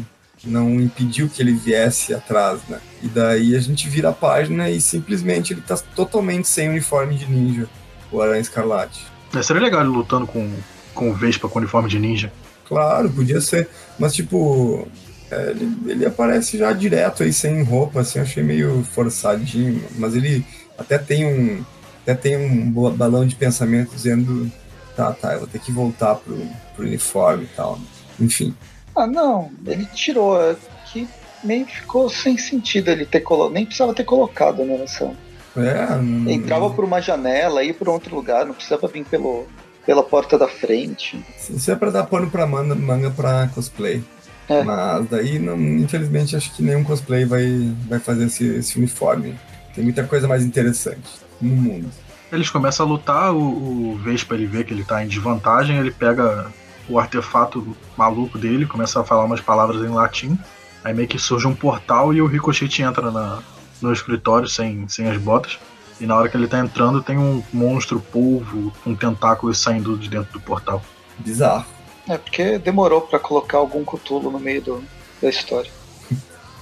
não 0.43 0.81
impediu 0.81 1.29
que 1.29 1.41
ele 1.41 1.53
viesse 1.53 2.13
atrás, 2.13 2.61
né? 2.67 2.79
E 3.01 3.07
daí 3.07 3.55
a 3.55 3.59
gente 3.59 3.89
vira 3.89 4.09
a 4.09 4.13
página 4.13 4.69
e 4.69 4.79
simplesmente 4.79 5.53
ele 5.53 5.61
tá 5.61 5.77
totalmente 5.95 6.47
sem 6.47 6.69
uniforme 6.69 7.15
de 7.15 7.25
ninja, 7.25 7.67
o 8.11 8.21
Aranha 8.21 8.41
Escarlate. 8.41 9.05
É, 9.35 9.41
seria 9.41 9.61
legal 9.61 9.81
ele 9.81 9.89
lutando 9.89 10.27
com, 10.27 10.51
com 10.93 11.09
o 11.09 11.13
Vespa 11.13 11.47
com 11.47 11.59
uniforme 11.59 11.89
de 11.89 11.99
ninja. 11.99 12.31
Claro, 12.67 13.09
podia 13.09 13.41
ser. 13.41 13.67
Mas, 13.99 14.13
tipo, 14.13 14.87
é, 15.31 15.51
ele, 15.51 15.77
ele 15.87 16.05
aparece 16.05 16.57
já 16.57 16.73
direto 16.73 17.23
aí, 17.23 17.31
sem 17.31 17.63
roupa, 17.63 18.01
assim, 18.01 18.19
achei 18.19 18.43
meio 18.43 18.83
forçadinho. 18.83 19.81
Mas 19.97 20.15
ele 20.15 20.45
até 20.77 20.97
tem 20.97 21.25
um. 21.25 21.63
Até 22.03 22.15
tem 22.15 22.37
um 22.37 22.71
balão 22.91 23.25
de 23.25 23.35
pensamento 23.35 23.95
dizendo. 23.95 24.51
Tá, 24.95 25.13
tá, 25.13 25.33
eu 25.33 25.39
vou 25.39 25.47
ter 25.47 25.59
que 25.59 25.71
voltar 25.71 26.15
pro, 26.15 26.37
pro 26.75 26.85
uniforme 26.85 27.45
e 27.45 27.55
tal. 27.55 27.79
Enfim. 28.19 28.53
Ah, 28.95 29.07
não, 29.07 29.49
ele 29.65 29.85
tirou. 29.85 30.41
É 30.41 30.55
que 30.91 31.07
meio 31.43 31.65
ficou 31.65 32.09
sem 32.09 32.37
sentido 32.37 32.89
ele 32.89 33.05
ter 33.05 33.21
colocado. 33.21 33.53
Nem 33.53 33.65
precisava 33.65 33.93
ter 33.93 34.03
colocado 34.03 34.63
né, 34.65 34.77
nessa. 34.77 35.11
É. 35.55 35.95
hum, 35.95 36.29
Entrava 36.29 36.69
por 36.69 36.83
uma 36.83 37.01
janela, 37.01 37.63
ia 37.63 37.73
por 37.73 37.89
outro 37.89 38.15
lugar, 38.15 38.45
não 38.45 38.53
precisava 38.53 38.87
vir 38.87 39.05
pelo, 39.05 39.47
pela 39.85 40.03
porta 40.03 40.37
da 40.37 40.47
frente. 40.47 41.23
Isso 41.49 41.71
é 41.71 41.75
pra 41.75 41.89
dar 41.89 42.03
pano 42.03 42.29
pra 42.29 42.45
manga, 42.45 42.75
manga 42.75 43.11
pra 43.11 43.49
cosplay. 43.53 44.03
É. 44.51 44.63
Mas 44.63 45.09
daí, 45.09 45.39
não, 45.39 45.57
infelizmente, 45.59 46.35
acho 46.35 46.53
que 46.53 46.63
nenhum 46.63 46.83
cosplay 46.83 47.25
vai, 47.25 47.73
vai 47.87 47.99
fazer 47.99 48.25
esse, 48.25 48.45
esse 48.45 48.77
uniforme. 48.77 49.35
Tem 49.73 49.83
muita 49.83 50.03
coisa 50.03 50.27
mais 50.27 50.43
interessante 50.43 51.09
no 51.39 51.55
mundo. 51.55 51.89
Eles 52.31 52.49
começam 52.49 52.85
a 52.85 52.89
lutar, 52.89 53.33
o, 53.33 53.93
o 53.93 53.97
Vespa 53.97 54.35
ele 54.35 54.45
vê 54.45 54.63
que 54.63 54.73
ele 54.73 54.83
tá 54.83 55.03
em 55.03 55.07
desvantagem, 55.07 55.77
ele 55.77 55.91
pega 55.91 56.51
o 56.87 56.99
artefato 56.99 57.75
maluco 57.97 58.37
dele, 58.37 58.65
começa 58.65 58.99
a 58.99 59.03
falar 59.03 59.25
umas 59.25 59.41
palavras 59.41 59.81
em 59.81 59.93
latim. 59.93 60.37
Aí 60.83 60.93
meio 60.93 61.07
que 61.07 61.19
surge 61.19 61.47
um 61.47 61.53
portal 61.53 62.13
e 62.13 62.21
o 62.21 62.25
Ricochet 62.25 62.81
entra 62.81 63.11
na, 63.11 63.39
no 63.81 63.91
escritório 63.91 64.47
sem, 64.47 64.87
sem 64.87 65.07
as 65.07 65.17
botas. 65.17 65.59
E 65.99 66.05
na 66.05 66.15
hora 66.15 66.27
que 66.27 66.35
ele 66.35 66.47
tá 66.47 66.59
entrando 66.59 67.03
tem 67.03 67.17
um 67.17 67.43
monstro 67.53 67.99
polvo 67.99 68.73
com 68.83 68.95
tentáculos 68.95 69.59
saindo 69.59 69.97
de 69.97 70.09
dentro 70.09 70.33
do 70.33 70.39
portal. 70.39 70.81
Bizarro. 71.19 71.65
É, 72.07 72.17
porque 72.17 72.57
demorou 72.57 73.01
pra 73.01 73.19
colocar 73.19 73.57
algum 73.59 73.83
cutulo 73.83 74.31
no 74.31 74.39
meio 74.39 74.61
do, 74.61 74.83
da 75.21 75.29
história. 75.29 75.71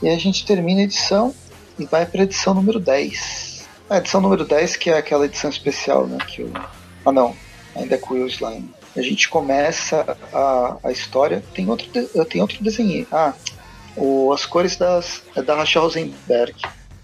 E 0.02 0.10
a 0.10 0.18
gente 0.18 0.46
termina 0.46 0.82
a 0.82 0.84
edição 0.84 1.34
e 1.78 1.86
vai 1.86 2.06
pra 2.06 2.24
edição 2.24 2.54
número 2.54 2.80
10. 2.80 3.68
A 3.90 3.98
edição 3.98 4.22
número 4.22 4.46
10, 4.46 4.76
que 4.78 4.90
é 4.90 4.98
aquela 4.98 5.26
edição 5.26 5.50
especial, 5.50 6.06
né? 6.06 6.18
Que 6.28 6.44
o... 6.44 6.52
Ah 7.06 7.12
não, 7.12 7.36
ainda 7.76 7.96
é 7.96 7.98
com 7.98 8.14
o 8.14 8.18
Will 8.18 8.28
Slime. 8.28 8.74
A 8.96 9.02
gente 9.02 9.30
começa 9.30 10.18
a, 10.34 10.78
a 10.84 10.92
história. 10.92 11.44
Tem 11.54 11.70
outro, 11.70 11.88
de- 11.90 12.26
tem 12.26 12.42
outro 12.42 12.62
desenho. 12.64 13.08
Ah, 13.12 13.34
o, 13.96 14.32
as 14.34 14.46
cores 14.46 14.76
das, 14.76 15.24
é 15.36 15.42
da 15.42 15.56
Rachel 15.56 15.84
Rosenberg. 15.84 16.56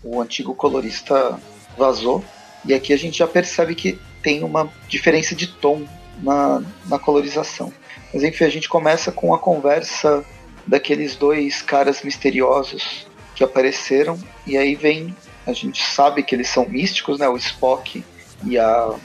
O 0.03 0.21
antigo 0.21 0.53
colorista 0.53 1.39
vazou. 1.77 2.23
E 2.65 2.73
aqui 2.73 2.91
a 2.93 2.97
gente 2.97 3.17
já 3.19 3.27
percebe 3.27 3.75
que 3.75 3.99
tem 4.21 4.43
uma 4.43 4.69
diferença 4.87 5.35
de 5.35 5.47
tom 5.47 5.85
na, 6.21 6.61
na 6.87 6.99
colorização. 6.99 7.71
Mas 8.15 8.23
enfim, 8.23 8.45
a 8.45 8.49
gente 8.49 8.69
começa 8.69 9.11
com 9.11 9.33
a 9.33 9.37
conversa 9.37 10.23
daqueles 10.65 11.17
dois 11.17 11.61
caras 11.61 12.01
misteriosos 12.01 13.05
que 13.35 13.43
apareceram. 13.43 14.17
E 14.47 14.55
aí 14.55 14.73
vem. 14.73 15.13
A 15.45 15.51
gente 15.51 15.83
sabe 15.83 16.23
que 16.23 16.33
eles 16.33 16.47
são 16.47 16.65
místicos, 16.67 17.19
né? 17.19 17.27
O 17.27 17.35
Spock 17.35 18.05
e 18.45 18.57
a 18.57 18.95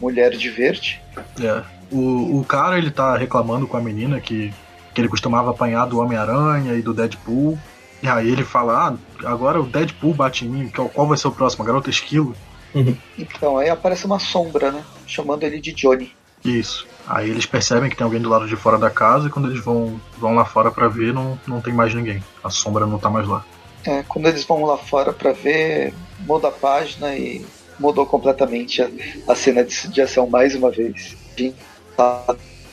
Mulher 0.00 0.30
de 0.36 0.48
Verde. 0.50 1.02
É. 1.42 1.64
O, 1.90 2.38
o 2.38 2.44
cara 2.44 2.78
ele 2.78 2.92
tá 2.92 3.16
reclamando 3.16 3.66
com 3.66 3.76
a 3.76 3.80
menina 3.80 4.20
que, 4.20 4.54
que 4.94 5.00
ele 5.00 5.08
costumava 5.08 5.50
apanhar 5.50 5.86
do 5.86 5.98
Homem-Aranha 5.98 6.74
e 6.74 6.80
do 6.80 6.94
Deadpool. 6.94 7.58
E 8.04 8.06
aí 8.08 8.30
ele 8.30 8.44
fala: 8.44 8.88
Ah, 8.88 9.28
agora 9.28 9.60
o 9.60 9.66
Deadpool 9.66 10.14
bate 10.14 10.44
em 10.44 10.48
mim, 10.48 10.68
qual, 10.68 10.88
qual 10.88 11.08
vai 11.08 11.18
ser 11.18 11.26
o 11.26 11.32
próximo? 11.32 11.64
A 11.64 11.66
garota 11.66 11.90
esquilo? 11.90 12.36
Então 13.18 13.58
aí 13.58 13.68
aparece 13.68 14.06
uma 14.06 14.20
sombra, 14.20 14.70
né? 14.70 14.84
Chamando 15.08 15.42
ele 15.42 15.60
de 15.60 15.72
Johnny. 15.72 16.12
Isso. 16.44 16.86
Aí 17.06 17.28
eles 17.30 17.46
percebem 17.46 17.90
que 17.90 17.96
tem 17.96 18.04
alguém 18.04 18.20
do 18.20 18.28
lado 18.28 18.46
de 18.48 18.56
fora 18.56 18.78
da 18.78 18.90
casa 18.90 19.26
e 19.28 19.30
quando 19.30 19.50
eles 19.50 19.62
vão, 19.62 20.00
vão 20.18 20.34
lá 20.34 20.44
fora 20.44 20.70
pra 20.70 20.88
ver, 20.88 21.12
não, 21.12 21.38
não 21.46 21.60
tem 21.60 21.72
mais 21.72 21.94
ninguém. 21.94 22.22
A 22.42 22.50
sombra 22.50 22.86
não 22.86 22.98
tá 22.98 23.10
mais 23.10 23.28
lá. 23.28 23.44
É, 23.84 24.02
quando 24.08 24.26
eles 24.26 24.44
vão 24.44 24.64
lá 24.64 24.78
fora 24.78 25.12
pra 25.12 25.32
ver, 25.32 25.92
muda 26.20 26.48
a 26.48 26.52
página 26.52 27.14
e 27.14 27.44
mudou 27.78 28.06
completamente 28.06 28.80
a, 28.80 28.88
a 29.28 29.34
cena 29.34 29.62
de, 29.62 29.88
de 29.88 30.00
ação 30.00 30.26
mais 30.26 30.54
uma 30.54 30.70
vez. 30.70 31.14
Tá 31.96 32.24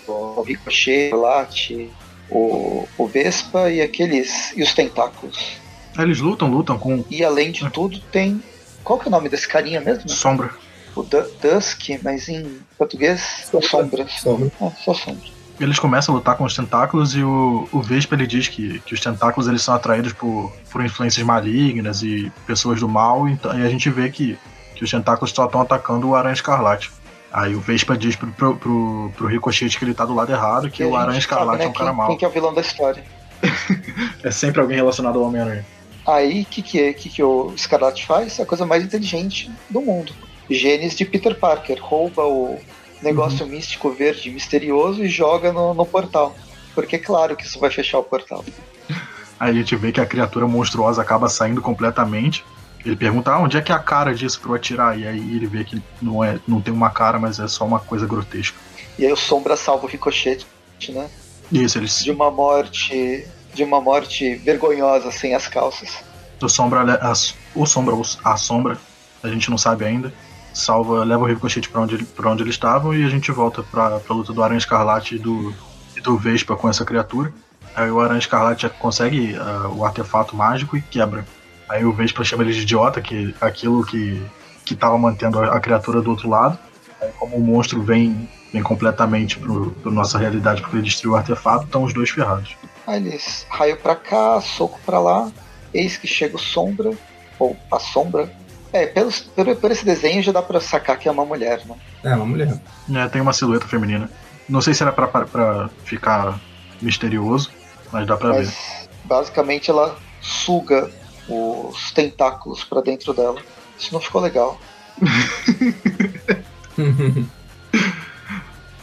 o 0.08 0.42
Ricochet, 0.42 1.14
o 1.14 1.22
Late, 1.22 1.90
o, 2.30 2.88
o 2.98 3.08
Vespa 3.08 3.70
e 3.70 3.82
aqueles. 3.82 4.56
e 4.56 4.64
os 4.64 4.74
tentáculos. 4.74 5.58
Eles 5.98 6.20
lutam, 6.20 6.50
lutam 6.50 6.80
com 6.80 7.04
E 7.10 7.24
além 7.24 7.52
de 7.52 7.70
tudo, 7.70 8.00
tem. 8.12 8.42
Qual 8.84 8.98
que 8.98 9.06
é 9.06 9.10
o 9.10 9.12
nome 9.12 9.28
desse 9.30 9.48
carinha 9.48 9.82
mesmo? 9.82 10.08
sombra. 10.10 10.52
O 10.96 11.04
Du- 11.04 11.26
Dusk, 11.42 11.90
mas 12.04 12.28
em 12.28 12.60
português, 12.78 13.48
Sombra. 13.50 13.68
Sombras. 13.68 14.12
Sombra. 14.14 14.52
Ah, 14.62 14.72
só 14.84 14.94
Sombra. 14.94 15.30
Eles 15.60 15.78
começam 15.78 16.16
a 16.16 16.18
lutar 16.18 16.36
com 16.36 16.44
os 16.44 16.56
tentáculos 16.56 17.16
e 17.16 17.24
o, 17.24 17.68
o 17.72 17.82
Vespa 17.82 18.16
ele 18.16 18.26
diz 18.26 18.48
que, 18.48 18.80
que 18.80 18.94
os 18.96 19.00
tentáculos 19.00 19.48
eles 19.48 19.62
são 19.62 19.76
atraídos 19.76 20.12
por, 20.12 20.52
por 20.72 20.84
influências 20.84 21.24
malignas 21.26 22.02
e 22.02 22.32
pessoas 22.48 22.80
do 22.80 22.90
mal, 22.90 23.28
então, 23.30 23.58
e 23.58 23.64
a 23.64 23.70
gente 23.70 23.88
vê 23.90 24.10
que, 24.10 24.38
que 24.76 24.84
os 24.84 24.90
tentáculos 24.90 25.32
só 25.32 25.46
estão 25.46 25.62
atacando 25.62 26.08
o 26.10 26.16
Aranha 26.16 26.34
Escarlate. 26.34 26.92
Aí 27.32 27.54
o 27.56 27.62
Vespa 27.62 27.96
diz 27.96 28.16
pro, 28.16 28.32
pro, 28.32 28.56
pro, 28.58 29.12
pro 29.16 29.28
Ricochet 29.28 29.78
que 29.78 29.86
ele 29.86 29.94
tá 29.94 30.04
do 30.04 30.16
lado 30.16 30.32
errado, 30.32 30.70
que 30.70 30.82
E 30.82 30.86
o 30.86 30.96
Aranha 30.96 31.20
Escarlate 31.20 31.60
sabe, 31.60 31.60
né, 31.60 31.66
é 31.66 31.70
um 31.70 31.74
cara 31.74 31.90
quem, 31.92 31.98
mau. 31.98 32.08
Quem 32.08 32.18
que 32.18 32.26
é 32.26 32.28
o 32.28 32.32
vilão 32.32 32.54
da 32.54 32.62
história? 32.62 33.04
É 34.24 34.30
sempre 34.32 34.62
alguém 34.62 34.78
relacionado 34.78 35.18
ao 35.20 35.26
Homem-Aranha. 35.26 35.66
Aí, 36.08 36.42
o 36.42 36.46
que, 36.46 36.62
que, 36.62 36.80
é, 36.80 36.94
que, 36.94 37.10
que 37.10 37.24
o 37.24 37.54
Scarlet 37.58 38.06
faz? 38.06 38.40
É 38.40 38.44
a 38.44 38.46
coisa 38.46 38.66
mais 38.66 38.84
inteligente 38.84 39.52
do 39.70 39.82
mundo. 39.82 40.14
Genes 40.54 40.96
de 40.96 41.06
Peter 41.06 41.36
Parker. 41.36 41.80
Rouba 41.82 42.26
o 42.26 42.60
negócio 43.02 43.46
místico 43.46 43.92
verde 43.92 44.30
misterioso 44.30 45.04
e 45.04 45.10
joga 45.10 45.52
no, 45.52 45.74
no 45.74 45.86
portal. 45.86 46.36
Porque 46.74 46.96
é 46.96 47.00
claro 47.00 47.36
que 47.36 47.46
isso 47.46 47.60
vai 47.60 47.70
fechar 47.70 48.00
o 48.00 48.04
portal. 48.04 48.44
Aí 49.40 49.50
a 49.50 49.54
gente 49.54 49.76
vê 49.76 49.92
que 49.92 50.00
a 50.00 50.06
criatura 50.06 50.48
monstruosa 50.48 51.02
acaba 51.02 51.28
saindo 51.28 51.62
completamente. 51.62 52.46
Ele 52.86 52.96
pergunta, 52.96 53.32
ah, 53.32 53.40
onde 53.40 53.58
é 53.58 53.62
que 53.62 53.72
é 53.72 53.76
a 53.76 53.80
cara 53.80 54.14
disso 54.14 54.40
pra 54.40 54.52
eu 54.52 54.56
atirar? 54.56 55.00
E 55.00 55.08
aí 55.08 55.36
ele 55.36 55.46
vê 55.46 55.64
que 55.64 55.82
não, 56.02 56.24
é, 56.24 56.40
não 56.48 56.62
tem 56.62 56.74
uma 56.74 56.90
cara, 56.90 57.20
mas 57.20 57.40
é 57.40 57.48
só 57.48 57.66
uma 57.66 57.80
coisa 57.80 58.08
grotesca. 58.08 58.58
E 58.98 59.06
aí 59.06 59.12
o 59.12 59.16
Sombra 59.16 59.56
salva 59.56 59.86
o 59.86 59.90
Ricochet, 59.90 60.46
né? 60.90 61.10
Isso, 61.52 61.78
eles. 61.78 62.04
De 62.04 62.12
uma 62.12 62.32
morte. 62.32 63.28
De 63.54 63.64
uma 63.64 63.82
morte 63.82 64.36
vergonhosa 64.36 65.12
sem 65.12 65.36
as 65.36 65.48
calças. 65.48 66.04
O 66.42 66.48
Sombra, 66.50 67.00
a, 67.02 67.14
o 67.56 67.66
Sombra, 67.66 67.96
a 68.24 68.38
Sombra, 68.38 68.78
a 69.22 69.28
gente 69.28 69.50
não 69.50 69.58
sabe 69.58 69.86
ainda, 69.86 70.14
salva, 70.54 71.04
leva 71.04 71.24
o 71.24 71.26
Ricochet 71.28 71.68
pra 71.70 71.82
onde, 71.82 72.04
pra 72.04 72.30
onde 72.30 72.44
eles 72.44 72.56
estavam 72.56 72.94
e 72.94 73.04
a 73.04 73.10
gente 73.10 73.32
volta 73.32 73.64
pra, 73.64 74.00
pra 74.00 74.16
luta 74.16 74.34
do 74.34 74.44
Aranha 74.44 74.58
Escarlate 74.58 75.16
e 75.16 75.20
do, 75.20 75.54
e 75.96 76.02
do 76.02 76.18
Vespa 76.18 76.56
com 76.56 76.70
essa 76.70 76.86
criatura. 76.86 77.34
Aí 77.76 77.90
o 77.90 78.00
Aranha 78.00 78.20
Escarlate 78.20 78.70
consegue 78.70 79.36
ah, 79.36 79.70
o 79.70 79.86
artefato 79.86 80.36
mágico 80.36 80.76
e 80.76 80.82
quebra. 80.82 81.26
Aí 81.70 81.86
o 81.86 81.94
Vespa 81.94 82.24
chama 82.24 82.44
ele 82.44 82.54
de 82.54 82.62
idiota, 82.62 83.02
que 83.02 83.34
é 83.40 83.46
aquilo 83.46 83.86
que, 83.86 84.22
que 84.66 84.76
tava 84.76 84.98
mantendo 84.98 85.40
a, 85.40 85.56
a 85.56 85.60
criatura 85.60 86.02
do 86.02 86.12
outro 86.12 86.30
lado. 86.30 86.60
Aí 87.02 87.10
como 87.18 87.38
o 87.38 87.42
monstro 87.42 87.82
vem, 87.82 88.30
vem 88.52 88.62
completamente 88.62 89.40
pro 89.40 89.74
nossa 89.86 90.18
realidade 90.18 90.62
porque 90.62 90.76
ele 90.76 90.84
destruiu 90.84 91.14
o 91.14 91.18
artefato, 91.18 91.66
estão 91.66 91.84
os 91.84 91.94
dois 91.94 92.10
ferrados. 92.10 92.56
Aí 92.86 92.98
eles 92.98 93.46
raio 93.50 93.78
pra 93.78 93.96
cá, 93.96 94.42
soco 94.42 94.80
pra 94.86 95.00
lá. 95.00 95.32
Eis 95.74 95.96
que 95.96 96.08
chega 96.08 96.36
o 96.36 96.40
Sombra. 96.40 96.92
Ou 97.40 97.56
a 97.72 97.80
Sombra. 97.80 98.30
É, 98.74 98.86
pelos, 98.86 99.20
por, 99.20 99.54
por 99.56 99.72
esse 99.72 99.84
desenho 99.84 100.24
já 100.24 100.32
dá 100.32 100.42
pra 100.42 100.60
sacar 100.62 100.98
que 100.98 101.08
é 101.08 101.12
uma 101.12 101.26
mulher, 101.26 101.62
né? 101.66 101.76
É, 102.04 102.16
uma 102.16 102.26
mulher. 102.26 102.60
É, 102.94 103.08
tem 103.10 103.22
uma 103.22 103.34
silhueta 103.34 103.68
feminina. 103.68 104.10
Não 104.48 104.62
sei 104.62 104.74
se 104.74 104.82
era 104.84 104.92
pra, 104.92 105.08
pra, 105.08 105.26
pra 105.26 105.70
ficar 105.84 106.40
misterioso, 106.82 107.52
mas 107.92 108.08
dá 108.08 108.16
pra 108.18 108.30
Mas 108.30 108.50
ver. 108.50 108.90
basicamente 109.06 109.70
ela 109.70 109.98
suga 110.22 110.90
os 111.28 111.92
tentáculos 111.92 112.64
pra 112.64 112.82
dentro 112.82 113.14
dela. 113.14 113.42
Isso 113.78 113.94
não 113.94 114.00
ficou 114.02 114.22
legal. 114.22 114.60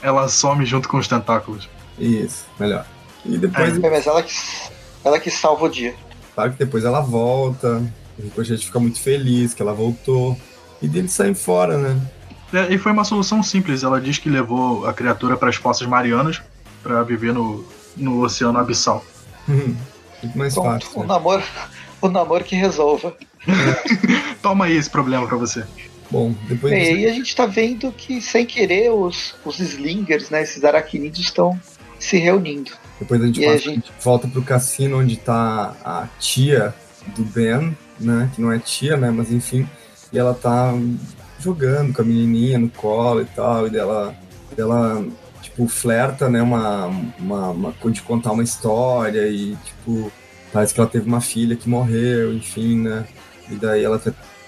Ela 0.02 0.28
some 0.28 0.64
junto 0.64 0.88
com 0.88 0.98
os 0.98 1.08
tentáculos. 1.08 1.68
Isso, 1.98 2.46
melhor. 2.58 2.86
E 3.24 3.36
depois, 3.36 3.82
É, 3.82 3.90
mas 3.90 4.06
ela 4.06 4.22
que, 4.22 4.32
ela 5.04 5.18
que 5.18 5.30
salva 5.30 5.64
o 5.64 5.68
dia. 5.68 5.94
claro 6.34 6.52
que 6.52 6.58
depois 6.58 6.84
ela 6.84 7.00
volta, 7.00 7.82
o 8.18 8.22
Ricochet 8.22 8.58
fica 8.64 8.78
muito 8.80 9.00
feliz 9.00 9.54
que 9.54 9.62
ela 9.62 9.72
voltou, 9.72 10.36
e 10.82 10.88
deles 10.88 11.12
saem 11.12 11.34
fora, 11.34 11.76
né? 11.78 12.00
É, 12.52 12.72
e 12.74 12.78
foi 12.78 12.92
uma 12.92 13.04
solução 13.04 13.42
simples. 13.42 13.82
Ela 13.82 14.00
diz 14.00 14.18
que 14.18 14.28
levou 14.30 14.86
a 14.86 14.92
criatura 14.92 15.36
para 15.36 15.48
as 15.50 15.56
fossas 15.56 15.86
marianas 15.86 16.40
para 16.82 17.02
viver 17.02 17.32
no, 17.34 17.64
no 17.96 18.22
oceano 18.22 18.58
abissal. 18.58 19.04
muito 19.48 20.36
mais 20.36 20.54
Pronto, 20.54 20.84
fácil. 20.86 20.98
o 20.98 21.00
Né? 21.02 21.06
namoro, 21.08 21.42
o 22.00 22.08
namoro 22.08 22.44
que 22.44 22.56
resolva. 22.56 23.14
Toma 24.42 24.66
aí 24.66 24.76
esse 24.76 24.88
problema 24.90 25.26
para 25.26 25.36
você. 25.36 25.64
Bom, 26.10 26.34
depois 26.48 26.72
Bem, 26.72 26.84
você- 26.84 26.90
aí 26.92 27.06
a 27.06 27.12
gente 27.12 27.36
tá 27.36 27.44
vendo 27.44 27.92
que, 27.92 28.20
sem 28.22 28.46
querer, 28.46 28.90
os, 28.90 29.34
os 29.44 29.58
slingers, 29.60 30.30
né, 30.30 30.42
esses 30.42 30.64
aracnídeos 30.64 31.18
estão 31.26 31.60
se 31.98 32.16
reunindo. 32.16 32.70
Depois 32.98 33.20
a 33.20 33.26
gente, 33.26 33.40
E 33.40 33.44
a 33.46 33.52
passa, 33.52 33.58
gente- 33.64 33.70
a 33.70 33.74
gente 33.92 33.92
volta 34.02 34.26
pro 34.26 34.42
cassino 34.42 34.98
onde 35.00 35.16
tá 35.18 35.74
a 35.84 36.08
tia 36.18 36.74
do 37.14 37.24
Ben, 37.24 37.76
né? 38.00 38.30
Que 38.34 38.40
não 38.40 38.52
é 38.52 38.58
tia, 38.58 38.96
né? 38.96 39.10
Mas 39.10 39.32
enfim. 39.32 39.68
E 40.12 40.18
ela 40.18 40.34
tá 40.34 40.72
jogando 41.38 41.92
com 41.92 42.02
a 42.02 42.04
menininha 42.04 42.58
no 42.58 42.68
colo 42.70 43.22
e 43.22 43.26
tal. 43.26 43.66
E 43.66 43.70
dela, 43.70 44.14
dela 44.56 45.04
tipo, 45.42 45.66
flerta, 45.68 46.28
né? 46.28 46.42
Uma, 46.42 46.86
uma, 47.18 47.50
uma, 47.50 47.74
de 47.90 48.02
contar 48.02 48.32
uma 48.32 48.42
história 48.42 49.28
e, 49.28 49.56
tipo, 49.64 50.12
parece 50.52 50.74
que 50.74 50.80
ela 50.80 50.88
teve 50.88 51.06
uma 51.06 51.20
filha 51.20 51.56
que 51.56 51.68
morreu, 51.68 52.34
enfim, 52.34 52.80
né? 52.80 53.06
E 53.50 53.54
daí 53.54 53.84
ela, 53.84 54.00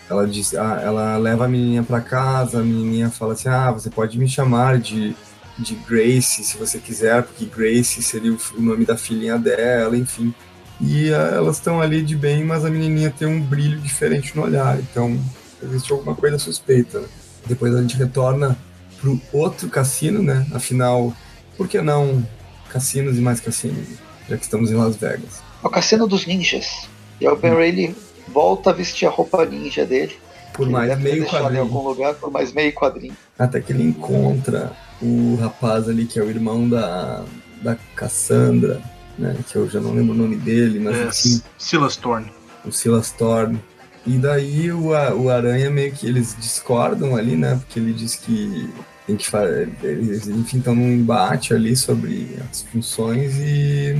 ela 0.08 0.26
diz, 0.26 0.54
ah, 0.54 0.80
ela 0.82 1.16
leva 1.16 1.44
a 1.44 1.48
menininha 1.48 1.82
pra 1.82 2.00
casa, 2.00 2.60
a 2.60 2.64
menininha 2.64 3.10
fala 3.10 3.32
assim, 3.32 3.48
ah, 3.48 3.70
você 3.70 3.90
pode 3.90 4.18
me 4.18 4.28
chamar 4.28 4.78
de 4.78 5.16
de 5.60 5.74
Grace, 5.74 6.42
se 6.42 6.56
você 6.56 6.78
quiser, 6.78 7.22
porque 7.22 7.44
Grace 7.44 8.02
seria 8.02 8.32
o 8.32 8.60
nome 8.60 8.84
da 8.84 8.96
filhinha 8.96 9.38
dela, 9.38 9.96
enfim. 9.96 10.34
E 10.80 11.12
ah, 11.12 11.32
elas 11.34 11.56
estão 11.56 11.80
ali 11.80 12.02
de 12.02 12.16
bem, 12.16 12.42
mas 12.44 12.64
a 12.64 12.70
menininha 12.70 13.10
tem 13.10 13.28
um 13.28 13.40
brilho 13.40 13.78
diferente 13.80 14.34
no 14.34 14.42
olhar, 14.42 14.78
então 14.78 15.18
existe 15.62 15.92
alguma 15.92 16.14
coisa 16.14 16.38
suspeita. 16.38 17.00
Né? 17.00 17.08
Depois 17.46 17.74
a 17.74 17.82
gente 17.82 17.96
retorna 17.96 18.56
pro 19.00 19.20
outro 19.32 19.68
cassino, 19.68 20.22
né? 20.22 20.46
Afinal, 20.52 21.12
por 21.56 21.68
que 21.68 21.80
não 21.80 22.26
cassinos 22.70 23.18
e 23.18 23.20
mais 23.20 23.40
cassinos, 23.40 23.86
já 24.28 24.36
que 24.36 24.42
estamos 24.42 24.70
em 24.70 24.74
Las 24.74 24.96
Vegas? 24.96 25.42
É 25.62 25.66
o 25.66 25.70
cassino 25.70 26.06
dos 26.06 26.26
ninjas. 26.26 26.88
E 27.20 27.28
o 27.28 27.36
Ben 27.36 27.52
Rayleigh 27.52 27.94
volta 28.28 28.70
a 28.70 28.72
vestir 28.72 29.06
a 29.06 29.10
roupa 29.10 29.44
ninja 29.44 29.84
dele. 29.84 30.16
Por 30.54 30.68
mais 30.68 30.98
meio 30.98 31.20
deixado 31.20 31.38
em 31.38 31.42
quadrinho. 31.42 31.62
algum 31.62 31.88
lugar 31.88 32.14
por 32.14 32.30
mais 32.30 32.52
meio 32.52 32.72
quadrinho. 32.72 33.16
Até 33.38 33.60
que 33.60 33.72
ele 33.72 33.82
encontra 33.82 34.72
o 35.00 35.36
rapaz 35.36 35.88
ali, 35.88 36.06
que 36.06 36.18
é 36.18 36.22
o 36.22 36.28
irmão 36.28 36.68
da, 36.68 37.24
da 37.62 37.76
Cassandra, 37.94 38.80
né? 39.20 39.36
Que 39.48 39.56
eu 39.56 39.68
já 39.68 39.80
não 39.80 39.94
lembro 39.94 40.14
o 40.14 40.16
nome 40.16 40.36
dele, 40.36 40.80
mas 40.80 40.96
É, 40.96 41.04
enfim, 41.06 41.42
Silas 41.58 41.96
Thorne. 41.96 42.32
o 42.64 42.72
Silas 42.72 43.10
Thorne. 43.12 43.60
E 44.06 44.16
daí 44.18 44.72
o, 44.72 44.88
o 44.88 45.28
Aranha 45.30 45.70
meio 45.70 45.92
que 45.92 46.06
eles 46.06 46.34
discordam 46.40 47.16
ali, 47.16 47.36
né? 47.36 47.56
Porque 47.56 47.78
ele 47.78 47.92
diz 47.92 48.16
que 48.16 48.68
tem 49.06 49.16
que 49.16 49.28
fazer. 49.28 49.68
Eles, 49.82 50.26
enfim, 50.26 50.58
estão 50.58 50.74
num 50.74 50.90
embate 50.90 51.52
ali 51.52 51.76
sobre 51.76 52.36
as 52.50 52.62
funções 52.62 53.34
e 53.38 53.96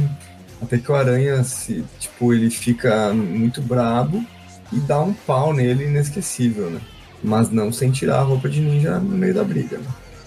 até 0.63 0.79
que 0.79 0.91
o 0.91 0.95
Aranha 0.95 1.43
se, 1.45 1.85
tipo, 1.99 2.33
ele 2.33 2.51
fica 2.51 3.13
muito 3.13 3.61
brabo 3.61 4.25
e 4.73 4.79
dá 4.81 5.01
um 5.01 5.13
pau 5.13 5.53
nele 5.53 5.85
inesquecível, 5.85 6.71
né? 6.71 6.81
Mas 7.23 7.51
não 7.51 7.71
sem 7.71 7.91
tirar 7.91 8.21
a 8.21 8.23
roupa 8.23 8.49
de 8.49 8.61
ninja 8.61 8.99
no 8.99 9.17
meio 9.17 9.35
da 9.35 9.45
briga, 9.45 9.79
né? 9.79 9.85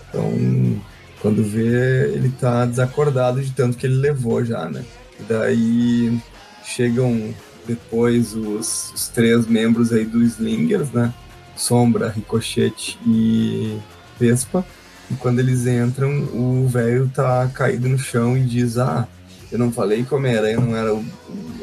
Então, 0.09 0.81
quando 1.23 1.41
vê, 1.41 2.11
ele 2.13 2.29
tá 2.29 2.65
desacordado 2.65 3.41
de 3.41 3.51
tanto 3.53 3.77
que 3.77 3.87
ele 3.87 3.95
levou 3.95 4.43
já, 4.43 4.69
né? 4.69 4.83
E 5.17 5.23
daí 5.23 6.19
chegam 6.65 7.33
depois 7.65 8.35
os, 8.35 8.91
os 8.93 9.07
três 9.07 9.47
membros 9.47 9.93
aí 9.93 10.03
do 10.03 10.21
Slingers, 10.21 10.91
né? 10.91 11.13
Sombra, 11.55 12.09
Ricochete 12.09 12.99
e 13.07 13.79
Vespa. 14.19 14.65
E 15.09 15.13
quando 15.15 15.39
eles 15.39 15.65
entram, 15.65 16.09
o 16.33 16.67
velho 16.67 17.09
tá 17.15 17.49
caído 17.53 17.87
no 17.87 17.97
chão 17.97 18.37
e 18.37 18.43
diz: 18.43 18.77
Ah, 18.77 19.07
eu 19.49 19.57
não 19.57 19.71
falei 19.71 20.03
que 20.03 20.13
o 20.13 20.17
Homem-Aranha 20.17 20.59
não 20.59 20.75
era, 20.75 21.03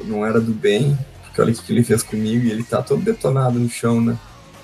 não 0.07 0.25
era 0.25 0.41
do 0.41 0.55
bem, 0.55 0.97
porque 1.23 1.39
olha 1.39 1.53
o 1.53 1.55
que 1.55 1.63
que 1.63 1.73
ele 1.73 1.85
fez 1.85 2.03
comigo. 2.03 2.47
E 2.47 2.51
ele 2.51 2.65
tá 2.65 2.83
todo 2.83 3.03
detonado 3.03 3.59
no 3.59 3.69
chão, 3.69 4.01
né? 4.01 4.19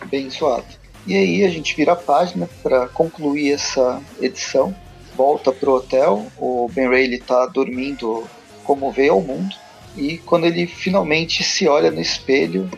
bem 0.06 0.30
suado. 0.30 0.64
E 1.06 1.14
aí 1.14 1.44
a 1.44 1.50
gente 1.50 1.76
vira 1.76 1.92
a 1.92 1.96
página 1.96 2.48
para 2.62 2.88
concluir 2.88 3.52
essa 3.52 4.00
edição. 4.20 4.74
Volta 5.16 5.52
pro 5.52 5.74
hotel, 5.74 6.26
o 6.38 6.68
Ben 6.72 6.88
Rayleigh 6.88 7.22
tá 7.22 7.46
dormindo 7.46 8.24
como 8.64 8.92
vê 8.92 9.08
ao 9.08 9.20
mundo. 9.20 9.54
E 9.96 10.18
quando 10.18 10.44
ele 10.44 10.66
finalmente 10.66 11.42
se 11.42 11.66
olha 11.66 11.90
no 11.90 12.00
espelho, 12.00 12.68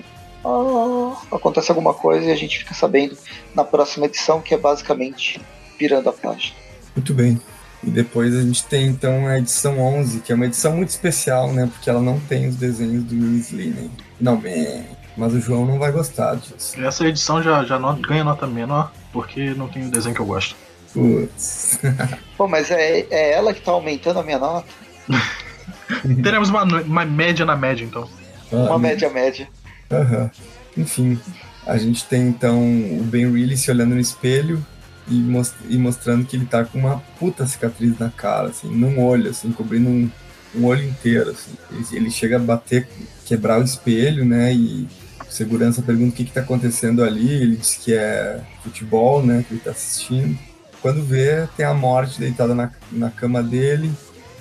ah, 0.44 1.16
acontece 1.32 1.70
alguma 1.70 1.92
coisa 1.92 2.26
e 2.26 2.32
a 2.32 2.36
gente 2.36 2.58
fica 2.58 2.74
sabendo 2.74 3.16
na 3.54 3.64
próxima 3.64 4.06
edição, 4.06 4.40
que 4.40 4.54
é 4.54 4.58
basicamente 4.58 5.40
virando 5.78 6.08
a 6.08 6.12
página. 6.12 6.54
Muito 6.94 7.12
bem. 7.12 7.40
E 7.82 7.90
depois 7.90 8.34
a 8.34 8.42
gente 8.42 8.64
tem 8.64 8.86
então 8.86 9.26
a 9.26 9.38
edição 9.38 9.78
11, 9.78 10.20
que 10.20 10.32
é 10.32 10.34
uma 10.34 10.46
edição 10.46 10.76
muito 10.76 10.88
especial, 10.88 11.52
né? 11.52 11.68
Porque 11.72 11.88
ela 11.88 12.00
não 12.00 12.18
tem 12.20 12.48
os 12.48 12.56
desenhos 12.56 13.04
do 13.04 13.14
Will 13.14 13.38
Slinney. 13.38 13.90
Não, 14.20 14.36
bem. 14.36 14.84
Mas 15.16 15.32
o 15.32 15.40
João 15.40 15.64
não 15.64 15.78
vai 15.78 15.90
gostar 15.90 16.36
disso. 16.36 16.80
Essa 16.80 17.06
edição 17.06 17.42
já, 17.42 17.64
já 17.64 17.78
ganha 17.94 18.24
nota 18.24 18.46
menor, 18.46 18.92
porque 19.12 19.50
não 19.50 19.68
tem 19.68 19.86
o 19.86 19.90
desenho 19.90 20.14
que 20.14 20.20
eu 20.20 20.26
gosto. 20.26 20.56
Putz. 20.92 21.78
Pô, 22.36 22.46
mas 22.48 22.70
é, 22.70 23.06
é 23.10 23.32
ela 23.32 23.52
que 23.52 23.60
tá 23.60 23.72
aumentando 23.72 24.20
a 24.20 24.22
minha 24.22 24.38
nota? 24.38 24.66
Teremos 26.22 26.48
uma, 26.50 26.62
uma 26.64 27.04
média 27.04 27.44
na 27.44 27.56
média, 27.56 27.84
então. 27.84 28.08
Uma 28.50 28.74
Ah, 28.74 28.78
média 28.78 29.08
média. 29.10 29.48
Aham. 29.90 30.30
Enfim, 30.76 31.18
a 31.66 31.76
gente 31.76 32.04
tem 32.04 32.28
então 32.28 32.60
o 32.98 33.02
Ben 33.02 33.30
Reilly 33.32 33.56
se 33.56 33.70
olhando 33.70 33.94
no 33.94 34.00
espelho 34.00 34.64
e, 35.08 35.14
mos- 35.14 35.54
e 35.68 35.76
mostrando 35.76 36.24
que 36.24 36.36
ele 36.36 36.46
tá 36.46 36.64
com 36.64 36.78
uma 36.78 36.98
puta 37.18 37.46
cicatriz 37.46 37.98
na 37.98 38.10
cara, 38.10 38.48
assim, 38.48 38.68
num 38.68 39.02
olho, 39.02 39.30
assim, 39.30 39.50
cobrindo 39.50 39.88
um, 39.88 40.10
um 40.54 40.64
olho 40.66 40.84
inteiro, 40.84 41.30
assim. 41.30 41.50
Ele, 41.72 41.84
ele 41.92 42.10
chega 42.10 42.36
a 42.36 42.38
bater, 42.38 42.88
quebrar 43.26 43.58
o 43.60 43.64
espelho, 43.64 44.24
né, 44.24 44.52
e 44.54 44.86
o 45.26 45.32
segurança 45.32 45.82
pergunta 45.82 46.10
o 46.10 46.16
que 46.16 46.24
que 46.24 46.32
tá 46.32 46.40
acontecendo 46.40 47.02
ali, 47.02 47.30
ele 47.30 47.56
diz 47.56 47.74
que 47.74 47.92
é 47.94 48.40
futebol, 48.62 49.24
né, 49.24 49.44
que 49.46 49.54
ele 49.54 49.60
tá 49.60 49.70
assistindo. 49.72 50.38
Quando 50.80 51.02
vê, 51.02 51.48
tem 51.56 51.66
a 51.66 51.74
morte 51.74 52.20
deitada 52.20 52.54
na, 52.54 52.70
na 52.92 53.10
cama 53.10 53.42
dele 53.42 53.92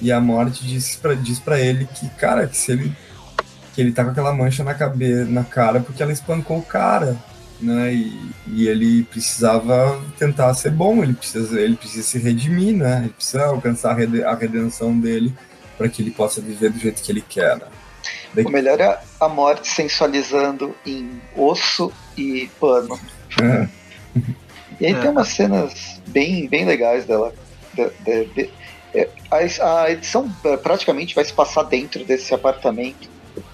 e 0.02 0.12
a 0.12 0.22
morte 0.22 0.66
diz 0.66 0.96
pra, 0.96 1.14
diz 1.16 1.40
pra 1.40 1.60
ele 1.60 1.86
que, 1.86 2.08
cara, 2.10 2.48
que 2.48 2.56
se 2.58 2.72
ele 2.72 2.94
que 3.74 3.82
ele 3.82 3.92
tá 3.92 4.04
com 4.04 4.10
aquela 4.10 4.34
mancha 4.34 4.64
na 4.64 4.74
cabeça, 4.74 5.26
na 5.26 5.44
cara, 5.44 5.80
porque 5.80 6.02
ela 6.02 6.12
espancou 6.12 6.58
o 6.58 6.64
cara, 6.64 7.16
né? 7.62 7.94
E, 7.94 8.32
e 8.48 8.68
ele 8.68 9.04
precisava 9.04 10.04
tentar 10.18 10.52
ser 10.56 10.72
bom, 10.72 11.04
ele 11.04 11.14
precisa, 11.14 11.60
ele 11.60 11.76
precisa 11.76 12.02
se 12.02 12.18
redimir, 12.18 12.76
né? 12.76 13.02
Ele 13.04 13.14
precisa 13.14 13.46
alcançar 13.46 13.92
a, 13.92 13.94
rede- 13.94 14.24
a 14.24 14.34
redenção 14.34 15.00
dele 15.00 15.32
para 15.78 15.88
que 15.88 16.02
ele 16.02 16.10
possa 16.10 16.42
viver 16.42 16.72
do 16.72 16.80
jeito 16.80 17.04
que 17.04 17.12
ele 17.12 17.22
quer. 17.22 17.56
Né? 17.58 17.68
O 18.44 18.50
melhor 18.50 18.80
é 18.80 19.00
a 19.20 19.30
morte 19.30 19.68
sensualizando 19.68 20.76
em 20.84 21.22
osso 21.36 21.92
e 22.18 22.50
pano. 22.60 23.00
É, 23.40 23.68
E 24.80 24.86
aí 24.86 24.94
É. 24.94 25.00
tem 25.00 25.10
umas 25.10 25.30
cenas 25.30 26.02
bem, 26.08 26.48
bem 26.48 26.66
legais 26.66 27.06
dela. 27.06 27.34
de- 27.74 27.92
de- 28.04 28.26
de- 28.34 28.50
é, 28.96 29.08
a, 29.30 29.82
a 29.84 29.92
edição 29.92 30.32
é, 30.46 30.58
praticamente 30.58 31.14
vai 31.14 31.24
se 31.24 31.32
passar 31.34 31.62
dentro 31.64 32.04
desse 32.04 32.34
apartamento. 32.34 33.08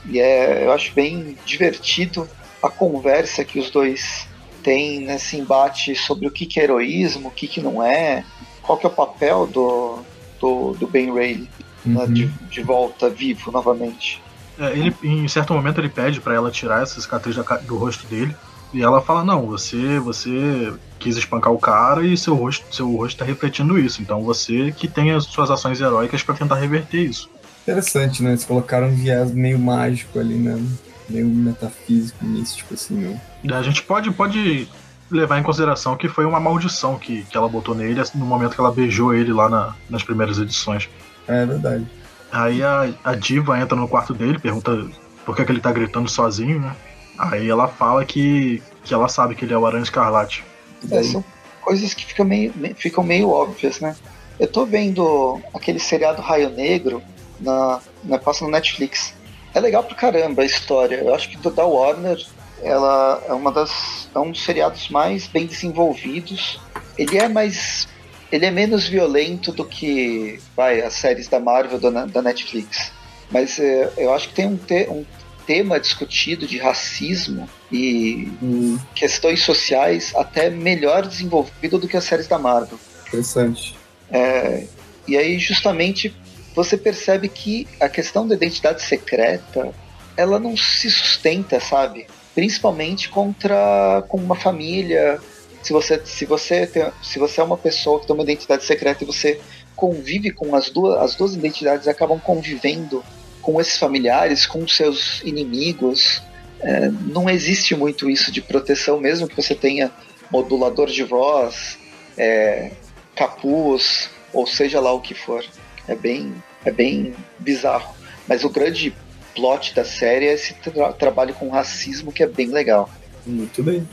E 0.05 0.19
é, 0.19 0.63
eu 0.63 0.71
acho 0.71 0.93
bem 0.93 1.37
divertido 1.45 2.29
a 2.61 2.69
conversa 2.69 3.43
que 3.43 3.59
os 3.59 3.69
dois 3.69 4.25
têm 4.63 5.01
nesse 5.01 5.35
embate 5.35 5.93
sobre 5.93 6.25
o 6.25 6.31
que, 6.31 6.45
que 6.45 6.57
é 6.59 6.63
heroísmo, 6.63 7.27
o 7.27 7.31
que, 7.31 7.47
que 7.49 7.59
não 7.61 7.83
é, 7.83 8.23
qual 8.61 8.77
que 8.77 8.85
é 8.85 8.89
o 8.89 8.93
papel 8.93 9.45
do, 9.45 9.99
do, 10.39 10.71
do 10.73 10.87
Ben 10.87 11.13
Reilly 11.13 11.49
né, 11.85 12.03
uhum. 12.05 12.13
de, 12.13 12.27
de 12.27 12.61
volta 12.63 13.09
vivo 13.09 13.51
novamente. 13.51 14.21
É, 14.57 14.71
ele, 14.71 14.95
em 15.03 15.27
certo 15.27 15.53
momento 15.53 15.81
ele 15.81 15.89
pede 15.89 16.21
pra 16.21 16.33
ela 16.33 16.49
tirar 16.49 16.81
essa 16.83 17.01
cicatriz 17.01 17.35
da 17.35 17.43
do 17.57 17.75
rosto 17.75 18.07
dele. 18.07 18.33
E 18.73 18.81
ela 18.81 19.01
fala, 19.01 19.23
não, 19.23 19.45
você 19.45 19.99
você 19.99 20.73
quis 20.99 21.15
espancar 21.17 21.51
o 21.53 21.59
cara 21.59 22.05
e 22.05 22.17
seu 22.17 22.33
rosto, 22.33 22.65
seu 22.73 22.89
rosto 22.95 23.17
tá 23.19 23.25
refletindo 23.25 23.77
isso. 23.77 24.01
Então 24.01 24.23
você 24.23 24.71
que 24.71 24.87
tem 24.87 25.11
as 25.11 25.25
suas 25.25 25.51
ações 25.51 25.79
heróicas 25.79 26.23
pra 26.23 26.33
tentar 26.33 26.55
reverter 26.55 27.01
isso. 27.03 27.29
Interessante, 27.63 28.23
né? 28.23 28.31
Eles 28.31 28.45
colocaram 28.45 28.87
um 28.87 28.95
viés 28.95 29.31
meio 29.31 29.59
mágico 29.59 30.17
ali, 30.19 30.35
né? 30.35 30.61
Meio 31.09 31.27
metafísico, 31.27 32.25
místico, 32.25 32.73
assim, 32.73 32.95
né? 32.95 33.21
A 33.53 33.61
gente 33.61 33.83
pode, 33.83 34.09
pode 34.11 34.67
levar 35.11 35.37
em 35.37 35.43
consideração 35.43 35.95
que 35.95 36.07
foi 36.09 36.25
uma 36.25 36.39
maldição 36.39 36.97
que, 36.97 37.23
que 37.23 37.37
ela 37.37 37.47
botou 37.47 37.75
nele 37.75 38.01
no 38.15 38.25
momento 38.25 38.55
que 38.55 38.59
ela 38.59 38.71
beijou 38.71 39.13
ele 39.13 39.31
lá 39.31 39.47
na- 39.49 39.75
nas 39.89 40.01
primeiras 40.01 40.39
edições. 40.39 40.89
É 41.27 41.45
verdade. 41.45 41.85
Aí 42.31 42.63
a, 42.63 42.89
a 43.03 43.13
diva 43.13 43.59
entra 43.59 43.77
no 43.77 43.87
quarto 43.87 44.13
dele, 44.13 44.39
pergunta 44.39 44.85
por 45.25 45.35
que, 45.35 45.45
que 45.45 45.51
ele 45.51 45.61
tá 45.61 45.71
gritando 45.71 46.09
sozinho, 46.09 46.59
né? 46.59 46.75
Aí 47.17 47.49
ela 47.49 47.67
fala 47.67 48.05
que, 48.05 48.61
que 48.83 48.93
ela 48.93 49.07
sabe 49.07 49.35
que 49.35 49.45
ele 49.45 49.53
é 49.53 49.57
o 49.57 49.65
Aranha 49.65 49.83
Escarlate. 49.83 50.43
É, 50.91 51.03
são 51.03 51.23
coisas 51.61 51.93
que 51.93 52.05
ficam 52.05 52.25
meio, 52.25 52.53
ficam 52.75 53.03
meio 53.03 53.29
óbvias, 53.29 53.79
né? 53.79 53.95
Eu 54.39 54.47
tô 54.47 54.65
vendo 54.65 55.39
aquele 55.53 55.79
seriado 55.79 56.21
Raio 56.21 56.49
Negro 56.49 57.01
na, 57.39 57.79
na 58.03 58.17
passa 58.17 58.43
no 58.43 58.51
Netflix. 58.51 59.13
É 59.53 59.59
legal 59.59 59.83
pra 59.83 59.95
caramba 59.95 60.41
a 60.41 60.45
história. 60.45 60.95
Eu 60.95 61.13
acho 61.13 61.29
que 61.29 61.49
da 61.49 61.65
Warner 61.65 62.17
ela 62.61 63.21
é 63.27 63.33
uma 63.33 63.51
das 63.51 64.09
é 64.13 64.19
um 64.19 64.31
dos 64.31 64.43
seriados 64.43 64.89
mais 64.89 65.27
bem 65.27 65.45
desenvolvidos. 65.45 66.59
Ele 66.97 67.17
é 67.17 67.27
mais 67.27 67.87
ele 68.31 68.45
é 68.45 68.51
menos 68.51 68.87
violento 68.87 69.51
do 69.51 69.63
que 69.63 70.39
vai 70.55 70.81
as 70.81 70.95
séries 70.95 71.27
da 71.27 71.39
Marvel 71.39 71.79
da, 71.79 72.05
da 72.05 72.21
Netflix. 72.21 72.91
Mas 73.29 73.59
é, 73.59 73.91
eu 73.97 74.13
acho 74.13 74.29
que 74.29 74.33
tem 74.33 74.47
um, 74.47 74.57
te, 74.57 74.87
um 74.89 75.05
tema 75.45 75.79
discutido 75.79 76.47
de 76.47 76.57
racismo 76.57 77.49
e 77.71 78.31
hum. 78.41 78.77
questões 78.95 79.41
sociais 79.41 80.13
até 80.15 80.49
melhor 80.49 81.05
desenvolvido 81.05 81.77
do 81.77 81.87
que 81.87 81.97
as 81.97 82.03
séries 82.03 82.27
da 82.27 82.37
Marvel. 82.37 82.79
Interessante. 83.07 83.75
É, 84.11 84.65
e 85.07 85.17
aí 85.17 85.39
justamente 85.39 86.15
você 86.55 86.77
percebe 86.77 87.27
que 87.27 87.67
a 87.79 87.89
questão 87.89 88.27
da 88.27 88.35
identidade 88.35 88.81
secreta 88.81 89.73
ela 90.15 90.39
não 90.39 90.55
se 90.55 90.89
sustenta, 90.89 91.59
sabe? 91.59 92.07
Principalmente 92.35 93.09
contra 93.09 94.03
com 94.07 94.17
uma 94.17 94.35
família. 94.35 95.19
Se 95.61 95.73
você 95.73 96.01
se 96.05 96.25
você 96.25 96.67
tem, 96.67 96.85
se 97.01 97.17
você 97.19 97.41
é 97.41 97.43
uma 97.43 97.57
pessoa 97.57 97.99
que 97.99 98.07
tem 98.07 98.15
uma 98.15 98.23
identidade 98.23 98.63
secreta 98.63 99.03
e 99.03 99.07
você 99.07 99.39
convive 99.75 100.31
com 100.31 100.55
as 100.55 100.69
duas 100.69 100.99
as 100.99 101.15
duas 101.15 101.33
identidades 101.33 101.87
acabam 101.87 102.19
convivendo 102.19 103.03
com 103.43 103.61
esses 103.61 103.77
familiares, 103.77 104.47
com 104.47 104.67
seus 104.67 105.21
inimigos. 105.21 106.23
É, 106.61 106.89
não 106.89 107.29
existe 107.29 107.75
muito 107.75 108.09
isso 108.09 108.31
de 108.31 108.41
proteção, 108.41 108.99
mesmo 108.99 109.27
que 109.27 109.35
você 109.35 109.53
tenha 109.53 109.91
modulador 110.31 110.87
de 110.87 111.03
voz, 111.03 111.77
é, 112.17 112.71
capuz, 113.15 114.09
ou 114.31 114.47
seja 114.47 114.79
lá 114.79 114.91
o 114.91 115.01
que 115.01 115.13
for. 115.13 115.45
É 115.87 115.93
bem, 115.93 116.33
é 116.65 116.71
bem 116.71 117.13
bizarro. 117.37 117.93
Mas 118.27 118.45
o 118.45 118.49
grande 118.49 118.95
plot 119.35 119.75
da 119.75 119.83
série 119.83 120.27
é 120.27 120.33
esse 120.33 120.53
tra 120.53 120.93
trabalho 120.93 121.33
com 121.33 121.49
racismo 121.49 122.11
que 122.11 122.23
é 122.23 122.27
bem 122.27 122.47
legal. 122.47 122.89
Muito 123.25 123.61
bem. 123.61 123.87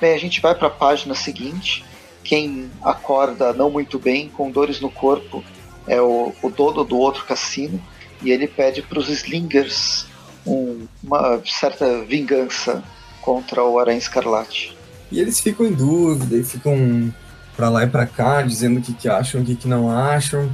Bem, 0.00 0.14
a 0.14 0.18
gente 0.18 0.40
vai 0.40 0.54
para 0.54 0.68
a 0.68 0.70
página 0.70 1.14
seguinte. 1.14 1.82
Quem 2.22 2.70
acorda 2.82 3.52
não 3.54 3.70
muito 3.70 3.98
bem, 3.98 4.28
com 4.28 4.50
dores 4.50 4.80
no 4.80 4.90
corpo, 4.90 5.42
é 5.86 6.00
o, 6.00 6.34
o 6.42 6.50
dono 6.50 6.84
do 6.84 6.98
outro 6.98 7.24
cassino. 7.24 7.82
E 8.24 8.30
ele 8.30 8.48
pede 8.48 8.82
para 8.82 8.98
os 8.98 9.08
Slingers 9.08 10.06
um, 10.46 10.86
uma 11.02 11.40
certa 11.44 12.02
vingança 12.04 12.82
contra 13.20 13.62
o 13.62 13.78
Aranha 13.78 13.98
Escarlate. 13.98 14.76
E 15.12 15.20
eles 15.20 15.40
ficam 15.40 15.66
em 15.66 15.72
dúvida 15.72 16.36
e 16.36 16.42
ficam 16.42 17.12
para 17.56 17.68
lá 17.68 17.84
e 17.84 17.86
para 17.86 18.06
cá, 18.06 18.42
dizendo 18.42 18.80
o 18.80 18.82
que, 18.82 18.92
que 18.92 19.08
acham, 19.08 19.40
o 19.40 19.44
que, 19.44 19.54
que 19.54 19.68
não 19.68 19.90
acham, 19.90 20.50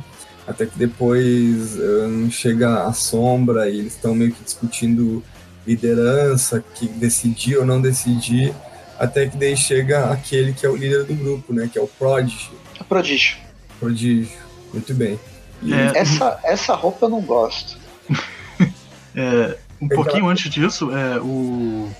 até 0.46 0.66
que 0.66 0.78
depois 0.78 1.78
um, 1.78 2.30
chega 2.30 2.84
a 2.84 2.92
sombra 2.92 3.68
e 3.68 3.78
eles 3.78 3.94
estão 3.94 4.14
meio 4.14 4.32
que 4.32 4.42
discutindo 4.42 5.22
liderança, 5.66 6.62
que 6.74 6.88
decidir 6.88 7.56
ou 7.56 7.64
não 7.64 7.80
decidir, 7.80 8.52
até 8.98 9.26
que 9.26 9.36
daí 9.36 9.56
chega 9.56 10.10
aquele 10.10 10.52
que 10.52 10.66
é 10.66 10.68
o 10.68 10.76
líder 10.76 11.04
do 11.04 11.14
grupo, 11.14 11.52
né, 11.52 11.70
que 11.72 11.78
é 11.78 11.82
o 11.82 11.86
Prodigy. 11.86 12.50
O 12.78 12.84
Prodígio. 12.84 13.36
Prodígio, 13.78 14.38
muito 14.72 14.92
bem. 14.92 15.18
É... 15.66 15.98
Essa, 15.98 16.38
essa 16.42 16.74
roupa 16.74 17.06
eu 17.06 17.10
não 17.10 17.20
gosto. 17.20 17.78
é, 19.14 19.56
um 19.80 19.88
pouquinho 19.88 20.28
antes 20.28 20.50
disso, 20.50 20.90
é, 20.94 21.18
o, 21.20 21.90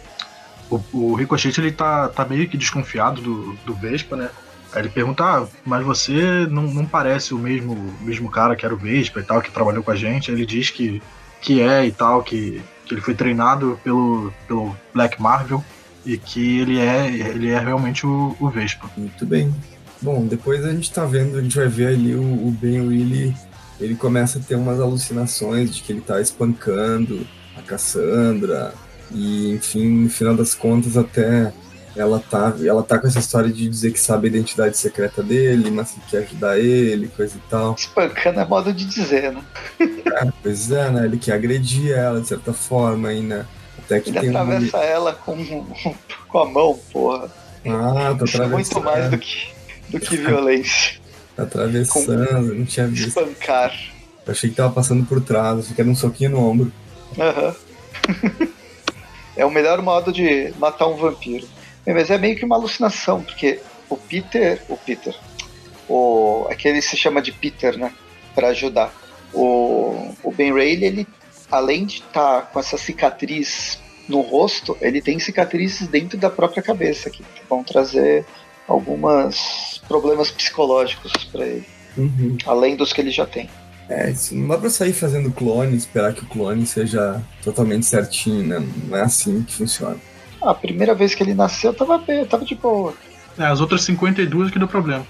o, 0.71 0.81
o 0.93 1.15
Ricochet 1.15 1.59
ele 1.59 1.73
tá, 1.73 2.09
tá 2.09 2.25
meio 2.25 2.49
que 2.49 2.57
desconfiado 2.57 3.21
do, 3.21 3.55
do 3.65 3.75
Vespa, 3.75 4.17
né? 4.17 4.31
Aí 4.73 4.83
ele 4.83 4.89
pergunta, 4.89 5.25
ah, 5.25 5.47
mas 5.65 5.85
você 5.85 6.47
não, 6.49 6.63
não 6.63 6.87
parece 6.87 7.35
o 7.35 7.39
mesmo, 7.39 7.77
mesmo 8.01 8.31
cara 8.31 8.55
que 8.55 8.65
era 8.65 8.75
o 8.75 8.79
Vespa 8.79 9.21
e 9.21 9.23
tal, 9.23 9.43
que 9.43 9.51
trabalhou 9.51 9.83
com 9.83 9.91
a 9.91 9.97
gente. 9.97 10.31
Aí 10.31 10.37
ele 10.37 10.47
diz 10.47 10.71
que, 10.71 11.03
que 11.41 11.61
é 11.61 11.85
e 11.85 11.91
tal, 11.91 12.23
que, 12.23 12.63
que 12.87 12.95
ele 12.95 13.01
foi 13.01 13.15
treinado 13.15 13.79
pelo, 13.83 14.33
pelo 14.47 14.77
Black 14.95 15.21
Marvel 15.21 15.65
e 16.07 16.17
que 16.17 16.61
ele 16.61 16.79
é, 16.79 17.09
ele 17.09 17.51
é 17.51 17.59
realmente 17.59 18.07
o, 18.07 18.37
o 18.39 18.49
Vespa. 18.49 18.89
Muito 18.97 19.27
bem. 19.27 19.53
Bom, 20.01 20.25
depois 20.25 20.65
a 20.65 20.71
gente 20.71 20.91
tá 20.93 21.05
vendo, 21.05 21.39
a 21.39 21.43
gente 21.43 21.57
vai 21.57 21.69
ver 21.69 21.89
ali 21.89 22.15
o, 22.15 22.23
o 22.23 22.51
Ben 22.51 22.81
Willy, 22.81 23.35
ele 23.81 23.95
começa 23.95 24.39
a 24.39 24.43
ter 24.43 24.55
umas 24.55 24.81
alucinações 24.81 25.75
de 25.75 25.83
que 25.83 25.93
ele 25.93 26.01
tá 26.01 26.21
espancando 26.21 27.27
a 27.57 27.63
Cassandra, 27.63 28.75
e 29.11 29.51
enfim, 29.53 29.89
no 29.89 30.11
final 30.11 30.35
das 30.35 30.55
contas 30.55 30.97
até 30.97 31.53
ela 31.97 32.21
tá, 32.21 32.55
ela 32.65 32.83
tá 32.83 32.99
com 32.99 33.07
essa 33.07 33.19
história 33.19 33.51
de 33.51 33.69
dizer 33.69 33.93
que 33.93 33.99
sabe 33.99 34.29
a 34.29 34.31
identidade 34.31 34.77
secreta 34.77 35.23
dele, 35.23 35.71
mas 35.71 35.91
que 35.91 36.01
quer 36.09 36.19
ajudar 36.19 36.59
ele, 36.59 37.09
coisa 37.09 37.37
e 37.37 37.51
tal. 37.51 37.75
Espancando 37.77 38.41
é 38.41 38.45
modo 38.45 38.73
de 38.73 38.85
dizer, 38.85 39.33
né? 39.33 39.43
É, 39.81 40.33
pois 40.43 40.71
é, 40.71 40.91
né? 40.91 41.05
Ele 41.05 41.19
quer 41.19 41.33
agredir 41.33 41.93
ela 41.93 42.21
de 42.21 42.29
certa 42.29 42.53
forma 42.53 43.09
aí, 43.09 43.21
né? 43.21 43.45
Até 43.79 44.01
que 44.01 44.11
ele 44.11 44.21
tem 44.21 44.29
atravessa 44.31 44.79
um... 44.79 44.83
ela 44.83 45.13
com, 45.15 45.67
com 46.29 46.39
a 46.39 46.49
mão, 46.49 46.79
porra. 46.93 47.29
Ah, 47.67 47.93
tá 47.93 48.25
atravessando. 48.25 48.51
Muito 48.51 48.81
mais 48.81 49.11
do 49.11 49.19
que, 49.19 49.49
do 49.89 50.01
que 50.01 50.17
violência. 50.17 51.00
Atravessando, 51.43 52.55
não 52.55 52.65
tinha 52.65 52.87
visto. 52.87 53.09
Espancar. 53.09 53.75
Eu 54.27 54.33
achei 54.33 54.51
que 54.51 54.57
tava 54.57 54.73
passando 54.73 55.05
por 55.05 55.21
trás, 55.21 55.61
achei 55.61 55.75
que 55.75 55.81
era 55.81 55.91
um 55.91 55.95
soquinho 55.95 56.31
no 56.31 56.49
ombro. 56.49 56.73
Aham. 57.19 57.55
Uhum. 58.09 58.49
é 59.37 59.45
o 59.45 59.51
melhor 59.51 59.83
modo 59.83 60.13
de 60.13 60.53
matar 60.59 60.87
um 60.87 60.97
vampiro. 60.97 61.47
Mas 61.87 62.11
é 62.11 62.19
meio 62.19 62.37
que 62.37 62.45
uma 62.45 62.57
alucinação, 62.57 63.23
porque 63.23 63.61
o 63.89 63.97
Peter, 63.97 64.63
o 64.69 64.77
Peter, 64.77 65.15
o 65.89 66.47
aquele 66.51 66.81
se 66.81 66.97
chama 66.97 67.21
de 67.21 67.33
Peter, 67.33 67.77
né, 67.77 67.93
para 68.35 68.49
ajudar. 68.49 68.93
O, 69.33 70.15
o 70.23 70.33
Ben 70.33 70.53
Reilly, 70.53 70.85
ele 70.85 71.07
além 71.51 71.85
de 71.85 71.97
estar 71.97 72.43
tá 72.43 72.43
com 72.43 72.61
essa 72.61 72.79
cicatriz 72.79 73.79
no 74.09 74.21
rosto, 74.21 74.77
ele 74.81 75.01
tem 75.01 75.19
cicatrizes 75.19 75.89
dentro 75.89 76.19
da 76.19 76.31
própria 76.31 76.63
cabeça 76.63 77.11
que 77.11 77.25
vão 77.49 77.63
trazer 77.63 78.25
alguns 78.67 79.80
problemas 79.91 80.31
psicológicos 80.31 81.13
para 81.33 81.45
ele, 81.45 81.67
uhum. 81.99 82.39
além 82.47 82.77
dos 82.77 82.93
que 82.93 83.01
ele 83.01 83.11
já 83.11 83.27
tem. 83.27 83.51
É, 83.89 84.09
isso 84.09 84.37
não 84.37 84.47
dá 84.47 84.57
pra 84.57 84.71
sair 84.71 84.93
fazendo 84.93 85.33
clone, 85.33 85.77
esperar 85.77 86.15
que 86.15 86.23
o 86.23 86.27
clone 86.27 86.65
seja 86.65 87.21
totalmente 87.43 87.85
certinho, 87.87 88.47
né? 88.47 88.65
Não 88.87 88.97
é 88.97 89.03
assim 89.03 89.43
que 89.43 89.53
funciona. 89.53 89.97
A 90.41 90.55
primeira 90.55 90.95
vez 90.95 91.13
que 91.13 91.25
ele 91.25 91.35
nasceu, 91.35 91.75
tava 91.75 91.99
bem, 91.99 92.25
tava 92.25 92.45
de 92.45 92.55
boa. 92.55 92.95
É, 93.37 93.47
as 93.47 93.61
outras 93.61 93.83
52 93.83 94.53
que 94.53 94.61
deu 94.61 94.69
problema. 94.69 95.05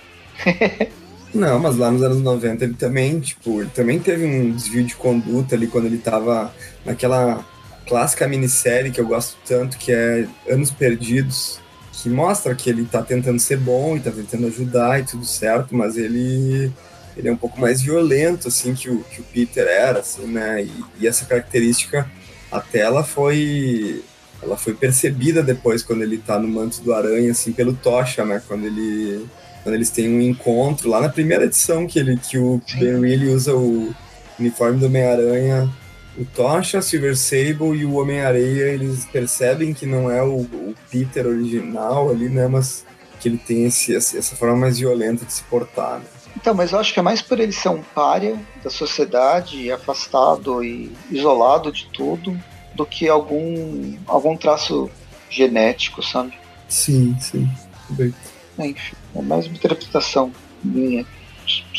Não, 1.35 1.61
mas 1.61 1.76
lá 1.76 1.91
nos 1.91 2.03
anos 2.03 2.22
90 2.22 2.64
ele 2.64 2.74
também, 2.74 3.20
tipo, 3.20 3.61
ele 3.61 3.70
também 3.70 4.01
teve 4.01 4.24
um 4.24 4.51
desvio 4.51 4.83
de 4.83 4.97
conduta 4.97 5.55
ali 5.55 5.66
quando 5.66 5.85
ele 5.85 5.99
tava 5.99 6.53
naquela 6.85 7.45
clássica 7.87 8.26
minissérie 8.26 8.91
que 8.91 9.01
eu 9.01 9.07
gosto 9.07 9.37
tanto, 9.47 9.76
que 9.76 9.93
é 9.93 10.26
Anos 10.49 10.70
Perdidos, 10.70 11.61
que 11.93 12.09
mostra 12.09 12.55
que 12.55 12.70
ele 12.70 12.84
tá 12.84 13.03
tentando 13.03 13.38
ser 13.38 13.59
bom 13.59 13.97
e 13.97 14.01
tá 14.01 14.11
tentando 14.11 14.47
ajudar 14.47 15.01
e 15.01 15.05
tudo 15.05 15.24
certo, 15.24 15.74
mas 15.74 15.97
ele 15.97 16.72
ele 17.16 17.28
é 17.28 17.32
um 17.32 17.36
pouco 17.36 17.61
mais 17.61 17.82
violento, 17.82 18.49
assim, 18.49 18.72
que 18.72 18.88
o, 18.88 19.03
que 19.03 19.20
o 19.20 19.24
Peter 19.24 19.66
era, 19.66 19.99
assim, 19.99 20.26
né, 20.26 20.62
e, 20.62 20.84
e 21.01 21.09
essa 21.09 21.26
característica 21.26 22.09
até 22.51 22.78
ela 22.78 23.03
foi 23.03 24.03
ela 24.43 24.57
foi 24.57 24.74
percebida 24.74 25.43
depois 25.43 25.82
quando 25.82 26.03
ele 26.03 26.18
tá 26.18 26.38
no 26.38 26.49
manto 26.49 26.80
do 26.80 26.95
aranha, 26.95 27.30
assim, 27.30 27.53
pelo 27.53 27.74
Tocha, 27.74 28.24
né? 28.24 28.41
Quando 28.47 28.66
ele. 28.66 29.26
Quando 29.62 29.74
eles 29.74 29.91
têm 29.91 30.09
um 30.09 30.22
encontro, 30.22 30.88
lá 30.88 31.03
na 31.03 31.11
primeira 31.11 31.45
edição 31.45 31.86
que, 31.86 31.99
ele, 31.99 32.16
que 32.16 32.38
o 32.38 32.62
Ben 32.78 32.99
Reilly 32.99 33.28
usa 33.28 33.55
o 33.55 33.95
uniforme 34.38 34.80
do 34.80 34.86
Homem-Aranha, 34.86 35.70
o 36.18 36.24
Tocha, 36.24 36.82
Silver 36.82 37.16
Sable 37.16 37.78
e 37.78 37.84
o 37.84 37.94
Homem-Areia, 37.94 38.72
eles 38.72 39.04
percebem 39.06 39.72
que 39.72 39.86
não 39.86 40.11
é 40.11 40.22
o, 40.22 40.40
o, 40.40 40.74
Peter 40.90 41.26
original 41.26 42.11
ali, 42.11 42.28
né? 42.28 42.48
Mas 42.48 42.84
que 43.20 43.28
ele 43.28 43.38
tem 43.38 43.66
esse, 43.66 43.94
essa 43.94 44.34
forma 44.34 44.56
mais 44.56 44.78
violenta 44.78 45.24
de 45.24 45.32
se 45.32 45.42
portar, 45.44 45.98
né? 45.98 46.04
Então, 46.36 46.54
mas 46.54 46.72
eu 46.72 46.78
acho 46.78 46.92
que 46.92 47.00
é 47.00 47.02
mais 47.02 47.20
por 47.20 47.38
ele 47.38 47.52
ser 47.52 47.68
um 47.68 47.82
párea 47.82 48.38
da 48.62 48.70
sociedade, 48.70 49.70
afastado 49.70 50.62
e 50.64 50.92
isolado 51.11 51.72
de 51.72 51.86
tudo, 51.86 52.38
do 52.74 52.86
que 52.86 53.08
algum, 53.08 53.96
algum 54.06 54.36
traço 54.36 54.90
genético, 55.28 56.02
sabe? 56.02 56.32
Sim, 56.68 57.16
sim. 57.20 57.50
Bem. 57.90 58.14
Enfim, 58.58 58.96
é 59.14 59.22
mais 59.22 59.46
uma 59.46 59.56
interpretação 59.56 60.32
minha 60.62 61.04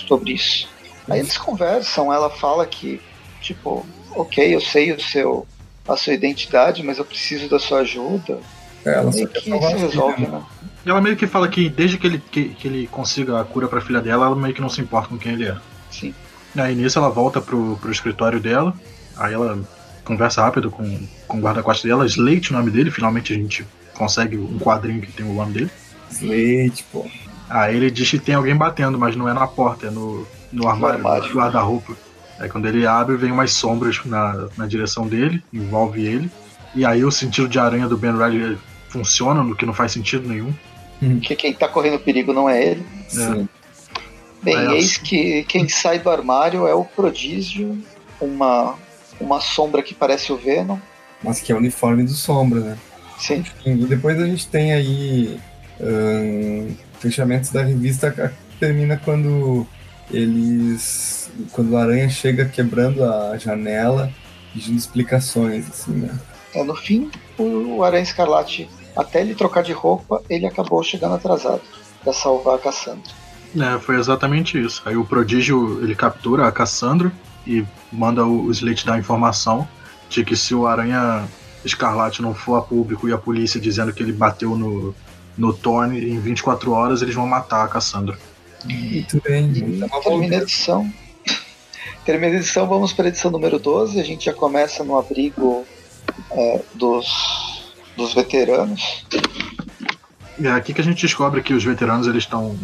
sobre 0.07 0.33
isso. 0.33 0.67
Aí 1.09 1.19
eles 1.19 1.37
conversam, 1.37 2.13
ela 2.13 2.29
fala 2.29 2.65
que, 2.65 3.01
tipo, 3.41 3.85
ok, 4.15 4.55
eu 4.55 4.61
sei 4.61 4.91
o 4.91 5.01
seu, 5.01 5.47
a 5.87 5.95
sua 5.95 6.13
identidade, 6.13 6.83
mas 6.83 6.97
eu 6.97 7.05
preciso 7.05 7.49
da 7.49 7.59
sua 7.59 7.79
ajuda. 7.79 8.39
É, 8.85 8.93
ela 8.93 9.11
meio 9.11 9.27
que 9.27 9.41
se 9.41 9.49
resolve, 9.49 10.27
né? 10.27 10.41
Ela 10.85 11.01
meio 11.01 11.15
que 11.15 11.27
fala 11.27 11.47
que 11.47 11.69
desde 11.69 11.97
que 11.97 12.07
ele, 12.07 12.21
que, 12.31 12.49
que 12.49 12.67
ele 12.67 12.87
consiga 12.87 13.39
a 13.39 13.43
cura 13.43 13.67
pra 13.67 13.81
filha 13.81 14.01
dela, 14.01 14.25
ela 14.25 14.35
meio 14.35 14.53
que 14.53 14.61
não 14.61 14.69
se 14.69 14.81
importa 14.81 15.09
com 15.09 15.17
quem 15.17 15.33
ele 15.33 15.47
é. 15.47 15.57
Sim. 15.91 16.13
Aí 16.55 16.75
nisso 16.75 16.97
ela 16.97 17.09
volta 17.09 17.39
pro, 17.39 17.77
pro 17.77 17.91
escritório 17.91 18.39
dela, 18.39 18.73
aí 19.15 19.33
ela 19.33 19.59
conversa 20.03 20.41
rápido 20.41 20.71
com, 20.71 20.99
com 21.27 21.37
o 21.37 21.41
guarda-costas 21.41 21.89
dela, 21.89 22.05
Slate 22.05 22.51
o 22.51 22.57
nome 22.57 22.71
dele, 22.71 22.91
finalmente 22.91 23.31
a 23.31 23.35
gente 23.35 23.65
consegue 23.93 24.37
um 24.37 24.57
quadrinho 24.57 25.01
que 25.01 25.11
tem 25.11 25.25
o 25.25 25.33
nome 25.33 25.53
dele. 25.53 25.71
Slate, 26.09 26.83
pô. 26.91 27.05
Aí 27.49 27.75
ele 27.75 27.91
diz 27.91 28.09
que 28.09 28.17
tem 28.17 28.35
alguém 28.35 28.55
batendo, 28.55 28.97
mas 28.97 29.15
não 29.15 29.29
é 29.29 29.33
na 29.33 29.45
porta, 29.45 29.87
é 29.87 29.89
no, 29.91 30.25
no 30.51 30.67
armário, 30.67 30.97
armário. 30.97 31.33
guarda-roupa. 31.33 31.95
Aí 32.41 32.49
quando 32.49 32.67
ele 32.67 32.87
abre, 32.87 33.15
vem 33.15 33.31
umas 33.31 33.53
sombras 33.53 34.03
na, 34.03 34.47
na 34.57 34.65
direção 34.65 35.07
dele, 35.07 35.43
envolve 35.53 36.03
ele. 36.03 36.29
E 36.73 36.83
aí 36.83 37.05
o 37.05 37.11
sentido 37.11 37.47
de 37.47 37.59
aranha 37.59 37.87
do 37.87 37.95
Ben 37.95 38.17
Riley 38.17 38.57
funciona, 38.89 39.43
no 39.43 39.55
que 39.55 39.63
não 39.63 39.73
faz 39.73 39.91
sentido 39.91 40.27
nenhum. 40.27 40.51
Que 41.21 41.35
quem 41.35 41.53
tá 41.53 41.67
correndo 41.67 41.99
perigo 41.99 42.33
não 42.33 42.49
é 42.49 42.65
ele. 42.65 42.85
Sim. 43.07 43.47
Bem, 44.41 44.73
eis 44.73 44.97
que 44.97 45.43
quem 45.43 45.69
sai 45.69 45.99
do 45.99 46.09
armário 46.09 46.65
é 46.65 46.73
o 46.73 46.83
prodígio, 46.83 47.77
uma, 48.19 48.75
uma 49.19 49.39
sombra 49.39 49.83
que 49.83 49.93
parece 49.93 50.33
o 50.33 50.37
Venom. 50.37 50.79
Mas 51.23 51.39
que 51.39 51.51
é 51.51 51.55
o 51.55 51.59
uniforme 51.59 52.01
do 52.01 52.13
Sombra, 52.13 52.59
né? 52.59 52.77
Sim, 53.19 53.35
Enfim, 53.35 53.83
e 53.83 53.85
depois 53.85 54.19
a 54.19 54.25
gente 54.25 54.47
tem 54.47 54.73
aí 54.73 55.39
ahn, 55.79 56.73
fechamentos 56.99 57.51
da 57.51 57.61
revista 57.61 58.09
que 58.09 58.57
termina 58.59 58.97
quando 58.97 59.67
eles. 60.11 61.29
quando 61.51 61.71
o 61.71 61.77
Aranha 61.77 62.09
chega 62.09 62.45
quebrando 62.45 63.03
a 63.03 63.37
janela, 63.37 64.11
pedindo 64.53 64.77
explicações, 64.77 65.69
assim, 65.69 65.93
né? 65.93 66.19
é, 66.53 66.63
no 66.63 66.75
fim, 66.75 67.09
o, 67.37 67.77
o 67.77 67.83
Aranha 67.83 68.03
Escarlate, 68.03 68.69
até 68.95 69.21
ele 69.21 69.35
trocar 69.35 69.63
de 69.63 69.71
roupa, 69.71 70.21
ele 70.29 70.45
acabou 70.45 70.83
chegando 70.83 71.15
atrasado 71.15 71.61
pra 72.03 72.13
salvar 72.13 72.55
a 72.55 72.59
Cassandra. 72.59 73.11
É, 73.57 73.79
foi 73.79 73.97
exatamente 73.99 74.61
isso. 74.61 74.81
Aí 74.85 74.95
o 74.95 75.05
prodígio 75.05 75.83
ele 75.83 75.95
captura 75.95 76.47
a 76.47 76.51
Cassandra 76.51 77.11
e 77.45 77.65
manda 77.91 78.25
o, 78.25 78.45
o 78.45 78.51
Slate 78.51 78.85
dar 78.85 78.93
a 78.93 78.99
informação 78.99 79.67
de 80.09 80.23
que 80.23 80.35
se 80.35 80.53
o 80.53 80.67
Aranha 80.67 81.27
Escarlate 81.63 82.21
não 82.21 82.33
for 82.33 82.55
a 82.55 82.61
público 82.61 83.07
e 83.07 83.13
a 83.13 83.17
polícia 83.17 83.59
dizendo 83.59 83.93
que 83.93 84.01
ele 84.01 84.11
bateu 84.11 84.55
no, 84.57 84.95
no 85.37 85.53
Thorne 85.53 85.99
em 85.99 86.19
24 86.19 86.71
horas, 86.71 87.01
eles 87.01 87.15
vão 87.15 87.27
matar 87.27 87.63
a 87.63 87.67
Cassandra. 87.67 88.17
Muito 88.65 89.21
bem. 89.21 89.51
E 89.51 89.59
Então, 89.59 90.01
termina 90.01 90.37
a 90.37 90.41
edição. 90.41 90.93
Termina 92.05 92.33
a 92.33 92.37
edição, 92.37 92.67
vamos 92.67 92.93
para 92.93 93.05
a 93.05 93.07
edição 93.09 93.31
número 93.31 93.59
12. 93.59 93.99
A 93.99 94.03
gente 94.03 94.25
já 94.25 94.33
começa 94.33 94.83
no 94.83 94.97
abrigo 94.97 95.65
é, 96.31 96.61
dos, 96.73 97.71
dos 97.95 98.13
veteranos. 98.13 99.05
E 100.39 100.47
é 100.47 100.51
aqui 100.51 100.73
que 100.73 100.81
a 100.81 100.83
gente 100.83 101.01
descobre 101.01 101.43
que 101.43 101.53
os 101.53 101.63
veteranos 101.63 102.07
eles 102.07 102.23
estão 102.23 102.57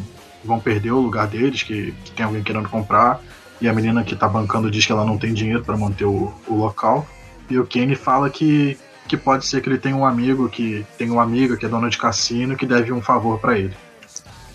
vão 0.44 0.60
perder 0.60 0.92
o 0.92 1.00
lugar 1.00 1.28
deles, 1.28 1.64
que, 1.64 1.94
que 2.04 2.12
tem 2.12 2.26
alguém 2.26 2.42
querendo 2.42 2.70
comprar, 2.70 3.22
e 3.60 3.68
a 3.68 3.74
menina 3.74 4.04
que 4.04 4.16
tá 4.16 4.28
bancando 4.28 4.72
diz 4.72 4.86
que 4.86 4.92
ela 4.92 5.06
não 5.06 5.18
tem 5.18 5.34
dinheiro 5.34 5.64
para 5.64 5.76
manter 5.76 6.06
o, 6.06 6.34
o 6.48 6.56
local. 6.56 7.06
E 7.50 7.58
o 7.58 7.66
Kenny 7.66 7.96
fala 7.96 8.30
que, 8.30 8.78
que 9.08 9.18
pode 9.18 9.46
ser 9.46 9.62
que 9.62 9.70
ele 9.70 9.78
tenha 9.78 9.96
um 9.96 10.06
amigo 10.06 10.48
que 10.48 10.86
tem 10.98 11.10
uma 11.10 11.24
amiga 11.24 11.58
que 11.58 11.66
é 11.66 11.70
dona 11.70 11.90
de 11.90 11.98
cassino 11.98 12.56
que 12.56 12.66
deve 12.66 12.92
um 12.92 13.02
favor 13.02 13.40
para 13.40 13.58
ele. 13.58 13.74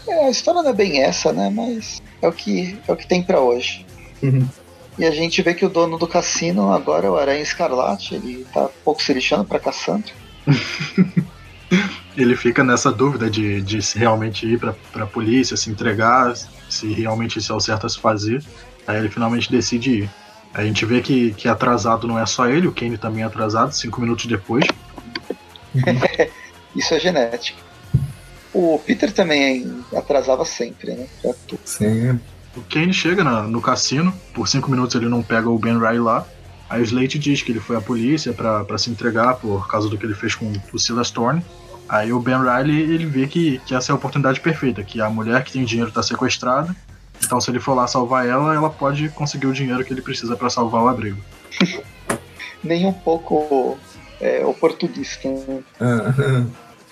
É, 0.07 0.27
a 0.27 0.31
história 0.31 0.63
não 0.63 0.71
é 0.71 0.75
bem 0.75 1.03
essa, 1.03 1.33
né? 1.33 1.51
Mas 1.51 2.03
é 2.21 2.29
o 2.29 2.33
que, 2.33 2.79
é 2.87 2.93
o 2.93 2.97
que 2.97 3.07
tem 3.07 3.23
para 3.23 3.41
hoje. 3.41 3.87
Uhum. 4.23 4.49
E 4.99 5.05
a 5.05 5.11
gente 5.11 5.41
vê 5.43 5.55
que 5.55 5.65
o 5.65 5.71
dono 5.71 5.99
do 5.99 6.07
cassino 6.07 6.73
agora 6.73 7.07
é 7.07 7.11
o 7.11 7.17
Aranha 7.17 7.43
Escarlate. 7.43 8.15
Ele 8.15 8.47
tá 8.53 8.69
pouco 8.85 9.03
se 9.03 9.13
lixando 9.13 9.45
pra 9.45 9.59
Cassandra. 9.59 10.13
Ele 12.17 12.37
fica 12.37 12.63
nessa 12.63 12.93
dúvida 12.93 13.31
de, 13.31 13.63
de 13.63 13.81
se 13.81 13.99
realmente 13.99 14.47
ir 14.47 14.59
pra, 14.59 14.75
pra 14.93 15.07
polícia, 15.07 15.57
se 15.57 15.71
entregar, 15.71 16.35
se 16.69 16.93
realmente 16.93 17.39
isso 17.39 17.51
é 17.53 17.57
o 17.57 17.61
certo 17.61 17.87
a 17.87 17.89
se 17.89 17.99
fazer. 17.99 18.45
Aí 18.87 18.99
ele 18.99 19.09
finalmente 19.09 19.51
decide 19.51 20.03
ir. 20.03 20.11
A 20.53 20.63
gente 20.63 20.85
vê 20.85 21.01
que, 21.01 21.33
que 21.33 21.49
atrasado 21.49 22.07
não 22.07 22.19
é 22.19 22.27
só 22.27 22.47
ele, 22.47 22.67
o 22.67 22.73
Kenny 22.73 22.99
também 22.99 23.23
é 23.23 23.27
atrasado, 23.27 23.73
cinco 23.73 24.03
minutos 24.03 24.27
depois. 24.27 24.67
Isso 26.77 26.93
é 26.93 27.01
genética. 27.01 27.59
O 28.55 28.79
Peter 28.79 29.11
também 29.13 29.83
atrasava 29.97 30.45
sempre, 30.45 30.93
né? 30.95 31.07
Pra 31.23 31.33
tudo. 31.47 31.61
Sim. 31.65 32.19
O 32.55 32.61
Kane 32.63 32.93
chega 32.93 33.25
na- 33.25 33.43
no 33.45 33.63
cassino, 33.63 34.13
por 34.35 34.47
cinco 34.47 34.71
minutos 34.71 34.95
ele 34.95 35.09
não 35.09 35.23
pega 35.23 35.49
o 35.49 35.59
Ben 35.59 35.79
Riley 35.79 36.01
lá. 36.01 36.27
Aí 36.69 36.81
o 36.81 36.85
Slate 36.85 37.19
diz 37.19 37.43
que 37.43 37.53
ele 37.53 37.61
foi 37.61 37.77
à 37.77 37.81
polícia 37.81 38.33
pra 38.33 38.65
pra 38.65 38.77
se 38.79 38.91
entregar 38.91 39.37
por 39.37 39.67
causa 39.69 39.89
do 39.89 39.97
que 39.97 40.05
ele 40.05 40.15
fez 40.15 40.35
com 40.35 40.53
o 40.73 40.79
Silas 40.79 41.11
Thorne. 41.11 41.43
Aí 41.89 42.13
o 42.13 42.21
Ben 42.21 42.37
Riley 42.41 42.81
ele 42.95 43.07
vê 43.07 43.27
que, 43.27 43.59
que 43.67 43.75
essa 43.75 43.91
é 43.91 43.93
a 43.93 43.97
oportunidade 43.97 44.41
perfeita, 44.41 44.83
que 44.83 45.01
a 45.01 45.09
mulher 45.11 45.43
que 45.45 45.53
tem 45.53 45.65
dinheiro 45.65 45.91
tá 45.91 46.03
sequestrada. 46.03 46.75
Então 47.25 47.41
se 47.41 47.51
ele 47.51 47.61
for 47.61 47.75
lá 47.75 47.87
salvar 47.87 48.27
ela, 48.27 48.55
ela 48.55 48.69
pode 48.71 49.09
conseguir 49.11 49.47
o 49.47 49.53
dinheiro 49.53 49.85
que 49.85 49.93
ele 49.93 50.03
precisa 50.03 50.37
pra 50.37 50.51
salvar 50.51 50.83
o 50.83 50.89
abrigo. 50.89 51.19
Nem 52.63 52.87
um 52.87 52.93
pouco 52.93 53.79
é, 54.21 54.45
oportunista. 54.45 55.29
Né? 55.29 55.63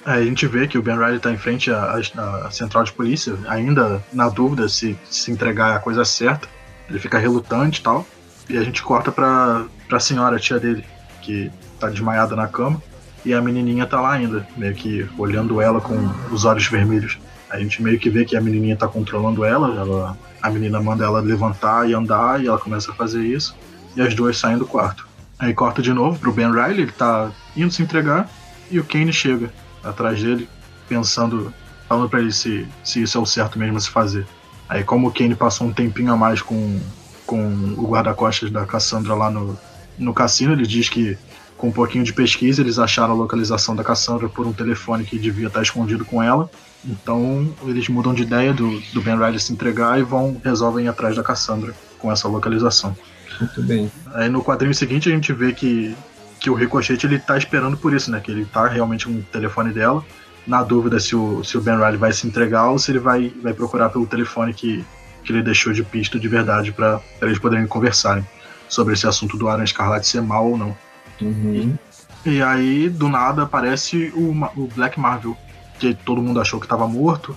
Aí 0.04 0.22
a 0.22 0.24
gente 0.24 0.46
vê 0.46 0.66
que 0.66 0.78
o 0.78 0.82
Ben 0.82 0.96
Riley 0.96 1.18
tá 1.18 1.30
em 1.30 1.36
frente 1.36 1.70
à, 1.70 1.92
à- 2.16 2.46
à 2.46 2.50
central 2.50 2.84
de 2.84 2.92
polícia, 2.92 3.34
ainda 3.46 4.02
na 4.12 4.28
dúvida 4.28 4.68
se 4.68 4.98
se 5.10 5.30
entregar 5.30 5.72
é 5.72 5.76
a 5.76 5.80
coisa 5.80 6.04
certa. 6.04 6.48
Ele 6.88 6.98
fica 6.98 7.18
relutante 7.18 7.80
e 7.80 7.82
tal. 7.82 8.06
E 8.48 8.56
a 8.58 8.62
gente 8.64 8.82
corta 8.82 9.12
pra, 9.12 9.64
pra 9.88 10.00
senhora, 10.00 10.36
a 10.36 10.38
tia 10.40 10.58
dele, 10.58 10.84
que 11.22 11.50
tá 11.78 11.88
desmaiada 11.88 12.34
na 12.34 12.48
cama. 12.48 12.82
E 13.24 13.34
a 13.34 13.40
menininha 13.42 13.86
tá 13.86 14.00
lá 14.00 14.12
ainda, 14.12 14.46
meio 14.56 14.74
que 14.74 15.06
olhando 15.18 15.60
ela 15.60 15.80
com 15.80 15.94
os 16.32 16.44
olhos 16.46 16.66
vermelhos. 16.66 17.18
A 17.50 17.58
gente 17.58 17.82
meio 17.82 17.98
que 17.98 18.08
vê 18.08 18.24
que 18.24 18.36
a 18.36 18.40
menininha 18.40 18.76
tá 18.76 18.88
controlando 18.88 19.44
ela, 19.44 19.68
ela 19.76 20.18
a 20.40 20.50
menina 20.50 20.80
manda 20.80 21.04
ela 21.04 21.20
levantar 21.20 21.88
e 21.88 21.92
andar, 21.94 22.42
e 22.42 22.46
ela 22.48 22.58
começa 22.58 22.90
a 22.90 22.94
fazer 22.94 23.22
isso. 23.22 23.54
E 23.94 24.00
as 24.00 24.14
duas 24.14 24.38
saem 24.38 24.56
do 24.56 24.66
quarto. 24.66 25.06
Aí 25.38 25.52
corta 25.52 25.82
de 25.82 25.92
novo 25.92 26.18
pro 26.18 26.32
Ben 26.32 26.50
Riley, 26.50 26.80
ele 26.82 26.92
tá 26.92 27.30
indo 27.54 27.70
se 27.72 27.82
entregar, 27.82 28.28
e 28.70 28.80
o 28.80 28.84
Kane 28.84 29.12
chega 29.12 29.50
atrás 29.82 30.22
dele, 30.22 30.48
pensando, 30.88 31.52
falando 31.88 32.08
pra 32.08 32.20
ele 32.20 32.32
se, 32.32 32.66
se 32.84 33.02
isso 33.02 33.16
é 33.16 33.20
o 33.20 33.26
certo 33.26 33.58
mesmo 33.58 33.76
a 33.76 33.80
se 33.80 33.90
fazer. 33.90 34.26
Aí 34.68 34.84
como 34.84 35.08
o 35.08 35.12
Kane 35.12 35.34
passou 35.34 35.66
um 35.66 35.72
tempinho 35.72 36.12
a 36.12 36.16
mais 36.16 36.40
com, 36.40 36.78
com 37.26 37.74
o 37.76 37.86
guarda-costas 37.88 38.50
da 38.50 38.64
Cassandra 38.64 39.14
lá 39.14 39.30
no, 39.30 39.58
no 39.98 40.14
cassino, 40.14 40.52
ele 40.52 40.66
diz 40.66 40.88
que 40.88 41.18
com 41.56 41.68
um 41.68 41.72
pouquinho 41.72 42.04
de 42.04 42.12
pesquisa 42.12 42.62
eles 42.62 42.78
acharam 42.78 43.12
a 43.12 43.16
localização 43.16 43.76
da 43.76 43.84
Cassandra 43.84 44.28
por 44.28 44.46
um 44.46 44.52
telefone 44.52 45.04
que 45.04 45.18
devia 45.18 45.48
estar 45.48 45.60
escondido 45.60 46.04
com 46.04 46.22
ela. 46.22 46.50
Então 46.84 47.52
eles 47.66 47.88
mudam 47.88 48.14
de 48.14 48.22
ideia 48.22 48.54
do, 48.54 48.80
do 48.92 49.02
Ben 49.02 49.16
Riley 49.16 49.38
se 49.38 49.52
entregar 49.52 49.98
e 49.98 50.02
vão 50.02 50.40
resolvem 50.42 50.86
ir 50.86 50.88
atrás 50.88 51.16
da 51.16 51.22
Cassandra 51.22 51.74
com 51.98 52.10
essa 52.10 52.26
localização. 52.28 52.96
muito 53.38 53.62
bem. 53.62 53.92
Aí 54.14 54.28
no 54.28 54.42
quadrinho 54.42 54.74
seguinte 54.74 55.08
a 55.08 55.12
gente 55.12 55.32
vê 55.32 55.52
que, 55.52 55.94
que 56.40 56.48
o 56.48 56.54
Ricochete 56.54 57.06
ele 57.06 57.18
tá 57.18 57.36
esperando 57.36 57.76
por 57.76 57.92
isso, 57.92 58.10
né? 58.10 58.18
Que 58.20 58.30
ele 58.30 58.44
tá 58.46 58.66
realmente 58.66 59.06
com 59.06 59.12
o 59.12 59.22
telefone 59.22 59.72
dela, 59.72 60.02
na 60.46 60.62
dúvida 60.62 60.98
se 60.98 61.14
o, 61.14 61.44
se 61.44 61.56
o 61.58 61.60
Ben 61.60 61.76
Riley 61.76 61.96
vai 61.96 62.12
se 62.12 62.26
entregar 62.26 62.70
ou 62.70 62.78
se 62.78 62.90
ele 62.90 62.98
vai, 62.98 63.32
vai 63.42 63.52
procurar 63.52 63.90
pelo 63.90 64.06
telefone 64.06 64.54
que, 64.54 64.84
que 65.22 65.32
ele 65.32 65.42
deixou 65.42 65.72
de 65.72 65.84
pista 65.84 66.18
de 66.18 66.26
verdade 66.28 66.72
para 66.72 67.00
eles 67.20 67.38
poderem 67.38 67.66
conversarem 67.66 68.26
sobre 68.68 68.94
esse 68.94 69.06
assunto 69.06 69.36
do 69.36 69.48
Aranha 69.48 69.64
Escarlate 69.64 70.06
ser 70.06 70.22
mal 70.22 70.50
ou 70.50 70.56
não. 70.56 70.76
Uhum. 71.20 71.76
E 72.24 72.42
aí, 72.42 72.88
do 72.88 73.08
nada, 73.08 73.42
aparece 73.42 74.12
o, 74.14 74.30
o 74.56 74.68
Black 74.74 74.98
Marvel, 74.98 75.36
que 75.78 75.94
todo 75.94 76.22
mundo 76.22 76.40
achou 76.40 76.60
que 76.60 76.66
tava 76.66 76.86
morto, 76.86 77.36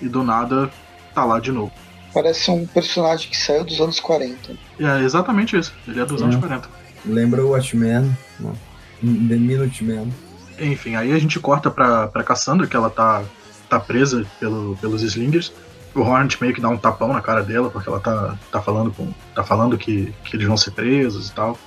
e 0.00 0.08
do 0.08 0.22
nada 0.22 0.70
tá 1.14 1.24
lá 1.24 1.38
de 1.38 1.52
novo. 1.52 1.72
Parece 2.12 2.50
um 2.50 2.66
personagem 2.66 3.28
que 3.28 3.36
saiu 3.36 3.64
dos 3.64 3.80
anos 3.80 3.98
40. 3.98 4.54
E 4.78 4.84
é 4.84 5.00
exatamente 5.00 5.58
isso, 5.58 5.74
ele 5.88 6.00
é 6.00 6.04
dos 6.04 6.22
anos 6.22 6.36
É. 6.36 6.38
40. 6.38 6.83
Lembra 7.04 7.44
o 7.44 7.50
Watchmen? 7.50 8.16
Não. 8.40 8.52
The 9.00 9.36
Minuteman. 9.36 10.12
Enfim, 10.58 10.96
aí 10.96 11.12
a 11.12 11.18
gente 11.18 11.38
corta 11.38 11.70
pra, 11.70 12.08
pra 12.08 12.22
Cassandra, 12.22 12.66
que 12.66 12.76
ela 12.76 12.88
tá, 12.88 13.22
tá 13.68 13.78
presa 13.78 14.24
pelo, 14.38 14.76
pelos 14.80 15.02
Slingers. 15.02 15.52
O 15.94 16.00
Hornet 16.00 16.40
meio 16.40 16.54
que 16.54 16.60
dá 16.60 16.68
um 16.68 16.76
tapão 16.76 17.12
na 17.12 17.20
cara 17.20 17.42
dela, 17.42 17.70
porque 17.70 17.88
ela 17.88 18.00
tá, 18.00 18.36
tá 18.50 18.60
falando, 18.60 18.90
com, 18.92 19.12
tá 19.34 19.44
falando 19.44 19.76
que, 19.78 20.12
que 20.24 20.36
eles 20.36 20.46
vão 20.46 20.56
ser 20.56 20.72
presos 20.72 21.28
e 21.28 21.32
tal. 21.32 21.58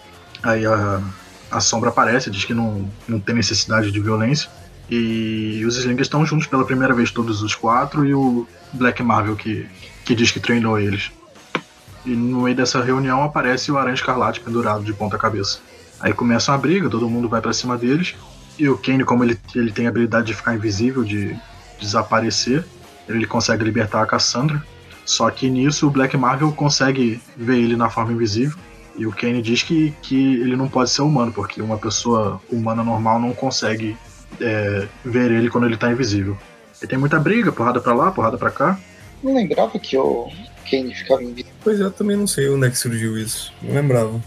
Aí 0.44 0.66
a, 0.66 1.02
a 1.52 1.60
Sombra 1.60 1.90
aparece, 1.90 2.30
diz 2.30 2.44
que 2.44 2.54
não, 2.54 2.90
não 3.08 3.20
tem 3.20 3.36
necessidade 3.36 3.92
de 3.92 4.00
violência. 4.00 4.50
E 4.90 5.64
os 5.66 5.78
Slingers 5.78 6.08
estão 6.08 6.26
juntos 6.26 6.48
pela 6.48 6.66
primeira 6.66 6.94
vez, 6.94 7.12
todos 7.12 7.42
os 7.42 7.54
quatro, 7.54 8.06
e 8.06 8.14
o 8.14 8.48
Black 8.74 9.04
Marvel 9.04 9.36
que, 9.36 9.68
que 10.06 10.16
diz 10.16 10.32
que 10.32 10.40
treinou 10.40 10.80
eles. 10.80 11.12
E 12.06 12.12
no 12.12 12.44
meio 12.44 12.56
dessa 12.56 12.82
reunião 12.84 13.24
aparece 13.24 13.72
o 13.72 13.78
Aranha 13.78 13.96
Escarlate 13.96 14.40
pendurado 14.40 14.84
de 14.84 14.94
ponta 14.94 15.18
cabeça. 15.18 15.60
Aí 16.00 16.14
começa 16.14 16.52
uma 16.52 16.58
briga, 16.58 16.90
todo 16.90 17.10
mundo 17.10 17.28
vai 17.28 17.42
pra 17.42 17.54
cima 17.54 17.78
deles. 17.78 18.16
E 18.58 18.68
o 18.70 18.78
Kane, 18.78 19.04
como 19.04 19.24
ele, 19.24 19.38
ele 19.56 19.72
tem 19.72 19.86
a 19.86 19.90
habilidade 19.90 20.28
de 20.28 20.34
ficar 20.34 20.56
invisível, 20.56 21.04
de 21.04 21.38
desaparecer, 21.80 22.66
ele 23.08 23.26
consegue 23.26 23.64
libertar 23.64 24.02
a 24.02 24.06
Cassandra. 24.06 24.64
Só 25.06 25.30
que 25.30 25.50
nisso 25.50 25.88
o 25.88 25.90
Black 25.92 26.18
Marvel 26.18 26.52
consegue 26.52 27.22
ver 27.36 27.58
ele 27.58 27.76
na 27.76 27.90
forma 27.90 28.12
invisível. 28.12 28.58
E 28.98 29.06
o 29.06 29.12
Kane 29.12 29.42
diz 29.42 29.62
que, 29.62 29.94
que 30.02 30.36
ele 30.42 30.56
não 30.56 30.68
pode 30.68 30.90
ser 30.90 31.04
humano, 31.04 31.32
porque 31.32 31.62
uma 31.62 31.78
pessoa 31.78 32.42
humana 32.52 32.84
normal 32.84 33.20
não 33.20 33.32
consegue 33.32 33.96
é, 34.42 34.88
ver 35.06 35.32
ele 35.32 35.50
quando 35.50 35.66
ele 35.66 35.78
tá 35.78 35.92
invisível. 35.92 36.38
E 36.82 36.88
tem 36.88 36.98
muita 36.98 37.20
briga, 37.20 37.52
porrada 37.52 37.80
pra 37.80 37.94
lá, 37.94 38.12
porrada 38.12 38.38
pra 38.38 38.52
cá. 38.52 38.78
Não 39.24 39.34
lembrava 39.34 39.78
que 39.80 39.98
o, 39.98 40.30
Kane 40.70 40.94
ficava 40.94 41.24
invisível. 41.24 41.52
Pois 41.64 41.80
é, 41.80 41.84
eu 41.84 41.92
também 41.92 42.16
não 42.18 42.28
sei 42.28 42.50
onde 42.50 42.68
é 42.68 42.70
que 42.70 42.78
surgiu 42.78 43.18
isso. 43.18 43.54
Não 43.62 43.74
lembrava. 43.74 44.22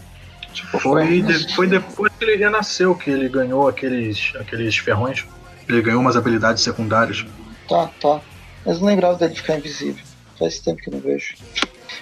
Tipo, 0.53 0.79
foi, 0.79 1.21
de, 1.21 1.55
foi 1.55 1.67
depois 1.67 2.11
que 2.17 2.25
ele 2.25 2.35
renasceu 2.35 2.93
que 2.95 3.09
ele 3.09 3.29
ganhou 3.29 3.67
aqueles, 3.67 4.33
aqueles 4.39 4.77
ferrões. 4.77 5.25
Ele 5.69 5.81
ganhou 5.81 6.01
umas 6.01 6.17
habilidades 6.17 6.61
secundárias. 6.63 7.25
Tá, 7.69 7.89
tá. 8.01 8.19
Mas 8.65 8.79
não 8.79 8.87
lembrava 8.87 9.17
dele 9.17 9.33
ficar 9.35 9.57
invisível. 9.57 10.03
Faz 10.37 10.59
tempo 10.59 10.81
que 10.81 10.89
eu 10.89 10.93
não 10.93 10.99
vejo. 10.99 11.35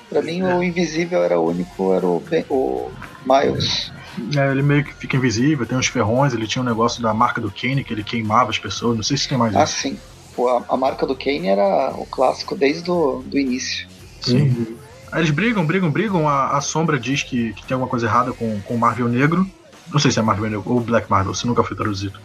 Pra 0.10 0.22
mim, 0.22 0.42
o 0.42 0.64
invisível 0.64 1.24
era 1.24 1.40
o 1.40 1.48
único, 1.48 1.94
era 1.94 2.06
o, 2.06 2.20
ben, 2.20 2.44
o 2.50 2.90
Miles. 3.26 3.92
É, 4.36 4.50
ele 4.52 4.64
meio 4.64 4.84
que 4.84 4.94
fica 4.96 5.16
invisível, 5.18 5.66
tem 5.66 5.78
uns 5.78 5.88
ferrões, 5.88 6.34
ele 6.34 6.48
tinha 6.48 6.62
um 6.62 6.66
negócio 6.66 7.02
da 7.02 7.14
marca 7.14 7.40
do 7.40 7.52
Kane, 7.52 7.84
que 7.84 7.94
ele 7.94 8.04
queimava 8.04 8.50
as 8.50 8.58
pessoas, 8.58 8.96
não 8.96 9.04
sei 9.04 9.16
se 9.18 9.30
tem 9.30 9.38
mais 9.38 9.56
Ah, 9.56 9.64
isso. 9.64 9.74
sim. 9.74 10.00
Pô, 10.36 10.50
a, 10.50 10.64
a 10.70 10.76
marca 10.78 11.06
do 11.06 11.16
Kane 11.16 11.48
era 11.48 11.94
o 11.96 12.06
clássico 12.08 12.56
desde 12.56 12.90
o 12.90 13.22
do 13.26 13.38
início. 13.38 13.88
Sim. 14.22 14.78
Aí 15.12 15.22
eles 15.22 15.32
brigam, 15.32 15.66
brigam, 15.66 15.90
brigam. 15.90 16.28
A, 16.28 16.58
a 16.58 16.62
Sombra 16.62 17.00
diz 17.00 17.24
que, 17.24 17.54
que 17.54 17.66
tem 17.66 17.76
alguma 17.76 17.90
coisa 17.90 18.06
errada 18.06 18.32
com, 18.32 18.60
com 18.62 18.76
o 18.76 18.80
Marvel 18.80 19.08
Negro. 19.08 19.50
Não 19.92 20.00
sei 20.00 20.12
se 20.12 20.20
é 20.20 20.22
Marvel 20.22 20.50
Negro 20.50 20.72
ou 20.72 20.80
Black 20.80 21.10
Marvel, 21.10 21.34
se 21.34 21.48
nunca 21.48 21.64
foi 21.64 21.76
traduzido. 21.76 22.20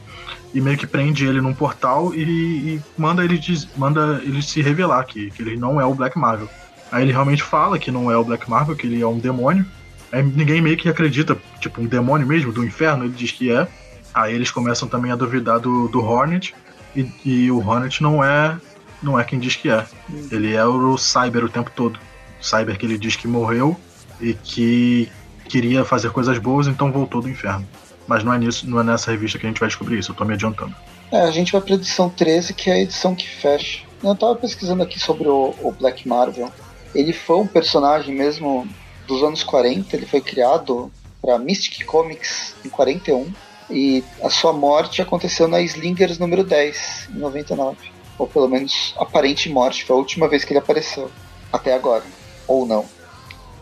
E 0.52 0.60
meio 0.60 0.76
que 0.76 0.86
prende 0.86 1.26
ele 1.26 1.40
num 1.40 1.54
portal 1.54 2.14
e, 2.14 2.20
e 2.22 2.82
manda, 2.96 3.24
ele 3.24 3.38
diz- 3.38 3.68
manda 3.76 4.20
ele 4.22 4.42
se 4.42 4.60
revelar 4.60 5.04
que, 5.04 5.30
que 5.30 5.42
ele 5.42 5.56
não 5.56 5.80
é 5.80 5.84
o 5.84 5.94
Black 5.94 6.18
Marvel. 6.18 6.48
Aí 6.92 7.02
ele 7.02 7.12
realmente 7.12 7.42
fala 7.42 7.78
que 7.78 7.90
não 7.90 8.10
é 8.10 8.16
o 8.16 8.24
Black 8.24 8.48
Marvel, 8.48 8.76
que 8.76 8.86
ele 8.86 9.00
é 9.00 9.06
um 9.06 9.18
demônio. 9.18 9.64
Aí 10.12 10.22
ninguém 10.22 10.60
meio 10.60 10.76
que 10.76 10.88
acredita, 10.88 11.36
tipo, 11.58 11.80
um 11.80 11.86
demônio 11.86 12.26
mesmo, 12.26 12.52
do 12.52 12.64
inferno, 12.64 13.04
ele 13.04 13.14
diz 13.14 13.32
que 13.32 13.50
é. 13.50 13.66
Aí 14.12 14.32
eles 14.32 14.50
começam 14.50 14.86
também 14.86 15.10
a 15.10 15.16
duvidar 15.16 15.58
do, 15.58 15.88
do 15.88 16.00
Hornet. 16.04 16.54
E, 16.94 17.10
e 17.24 17.50
o 17.50 17.66
Hornet 17.66 18.00
não 18.00 18.22
é 18.22 18.56
não 19.04 19.18
é 19.18 19.24
quem 19.24 19.38
diz 19.38 19.56
que 19.56 19.70
é. 19.70 19.84
Ele 20.30 20.54
é 20.54 20.64
o 20.64 20.96
Cyber 20.96 21.44
o 21.44 21.48
tempo 21.48 21.70
todo. 21.74 21.98
Cyber 22.40 22.76
que 22.76 22.86
ele 22.86 22.98
diz 22.98 23.16
que 23.16 23.28
morreu 23.28 23.76
e 24.20 24.34
que 24.34 25.10
queria 25.48 25.84
fazer 25.84 26.10
coisas 26.10 26.38
boas, 26.38 26.66
então 26.66 26.90
voltou 26.90 27.20
do 27.20 27.28
inferno. 27.28 27.66
Mas 28.06 28.24
não 28.24 28.32
é 28.32 28.38
nisso, 28.38 28.68
não 28.68 28.80
é 28.80 28.82
nessa 28.82 29.10
revista 29.10 29.38
que 29.38 29.46
a 29.46 29.48
gente 29.48 29.60
vai 29.60 29.68
descobrir 29.68 29.98
isso, 29.98 30.12
eu 30.12 30.16
tô 30.16 30.24
me 30.24 30.34
adiantando. 30.34 30.74
É, 31.12 31.20
a 31.20 31.30
gente 31.30 31.52
vai 31.52 31.60
pra 31.60 31.74
edição 31.74 32.10
13, 32.10 32.54
que 32.54 32.70
é 32.70 32.74
a 32.74 32.80
edição 32.80 33.14
que 33.14 33.28
fecha. 33.28 33.84
Eu 34.02 34.14
tava 34.14 34.34
pesquisando 34.36 34.82
aqui 34.82 34.98
sobre 34.98 35.28
o, 35.28 35.54
o 35.62 35.72
Black 35.72 36.06
Marvel. 36.06 36.52
Ele 36.94 37.12
foi 37.12 37.36
um 37.36 37.46
personagem 37.46 38.14
mesmo 38.14 38.66
dos 39.06 39.22
anos 39.22 39.42
40, 39.42 39.96
ele 39.96 40.06
foi 40.06 40.20
criado 40.20 40.90
pra 41.20 41.38
Mystic 41.38 41.84
Comics 41.84 42.54
em 42.64 42.68
41. 42.68 43.32
E 43.70 44.04
a 44.22 44.28
sua 44.28 44.52
morte 44.52 45.00
aconteceu 45.00 45.48
na 45.48 45.60
Slingers 45.62 46.18
número 46.18 46.44
10, 46.44 47.10
em 47.14 47.18
99. 47.18 47.93
Ou 48.18 48.26
pelo 48.26 48.48
menos 48.48 48.94
aparente 48.98 49.48
morte, 49.48 49.84
foi 49.84 49.96
a 49.96 49.98
última 49.98 50.28
vez 50.28 50.44
que 50.44 50.52
ele 50.52 50.58
apareceu. 50.60 51.10
Até 51.52 51.74
agora. 51.74 52.04
Ou 52.46 52.66
não. 52.66 52.84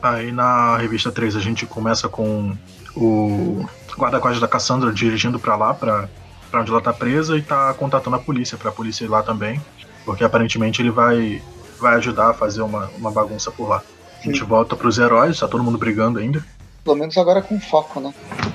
Aí 0.02 0.32
na 0.32 0.76
revista 0.78 1.10
3 1.12 1.36
a 1.36 1.40
gente 1.40 1.64
começa 1.66 2.08
com 2.08 2.56
o 2.96 3.64
guarda-costas 3.96 4.40
da 4.40 4.48
Cassandra 4.48 4.92
dirigindo 4.92 5.38
pra 5.38 5.56
lá, 5.56 5.72
pra, 5.74 6.08
pra 6.50 6.60
onde 6.60 6.70
ela 6.70 6.80
tá 6.80 6.92
presa, 6.92 7.36
e 7.36 7.42
tá 7.42 7.72
contatando 7.74 8.16
a 8.16 8.18
polícia, 8.18 8.58
pra 8.58 8.72
polícia 8.72 9.04
ir 9.04 9.08
lá 9.08 9.22
também. 9.22 9.60
Porque 10.04 10.24
aparentemente 10.24 10.82
ele 10.82 10.90
vai, 10.90 11.40
vai 11.80 11.94
ajudar 11.96 12.30
a 12.30 12.34
fazer 12.34 12.62
uma, 12.62 12.90
uma 12.98 13.10
bagunça 13.10 13.50
por 13.50 13.68
lá. 13.68 13.82
A 14.20 14.24
gente 14.24 14.40
Sim. 14.40 14.44
volta 14.44 14.74
pros 14.76 14.98
heróis, 14.98 15.38
tá 15.38 15.46
todo 15.48 15.62
mundo 15.62 15.78
brigando 15.78 16.18
ainda. 16.18 16.44
Pelo 16.84 16.96
menos 16.96 17.16
agora 17.16 17.40
com 17.40 17.60
foco, 17.60 18.00
né? 18.00 18.12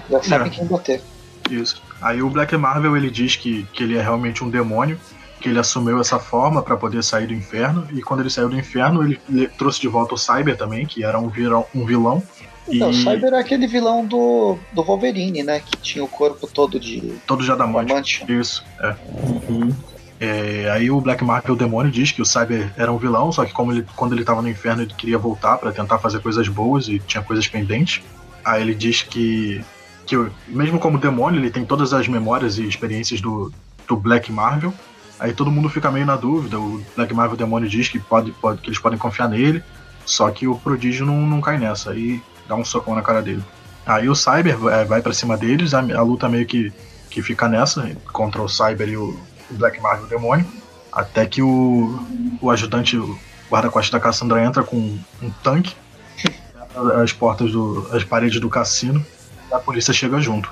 Já 0.09 0.21
sabem 0.21 0.47
É. 0.47 0.49
quem 0.49 0.65
bater. 0.65 1.01
Isso. 1.49 1.81
Aí 2.01 2.21
o 2.21 2.29
Black 2.29 2.55
Marvel 2.57 2.97
ele 2.97 3.09
diz 3.09 3.37
que, 3.37 3.63
que 3.71 3.83
ele 3.83 3.97
é 3.97 4.01
realmente 4.01 4.43
um 4.43 4.49
demônio, 4.49 4.99
que 5.39 5.49
ele 5.49 5.59
assumiu 5.59 5.99
essa 5.99 6.19
forma 6.19 6.61
pra 6.61 6.75
poder 6.75 7.03
sair 7.03 7.27
do 7.27 7.33
inferno, 7.33 7.87
e 7.93 8.01
quando 8.01 8.21
ele 8.21 8.29
saiu 8.29 8.49
do 8.49 8.57
inferno, 8.57 9.03
ele, 9.03 9.19
ele 9.29 9.47
trouxe 9.47 9.79
de 9.79 9.87
volta 9.87 10.15
o 10.15 10.17
Cyber 10.17 10.57
também, 10.57 10.85
que 10.85 11.03
era 11.03 11.19
um, 11.19 11.29
virão, 11.29 11.65
um 11.73 11.85
vilão. 11.85 12.23
E 12.67 12.79
Não, 12.79 12.89
o 12.89 12.93
Cyber 12.93 13.33
é 13.33 13.39
aquele 13.39 13.67
vilão 13.67 14.05
do, 14.05 14.57
do 14.73 14.83
Wolverine, 14.83 15.43
né? 15.43 15.59
Que 15.59 15.77
tinha 15.77 16.03
o 16.03 16.07
corpo 16.07 16.47
todo 16.47 16.79
de 16.79 17.01
todo 17.25 17.43
já 17.43 17.55
da 17.55 17.65
morte. 17.65 17.87
diamante. 17.87 18.25
Isso, 18.27 18.63
é. 18.79 18.95
Uhum. 19.23 19.73
É, 20.19 20.69
Aí 20.71 20.89
o 20.89 20.99
Black 20.99 21.23
Marvel, 21.23 21.53
o 21.53 21.57
demônio, 21.57 21.91
diz 21.91 22.11
que 22.11 22.21
o 22.21 22.25
Cyber 22.25 22.73
era 22.75 22.91
um 22.91 22.97
vilão, 22.97 23.31
só 23.31 23.45
que 23.45 23.53
como 23.53 23.71
ele, 23.71 23.85
quando 23.95 24.13
ele 24.13 24.25
tava 24.25 24.41
no 24.41 24.49
inferno, 24.49 24.81
ele 24.81 24.93
queria 24.93 25.17
voltar 25.17 25.57
pra 25.57 25.71
tentar 25.71 25.99
fazer 25.99 26.19
coisas 26.19 26.47
boas 26.47 26.87
e 26.87 26.99
tinha 26.99 27.23
coisas 27.23 27.47
pendentes. 27.47 28.01
Aí 28.43 28.61
ele 28.61 28.73
diz 28.73 29.03
que, 29.03 29.63
que 30.05 30.15
mesmo 30.47 30.79
como 30.79 30.97
demônio, 30.97 31.39
ele 31.39 31.51
tem 31.51 31.63
todas 31.63 31.93
as 31.93 32.07
memórias 32.07 32.57
e 32.57 32.67
experiências 32.67 33.21
do, 33.21 33.51
do 33.87 33.95
Black 33.95 34.31
Marvel. 34.31 34.73
Aí 35.19 35.33
todo 35.33 35.51
mundo 35.51 35.69
fica 35.69 35.91
meio 35.91 36.05
na 36.05 36.15
dúvida. 36.15 36.59
O 36.59 36.83
Black 36.95 37.13
Marvel 37.13 37.37
demônio 37.37 37.69
diz 37.69 37.89
que, 37.89 37.99
pode, 37.99 38.31
pode, 38.31 38.61
que 38.61 38.69
eles 38.69 38.79
podem 38.79 38.97
confiar 38.97 39.27
nele, 39.27 39.63
só 40.05 40.29
que 40.29 40.47
o 40.47 40.57
prodígio 40.57 41.05
não, 41.05 41.21
não 41.25 41.41
cai 41.41 41.57
nessa. 41.57 41.91
Aí 41.91 42.21
dá 42.47 42.55
um 42.55 42.63
socão 42.63 42.95
na 42.95 43.01
cara 43.01 43.21
dele. 43.21 43.43
Aí 43.85 44.09
o 44.09 44.15
Cyber 44.15 44.57
vai, 44.57 44.85
vai 44.85 45.01
para 45.01 45.13
cima 45.13 45.37
deles, 45.37 45.73
a, 45.73 45.79
a 45.79 46.01
luta 46.01 46.27
meio 46.27 46.45
que, 46.45 46.73
que 47.09 47.21
fica 47.21 47.47
nessa, 47.47 47.89
contra 48.11 48.41
o 48.41 48.49
Cyber 48.49 48.89
e 48.89 48.97
o, 48.97 49.19
o 49.49 49.53
Black 49.53 49.79
Marvel 49.81 50.07
demônio. 50.07 50.45
Até 50.91 51.25
que 51.25 51.41
o, 51.41 51.99
o 52.41 52.51
ajudante, 52.51 52.97
o 52.97 53.17
guarda-costas 53.49 53.91
da 53.91 53.99
Cassandra 53.99 54.43
entra 54.43 54.63
com 54.63 54.97
um 55.21 55.29
tanque, 55.43 55.75
abre 56.75 57.01
as 57.01 57.11
portas 57.11 57.51
do. 57.51 57.87
as 57.91 58.03
paredes 58.03 58.39
do 58.39 58.49
cassino, 58.49 59.05
e 59.49 59.53
a 59.53 59.59
polícia 59.59 59.93
chega 59.93 60.19
junto. 60.19 60.51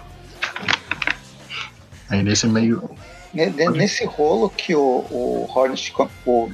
Aí 2.09 2.24
nesse 2.24 2.47
meio. 2.47 2.89
Ne- 3.36 3.48
ne- 3.48 3.70
Nesse 3.70 4.06
rolo 4.06 4.50
que 4.50 4.74
o, 4.74 4.80
o 5.12 5.46
Hornet, 5.54 5.94
o 6.26 6.50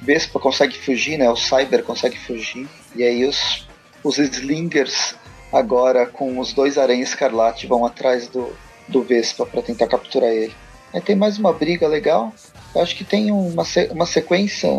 Vespa 0.00 0.40
consegue 0.40 0.76
fugir, 0.78 1.18
né? 1.18 1.28
O 1.30 1.36
Cyber 1.36 1.84
consegue 1.84 2.18
fugir. 2.18 2.66
E 2.96 3.04
aí 3.04 3.24
os, 3.26 3.68
os 4.02 4.18
Slingers, 4.18 5.14
agora 5.52 6.06
com 6.06 6.38
os 6.38 6.52
dois 6.54 6.78
aranhas 6.78 7.10
escarlate, 7.10 7.66
vão 7.66 7.84
atrás 7.84 8.26
do, 8.28 8.56
do 8.88 9.02
Vespa 9.02 9.44
para 9.44 9.60
tentar 9.62 9.86
capturar 9.86 10.30
ele. 10.30 10.54
Aí 10.92 11.00
tem 11.00 11.14
mais 11.14 11.38
uma 11.38 11.52
briga 11.52 11.86
legal. 11.86 12.32
Eu 12.74 12.80
acho 12.80 12.96
que 12.96 13.04
tem 13.04 13.30
uma, 13.30 13.64
uma 13.90 14.06
sequência 14.06 14.70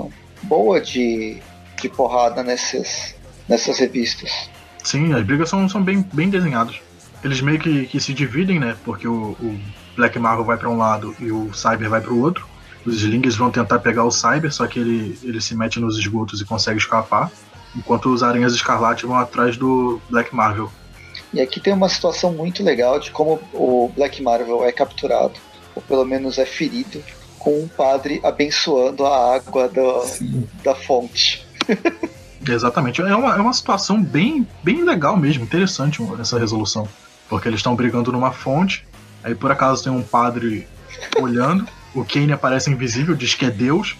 boa 0.43 0.81
de, 0.81 1.37
de 1.79 1.89
porrada 1.89 2.41
nesses, 2.43 3.15
nessas 3.47 3.77
revistas. 3.77 4.49
Sim, 4.83 5.13
as 5.13 5.23
brigas 5.23 5.49
são, 5.49 5.67
são 5.69 5.83
bem, 5.83 6.01
bem 6.13 6.29
desenhadas. 6.29 6.75
Eles 7.25 7.41
meio 7.41 7.57
que, 7.59 7.87
que 7.87 7.99
se 7.99 8.13
dividem, 8.13 8.59
né? 8.59 8.77
Porque 8.85 9.07
o, 9.07 9.31
o 9.31 9.59
Black 9.95 10.19
Marvel 10.19 10.45
vai 10.45 10.57
para 10.57 10.69
um 10.69 10.77
lado 10.77 11.15
e 11.19 11.31
o 11.31 11.51
Cyber 11.53 11.89
vai 11.89 11.99
para 11.99 12.13
o 12.13 12.21
outro. 12.21 12.47
Os 12.85 12.97
Slingers 13.01 13.35
vão 13.35 13.49
tentar 13.49 13.79
pegar 13.79 14.03
o 14.03 14.11
Cyber, 14.11 14.53
só 14.53 14.67
que 14.67 14.77
ele, 14.79 15.17
ele 15.23 15.41
se 15.41 15.55
mete 15.55 15.79
nos 15.79 15.97
esgotos 15.97 16.39
e 16.39 16.45
consegue 16.45 16.77
escapar. 16.77 17.31
Enquanto 17.75 18.13
os 18.13 18.21
Aranhas 18.21 18.53
Escarlate 18.53 19.07
vão 19.07 19.17
atrás 19.17 19.57
do 19.57 19.99
Black 20.07 20.35
Marvel. 20.35 20.71
E 21.33 21.41
aqui 21.41 21.59
tem 21.59 21.73
uma 21.73 21.89
situação 21.89 22.31
muito 22.31 22.63
legal 22.63 22.99
de 22.99 23.09
como 23.09 23.41
o 23.51 23.91
Black 23.95 24.21
Marvel 24.21 24.63
é 24.63 24.71
capturado, 24.71 25.33
ou 25.73 25.81
pelo 25.81 26.05
menos 26.05 26.37
é 26.37 26.45
ferido, 26.45 27.03
com 27.39 27.59
um 27.63 27.67
padre 27.67 28.21
abençoando 28.23 29.03
a 29.05 29.35
água 29.35 29.67
do- 29.67 30.45
da 30.63 30.75
fonte. 30.75 31.43
Exatamente. 32.47 33.01
É 33.01 33.15
uma, 33.15 33.35
é 33.35 33.41
uma 33.41 33.53
situação 33.53 34.01
bem, 34.01 34.47
bem 34.63 34.83
legal 34.83 35.17
mesmo, 35.17 35.43
interessante 35.43 35.99
essa 36.19 36.37
resolução. 36.37 36.87
Porque 37.29 37.47
eles 37.47 37.59
estão 37.59 37.75
brigando 37.75 38.11
numa 38.11 38.31
fonte, 38.31 38.85
aí 39.23 39.33
por 39.33 39.51
acaso 39.51 39.83
tem 39.83 39.91
um 39.91 40.03
padre 40.03 40.67
olhando, 41.19 41.67
o 41.93 42.03
Kane 42.05 42.31
aparece 42.33 42.69
invisível, 42.69 43.15
diz 43.15 43.33
que 43.33 43.45
é 43.45 43.49
Deus, 43.49 43.95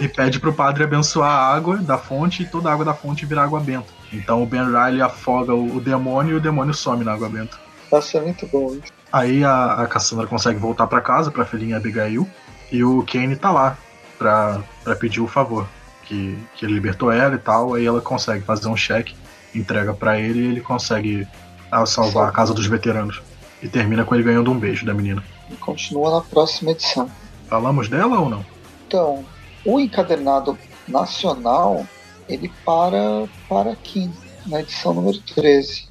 e 0.00 0.08
pede 0.08 0.38
pro 0.38 0.52
padre 0.52 0.84
abençoar 0.84 1.30
a 1.30 1.54
água 1.54 1.78
da 1.78 1.96
fonte 1.96 2.42
e 2.42 2.46
toda 2.46 2.68
a 2.68 2.72
água 2.72 2.84
da 2.84 2.94
fonte 2.94 3.24
vira 3.24 3.42
água 3.42 3.60
benta. 3.60 3.88
Então 4.12 4.42
o 4.42 4.46
Ben 4.46 4.64
Riley 4.64 5.00
afoga 5.00 5.54
o, 5.54 5.76
o 5.76 5.80
demônio 5.80 6.34
e 6.34 6.36
o 6.36 6.40
demônio 6.40 6.74
some 6.74 7.04
na 7.04 7.12
água 7.12 7.28
benta. 7.28 7.56
Nossa, 7.90 8.18
é 8.18 8.20
muito 8.20 8.46
bom 8.46 8.74
isso. 8.74 8.92
Aí 9.12 9.44
a, 9.44 9.74
a 9.74 9.86
Cassandra 9.86 10.26
consegue 10.26 10.58
voltar 10.58 10.86
pra 10.86 11.00
casa, 11.00 11.30
pra 11.30 11.44
filhinha 11.44 11.76
Abigail, 11.76 12.28
e 12.70 12.82
o 12.82 13.02
Kane 13.02 13.36
tá 13.36 13.50
lá 13.50 13.76
pra, 14.18 14.60
pra 14.82 14.96
pedir 14.96 15.20
o 15.20 15.28
favor. 15.28 15.66
Que, 16.04 16.36
que 16.56 16.66
ele 16.66 16.74
libertou 16.74 17.12
ela 17.12 17.36
e 17.36 17.38
tal, 17.38 17.74
aí 17.74 17.86
ela 17.86 18.00
consegue 18.00 18.44
fazer 18.44 18.68
um 18.68 18.76
cheque, 18.76 19.14
entrega 19.54 19.94
pra 19.94 20.18
ele 20.18 20.40
e 20.40 20.46
ele 20.46 20.60
consegue 20.60 21.26
ah, 21.72 21.86
salvar 21.86 22.28
a 22.28 22.32
casa 22.32 22.52
dos 22.52 22.66
veteranos. 22.66 23.22
E 23.62 23.68
termina 23.68 24.04
com 24.04 24.14
ele 24.14 24.24
ganhando 24.24 24.50
um 24.50 24.58
beijo 24.58 24.84
da 24.84 24.92
menina. 24.92 25.24
E 25.50 25.56
continua 25.56 26.10
na 26.10 26.20
próxima 26.20 26.72
edição. 26.72 27.10
Falamos 27.48 27.88
dela 27.88 28.20
ou 28.20 28.28
não? 28.28 28.44
Então, 28.86 29.24
o 29.64 29.80
encadernado 29.80 30.58
nacional, 30.86 31.86
ele 32.28 32.52
para, 32.64 33.26
para 33.48 33.72
aqui, 33.72 34.10
na 34.46 34.60
edição 34.60 34.92
número 34.92 35.18
13. 35.34 35.88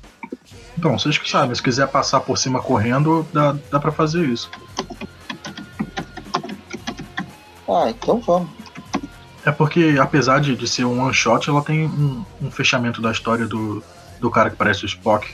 Bom, 0.78 0.98
vocês 0.98 1.18
que 1.18 1.30
sabem, 1.30 1.56
se 1.56 1.64
quiser 1.64 1.88
passar 1.88 2.20
por 2.22 2.38
cima 2.38 2.62
correndo, 2.62 3.26
dá, 3.34 3.56
dá 3.72 3.80
pra 3.80 3.92
fazer 3.92 4.28
isso. 4.28 4.52
Ah, 7.68 7.90
então 7.90 8.20
vamos. 8.20 8.50
É 9.46 9.52
porque, 9.52 9.98
apesar 10.00 10.40
de, 10.40 10.56
de 10.56 10.68
ser 10.68 10.86
um 10.86 11.02
one 11.02 11.14
shot, 11.14 11.50
ela 11.50 11.64
tem 11.64 11.88
um, 11.88 12.24
um 12.42 12.52
fechamento 12.52 13.02
da 13.02 13.12
história 13.12 13.48
do, 13.48 13.84
do 14.20 14.30
cara 14.30 14.50
que 14.50 14.56
parece 14.56 14.84
o 14.84 14.86
Spock. 14.86 15.28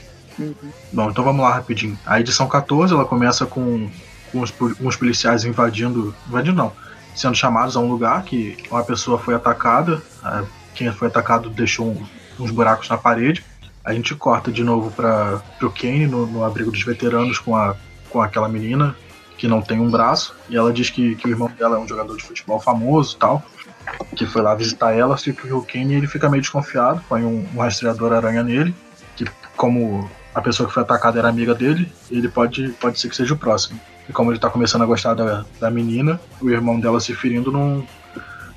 Bom, 0.92 1.10
então 1.10 1.24
vamos 1.24 1.42
lá 1.42 1.54
rapidinho. 1.54 1.98
A 2.06 2.20
edição 2.20 2.46
14 2.46 2.92
ela 2.94 3.04
começa 3.04 3.44
com, 3.46 3.90
com 4.32 4.40
os, 4.40 4.50
pol- 4.50 4.72
uns 4.80 4.96
policiais 4.96 5.44
invadindo. 5.44 6.14
Invadindo 6.28 6.56
não. 6.56 6.72
Sendo 7.14 7.34
chamados 7.34 7.76
a 7.76 7.80
um 7.80 7.88
lugar 7.88 8.22
que 8.22 8.56
uma 8.70 8.84
pessoa 8.84 9.18
foi 9.18 9.34
atacada. 9.34 10.00
ah, 10.22 10.44
quem 10.74 10.90
foi 10.92 11.08
atacado 11.08 11.50
deixou 11.50 11.88
um, 11.88 12.06
uns 12.38 12.50
buracos 12.52 12.88
na 12.88 12.96
parede. 12.96 13.44
A 13.84 13.92
gente 13.92 14.14
corta 14.14 14.52
de 14.52 14.62
novo 14.62 14.90
para 14.90 15.42
o 15.62 15.70
Kane 15.70 16.06
no, 16.06 16.26
no, 16.26 16.44
abrigo 16.44 16.70
dos 16.70 16.84
veteranos 16.84 17.38
com, 17.38 17.56
a, 17.56 17.74
com 18.10 18.20
aquela 18.20 18.48
menina 18.48 18.94
que 19.36 19.48
não 19.48 19.60
tem 19.60 19.80
um 19.80 19.90
braço. 19.90 20.34
E 20.48 20.56
ela 20.56 20.72
diz 20.72 20.90
que, 20.90 21.16
que 21.16 21.26
o 21.26 21.30
irmão 21.30 21.50
dela 21.58 21.76
é 21.76 21.80
um 21.80 21.88
jogador 21.88 22.16
de 22.16 22.22
futebol 22.22 22.60
famoso 22.60 23.16
tal. 23.16 23.42
Que 24.14 24.26
foi 24.26 24.42
lá 24.42 24.54
visitar 24.54 24.92
ela. 24.92 25.16
Que 25.16 25.30
o 25.52 25.62
Kane 25.62 25.94
ele 25.94 26.06
fica 26.06 26.28
meio 26.28 26.42
desconfiado, 26.42 27.02
põe 27.08 27.24
um, 27.24 27.48
um 27.54 27.58
rastreador 27.58 28.12
aranha 28.12 28.42
nele. 28.44 28.74
Que, 29.16 29.24
como 29.56 30.08
a 30.34 30.40
pessoa 30.40 30.68
que 30.68 30.74
foi 30.74 30.82
atacada 30.82 31.18
era 31.18 31.28
amiga 31.28 31.54
dele, 31.54 31.90
ele 32.10 32.28
pode, 32.28 32.68
pode 32.80 32.98
ser 33.00 33.08
que 33.08 33.16
seja 33.16 33.34
o 33.34 33.38
próximo. 33.38 33.80
E 34.08 34.12
como 34.12 34.30
ele 34.30 34.38
tá 34.38 34.48
começando 34.48 34.82
a 34.82 34.86
gostar 34.86 35.14
da, 35.14 35.44
da 35.60 35.70
menina, 35.70 36.20
o 36.40 36.48
irmão 36.50 36.78
dela 36.80 37.00
se 37.00 37.14
ferindo 37.14 37.52
não, 37.52 37.86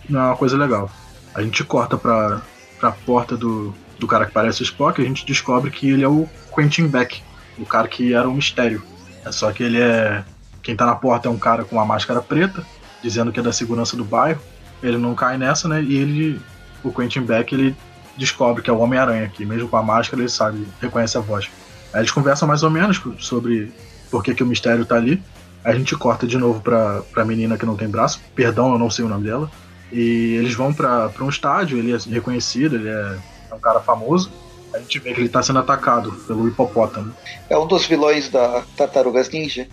não 0.09 0.19
é 0.19 0.23
uma 0.27 0.37
coisa 0.37 0.57
legal. 0.57 0.89
A 1.33 1.41
gente 1.41 1.63
corta 1.63 1.97
pra, 1.97 2.41
pra 2.79 2.91
porta 2.91 3.35
do, 3.35 3.73
do 3.99 4.07
cara 4.07 4.25
que 4.25 4.31
parece 4.31 4.61
o 4.61 4.63
Spock 4.63 4.99
e 4.99 5.05
a 5.05 5.07
gente 5.07 5.25
descobre 5.25 5.71
que 5.71 5.89
ele 5.89 6.03
é 6.03 6.07
o 6.07 6.27
Quentin 6.55 6.87
Beck, 6.87 7.21
o 7.57 7.65
cara 7.65 7.87
que 7.87 8.13
era 8.13 8.27
um 8.27 8.33
mistério. 8.33 8.83
É 9.25 9.31
só 9.31 9.51
que 9.51 9.63
ele 9.63 9.79
é. 9.79 10.23
Quem 10.63 10.75
tá 10.75 10.85
na 10.85 10.95
porta 10.95 11.27
é 11.27 11.31
um 11.31 11.37
cara 11.37 11.63
com 11.63 11.75
uma 11.75 11.85
máscara 11.85 12.21
preta, 12.21 12.65
dizendo 13.01 13.31
que 13.31 13.39
é 13.39 13.43
da 13.43 13.53
segurança 13.53 13.95
do 13.95 14.03
bairro. 14.03 14.41
Ele 14.81 14.97
não 14.97 15.13
cai 15.13 15.37
nessa, 15.37 15.67
né? 15.67 15.81
E 15.81 15.95
ele. 15.95 16.41
O 16.83 16.91
Quentin 16.91 17.21
Beck, 17.21 17.53
ele 17.53 17.75
descobre 18.17 18.63
que 18.63 18.69
é 18.69 18.73
o 18.73 18.79
Homem-Aranha 18.79 19.25
aqui, 19.25 19.45
mesmo 19.45 19.67
com 19.67 19.77
a 19.77 19.83
máscara, 19.83 20.21
ele 20.21 20.29
sabe, 20.29 20.67
reconhece 20.81 21.17
a 21.17 21.21
voz. 21.21 21.49
Aí 21.93 22.01
eles 22.01 22.11
conversam 22.11 22.47
mais 22.47 22.63
ou 22.63 22.69
menos 22.69 23.01
sobre 23.19 23.71
por 24.09 24.23
que, 24.23 24.33
que 24.33 24.43
o 24.43 24.47
mistério 24.47 24.85
tá 24.85 24.95
ali. 24.95 25.21
A 25.63 25.73
gente 25.73 25.95
corta 25.95 26.25
de 26.25 26.37
novo 26.37 26.59
pra, 26.59 27.01
pra 27.11 27.25
menina 27.25 27.57
que 27.57 27.65
não 27.65 27.75
tem 27.75 27.87
braço. 27.87 28.19
Perdão, 28.33 28.73
eu 28.73 28.79
não 28.79 28.89
sei 28.89 29.05
o 29.05 29.07
nome 29.07 29.25
dela. 29.25 29.49
E 29.91 30.35
eles 30.35 30.53
vão 30.53 30.73
para 30.73 31.11
um 31.19 31.29
estádio, 31.29 31.77
ele 31.77 31.93
é 31.93 31.97
reconhecido, 32.09 32.75
ele 32.75 32.89
é, 32.89 33.17
é, 33.51 33.53
um 33.53 33.59
cara 33.59 33.79
famoso. 33.79 34.31
A 34.73 34.79
gente 34.79 34.99
vê 34.99 35.13
que 35.13 35.19
ele 35.19 35.29
tá 35.29 35.43
sendo 35.43 35.59
atacado 35.59 36.11
pelo 36.25 36.47
hipopótamo. 36.47 37.13
É 37.49 37.57
um 37.57 37.67
dos 37.67 37.85
vilões 37.85 38.29
da 38.29 38.63
Tartarugas 38.77 39.29
Ninja? 39.29 39.67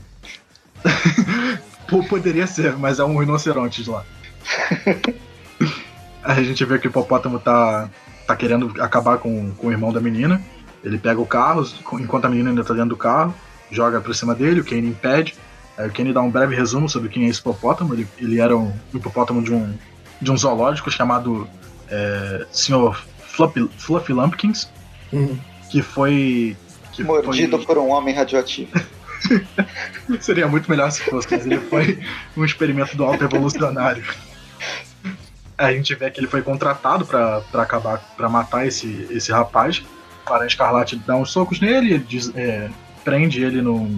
Poderia 2.09 2.47
ser, 2.47 2.77
mas 2.77 2.99
é 2.99 3.05
um 3.05 3.17
rinoceronte 3.17 3.89
lá. 3.89 4.05
a 6.23 6.43
gente 6.43 6.65
vê 6.65 6.79
que 6.79 6.89
o 6.89 6.91
hipopótamo 6.91 7.39
tá, 7.39 7.89
tá 8.27 8.37
querendo 8.37 8.75
acabar 8.83 9.19
com, 9.19 9.53
com 9.53 9.69
o 9.69 9.73
irmão 9.73 9.93
da 9.93 10.01
menina. 10.01 10.43
Ele 10.83 10.99
pega 10.99 11.21
o 11.21 11.27
carro, 11.27 11.67
enquanto 11.95 12.25
a 12.27 12.29
menina 12.29 12.51
ainda 12.51 12.65
tá 12.65 12.73
dentro 12.73 12.91
do 12.91 12.97
carro, 12.97 13.35
joga 13.71 14.01
pra 14.01 14.15
cima 14.15 14.35
dele, 14.35 14.61
o 14.61 14.65
Kane 14.65 14.89
impede. 14.89 15.35
Aí 15.77 15.89
o 15.89 15.93
Kane 15.93 16.13
dá 16.13 16.21
um 16.21 16.31
breve 16.31 16.55
resumo 16.55 16.89
sobre 16.89 17.09
quem 17.09 17.27
é 17.27 17.29
esse 17.29 17.41
hipopótamo. 17.41 17.95
Ele, 17.95 18.07
ele 18.19 18.41
era 18.41 18.57
um 18.57 18.73
hipopótamo 18.93 19.43
de 19.43 19.53
um, 19.53 19.73
de 20.21 20.31
um 20.31 20.37
zoológico 20.37 20.91
chamado 20.91 21.49
é, 21.89 22.47
Sr. 22.51 22.97
Fluffy, 23.19 23.69
Fluffy 23.79 24.13
Lumpkins, 24.13 24.69
uhum. 25.13 25.39
que 25.71 25.83
foi. 25.83 26.57
Que 26.93 27.05
Mordido 27.05 27.57
foi... 27.59 27.67
por 27.67 27.79
um 27.79 27.91
homem 27.91 28.15
radioativo. 28.15 28.73
Seria 30.21 30.49
muito 30.49 30.69
melhor 30.71 30.91
se 30.91 31.03
fosse, 31.03 31.29
mas 31.31 31.47
ele 31.47 31.59
foi 31.59 32.01
um 32.37 32.45
experimento 32.45 32.97
do 32.97 33.05
alto 33.05 33.23
evolucionário. 33.23 34.05
A 35.57 35.73
gente 35.73 35.95
vê 35.95 36.11
que 36.11 36.21
ele 36.21 36.29
foi 36.29 36.43
contratado 36.43 37.05
para 37.05 37.43
acabar, 37.55 37.99
para 38.17 38.29
matar 38.29 38.67
esse, 38.67 39.07
esse 39.11 39.33
rapaz. 39.33 39.83
Aranha 40.35 40.49
Escarlate 40.49 40.97
dá 41.07 41.17
uns 41.17 41.31
socos 41.31 41.61
nele, 41.61 41.99
diz, 41.99 42.33
é, 42.35 42.69
prende 43.05 43.43
ele 43.43 43.63
no, 43.63 43.89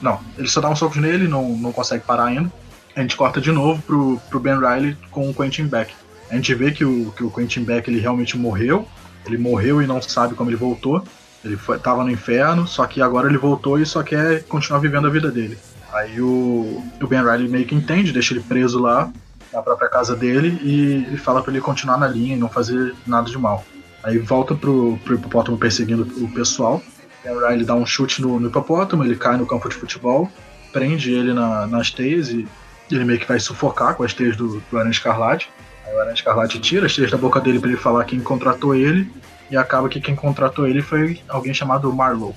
Não, 0.00 0.20
ele 0.36 0.48
só 0.48 0.60
dá 0.60 0.68
uns 0.68 0.78
socos 0.78 0.98
nele, 0.98 1.28
não, 1.28 1.48
não 1.50 1.72
consegue 1.72 2.04
parar 2.04 2.24
ainda 2.24 2.50
a 2.94 3.00
gente 3.00 3.16
corta 3.16 3.40
de 3.40 3.52
novo 3.52 3.80
pro, 3.82 4.20
pro 4.28 4.40
Ben 4.40 4.58
Riley 4.58 4.96
com 5.10 5.28
o 5.28 5.34
Quentin 5.34 5.66
Beck. 5.66 5.92
A 6.30 6.34
gente 6.34 6.54
vê 6.54 6.70
que 6.70 6.84
o, 6.84 7.12
que 7.12 7.24
o 7.24 7.30
Quentin 7.30 7.64
Beck 7.64 7.88
ele 7.88 8.00
realmente 8.00 8.36
morreu. 8.36 8.86
Ele 9.26 9.38
morreu 9.38 9.82
e 9.82 9.86
não 9.86 10.00
sabe 10.00 10.34
como 10.34 10.50
ele 10.50 10.56
voltou. 10.56 11.02
Ele 11.44 11.56
foi, 11.56 11.78
tava 11.78 12.04
no 12.04 12.10
inferno, 12.10 12.66
só 12.66 12.86
que 12.86 13.00
agora 13.00 13.28
ele 13.28 13.38
voltou 13.38 13.78
e 13.78 13.86
só 13.86 14.02
quer 14.02 14.44
continuar 14.44 14.80
vivendo 14.80 15.06
a 15.06 15.10
vida 15.10 15.30
dele. 15.30 15.58
Aí 15.92 16.20
o, 16.20 16.82
o 17.00 17.06
Ben 17.06 17.22
Riley 17.22 17.48
meio 17.48 17.66
que 17.66 17.74
entende, 17.74 18.12
deixa 18.12 18.34
ele 18.34 18.42
preso 18.42 18.78
lá 18.78 19.10
na 19.52 19.62
própria 19.62 19.88
casa 19.88 20.14
dele 20.14 20.60
e 20.62 21.06
ele 21.08 21.16
fala 21.16 21.42
para 21.42 21.52
ele 21.52 21.60
continuar 21.60 21.98
na 21.98 22.06
linha 22.06 22.36
e 22.36 22.38
não 22.38 22.48
fazer 22.48 22.94
nada 23.06 23.28
de 23.28 23.38
mal. 23.38 23.64
Aí 24.02 24.18
volta 24.18 24.54
pro, 24.54 24.98
pro 25.04 25.14
hipopótamo 25.14 25.58
perseguindo 25.58 26.02
o 26.24 26.32
pessoal. 26.32 26.82
Ben 27.22 27.34
Riley 27.34 27.64
dá 27.64 27.74
um 27.74 27.84
chute 27.84 28.22
no, 28.22 28.40
no 28.40 28.48
hipopótamo, 28.48 29.04
ele 29.04 29.16
cai 29.16 29.36
no 29.36 29.46
campo 29.46 29.68
de 29.68 29.74
futebol, 29.74 30.30
prende 30.72 31.12
ele 31.12 31.34
na, 31.34 31.66
nas 31.66 31.90
teias 31.90 32.30
e 32.30 32.48
ele 32.90 33.04
meio 33.04 33.18
que 33.18 33.26
vai 33.26 33.38
sufocar 33.38 33.94
com 33.94 34.02
as 34.02 34.14
teias 34.14 34.36
do, 34.36 34.62
do 34.70 34.78
Aranha 34.78 34.90
Escarlate. 34.90 35.50
Aí 35.86 35.94
o 35.94 36.00
Aranha 36.00 36.14
Escarlate 36.14 36.58
tira 36.58 36.86
as 36.86 36.94
teias 36.94 37.10
da 37.10 37.18
boca 37.18 37.40
dele 37.40 37.58
para 37.58 37.68
ele 37.68 37.78
falar 37.78 38.04
quem 38.04 38.20
contratou 38.20 38.74
ele. 38.74 39.10
E 39.50 39.56
acaba 39.56 39.88
que 39.88 40.00
quem 40.00 40.14
contratou 40.14 40.66
ele 40.66 40.80
foi 40.80 41.20
alguém 41.28 41.52
chamado 41.52 41.92
Marlow. 41.92 42.34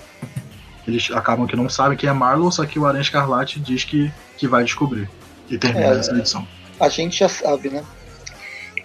Eles 0.88 1.11
acabam 1.11 1.47
que 1.47 1.55
não 1.55 1.70
sabem 1.70 1.97
quem 1.97 2.09
é 2.09 2.14
Marlow, 2.14 2.51
só 2.51 2.66
que 2.66 2.78
o 2.78 2.86
Aranha 2.86 3.03
Escarlate 3.03 3.59
diz 3.59 3.84
que, 3.84 4.11
que 4.38 4.47
vai 4.47 4.64
descobrir. 4.64 5.09
E 5.49 5.57
termina 5.57 5.93
é, 5.93 5.99
essa 5.99 6.11
edição. 6.11 6.47
A 6.80 6.89
gente 6.89 7.20
já 7.20 7.30
sabe, 7.30 7.70
né? 7.70 7.84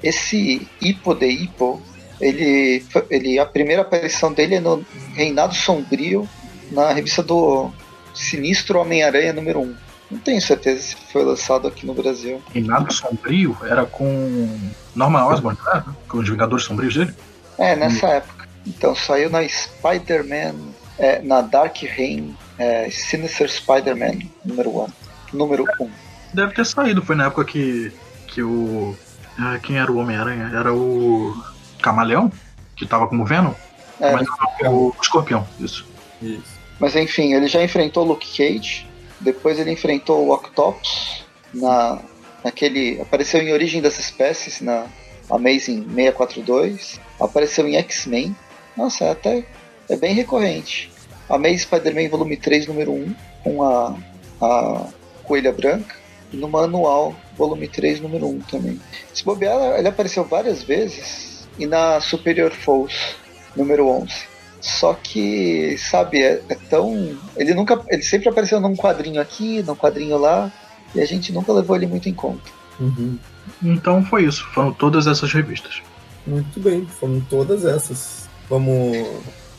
Esse 0.02 0.68
Hippo 0.80 1.14
de 1.14 1.26
Hippo, 1.26 1.82
ele, 2.20 2.84
ele, 3.10 3.38
a 3.38 3.46
primeira 3.46 3.82
aparição 3.82 4.32
dele 4.32 4.56
é 4.56 4.60
no 4.60 4.84
Reinado 5.14 5.54
Sombrio, 5.54 6.28
na 6.70 6.92
revista 6.92 7.22
do 7.22 7.70
Sinistro 8.14 8.80
Homem-Aranha 8.80 9.32
número 9.32 9.60
1. 9.60 9.74
Não 10.10 10.18
tenho 10.18 10.40
certeza 10.40 10.80
se 10.82 10.96
foi 11.12 11.24
lançado 11.24 11.68
aqui 11.68 11.86
no 11.86 11.94
Brasil. 11.94 12.42
Reinado 12.52 12.92
Sombrio 12.92 13.56
era 13.62 13.84
com 13.84 14.48
Norman 14.94 15.26
Osborn, 15.26 15.58
né? 15.66 15.84
Com 16.08 16.18
os 16.18 16.28
Vingadores 16.28 16.64
Sombrios 16.64 16.94
dele? 16.94 17.14
É, 17.58 17.76
nessa 17.76 18.06
época. 18.08 18.48
Então, 18.66 18.94
saiu 18.94 19.30
na 19.30 19.46
Spider-Man, 19.46 20.54
é, 20.98 21.20
na 21.22 21.42
Dark 21.42 21.76
Reign, 21.82 22.36
é, 22.58 22.88
Sinister 22.90 23.50
Spider-Man 23.50 24.18
número 24.44 24.70
1. 24.70 24.86
Número 25.32 25.64
1. 25.80 25.90
Deve 26.32 26.54
ter 26.54 26.66
saído, 26.66 27.02
foi 27.02 27.16
na 27.16 27.26
época 27.26 27.44
que, 27.44 27.92
que 28.26 28.42
o. 28.42 28.96
Ah, 29.38 29.58
quem 29.62 29.78
era 29.78 29.90
o 29.90 29.98
Homem-Aranha? 29.98 30.50
Era 30.54 30.72
o. 30.72 31.34
Camaleão? 31.80 32.30
Que 32.76 32.86
tava 32.86 33.06
como 33.06 33.24
Venom? 33.24 33.52
É. 34.00 34.12
Mas, 34.12 34.26
o 34.68 34.94
Escorpião, 35.00 35.46
isso. 35.58 35.86
Isso. 36.22 36.58
Mas 36.78 36.94
enfim, 36.94 37.34
ele 37.34 37.48
já 37.48 37.62
enfrentou 37.62 38.04
Luke 38.04 38.26
Cage, 38.36 38.86
depois 39.20 39.58
ele 39.58 39.72
enfrentou 39.72 40.26
o 40.26 40.32
Octopus 40.32 41.24
na 41.52 41.98
naquele 42.44 43.00
apareceu 43.00 43.40
em 43.42 43.52
Origem 43.52 43.82
das 43.82 43.98
Espécies 43.98 44.60
na 44.60 44.86
Amazing 45.28 45.84
642, 45.94 47.00
apareceu 47.20 47.66
em 47.66 47.76
X-Men. 47.76 48.34
Nossa, 48.76 49.05
é 49.05 49.10
até 49.10 49.44
é 49.88 49.96
bem 49.96 50.14
recorrente. 50.14 50.90
Amazing 51.28 51.59
Spider-Man 51.59 52.09
volume 52.09 52.36
3, 52.36 52.66
número 52.66 52.92
1, 52.92 53.14
com 53.44 53.62
a, 53.62 53.94
a 54.40 54.86
Coelha 55.24 55.52
Branca, 55.52 55.96
e 56.32 56.36
no 56.36 56.48
Manual, 56.48 57.14
volume 57.36 57.68
3, 57.68 58.00
número 58.00 58.28
1 58.28 58.40
também. 58.40 58.80
Se 59.12 59.24
bobear, 59.24 59.78
ele 59.78 59.88
apareceu 59.88 60.24
várias 60.24 60.62
vezes, 60.62 61.38
e 61.59 61.66
na 61.66 62.01
Superior 62.01 62.52
Force, 62.52 63.16
número 63.56 63.89
11. 63.89 64.12
Só 64.60 64.94
que, 64.94 65.76
sabe, 65.78 66.22
é, 66.22 66.43
é, 66.48 66.55
tão. 66.68 67.16
Ele 67.36 67.55
nunca. 67.55 67.80
Ele 67.89 68.02
sempre 68.02 68.28
apareceu 68.28 68.60
num 68.60 68.74
quadrinho 68.74 69.20
aqui, 69.20 69.62
num 69.62 69.76
quadrinho 69.76 70.18
lá, 70.18 70.52
e 70.94 71.01
a 71.01 71.06
gente 71.06 71.32
nunca 71.32 71.52
levou 71.52 71.76
ele 71.76 71.86
muito 71.86 72.09
em 72.09 72.14
conta. 72.14 72.51
Uhum. 72.80 73.18
Então 73.62 74.05
foi 74.05 74.24
isso, 74.24 74.47
foram 74.52 74.72
todas 74.72 75.06
essas 75.06 75.32
revistas. 75.32 75.82
Muito 76.26 76.60
bem, 76.60 76.86
foram 76.86 77.20
todas 77.20 77.64
essas. 77.64 78.28
Vamos, 78.48 79.06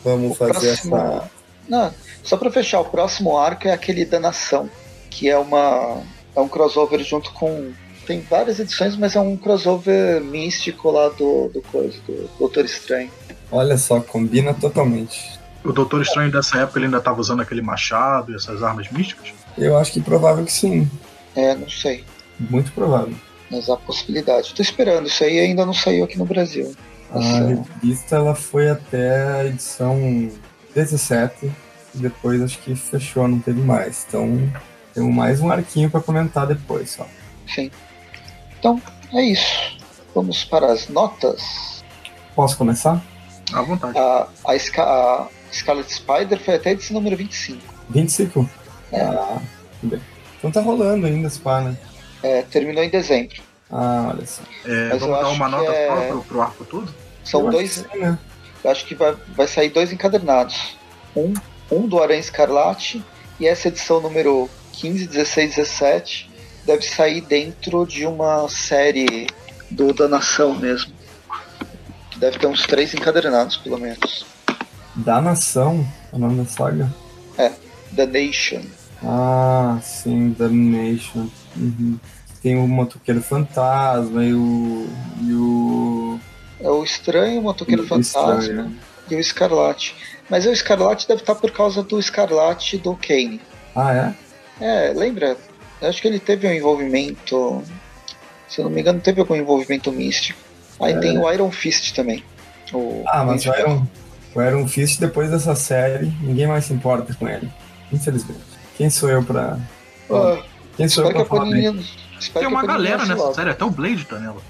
vamos 0.04 0.38
fazer 0.38 0.52
próximo... 0.54 0.98
essa. 0.98 1.32
Não, 1.68 1.94
só 2.24 2.36
para 2.38 2.52
fechar, 2.52 2.82
o 2.82 2.86
próximo 2.86 3.38
arco 3.38 3.68
é 3.68 3.72
aquele 3.72 4.06
da 4.06 4.20
Nação, 4.20 4.70
que 5.10 5.30
é 5.30 5.38
uma. 5.38 6.02
É 6.36 6.40
um 6.40 6.48
crossover 6.48 7.02
junto 7.04 7.32
com. 7.34 7.72
Tem 8.10 8.22
várias 8.22 8.60
edições, 8.60 8.98
mas 8.98 9.16
é 9.16 9.20
um 9.20 9.38
crossover 9.38 10.20
místico 10.20 10.90
lá 10.90 11.10
do, 11.10 11.48
do 11.50 11.62
coisa, 11.62 11.96
do 12.08 12.28
Doutor 12.40 12.66
Estranho. 12.66 13.12
Olha 13.52 13.78
só, 13.78 14.00
combina 14.00 14.52
totalmente. 14.52 15.40
O 15.64 15.72
Doutor 15.72 16.02
Estranho 16.02 16.32
dessa 16.32 16.58
época 16.58 16.80
ele 16.80 16.86
ainda 16.86 16.98
estava 16.98 17.22
usando 17.22 17.42
aquele 17.42 17.62
machado 17.62 18.32
e 18.32 18.36
essas 18.36 18.64
armas 18.64 18.90
místicas? 18.90 19.32
Eu 19.56 19.78
acho 19.78 19.92
que 19.92 20.02
provável 20.02 20.44
que 20.44 20.52
sim. 20.52 20.90
É, 21.36 21.54
não 21.54 21.70
sei. 21.70 22.04
Muito 22.40 22.72
provável. 22.72 23.14
Mas 23.52 23.70
há 23.70 23.78
possibilidade. 23.78 24.56
Tô 24.56 24.64
esperando, 24.64 25.06
isso 25.06 25.24
aí 25.24 25.38
ainda 25.38 25.64
não 25.64 25.74
saiu 25.76 26.04
aqui 26.04 26.18
no 26.18 26.26
Brasil. 26.26 26.74
A 27.12 27.20
revista 27.20 28.16
ela 28.16 28.34
foi 28.34 28.70
até 28.70 29.22
a 29.22 29.46
edição 29.46 30.32
17 30.74 31.46
e 31.94 31.98
depois 32.00 32.42
acho 32.42 32.58
que 32.58 32.74
fechou, 32.74 33.28
não 33.28 33.38
teve 33.38 33.62
mais. 33.62 34.04
Então 34.08 34.52
temos 34.96 35.14
mais 35.14 35.40
um 35.40 35.52
arquinho 35.52 35.92
para 35.92 36.02
comentar 36.02 36.48
depois 36.48 36.90
só. 36.90 37.08
Sim. 37.46 37.70
Então, 38.60 38.82
é 39.14 39.22
isso. 39.24 39.78
Vamos 40.14 40.44
para 40.44 40.72
as 40.72 40.88
notas. 40.90 41.84
Posso 42.36 42.58
começar? 42.58 43.02
À 43.54 43.62
vontade. 43.62 43.98
A, 43.98 44.28
a, 44.46 44.52
a 44.84 45.28
Scarlet 45.52 45.92
Spider 45.94 46.40
foi 46.40 46.56
até 46.56 46.74
esse 46.74 46.94
número 46.94 47.16
25. 47.16 47.62
25? 47.90 48.50
É. 48.92 49.02
Ah, 49.02 49.42
então 50.38 50.52
tá 50.52 50.62
rolando 50.62 51.08
ainda 51.08 51.28
esse 51.28 51.40
pá, 51.40 51.62
né? 51.62 51.78
É, 52.22 52.42
terminou 52.44 52.84
em 52.84 52.90
dezembro. 52.90 53.42
Ah, 53.72 54.12
olha 54.14 54.26
só. 54.26 54.42
É, 54.66 54.90
Mas 54.90 55.00
vamos 55.00 55.20
dar 55.20 55.30
uma 55.30 55.50
nota 55.50 55.72
é- 55.72 55.88
só 55.88 56.08
pro, 56.08 56.24
pro 56.24 56.42
arco 56.42 56.66
todo? 56.66 56.94
São 57.24 57.46
Eu 57.46 57.52
dois. 57.52 57.80
acho 57.80 57.88
que 57.90 57.94
sim, 57.98 58.04
né? 58.04 58.20
Eu 58.64 58.72
acho 58.72 58.86
que 58.86 58.96
vai, 58.96 59.16
vai 59.36 59.48
sair 59.48 59.70
dois 59.70 59.92
encadernados. 59.94 60.78
Um, 61.16 61.34
um 61.72 61.88
do 61.88 62.02
Aranha 62.02 62.20
Escarlate 62.20 63.04
e 63.40 63.48
essa 63.48 63.70
edição 63.70 64.02
número 64.02 64.50
15, 64.74 65.08
16, 65.08 65.56
17 65.56 66.29
deve 66.70 66.84
sair 66.84 67.22
dentro 67.22 67.84
de 67.84 68.06
uma 68.06 68.48
série 68.48 69.26
do 69.72 69.92
da 69.92 70.08
Nação 70.08 70.54
mesmo. 70.56 70.94
Deve 72.18 72.38
ter 72.38 72.46
uns 72.46 72.62
três 72.62 72.94
encadernados, 72.94 73.58
pelo 73.58 73.80
menos. 73.80 74.24
Da 74.94 75.20
Nação, 75.20 75.84
é 76.14 76.16
o 76.16 76.20
nome 76.20 76.44
da 76.44 76.46
saga? 76.46 76.94
The 77.96 78.06
Nation. 78.06 78.62
Ah, 79.04 79.80
sim, 79.82 80.36
Damnation. 80.38 81.28
Uhum. 81.56 81.98
Tem 82.44 82.56
o 82.58 82.68
Motoqueiro 82.68 83.22
Fantasma 83.22 84.24
e 84.24 84.34
o. 84.34 84.88
E 85.24 85.34
o. 85.34 86.20
É 86.60 86.70
o 86.70 86.84
Estranho, 86.84 87.40
o 87.40 87.44
Motoqueiro 87.44 87.84
O 87.84 87.88
Fantasma 87.88 88.40
Estranho. 88.40 88.78
e 89.10 89.16
o 89.16 89.20
Escarlate. 89.20 89.96
Mas 90.30 90.46
o 90.46 90.52
Escarlate 90.52 91.08
deve 91.08 91.22
estar 91.22 91.34
por 91.36 91.50
causa 91.52 91.82
do 91.82 92.00
Escarlate 92.00 92.78
do 92.78 92.96
Kane. 92.96 93.42
Ah, 93.76 94.14
é? 94.62 94.90
É, 94.90 94.94
lembra? 94.94 95.36
Eu 95.82 95.90
acho 95.90 96.02
que 96.02 96.08
ele 96.08 96.20
teve 96.20 96.48
um 96.48 96.52
envolvimento. 96.54 97.64
Se 98.48 98.60
eu 98.60 98.66
não 98.66 98.72
me 98.72 98.82
engano, 98.82 99.00
teve 99.00 99.20
algum 99.22 99.36
envolvimento 99.36 99.92
místico. 99.92 100.40
Aí 100.80 100.94
É. 100.94 101.00
tem 101.00 101.18
o 101.18 101.32
Iron 101.32 101.52
Fist 101.52 101.94
também. 101.96 102.24
O 102.74 103.04
Ah, 103.08 103.24
mas 103.24 103.46
o. 103.46 103.50
Iron, 103.54 103.88
o 104.36 104.42
Iron 104.42 104.68
Fist, 104.68 105.00
depois 105.00 105.30
dessa 105.30 105.56
série, 105.56 106.12
ninguém 106.22 106.48
mais 106.48 106.66
se 106.66 106.74
importa 106.74 107.14
com 107.14 107.28
ele. 107.28 107.50
Infelizmente. 107.92 108.40
Quem 108.78 108.90
sou 108.90 109.10
eu 109.10 109.24
pra. 109.24 109.58
Ah, 110.12 110.42
Quem 110.78 110.88
sou 110.88 111.06
eu 111.06 111.12
pra 111.12 111.26
falar 111.26 111.46
bem? 111.46 111.64
Panini. 111.64 111.88
Espero 112.20 112.46
Tem 112.46 112.50
que 112.50 112.56
a 112.56 112.60
uma 112.60 112.66
galera 112.66 113.06
nessa 113.06 113.16
logo. 113.16 113.34
série, 113.34 113.50
até 113.50 113.64
o 113.66 113.70
Blade 113.70 114.04
tá 114.06 114.20
nela. 114.20 114.42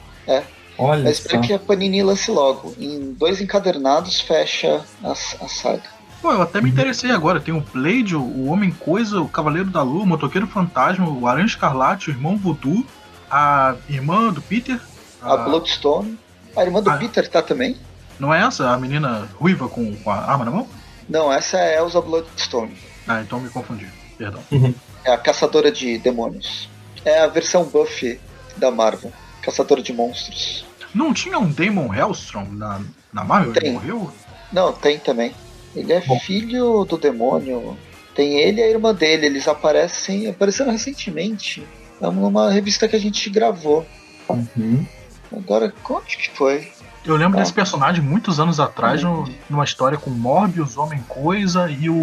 Olha 0.77 1.03
Mas 1.03 1.17
só. 1.17 1.23
espero 1.23 1.41
que 1.41 1.53
a 1.53 1.59
Panini 1.59 2.01
lance 2.01 2.31
logo. 2.31 2.73
Em 2.79 3.11
dois 3.13 3.41
encadernados 3.41 4.21
fecha 4.21 4.81
a, 5.03 5.11
a 5.11 5.47
saga. 5.47 5.83
Pô, 6.21 6.33
eu 6.33 6.41
até 6.41 6.59
me 6.61 6.69
interessei 6.69 7.11
agora. 7.11 7.39
Tem 7.39 7.53
o 7.53 7.61
Blade, 7.61 8.15
o 8.15 8.45
Homem 8.47 8.71
Coisa, 8.71 9.21
o 9.21 9.29
Cavaleiro 9.29 9.69
da 9.69 9.81
Lua, 9.81 10.03
o 10.03 10.05
Motoqueiro 10.05 10.47
Fantasma, 10.47 11.07
o 11.07 11.27
Aranha 11.27 11.45
Escarlate, 11.45 12.09
o 12.09 12.11
Irmão 12.11 12.37
Voodoo, 12.37 12.85
a 13.31 13.75
irmã 13.89 14.31
do 14.33 14.41
Peter. 14.41 14.79
A 15.21 15.37
Bloodstone. 15.37 16.17
A 16.57 16.63
irmã 16.63 16.81
do 16.81 16.89
Ah. 16.89 16.97
Peter 16.97 17.27
tá 17.29 17.41
também? 17.41 17.77
Não 18.19 18.33
é 18.33 18.41
essa? 18.41 18.69
A 18.71 18.77
menina 18.77 19.29
ruiva 19.39 19.69
com, 19.69 19.95
com 19.97 20.11
a 20.11 20.15
arma 20.17 20.43
na 20.43 20.51
mão? 20.51 20.67
Não, 21.07 21.31
essa 21.31 21.57
é 21.57 21.77
a 21.77 21.81
Elsa 21.81 22.01
Bloodstone. 22.01 22.75
Ah, 23.07 23.21
então 23.21 23.39
me 23.39 23.49
confundi. 23.49 23.87
Perdão. 24.17 24.41
É 25.05 25.13
a 25.13 25.17
caçadora 25.17 25.71
de 25.71 25.97
demônios. 25.97 26.69
É 27.05 27.21
a 27.21 27.27
versão 27.27 27.63
Buffy 27.63 28.19
da 28.57 28.69
Marvel. 28.69 29.11
Caçadora 29.41 29.81
de 29.81 29.93
monstros. 29.93 30.65
Não 30.93 31.13
tinha 31.13 31.39
um 31.39 31.49
Damon 31.49 31.93
Hellstrom 31.93 32.45
na, 32.51 32.81
na 33.13 33.23
Marvel? 33.23 33.51
Ele 33.51 33.59
Tem. 33.61 33.71
morreu? 33.73 34.11
Não, 34.51 34.73
tem 34.73 34.99
também. 34.99 35.33
Ele 35.75 35.93
é 35.93 36.01
Bom. 36.01 36.19
filho 36.19 36.83
do 36.85 36.97
demônio. 36.97 37.77
Tem 38.15 38.37
ele 38.39 38.59
e 38.59 38.63
a 38.63 38.69
irmã 38.69 38.93
dele. 38.93 39.25
Eles 39.27 39.47
aparecem. 39.47 40.27
Apareceram 40.27 40.71
recentemente. 40.71 41.63
Numa 42.01 42.51
revista 42.51 42.87
que 42.87 42.95
a 42.95 42.99
gente 42.99 43.29
gravou. 43.29 43.85
Uhum. 44.29 44.85
Agora, 45.35 45.73
onde 45.89 46.17
que 46.17 46.29
foi? 46.31 46.71
Eu 47.05 47.15
lembro 47.15 47.37
Ah. 47.37 47.41
desse 47.41 47.53
personagem 47.53 48.03
muitos 48.03 48.39
anos 48.39 48.59
atrás, 48.59 49.01
no- 49.03 49.27
numa 49.49 49.63
história 49.63 49.97
com 49.97 50.09
Morbius, 50.09 50.77
Homem 50.77 51.03
Coisa 51.07 51.69
e 51.69 51.89
o, 51.89 51.93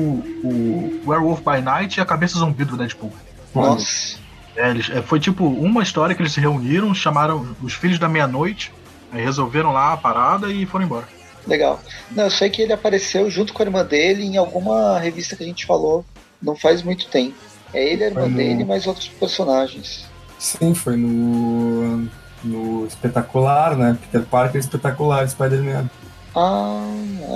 o 0.44 1.00
Werewolf 1.06 1.40
by 1.40 1.60
Night 1.62 1.98
e 1.98 2.00
a 2.00 2.06
cabeça 2.06 2.38
zumbi 2.38 2.64
do 2.64 2.76
Deadpool. 2.76 3.12
Nossa. 3.54 4.16
É, 4.56 4.70
eles, 4.70 4.88
é, 4.90 5.02
foi 5.02 5.20
tipo 5.20 5.44
uma 5.46 5.82
história 5.82 6.14
que 6.14 6.22
eles 6.22 6.32
se 6.32 6.40
reuniram, 6.40 6.94
chamaram 6.94 7.54
os 7.62 7.74
Filhos 7.74 7.98
da 7.98 8.08
Meia-Noite, 8.08 8.72
aí 9.12 9.22
resolveram 9.22 9.70
lá 9.72 9.92
a 9.92 9.96
parada 9.96 10.50
e 10.50 10.64
foram 10.64 10.84
embora. 10.86 11.06
Legal. 11.46 11.80
Não, 12.10 12.24
eu 12.24 12.30
sei 12.30 12.50
que 12.50 12.62
ele 12.62 12.72
apareceu 12.72 13.30
junto 13.30 13.52
com 13.52 13.62
a 13.62 13.66
irmã 13.66 13.84
dele 13.84 14.24
em 14.24 14.36
alguma 14.36 14.98
revista 14.98 15.36
que 15.36 15.44
a 15.44 15.46
gente 15.46 15.64
falou 15.66 16.04
não 16.42 16.56
faz 16.56 16.82
muito 16.82 17.06
tempo. 17.08 17.34
É 17.72 17.82
ele, 17.92 18.04
a 18.04 18.06
irmã 18.08 18.20
Foi 18.22 18.30
no- 18.30 18.36
dele, 18.36 18.64
mais 18.64 18.86
outros 18.86 19.08
personagens. 19.08 20.04
Sim, 20.38 20.74
foi 20.74 20.96
no. 20.96 22.08
No 22.44 22.86
espetacular, 22.86 23.76
né? 23.76 23.98
Peter 24.00 24.24
Parker 24.28 24.60
espetacular, 24.60 25.28
Spider-Man. 25.28 25.90
Ah, 26.34 26.86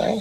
é. 0.05 0.17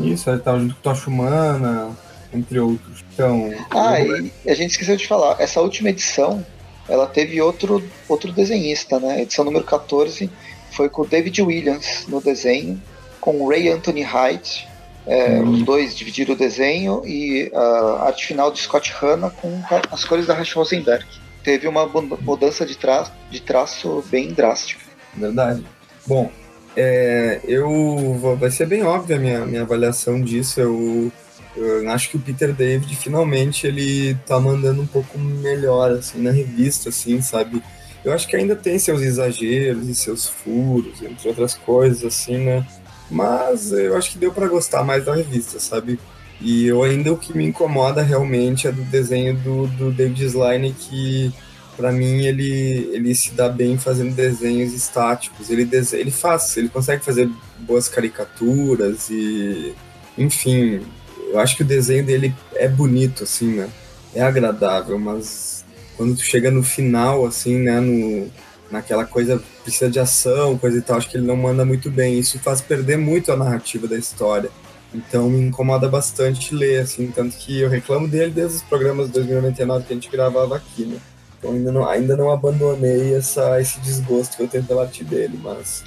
Isso, 0.00 0.28
ele 0.30 0.40
tava 0.40 0.58
junto 0.58 0.74
com 0.74 0.80
Tocha 0.80 1.08
Humana, 1.10 1.90
entre 2.32 2.58
outros. 2.58 3.04
Então. 3.12 3.52
Ah, 3.70 4.00
eu- 4.00 4.24
e 4.24 4.50
a 4.50 4.54
gente 4.54 4.70
esqueceu 4.70 4.96
de 4.96 5.06
falar, 5.06 5.36
essa 5.40 5.60
última 5.60 5.90
edição, 5.90 6.44
ela 6.88 7.06
teve 7.06 7.40
outro, 7.40 7.84
outro 8.08 8.32
desenhista, 8.32 8.98
né? 8.98 9.22
Edição 9.22 9.44
número 9.44 9.64
14 9.64 10.30
foi 10.72 10.88
com 10.88 11.02
o 11.02 11.06
David 11.06 11.40
Williams 11.42 12.06
no 12.08 12.20
desenho, 12.20 12.82
com 13.22 13.40
o 13.40 13.48
Ray 13.48 13.70
Anthony 13.70 14.02
Hyde. 14.02 14.68
É, 15.06 15.40
Hum. 15.40 15.50
Os 15.54 15.62
dois 15.62 15.96
dividiram 15.96 16.34
o 16.34 16.36
desenho 16.38 17.02
e 17.06 17.50
a 17.54 18.04
arte 18.06 18.26
final 18.26 18.52
de 18.52 18.60
Scott 18.60 18.92
Hanna 19.00 19.30
com 19.30 19.60
as 19.90 20.04
cores 20.04 20.26
da 20.26 20.34
Racha 20.34 20.54
Rosenberg. 20.58 21.04
Teve 21.42 21.66
uma 21.66 21.86
mu- 21.86 22.18
mudança 22.20 22.64
de, 22.64 22.76
tra 22.76 23.10
de 23.30 23.40
traço 23.40 24.04
bem 24.10 24.32
drástica. 24.32 24.80
Verdade. 25.16 25.64
Bom, 26.06 26.30
é, 26.76 27.40
eu 27.44 28.14
vou- 28.20 28.36
vai 28.36 28.50
ser 28.52 28.66
bem 28.66 28.84
óbvia 28.84 29.16
a 29.16 29.18
minha, 29.18 29.44
minha 29.44 29.62
avaliação 29.62 30.20
disso. 30.20 30.60
Eu, 30.60 31.10
eu 31.56 31.90
acho 31.90 32.10
que 32.10 32.16
o 32.16 32.20
Peter 32.20 32.52
David 32.52 32.94
finalmente 32.94 33.66
ele 33.66 34.14
tá 34.24 34.38
mandando 34.38 34.82
um 34.82 34.86
pouco 34.86 35.18
melhor 35.18 35.90
assim 35.90 36.22
na 36.22 36.30
revista, 36.30 36.90
assim, 36.90 37.20
sabe? 37.20 37.60
Eu 38.04 38.12
acho 38.12 38.26
que 38.28 38.36
ainda 38.36 38.54
tem 38.54 38.78
seus 38.78 39.02
exageros 39.02 39.88
e 39.88 39.94
seus 39.96 40.28
furos, 40.28 41.02
entre 41.02 41.28
outras 41.28 41.54
coisas, 41.54 42.04
assim, 42.04 42.38
né? 42.38 42.64
Mas 43.12 43.70
eu 43.70 43.96
acho 43.96 44.12
que 44.12 44.18
deu 44.18 44.32
pra 44.32 44.48
gostar 44.48 44.82
mais 44.82 45.04
da 45.04 45.14
revista, 45.14 45.60
sabe? 45.60 46.00
E 46.40 46.66
eu 46.66 46.82
ainda 46.82 47.12
o 47.12 47.18
que 47.18 47.36
me 47.36 47.44
incomoda 47.46 48.02
realmente 48.02 48.66
é 48.66 48.72
do 48.72 48.82
desenho 48.82 49.36
do, 49.36 49.66
do 49.68 49.92
David 49.92 50.24
Slane, 50.24 50.72
que 50.72 51.32
Pra 51.76 51.90
mim 51.90 52.26
ele, 52.26 52.90
ele 52.92 53.14
se 53.14 53.32
dá 53.32 53.48
bem 53.48 53.78
fazendo 53.78 54.14
desenhos 54.14 54.74
estáticos. 54.74 55.48
Ele, 55.50 55.68
ele 55.92 56.10
faz, 56.10 56.56
ele 56.56 56.68
consegue 56.68 57.04
fazer 57.04 57.30
boas 57.60 57.88
caricaturas 57.88 59.08
e 59.10 59.74
enfim, 60.16 60.82
eu 61.30 61.38
acho 61.38 61.56
que 61.56 61.62
o 61.62 61.66
desenho 61.66 62.04
dele 62.04 62.34
é 62.54 62.68
bonito 62.68 63.24
assim, 63.24 63.54
né? 63.54 63.70
É 64.14 64.20
agradável, 64.20 64.98
mas 64.98 65.64
quando 65.96 66.14
tu 66.14 66.22
chega 66.22 66.50
no 66.50 66.62
final 66.62 67.24
assim, 67.24 67.58
né, 67.58 67.80
no 67.80 68.30
naquela 68.72 69.04
coisa 69.04 69.40
precisa 69.62 69.90
de 69.90 70.00
ação, 70.00 70.58
coisa 70.58 70.78
e 70.78 70.82
tal, 70.82 70.96
acho 70.96 71.08
que 71.08 71.16
ele 71.16 71.26
não 71.26 71.36
manda 71.36 71.64
muito 71.64 71.90
bem. 71.90 72.18
Isso 72.18 72.38
faz 72.38 72.60
perder 72.60 72.96
muito 72.96 73.30
a 73.30 73.36
narrativa 73.36 73.86
da 73.86 73.96
história. 73.96 74.50
Então 74.94 75.30
me 75.30 75.40
incomoda 75.40 75.88
bastante 75.88 76.54
ler, 76.54 76.80
assim, 76.80 77.10
tanto 77.14 77.36
que 77.36 77.60
eu 77.60 77.68
reclamo 77.68 78.08
dele 78.08 78.30
desde 78.30 78.56
os 78.56 78.62
programas 78.62 79.06
de 79.06 79.12
2099 79.12 79.86
que 79.86 79.92
a 79.92 79.96
gente 79.96 80.10
gravava 80.10 80.56
aqui, 80.56 80.84
né? 80.84 80.96
Então 81.38 81.52
ainda 81.52 81.72
não, 81.72 81.88
ainda 81.88 82.16
não 82.16 82.30
abandonei 82.30 83.14
essa, 83.14 83.60
esse 83.60 83.80
desgosto 83.80 84.36
que 84.36 84.42
eu 84.42 84.48
tenho 84.48 84.64
pela 84.64 84.82
arte 84.82 85.02
dele, 85.02 85.38
mas 85.42 85.82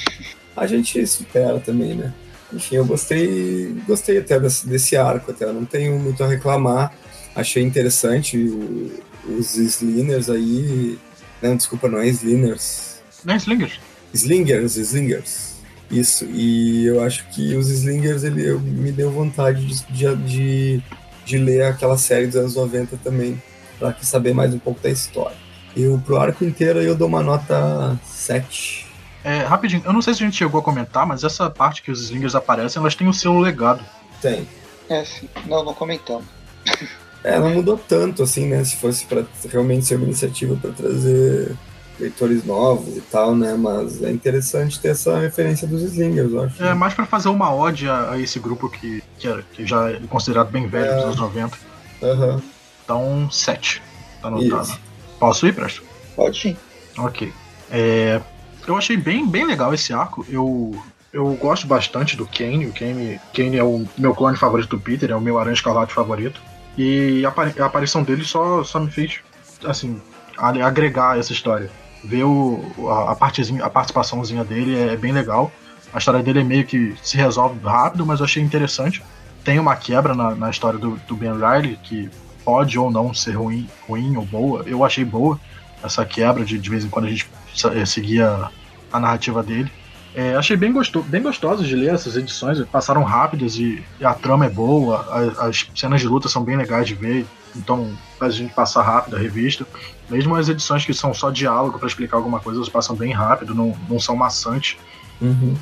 a 0.55 0.65
gente 0.65 1.05
supera 1.05 1.59
também, 1.59 1.95
né? 1.95 2.13
Enfim, 2.53 2.75
eu 2.75 2.85
gostei, 2.85 3.75
gostei 3.87 4.19
até 4.19 4.39
desse, 4.39 4.67
desse 4.67 4.95
arco, 4.95 5.31
até 5.31 5.45
não 5.51 5.65
tenho 5.65 5.99
muito 5.99 6.23
a 6.23 6.27
reclamar. 6.27 6.93
Achei 7.35 7.63
interessante 7.63 8.37
o, 8.37 8.91
os 9.37 9.55
Sliners 9.55 10.29
aí. 10.29 10.97
Não, 11.41 11.55
desculpa, 11.55 11.87
não 11.87 11.99
é 11.99 12.07
Sliners. 12.07 13.01
Não 13.23 13.33
é 13.33 13.37
Slingers? 13.37 13.79
Slingers, 14.13 14.75
Slingers. 14.77 15.55
Isso, 15.89 16.25
e 16.25 16.85
eu 16.85 17.03
acho 17.03 17.27
que 17.29 17.55
os 17.55 17.69
Slingers 17.69 18.23
ele, 18.23 18.47
eu, 18.47 18.59
me 18.59 18.91
deu 18.91 19.11
vontade 19.11 19.65
de, 19.65 19.85
de, 19.85 20.15
de, 20.15 20.83
de 21.25 21.37
ler 21.37 21.63
aquela 21.63 21.97
série 21.97 22.25
dos 22.25 22.35
anos 22.35 22.55
90 22.55 22.97
também, 23.03 23.41
para 23.77 23.95
saber 24.01 24.33
mais 24.33 24.53
um 24.53 24.59
pouco 24.59 24.81
da 24.81 24.89
história. 24.89 25.37
Eu, 25.75 26.01
pro 26.03 26.17
arco 26.17 26.43
inteiro, 26.43 26.81
eu 26.81 26.95
dou 26.95 27.07
uma 27.07 27.21
nota 27.21 27.99
7. 28.05 28.87
É, 29.23 29.39
rapidinho, 29.39 29.81
eu 29.85 29.93
não 29.93 30.01
sei 30.01 30.13
se 30.13 30.23
a 30.23 30.25
gente 30.25 30.37
chegou 30.37 30.59
a 30.59 30.63
comentar, 30.63 31.05
mas 31.05 31.23
essa 31.23 31.49
parte 31.49 31.81
que 31.81 31.91
os 31.91 32.01
Slingers 32.01 32.35
aparecem, 32.35 32.79
elas 32.79 32.95
têm 32.95 33.07
o 33.07 33.13
seu 33.13 33.37
legado. 33.39 33.83
Tem. 34.21 34.47
É, 34.89 35.03
sim. 35.03 35.27
Não, 35.45 35.63
não 35.63 35.73
comentamos. 35.73 36.25
É, 37.25 37.39
não 37.39 37.49
mudou 37.55 37.75
tanto, 37.77 38.21
assim, 38.21 38.45
né? 38.47 38.63
Se 38.63 38.75
fosse 38.75 39.05
para 39.05 39.23
realmente 39.51 39.85
ser 39.85 39.95
uma 39.95 40.05
iniciativa 40.05 40.55
para 40.61 40.71
trazer 40.71 41.55
leitores 41.99 42.45
novos 42.45 42.95
e 42.97 43.01
tal, 43.01 43.35
né? 43.35 43.55
Mas 43.57 44.03
é 44.03 44.11
interessante 44.11 44.79
ter 44.79 44.89
essa 44.89 45.17
referência 45.19 45.67
dos 45.67 45.81
Slingers, 45.81 46.31
eu 46.31 46.43
acho. 46.43 46.63
É 46.63 46.73
mais 46.75 46.93
pra 46.93 47.05
fazer 47.05 47.29
uma 47.29 47.53
ode 47.53 47.89
a, 47.89 48.11
a 48.11 48.19
esse 48.19 48.37
grupo 48.37 48.69
que, 48.69 49.01
que, 49.17 49.27
era, 49.27 49.41
que 49.53 49.65
já 49.65 49.89
é 49.89 49.99
considerado 50.07 50.51
bem 50.51 50.67
velho 50.67 50.85
É. 50.85 50.95
dos 50.95 51.03
anos 51.05 51.15
90. 51.19 51.57
Aham. 52.03 52.41
Então, 52.83 53.27
7. 53.31 53.81
Tá 54.21 54.27
anotado. 54.27 54.61
Isso. 54.63 54.79
Posso 55.19 55.47
ir, 55.47 55.53
Presto? 55.55 55.81
Pode 56.15 56.49
ir. 56.49 56.57
Ok. 56.97 57.33
É, 57.71 58.21
eu 58.67 58.77
achei 58.77 58.97
bem, 58.97 59.27
bem 59.27 59.47
legal 59.47 59.73
esse 59.73 59.91
arco. 59.93 60.23
Eu, 60.29 60.75
eu 61.11 61.33
gosto 61.41 61.65
bastante 61.65 62.15
do 62.15 62.27
Kane. 62.27 62.67
O 62.67 62.71
Kane, 62.73 63.19
Kane 63.33 63.57
é 63.57 63.63
o 63.63 63.83
meu 63.97 64.13
clone 64.13 64.37
favorito 64.37 64.69
do 64.69 64.79
Peter, 64.79 65.09
é 65.09 65.15
o 65.15 65.21
meu 65.21 65.39
Aranha 65.39 65.55
Escarlate 65.55 65.93
favorito. 65.93 66.39
E 66.77 67.23
a, 67.25 67.63
a 67.63 67.65
aparição 67.65 68.03
dele 68.03 68.23
só, 68.23 68.63
só 68.63 68.79
me 68.79 68.91
fez, 68.91 69.19
assim, 69.65 70.01
agregar 70.37 71.17
essa 71.17 71.31
história. 71.31 71.69
ver 72.03 72.23
o, 72.23 72.89
a, 72.89 73.11
a, 73.11 73.15
partezinha, 73.15 73.63
a 73.63 73.69
participaçãozinha 73.69 74.43
dele 74.43 74.77
é, 74.77 74.93
é 74.93 74.97
bem 74.97 75.11
legal. 75.11 75.51
A 75.93 75.97
história 75.97 76.21
dele 76.21 76.41
é 76.41 76.43
meio 76.43 76.65
que 76.65 76.95
se 77.01 77.15
resolve 77.15 77.59
rápido, 77.63 78.05
mas 78.05 78.19
eu 78.19 78.25
achei 78.25 78.43
interessante. 78.43 79.01
Tem 79.43 79.59
uma 79.59 79.75
quebra 79.75 80.13
na, 80.13 80.35
na 80.35 80.49
história 80.49 80.77
do, 80.77 80.97
do, 81.07 81.15
Ben 81.15 81.33
Riley, 81.33 81.79
que 81.81 82.09
pode 82.43 82.77
ou 82.77 82.91
não 82.91 83.13
ser 83.13 83.31
ruim, 83.33 83.69
ruim 83.87 84.17
ou 84.17 84.25
boa. 84.25 84.63
Eu 84.65 84.83
achei 84.83 85.05
boa 85.05 85.39
essa 85.83 86.05
quebra 86.05 86.43
de 86.43 86.57
de 86.57 86.69
vez 86.69 86.83
em 86.83 86.89
quando 86.89 87.05
a 87.05 87.09
gente 87.09 87.29
eh, 87.73 87.85
seguia 87.85 88.49
a 88.91 88.99
narrativa 88.99 89.41
dele. 89.41 89.71
É, 90.15 90.33
achei 90.35 90.55
bem, 90.55 90.71
gosto, 90.71 91.03
bem 91.03 91.21
gostoso 91.21 91.61
de 91.65 91.75
ler 91.75 91.93
essas 91.93 92.15
edições, 92.15 92.63
passaram 92.71 93.03
rápidas 93.03 93.57
e, 93.57 93.83
e 93.99 94.05
a 94.05 94.13
trama 94.13 94.45
é 94.45 94.49
boa, 94.49 95.01
as, 95.11 95.39
as, 95.39 95.67
cenas 95.75 95.99
de 95.99 96.07
luta 96.07 96.29
são 96.29 96.41
bem 96.41 96.55
legais 96.55 96.87
de 96.87 96.95
ver, 96.95 97.25
então 97.53 97.91
faz 98.17 98.33
a 98.33 98.37
gente 98.37 98.53
passar 98.53 98.81
rápido 98.81 99.17
a 99.17 99.19
revista. 99.19 99.67
Mesmo 100.09 100.33
as 100.33 100.47
edições 100.47 100.85
que 100.85 100.93
são 100.93 101.13
só 101.13 101.29
diálogo 101.29 101.77
para 101.77 101.87
explicar 101.87 102.15
alguma 102.15 102.39
coisa, 102.39 102.59
elas 102.59 102.69
passam 102.69 102.95
bem 102.95 103.11
rápido, 103.11 103.53
não, 103.53 103.75
não 103.89 103.99
são 103.99 104.15
maçantes. 104.15 104.77
Uhum. 105.19 105.53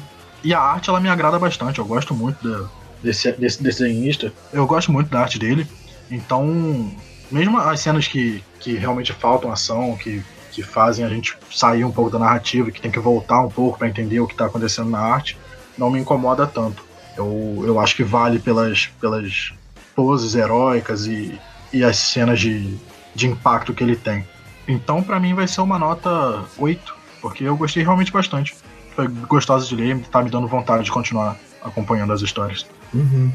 E 0.43 0.53
a 0.53 0.59
arte 0.59 0.87
ela 0.87 0.99
me 0.99 1.09
agrada 1.09 1.39
bastante, 1.39 1.79
eu 1.79 1.85
gosto 1.85 2.13
muito 2.13 2.47
da, 2.47 2.69
desse, 3.01 3.31
desse 3.31 3.63
desenhista, 3.63 4.31
eu 4.51 4.67
gosto 4.67 4.91
muito 4.91 5.09
da 5.09 5.21
arte 5.21 5.39
dele, 5.39 5.65
então 6.11 6.91
mesmo 7.31 7.57
as 7.57 7.79
cenas 7.79 8.07
que, 8.07 8.43
que 8.59 8.75
realmente 8.75 9.11
faltam 9.13 9.51
ação, 9.51 9.97
que 9.97 10.23
que 10.53 10.63
fazem 10.63 11.03
a 11.03 11.09
gente 11.09 11.37
sair 11.51 11.83
um 11.83 11.91
pouco 11.91 12.11
da 12.11 12.19
narrativa, 12.19 12.71
que 12.71 12.79
tem 12.79 12.91
que 12.91 12.99
voltar 12.99 13.41
um 13.41 13.49
pouco 13.49 13.77
para 13.77 13.87
entender 13.87 14.19
o 14.19 14.27
que 14.27 14.33
está 14.33 14.45
acontecendo 14.45 14.89
na 14.89 14.99
arte, 14.99 15.37
não 15.77 15.89
me 15.89 15.99
incomoda 15.99 16.45
tanto. 16.45 16.85
Eu, 17.17 17.63
eu 17.65 17.79
acho 17.79 17.95
que 17.95 18.03
vale 18.03 18.39
pelas, 18.39 18.87
pelas 18.99 19.53
poses 19.95 20.35
heróicas 20.35 21.05
e, 21.05 21.39
e 21.71 21.83
as 21.83 21.97
cenas 21.97 22.39
de, 22.39 22.77
de 23.15 23.27
impacto 23.27 23.73
que 23.73 23.83
ele 23.83 23.95
tem. 23.95 24.25
Então, 24.67 25.03
para 25.03 25.19
mim, 25.19 25.33
vai 25.33 25.47
ser 25.47 25.61
uma 25.61 25.77
nota 25.77 26.45
8, 26.57 26.95
porque 27.21 27.43
eu 27.43 27.57
gostei 27.57 27.83
realmente 27.83 28.11
bastante. 28.11 28.55
Foi 28.95 29.07
gostosa 29.07 29.65
de 29.65 29.75
ler, 29.75 29.99
tá 30.05 30.21
me 30.21 30.29
dando 30.29 30.47
vontade 30.47 30.83
de 30.83 30.91
continuar 30.91 31.37
acompanhando 31.61 32.13
as 32.13 32.21
histórias. 32.21 32.65
Uhum. 32.93 33.31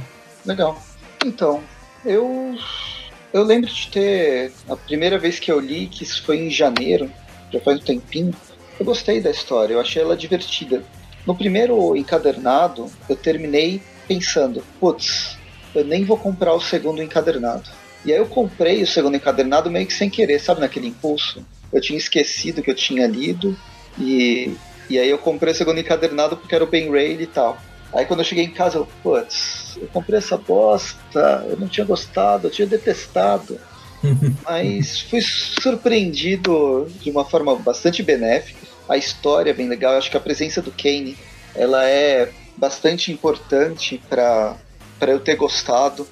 Legal. 0.47 0.81
Então, 1.24 1.62
eu 2.05 2.57
eu 3.32 3.42
lembro 3.42 3.70
de 3.70 3.88
ter. 3.88 4.52
A 4.68 4.76
primeira 4.76 5.18
vez 5.18 5.38
que 5.38 5.50
eu 5.50 5.60
li, 5.60 5.86
que 5.86 6.02
isso 6.02 6.22
foi 6.22 6.38
em 6.38 6.50
janeiro, 6.50 7.10
já 7.52 7.60
faz 7.60 7.80
um 7.80 7.84
tempinho, 7.84 8.34
eu 8.78 8.86
gostei 8.86 9.20
da 9.20 9.30
história, 9.30 9.74
eu 9.74 9.80
achei 9.80 10.02
ela 10.02 10.16
divertida. 10.16 10.82
No 11.26 11.34
primeiro 11.34 11.96
encadernado, 11.96 12.90
eu 13.09 13.16
terminei 13.16 13.82
pensando, 14.06 14.64
putz, 14.80 15.36
eu 15.74 15.84
nem 15.84 16.05
vou 16.05 16.16
comprar 16.16 16.55
o 16.55 16.60
segundo 16.60 17.02
encadernado. 17.02 17.68
E 18.05 18.12
aí 18.12 18.18
eu 18.18 18.26
comprei 18.26 18.82
o 18.82 18.86
segundo 18.86 19.16
encadernado 19.16 19.70
meio 19.70 19.86
que 19.86 19.92
sem 19.92 20.09
querer, 20.09 20.38
sabe, 20.40 20.60
naquele 20.60 20.86
impulso. 20.86 21.44
Eu 21.72 21.80
tinha 21.80 21.98
esquecido 21.98 22.62
que 22.62 22.70
eu 22.70 22.74
tinha 22.74 23.06
lido, 23.06 23.56
e, 23.98 24.55
e 24.88 24.98
aí 24.98 25.10
eu 25.10 25.18
comprei 25.18 25.52
o 25.52 25.56
segundo 25.56 25.80
encadernado 25.80 26.36
porque 26.36 26.55
era 26.55 26.64
o 26.64 26.68
Ben 26.68 26.90
Ray 26.90 27.20
e 27.20 27.26
tal. 27.26 27.59
Aí 27.93 28.05
quando 28.05 28.20
eu 28.20 28.24
cheguei 28.24 28.44
em 28.44 28.51
casa, 28.51 28.78
eu, 28.78 28.89
putz, 29.02 29.78
eu 29.81 29.89
comprei 29.89 30.19
essa 30.19 30.36
bosta, 30.36 31.47
eu 31.48 31.56
não 31.56 31.69
tinha 31.69 31.86
gostado, 31.86 32.47
eu 32.47 32.51
tinha 32.51 32.66
detestado. 32.66 33.59
Mas 34.44 35.01
fui 35.01 35.20
surpreendido 35.20 36.86
de 37.01 37.10
uma 37.10 37.24
forma 37.24 37.56
bastante 37.56 38.02
benéfica. 38.02 38.66
A 38.89 38.97
história 38.97 39.51
é 39.51 39.55
bem 39.55 39.69
legal, 39.69 39.93
eu 39.93 39.98
acho 39.98 40.10
que 40.10 40.16
a 40.16 40.20
presença 40.20 40.60
do 40.62 40.70
Kane, 40.70 41.16
ela 41.55 41.89
é 41.89 42.31
bastante 42.56 43.10
importante 43.10 44.01
para 44.09 44.56
eu 45.01 45.20
ter 45.20 45.36
gostado. 45.36 46.06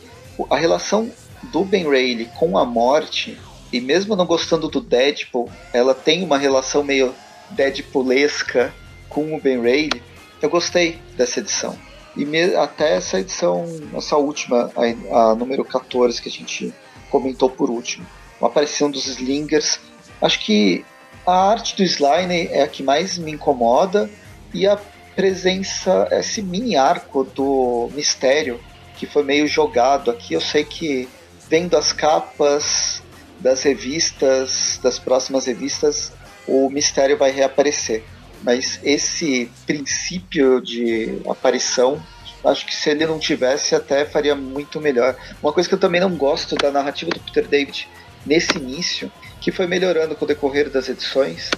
A 0.50 0.56
relação 0.56 1.10
do 1.52 1.64
Ben 1.64 1.88
Reilly 1.88 2.26
com 2.36 2.58
a 2.58 2.64
morte, 2.64 3.38
e 3.72 3.80
mesmo 3.80 4.16
não 4.16 4.26
gostando 4.26 4.68
do 4.68 4.80
Deadpool, 4.80 5.50
ela 5.72 5.94
tem 5.94 6.22
uma 6.22 6.38
relação 6.38 6.82
meio 6.82 7.14
Deadpoolesca 7.50 8.74
com 9.08 9.34
o 9.34 9.40
Ben 9.40 9.60
Reilly 9.60 10.02
eu 10.40 10.50
gostei 10.50 11.00
dessa 11.16 11.40
edição. 11.40 11.76
E 12.16 12.24
me, 12.24 12.54
até 12.54 12.96
essa 12.96 13.20
edição, 13.20 13.66
essa 13.94 14.16
última, 14.16 14.70
a, 14.76 15.30
a, 15.30 15.34
número 15.34 15.64
14 15.64 16.20
que 16.20 16.28
a 16.28 16.32
gente 16.32 16.72
comentou 17.10 17.50
por 17.50 17.70
último. 17.70 18.06
A 18.40 18.46
aparição 18.46 18.90
dos 18.90 19.06
Slingers. 19.06 19.78
Acho 20.20 20.40
que 20.40 20.84
a 21.26 21.50
arte 21.50 21.76
do 21.76 21.82
Slime 21.82 22.48
é 22.50 22.62
a 22.62 22.68
que 22.68 22.82
mais 22.82 23.18
me 23.18 23.32
incomoda 23.32 24.08
e 24.54 24.66
a 24.66 24.78
presença, 25.14 26.08
esse 26.12 26.40
mini 26.42 26.76
arco 26.76 27.24
do 27.24 27.90
mistério 27.94 28.60
que 28.96 29.06
foi 29.06 29.22
meio 29.22 29.46
jogado 29.46 30.10
aqui. 30.10 30.34
Eu 30.34 30.40
sei 30.40 30.64
que 30.64 31.08
vendo 31.48 31.76
as 31.76 31.92
capas 31.92 33.02
das 33.40 33.62
revistas, 33.62 34.80
das 34.82 34.98
próximas 34.98 35.46
revistas, 35.46 36.12
o 36.46 36.70
mistério 36.70 37.18
vai 37.18 37.30
reaparecer 37.30 38.02
mas 38.42 38.80
esse 38.82 39.50
princípio 39.66 40.60
de 40.60 41.20
aparição 41.28 42.02
acho 42.44 42.64
que 42.66 42.74
se 42.74 42.90
ele 42.90 43.06
não 43.06 43.18
tivesse 43.18 43.74
até 43.74 44.04
faria 44.04 44.34
muito 44.34 44.80
melhor. 44.80 45.16
Uma 45.42 45.52
coisa 45.52 45.68
que 45.68 45.74
eu 45.74 45.78
também 45.80 46.00
não 46.00 46.14
gosto 46.16 46.54
da 46.54 46.70
narrativa 46.70 47.10
do 47.10 47.20
Peter 47.20 47.46
David 47.46 47.88
nesse 48.24 48.56
início, 48.58 49.10
que 49.40 49.50
foi 49.50 49.66
melhorando 49.66 50.14
com 50.14 50.24
o 50.24 50.28
decorrer 50.28 50.70
das 50.70 50.88
edições, 50.88 51.50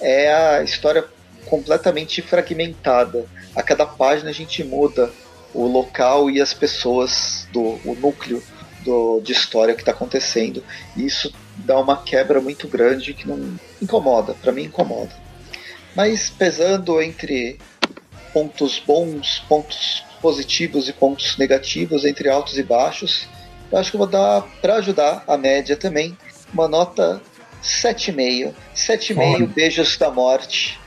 é 0.00 0.32
a 0.32 0.62
história 0.62 1.04
completamente 1.46 2.20
fragmentada. 2.22 3.26
A 3.54 3.62
cada 3.62 3.86
página 3.86 4.30
a 4.30 4.32
gente 4.32 4.62
muda 4.64 5.10
o 5.54 5.66
local 5.66 6.30
e 6.30 6.40
as 6.40 6.52
pessoas 6.52 7.48
do 7.52 7.80
o 7.84 7.96
núcleo 8.00 8.42
do, 8.84 9.20
de 9.20 9.32
história 9.32 9.74
que 9.74 9.82
está 9.82 9.92
acontecendo. 9.92 10.62
E 10.96 11.06
isso 11.06 11.32
dá 11.56 11.78
uma 11.78 11.96
quebra 12.02 12.40
muito 12.40 12.68
grande 12.68 13.14
que 13.14 13.26
não 13.26 13.58
incomoda, 13.80 14.34
para 14.34 14.52
mim 14.52 14.64
incomoda. 14.64 15.25
Mas 15.96 16.28
pesando 16.28 17.00
entre 17.00 17.58
pontos 18.32 18.78
bons, 18.86 19.42
pontos 19.48 20.04
positivos 20.20 20.90
e 20.90 20.92
pontos 20.92 21.38
negativos, 21.38 22.04
entre 22.04 22.28
altos 22.28 22.58
e 22.58 22.62
baixos, 22.62 23.26
eu 23.72 23.78
acho 23.78 23.90
que 23.90 23.96
eu 23.96 24.00
vou 24.00 24.06
dar, 24.06 24.42
para 24.60 24.74
ajudar 24.76 25.24
a 25.26 25.38
média 25.38 25.74
também, 25.74 26.16
uma 26.52 26.68
nota 26.68 27.22
7,5. 27.62 28.52
7,5 28.76 29.46
beijos 29.48 29.96
da 29.96 30.10
morte 30.10 30.78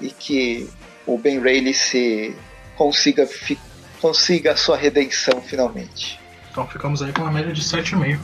e 0.00 0.08
que 0.08 0.68
o 1.06 1.18
Ben 1.18 1.38
Rayleigh 1.38 1.74
se 1.74 2.34
consiga, 2.76 3.26
fi, 3.26 3.58
consiga 4.00 4.52
a 4.52 4.56
sua 4.56 4.76
redenção 4.78 5.40
finalmente. 5.42 6.18
Então 6.50 6.66
ficamos 6.66 7.02
aí 7.02 7.12
com 7.12 7.20
uma 7.20 7.30
média 7.30 7.52
de 7.52 7.60
7,5. 7.60 8.18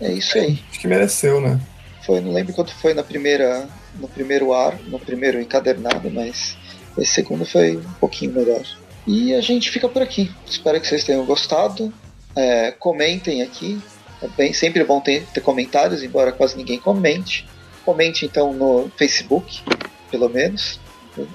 É 0.00 0.10
isso 0.10 0.38
aí. 0.38 0.58
Acho 0.70 0.80
que 0.80 0.88
mereceu, 0.88 1.40
né? 1.40 1.60
Foi, 2.04 2.20
não 2.20 2.32
lembro 2.32 2.54
quanto 2.54 2.74
foi 2.74 2.94
na 2.94 3.02
primeira 3.02 3.68
no 3.98 4.08
primeiro 4.08 4.52
ar, 4.52 4.78
no 4.86 4.98
primeiro 4.98 5.40
encadernado, 5.40 6.10
mas 6.10 6.56
esse 6.98 7.12
segundo 7.12 7.44
foi 7.44 7.76
um 7.76 7.92
pouquinho 8.00 8.32
melhor. 8.32 8.62
E 9.06 9.34
a 9.34 9.40
gente 9.40 9.70
fica 9.70 9.88
por 9.88 10.02
aqui. 10.02 10.30
Espero 10.46 10.80
que 10.80 10.86
vocês 10.86 11.04
tenham 11.04 11.24
gostado. 11.24 11.92
É, 12.34 12.70
comentem 12.72 13.42
aqui. 13.42 13.80
É 14.22 14.28
bem, 14.28 14.52
sempre 14.52 14.82
bom 14.84 15.00
ter, 15.00 15.26
ter 15.26 15.40
comentários, 15.40 16.02
embora 16.02 16.32
quase 16.32 16.56
ninguém 16.56 16.78
comente. 16.78 17.46
Comente 17.84 18.24
então 18.24 18.52
no 18.52 18.90
Facebook, 18.96 19.62
pelo 20.10 20.28
menos. 20.28 20.80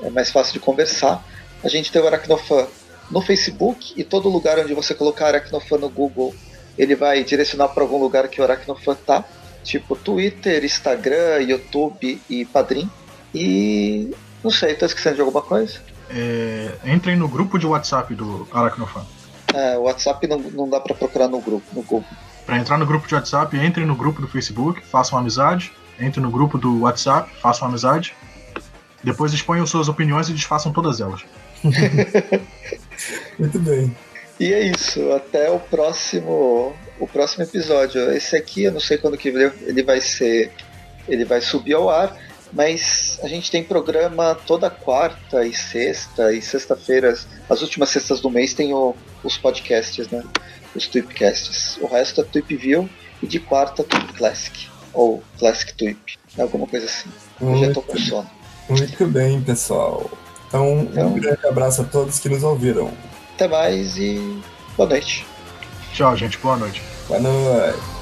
É 0.02 0.10
mais 0.10 0.32
fácil 0.32 0.54
de 0.54 0.60
conversar. 0.60 1.24
A 1.64 1.70
gente 1.70 1.92
tem 1.92 2.02
o 2.02 2.08
Aracnofan 2.08 2.68
no 3.12 3.22
Facebook 3.22 3.94
e 3.96 4.04
todo 4.04 4.30
lugar 4.30 4.60
onde 4.60 4.74
você 4.74 4.94
colocar 4.94 5.28
Aracnofan 5.28 5.78
no 5.78 5.90
Google, 5.90 6.34
ele 6.78 6.96
vai 6.96 7.24
direcionar 7.24 7.70
para 7.70 7.84
algum 7.84 7.98
lugar 7.98 8.28
que 8.28 8.40
o 8.40 8.44
Aracnofan 8.44 8.96
tá 8.96 9.26
tipo 9.70 9.96
Twitter, 9.96 10.64
Instagram, 10.66 11.42
YouTube 11.42 12.20
e 12.30 12.46
Padrim. 12.46 12.90
E 13.34 14.12
não 14.44 14.50
sei, 14.50 14.74
tô 14.74 14.86
esquecendo 14.86 15.16
de 15.16 15.22
alguma 15.22 15.42
coisa? 15.42 15.80
É, 16.10 16.72
entrem 16.86 17.16
no 17.16 17.28
grupo 17.28 17.60
de 17.60 17.68
WhatsApp 17.68 18.16
do 18.16 18.48
Aracnofan. 18.52 19.06
É, 19.54 19.78
o 19.78 19.84
WhatsApp 19.84 20.26
não, 20.28 20.40
não 20.40 20.70
dá 20.70 20.80
para 20.80 20.96
procurar 20.96 21.28
no 21.28 21.40
grupo, 21.40 21.66
no 21.74 21.84
Google. 21.84 22.06
Para 22.46 22.58
entrar 22.58 22.80
no 22.80 22.86
grupo 22.86 23.08
de 23.08 23.14
WhatsApp, 23.14 23.56
entrem 23.58 23.86
no 23.86 23.96
grupo 23.96 24.22
do 24.22 24.28
Facebook, 24.28 24.84
façam 24.84 25.20
amizade. 25.20 25.72
Entrem 26.00 26.24
no 26.24 26.32
grupo 26.32 26.58
do 26.58 26.82
WhatsApp, 26.82 27.30
façam 27.40 27.68
amizade. 27.68 28.16
Depois 29.04 29.34
exponham 29.34 29.68
suas 29.68 29.88
opiniões 29.88 30.30
e 30.30 30.34
desfaçam 30.34 30.72
todas 30.72 31.00
elas. 31.00 31.22
Muito 33.38 33.60
bem. 33.60 33.96
E 34.40 34.52
é 34.52 34.72
isso. 34.72 35.12
Até 35.12 35.52
o 35.52 35.60
próximo 35.60 36.74
o 37.00 37.08
próximo 37.08 37.44
episódio. 37.44 38.12
Esse 38.12 38.36
aqui 38.36 38.64
eu 38.64 38.72
não 38.72 38.80
sei 38.80 38.98
quando 38.98 39.18
que 39.18 39.30
ele 39.30 39.84
vai 39.84 40.02
ser, 40.02 40.52
ele 41.08 41.26
vai 41.26 41.42
subir 41.42 41.74
ao 41.74 41.90
ar, 41.90 42.16
mas 42.52 43.20
a 43.24 43.28
gente 43.28 43.50
tem 43.50 43.64
programa 43.64 44.36
toda 44.36 44.70
quarta 44.70 45.46
e 45.46 45.54
sexta 45.54 46.34
e 46.34 46.42
sexta-feiras, 46.42 47.28
as 47.50 47.62
últimas 47.62 47.90
sextas 47.90 48.20
do 48.20 48.30
mês 48.30 48.54
tem 48.54 48.74
o, 48.74 48.96
os 49.24 49.38
podcasts, 49.38 50.10
né? 50.10 50.24
Os 50.76 50.88
Tweepcasts. 50.88 51.78
O 51.82 51.88
resto 51.88 52.22
é 52.22 52.24
Tweep 52.24 52.56
View 52.56 52.90
e 53.22 53.28
de 53.28 53.40
quarta 53.40 53.84
Tweep 53.84 54.14
Classic 54.14 54.68
ou 54.94 55.24
Classic 55.38 55.74
Tweep, 55.74 56.18
alguma 56.38 56.68
coisa 56.68 56.86
assim. 56.86 57.10
Muito, 57.40 57.64
eu 57.64 57.68
já 57.68 57.74
tô 57.74 57.82
com 57.82 57.98
sono. 57.98 58.30
Muito 58.70 59.08
bem, 59.08 59.42
pessoal. 59.42 60.10
Então, 60.48 60.88
então, 60.92 61.08
um 61.08 61.20
grande 61.20 61.46
abraço 61.48 61.82
a 61.82 61.86
todos 61.86 62.20
que 62.20 62.30
nos 62.30 62.44
ouviram. 62.44 62.92
Até 63.36 63.48
mais 63.48 63.98
e 63.98 64.42
boa 64.76 64.90
noite. 64.90 65.26
Tchau, 65.94 66.16
gente. 66.16 66.38
Boa 66.38 66.58
noite. 66.58 66.82
Boa 67.08 67.20
noite. 67.20 68.00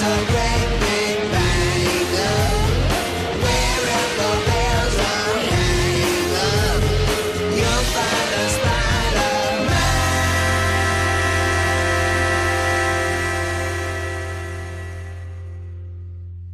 so 0.00 0.24
great. 0.28 0.69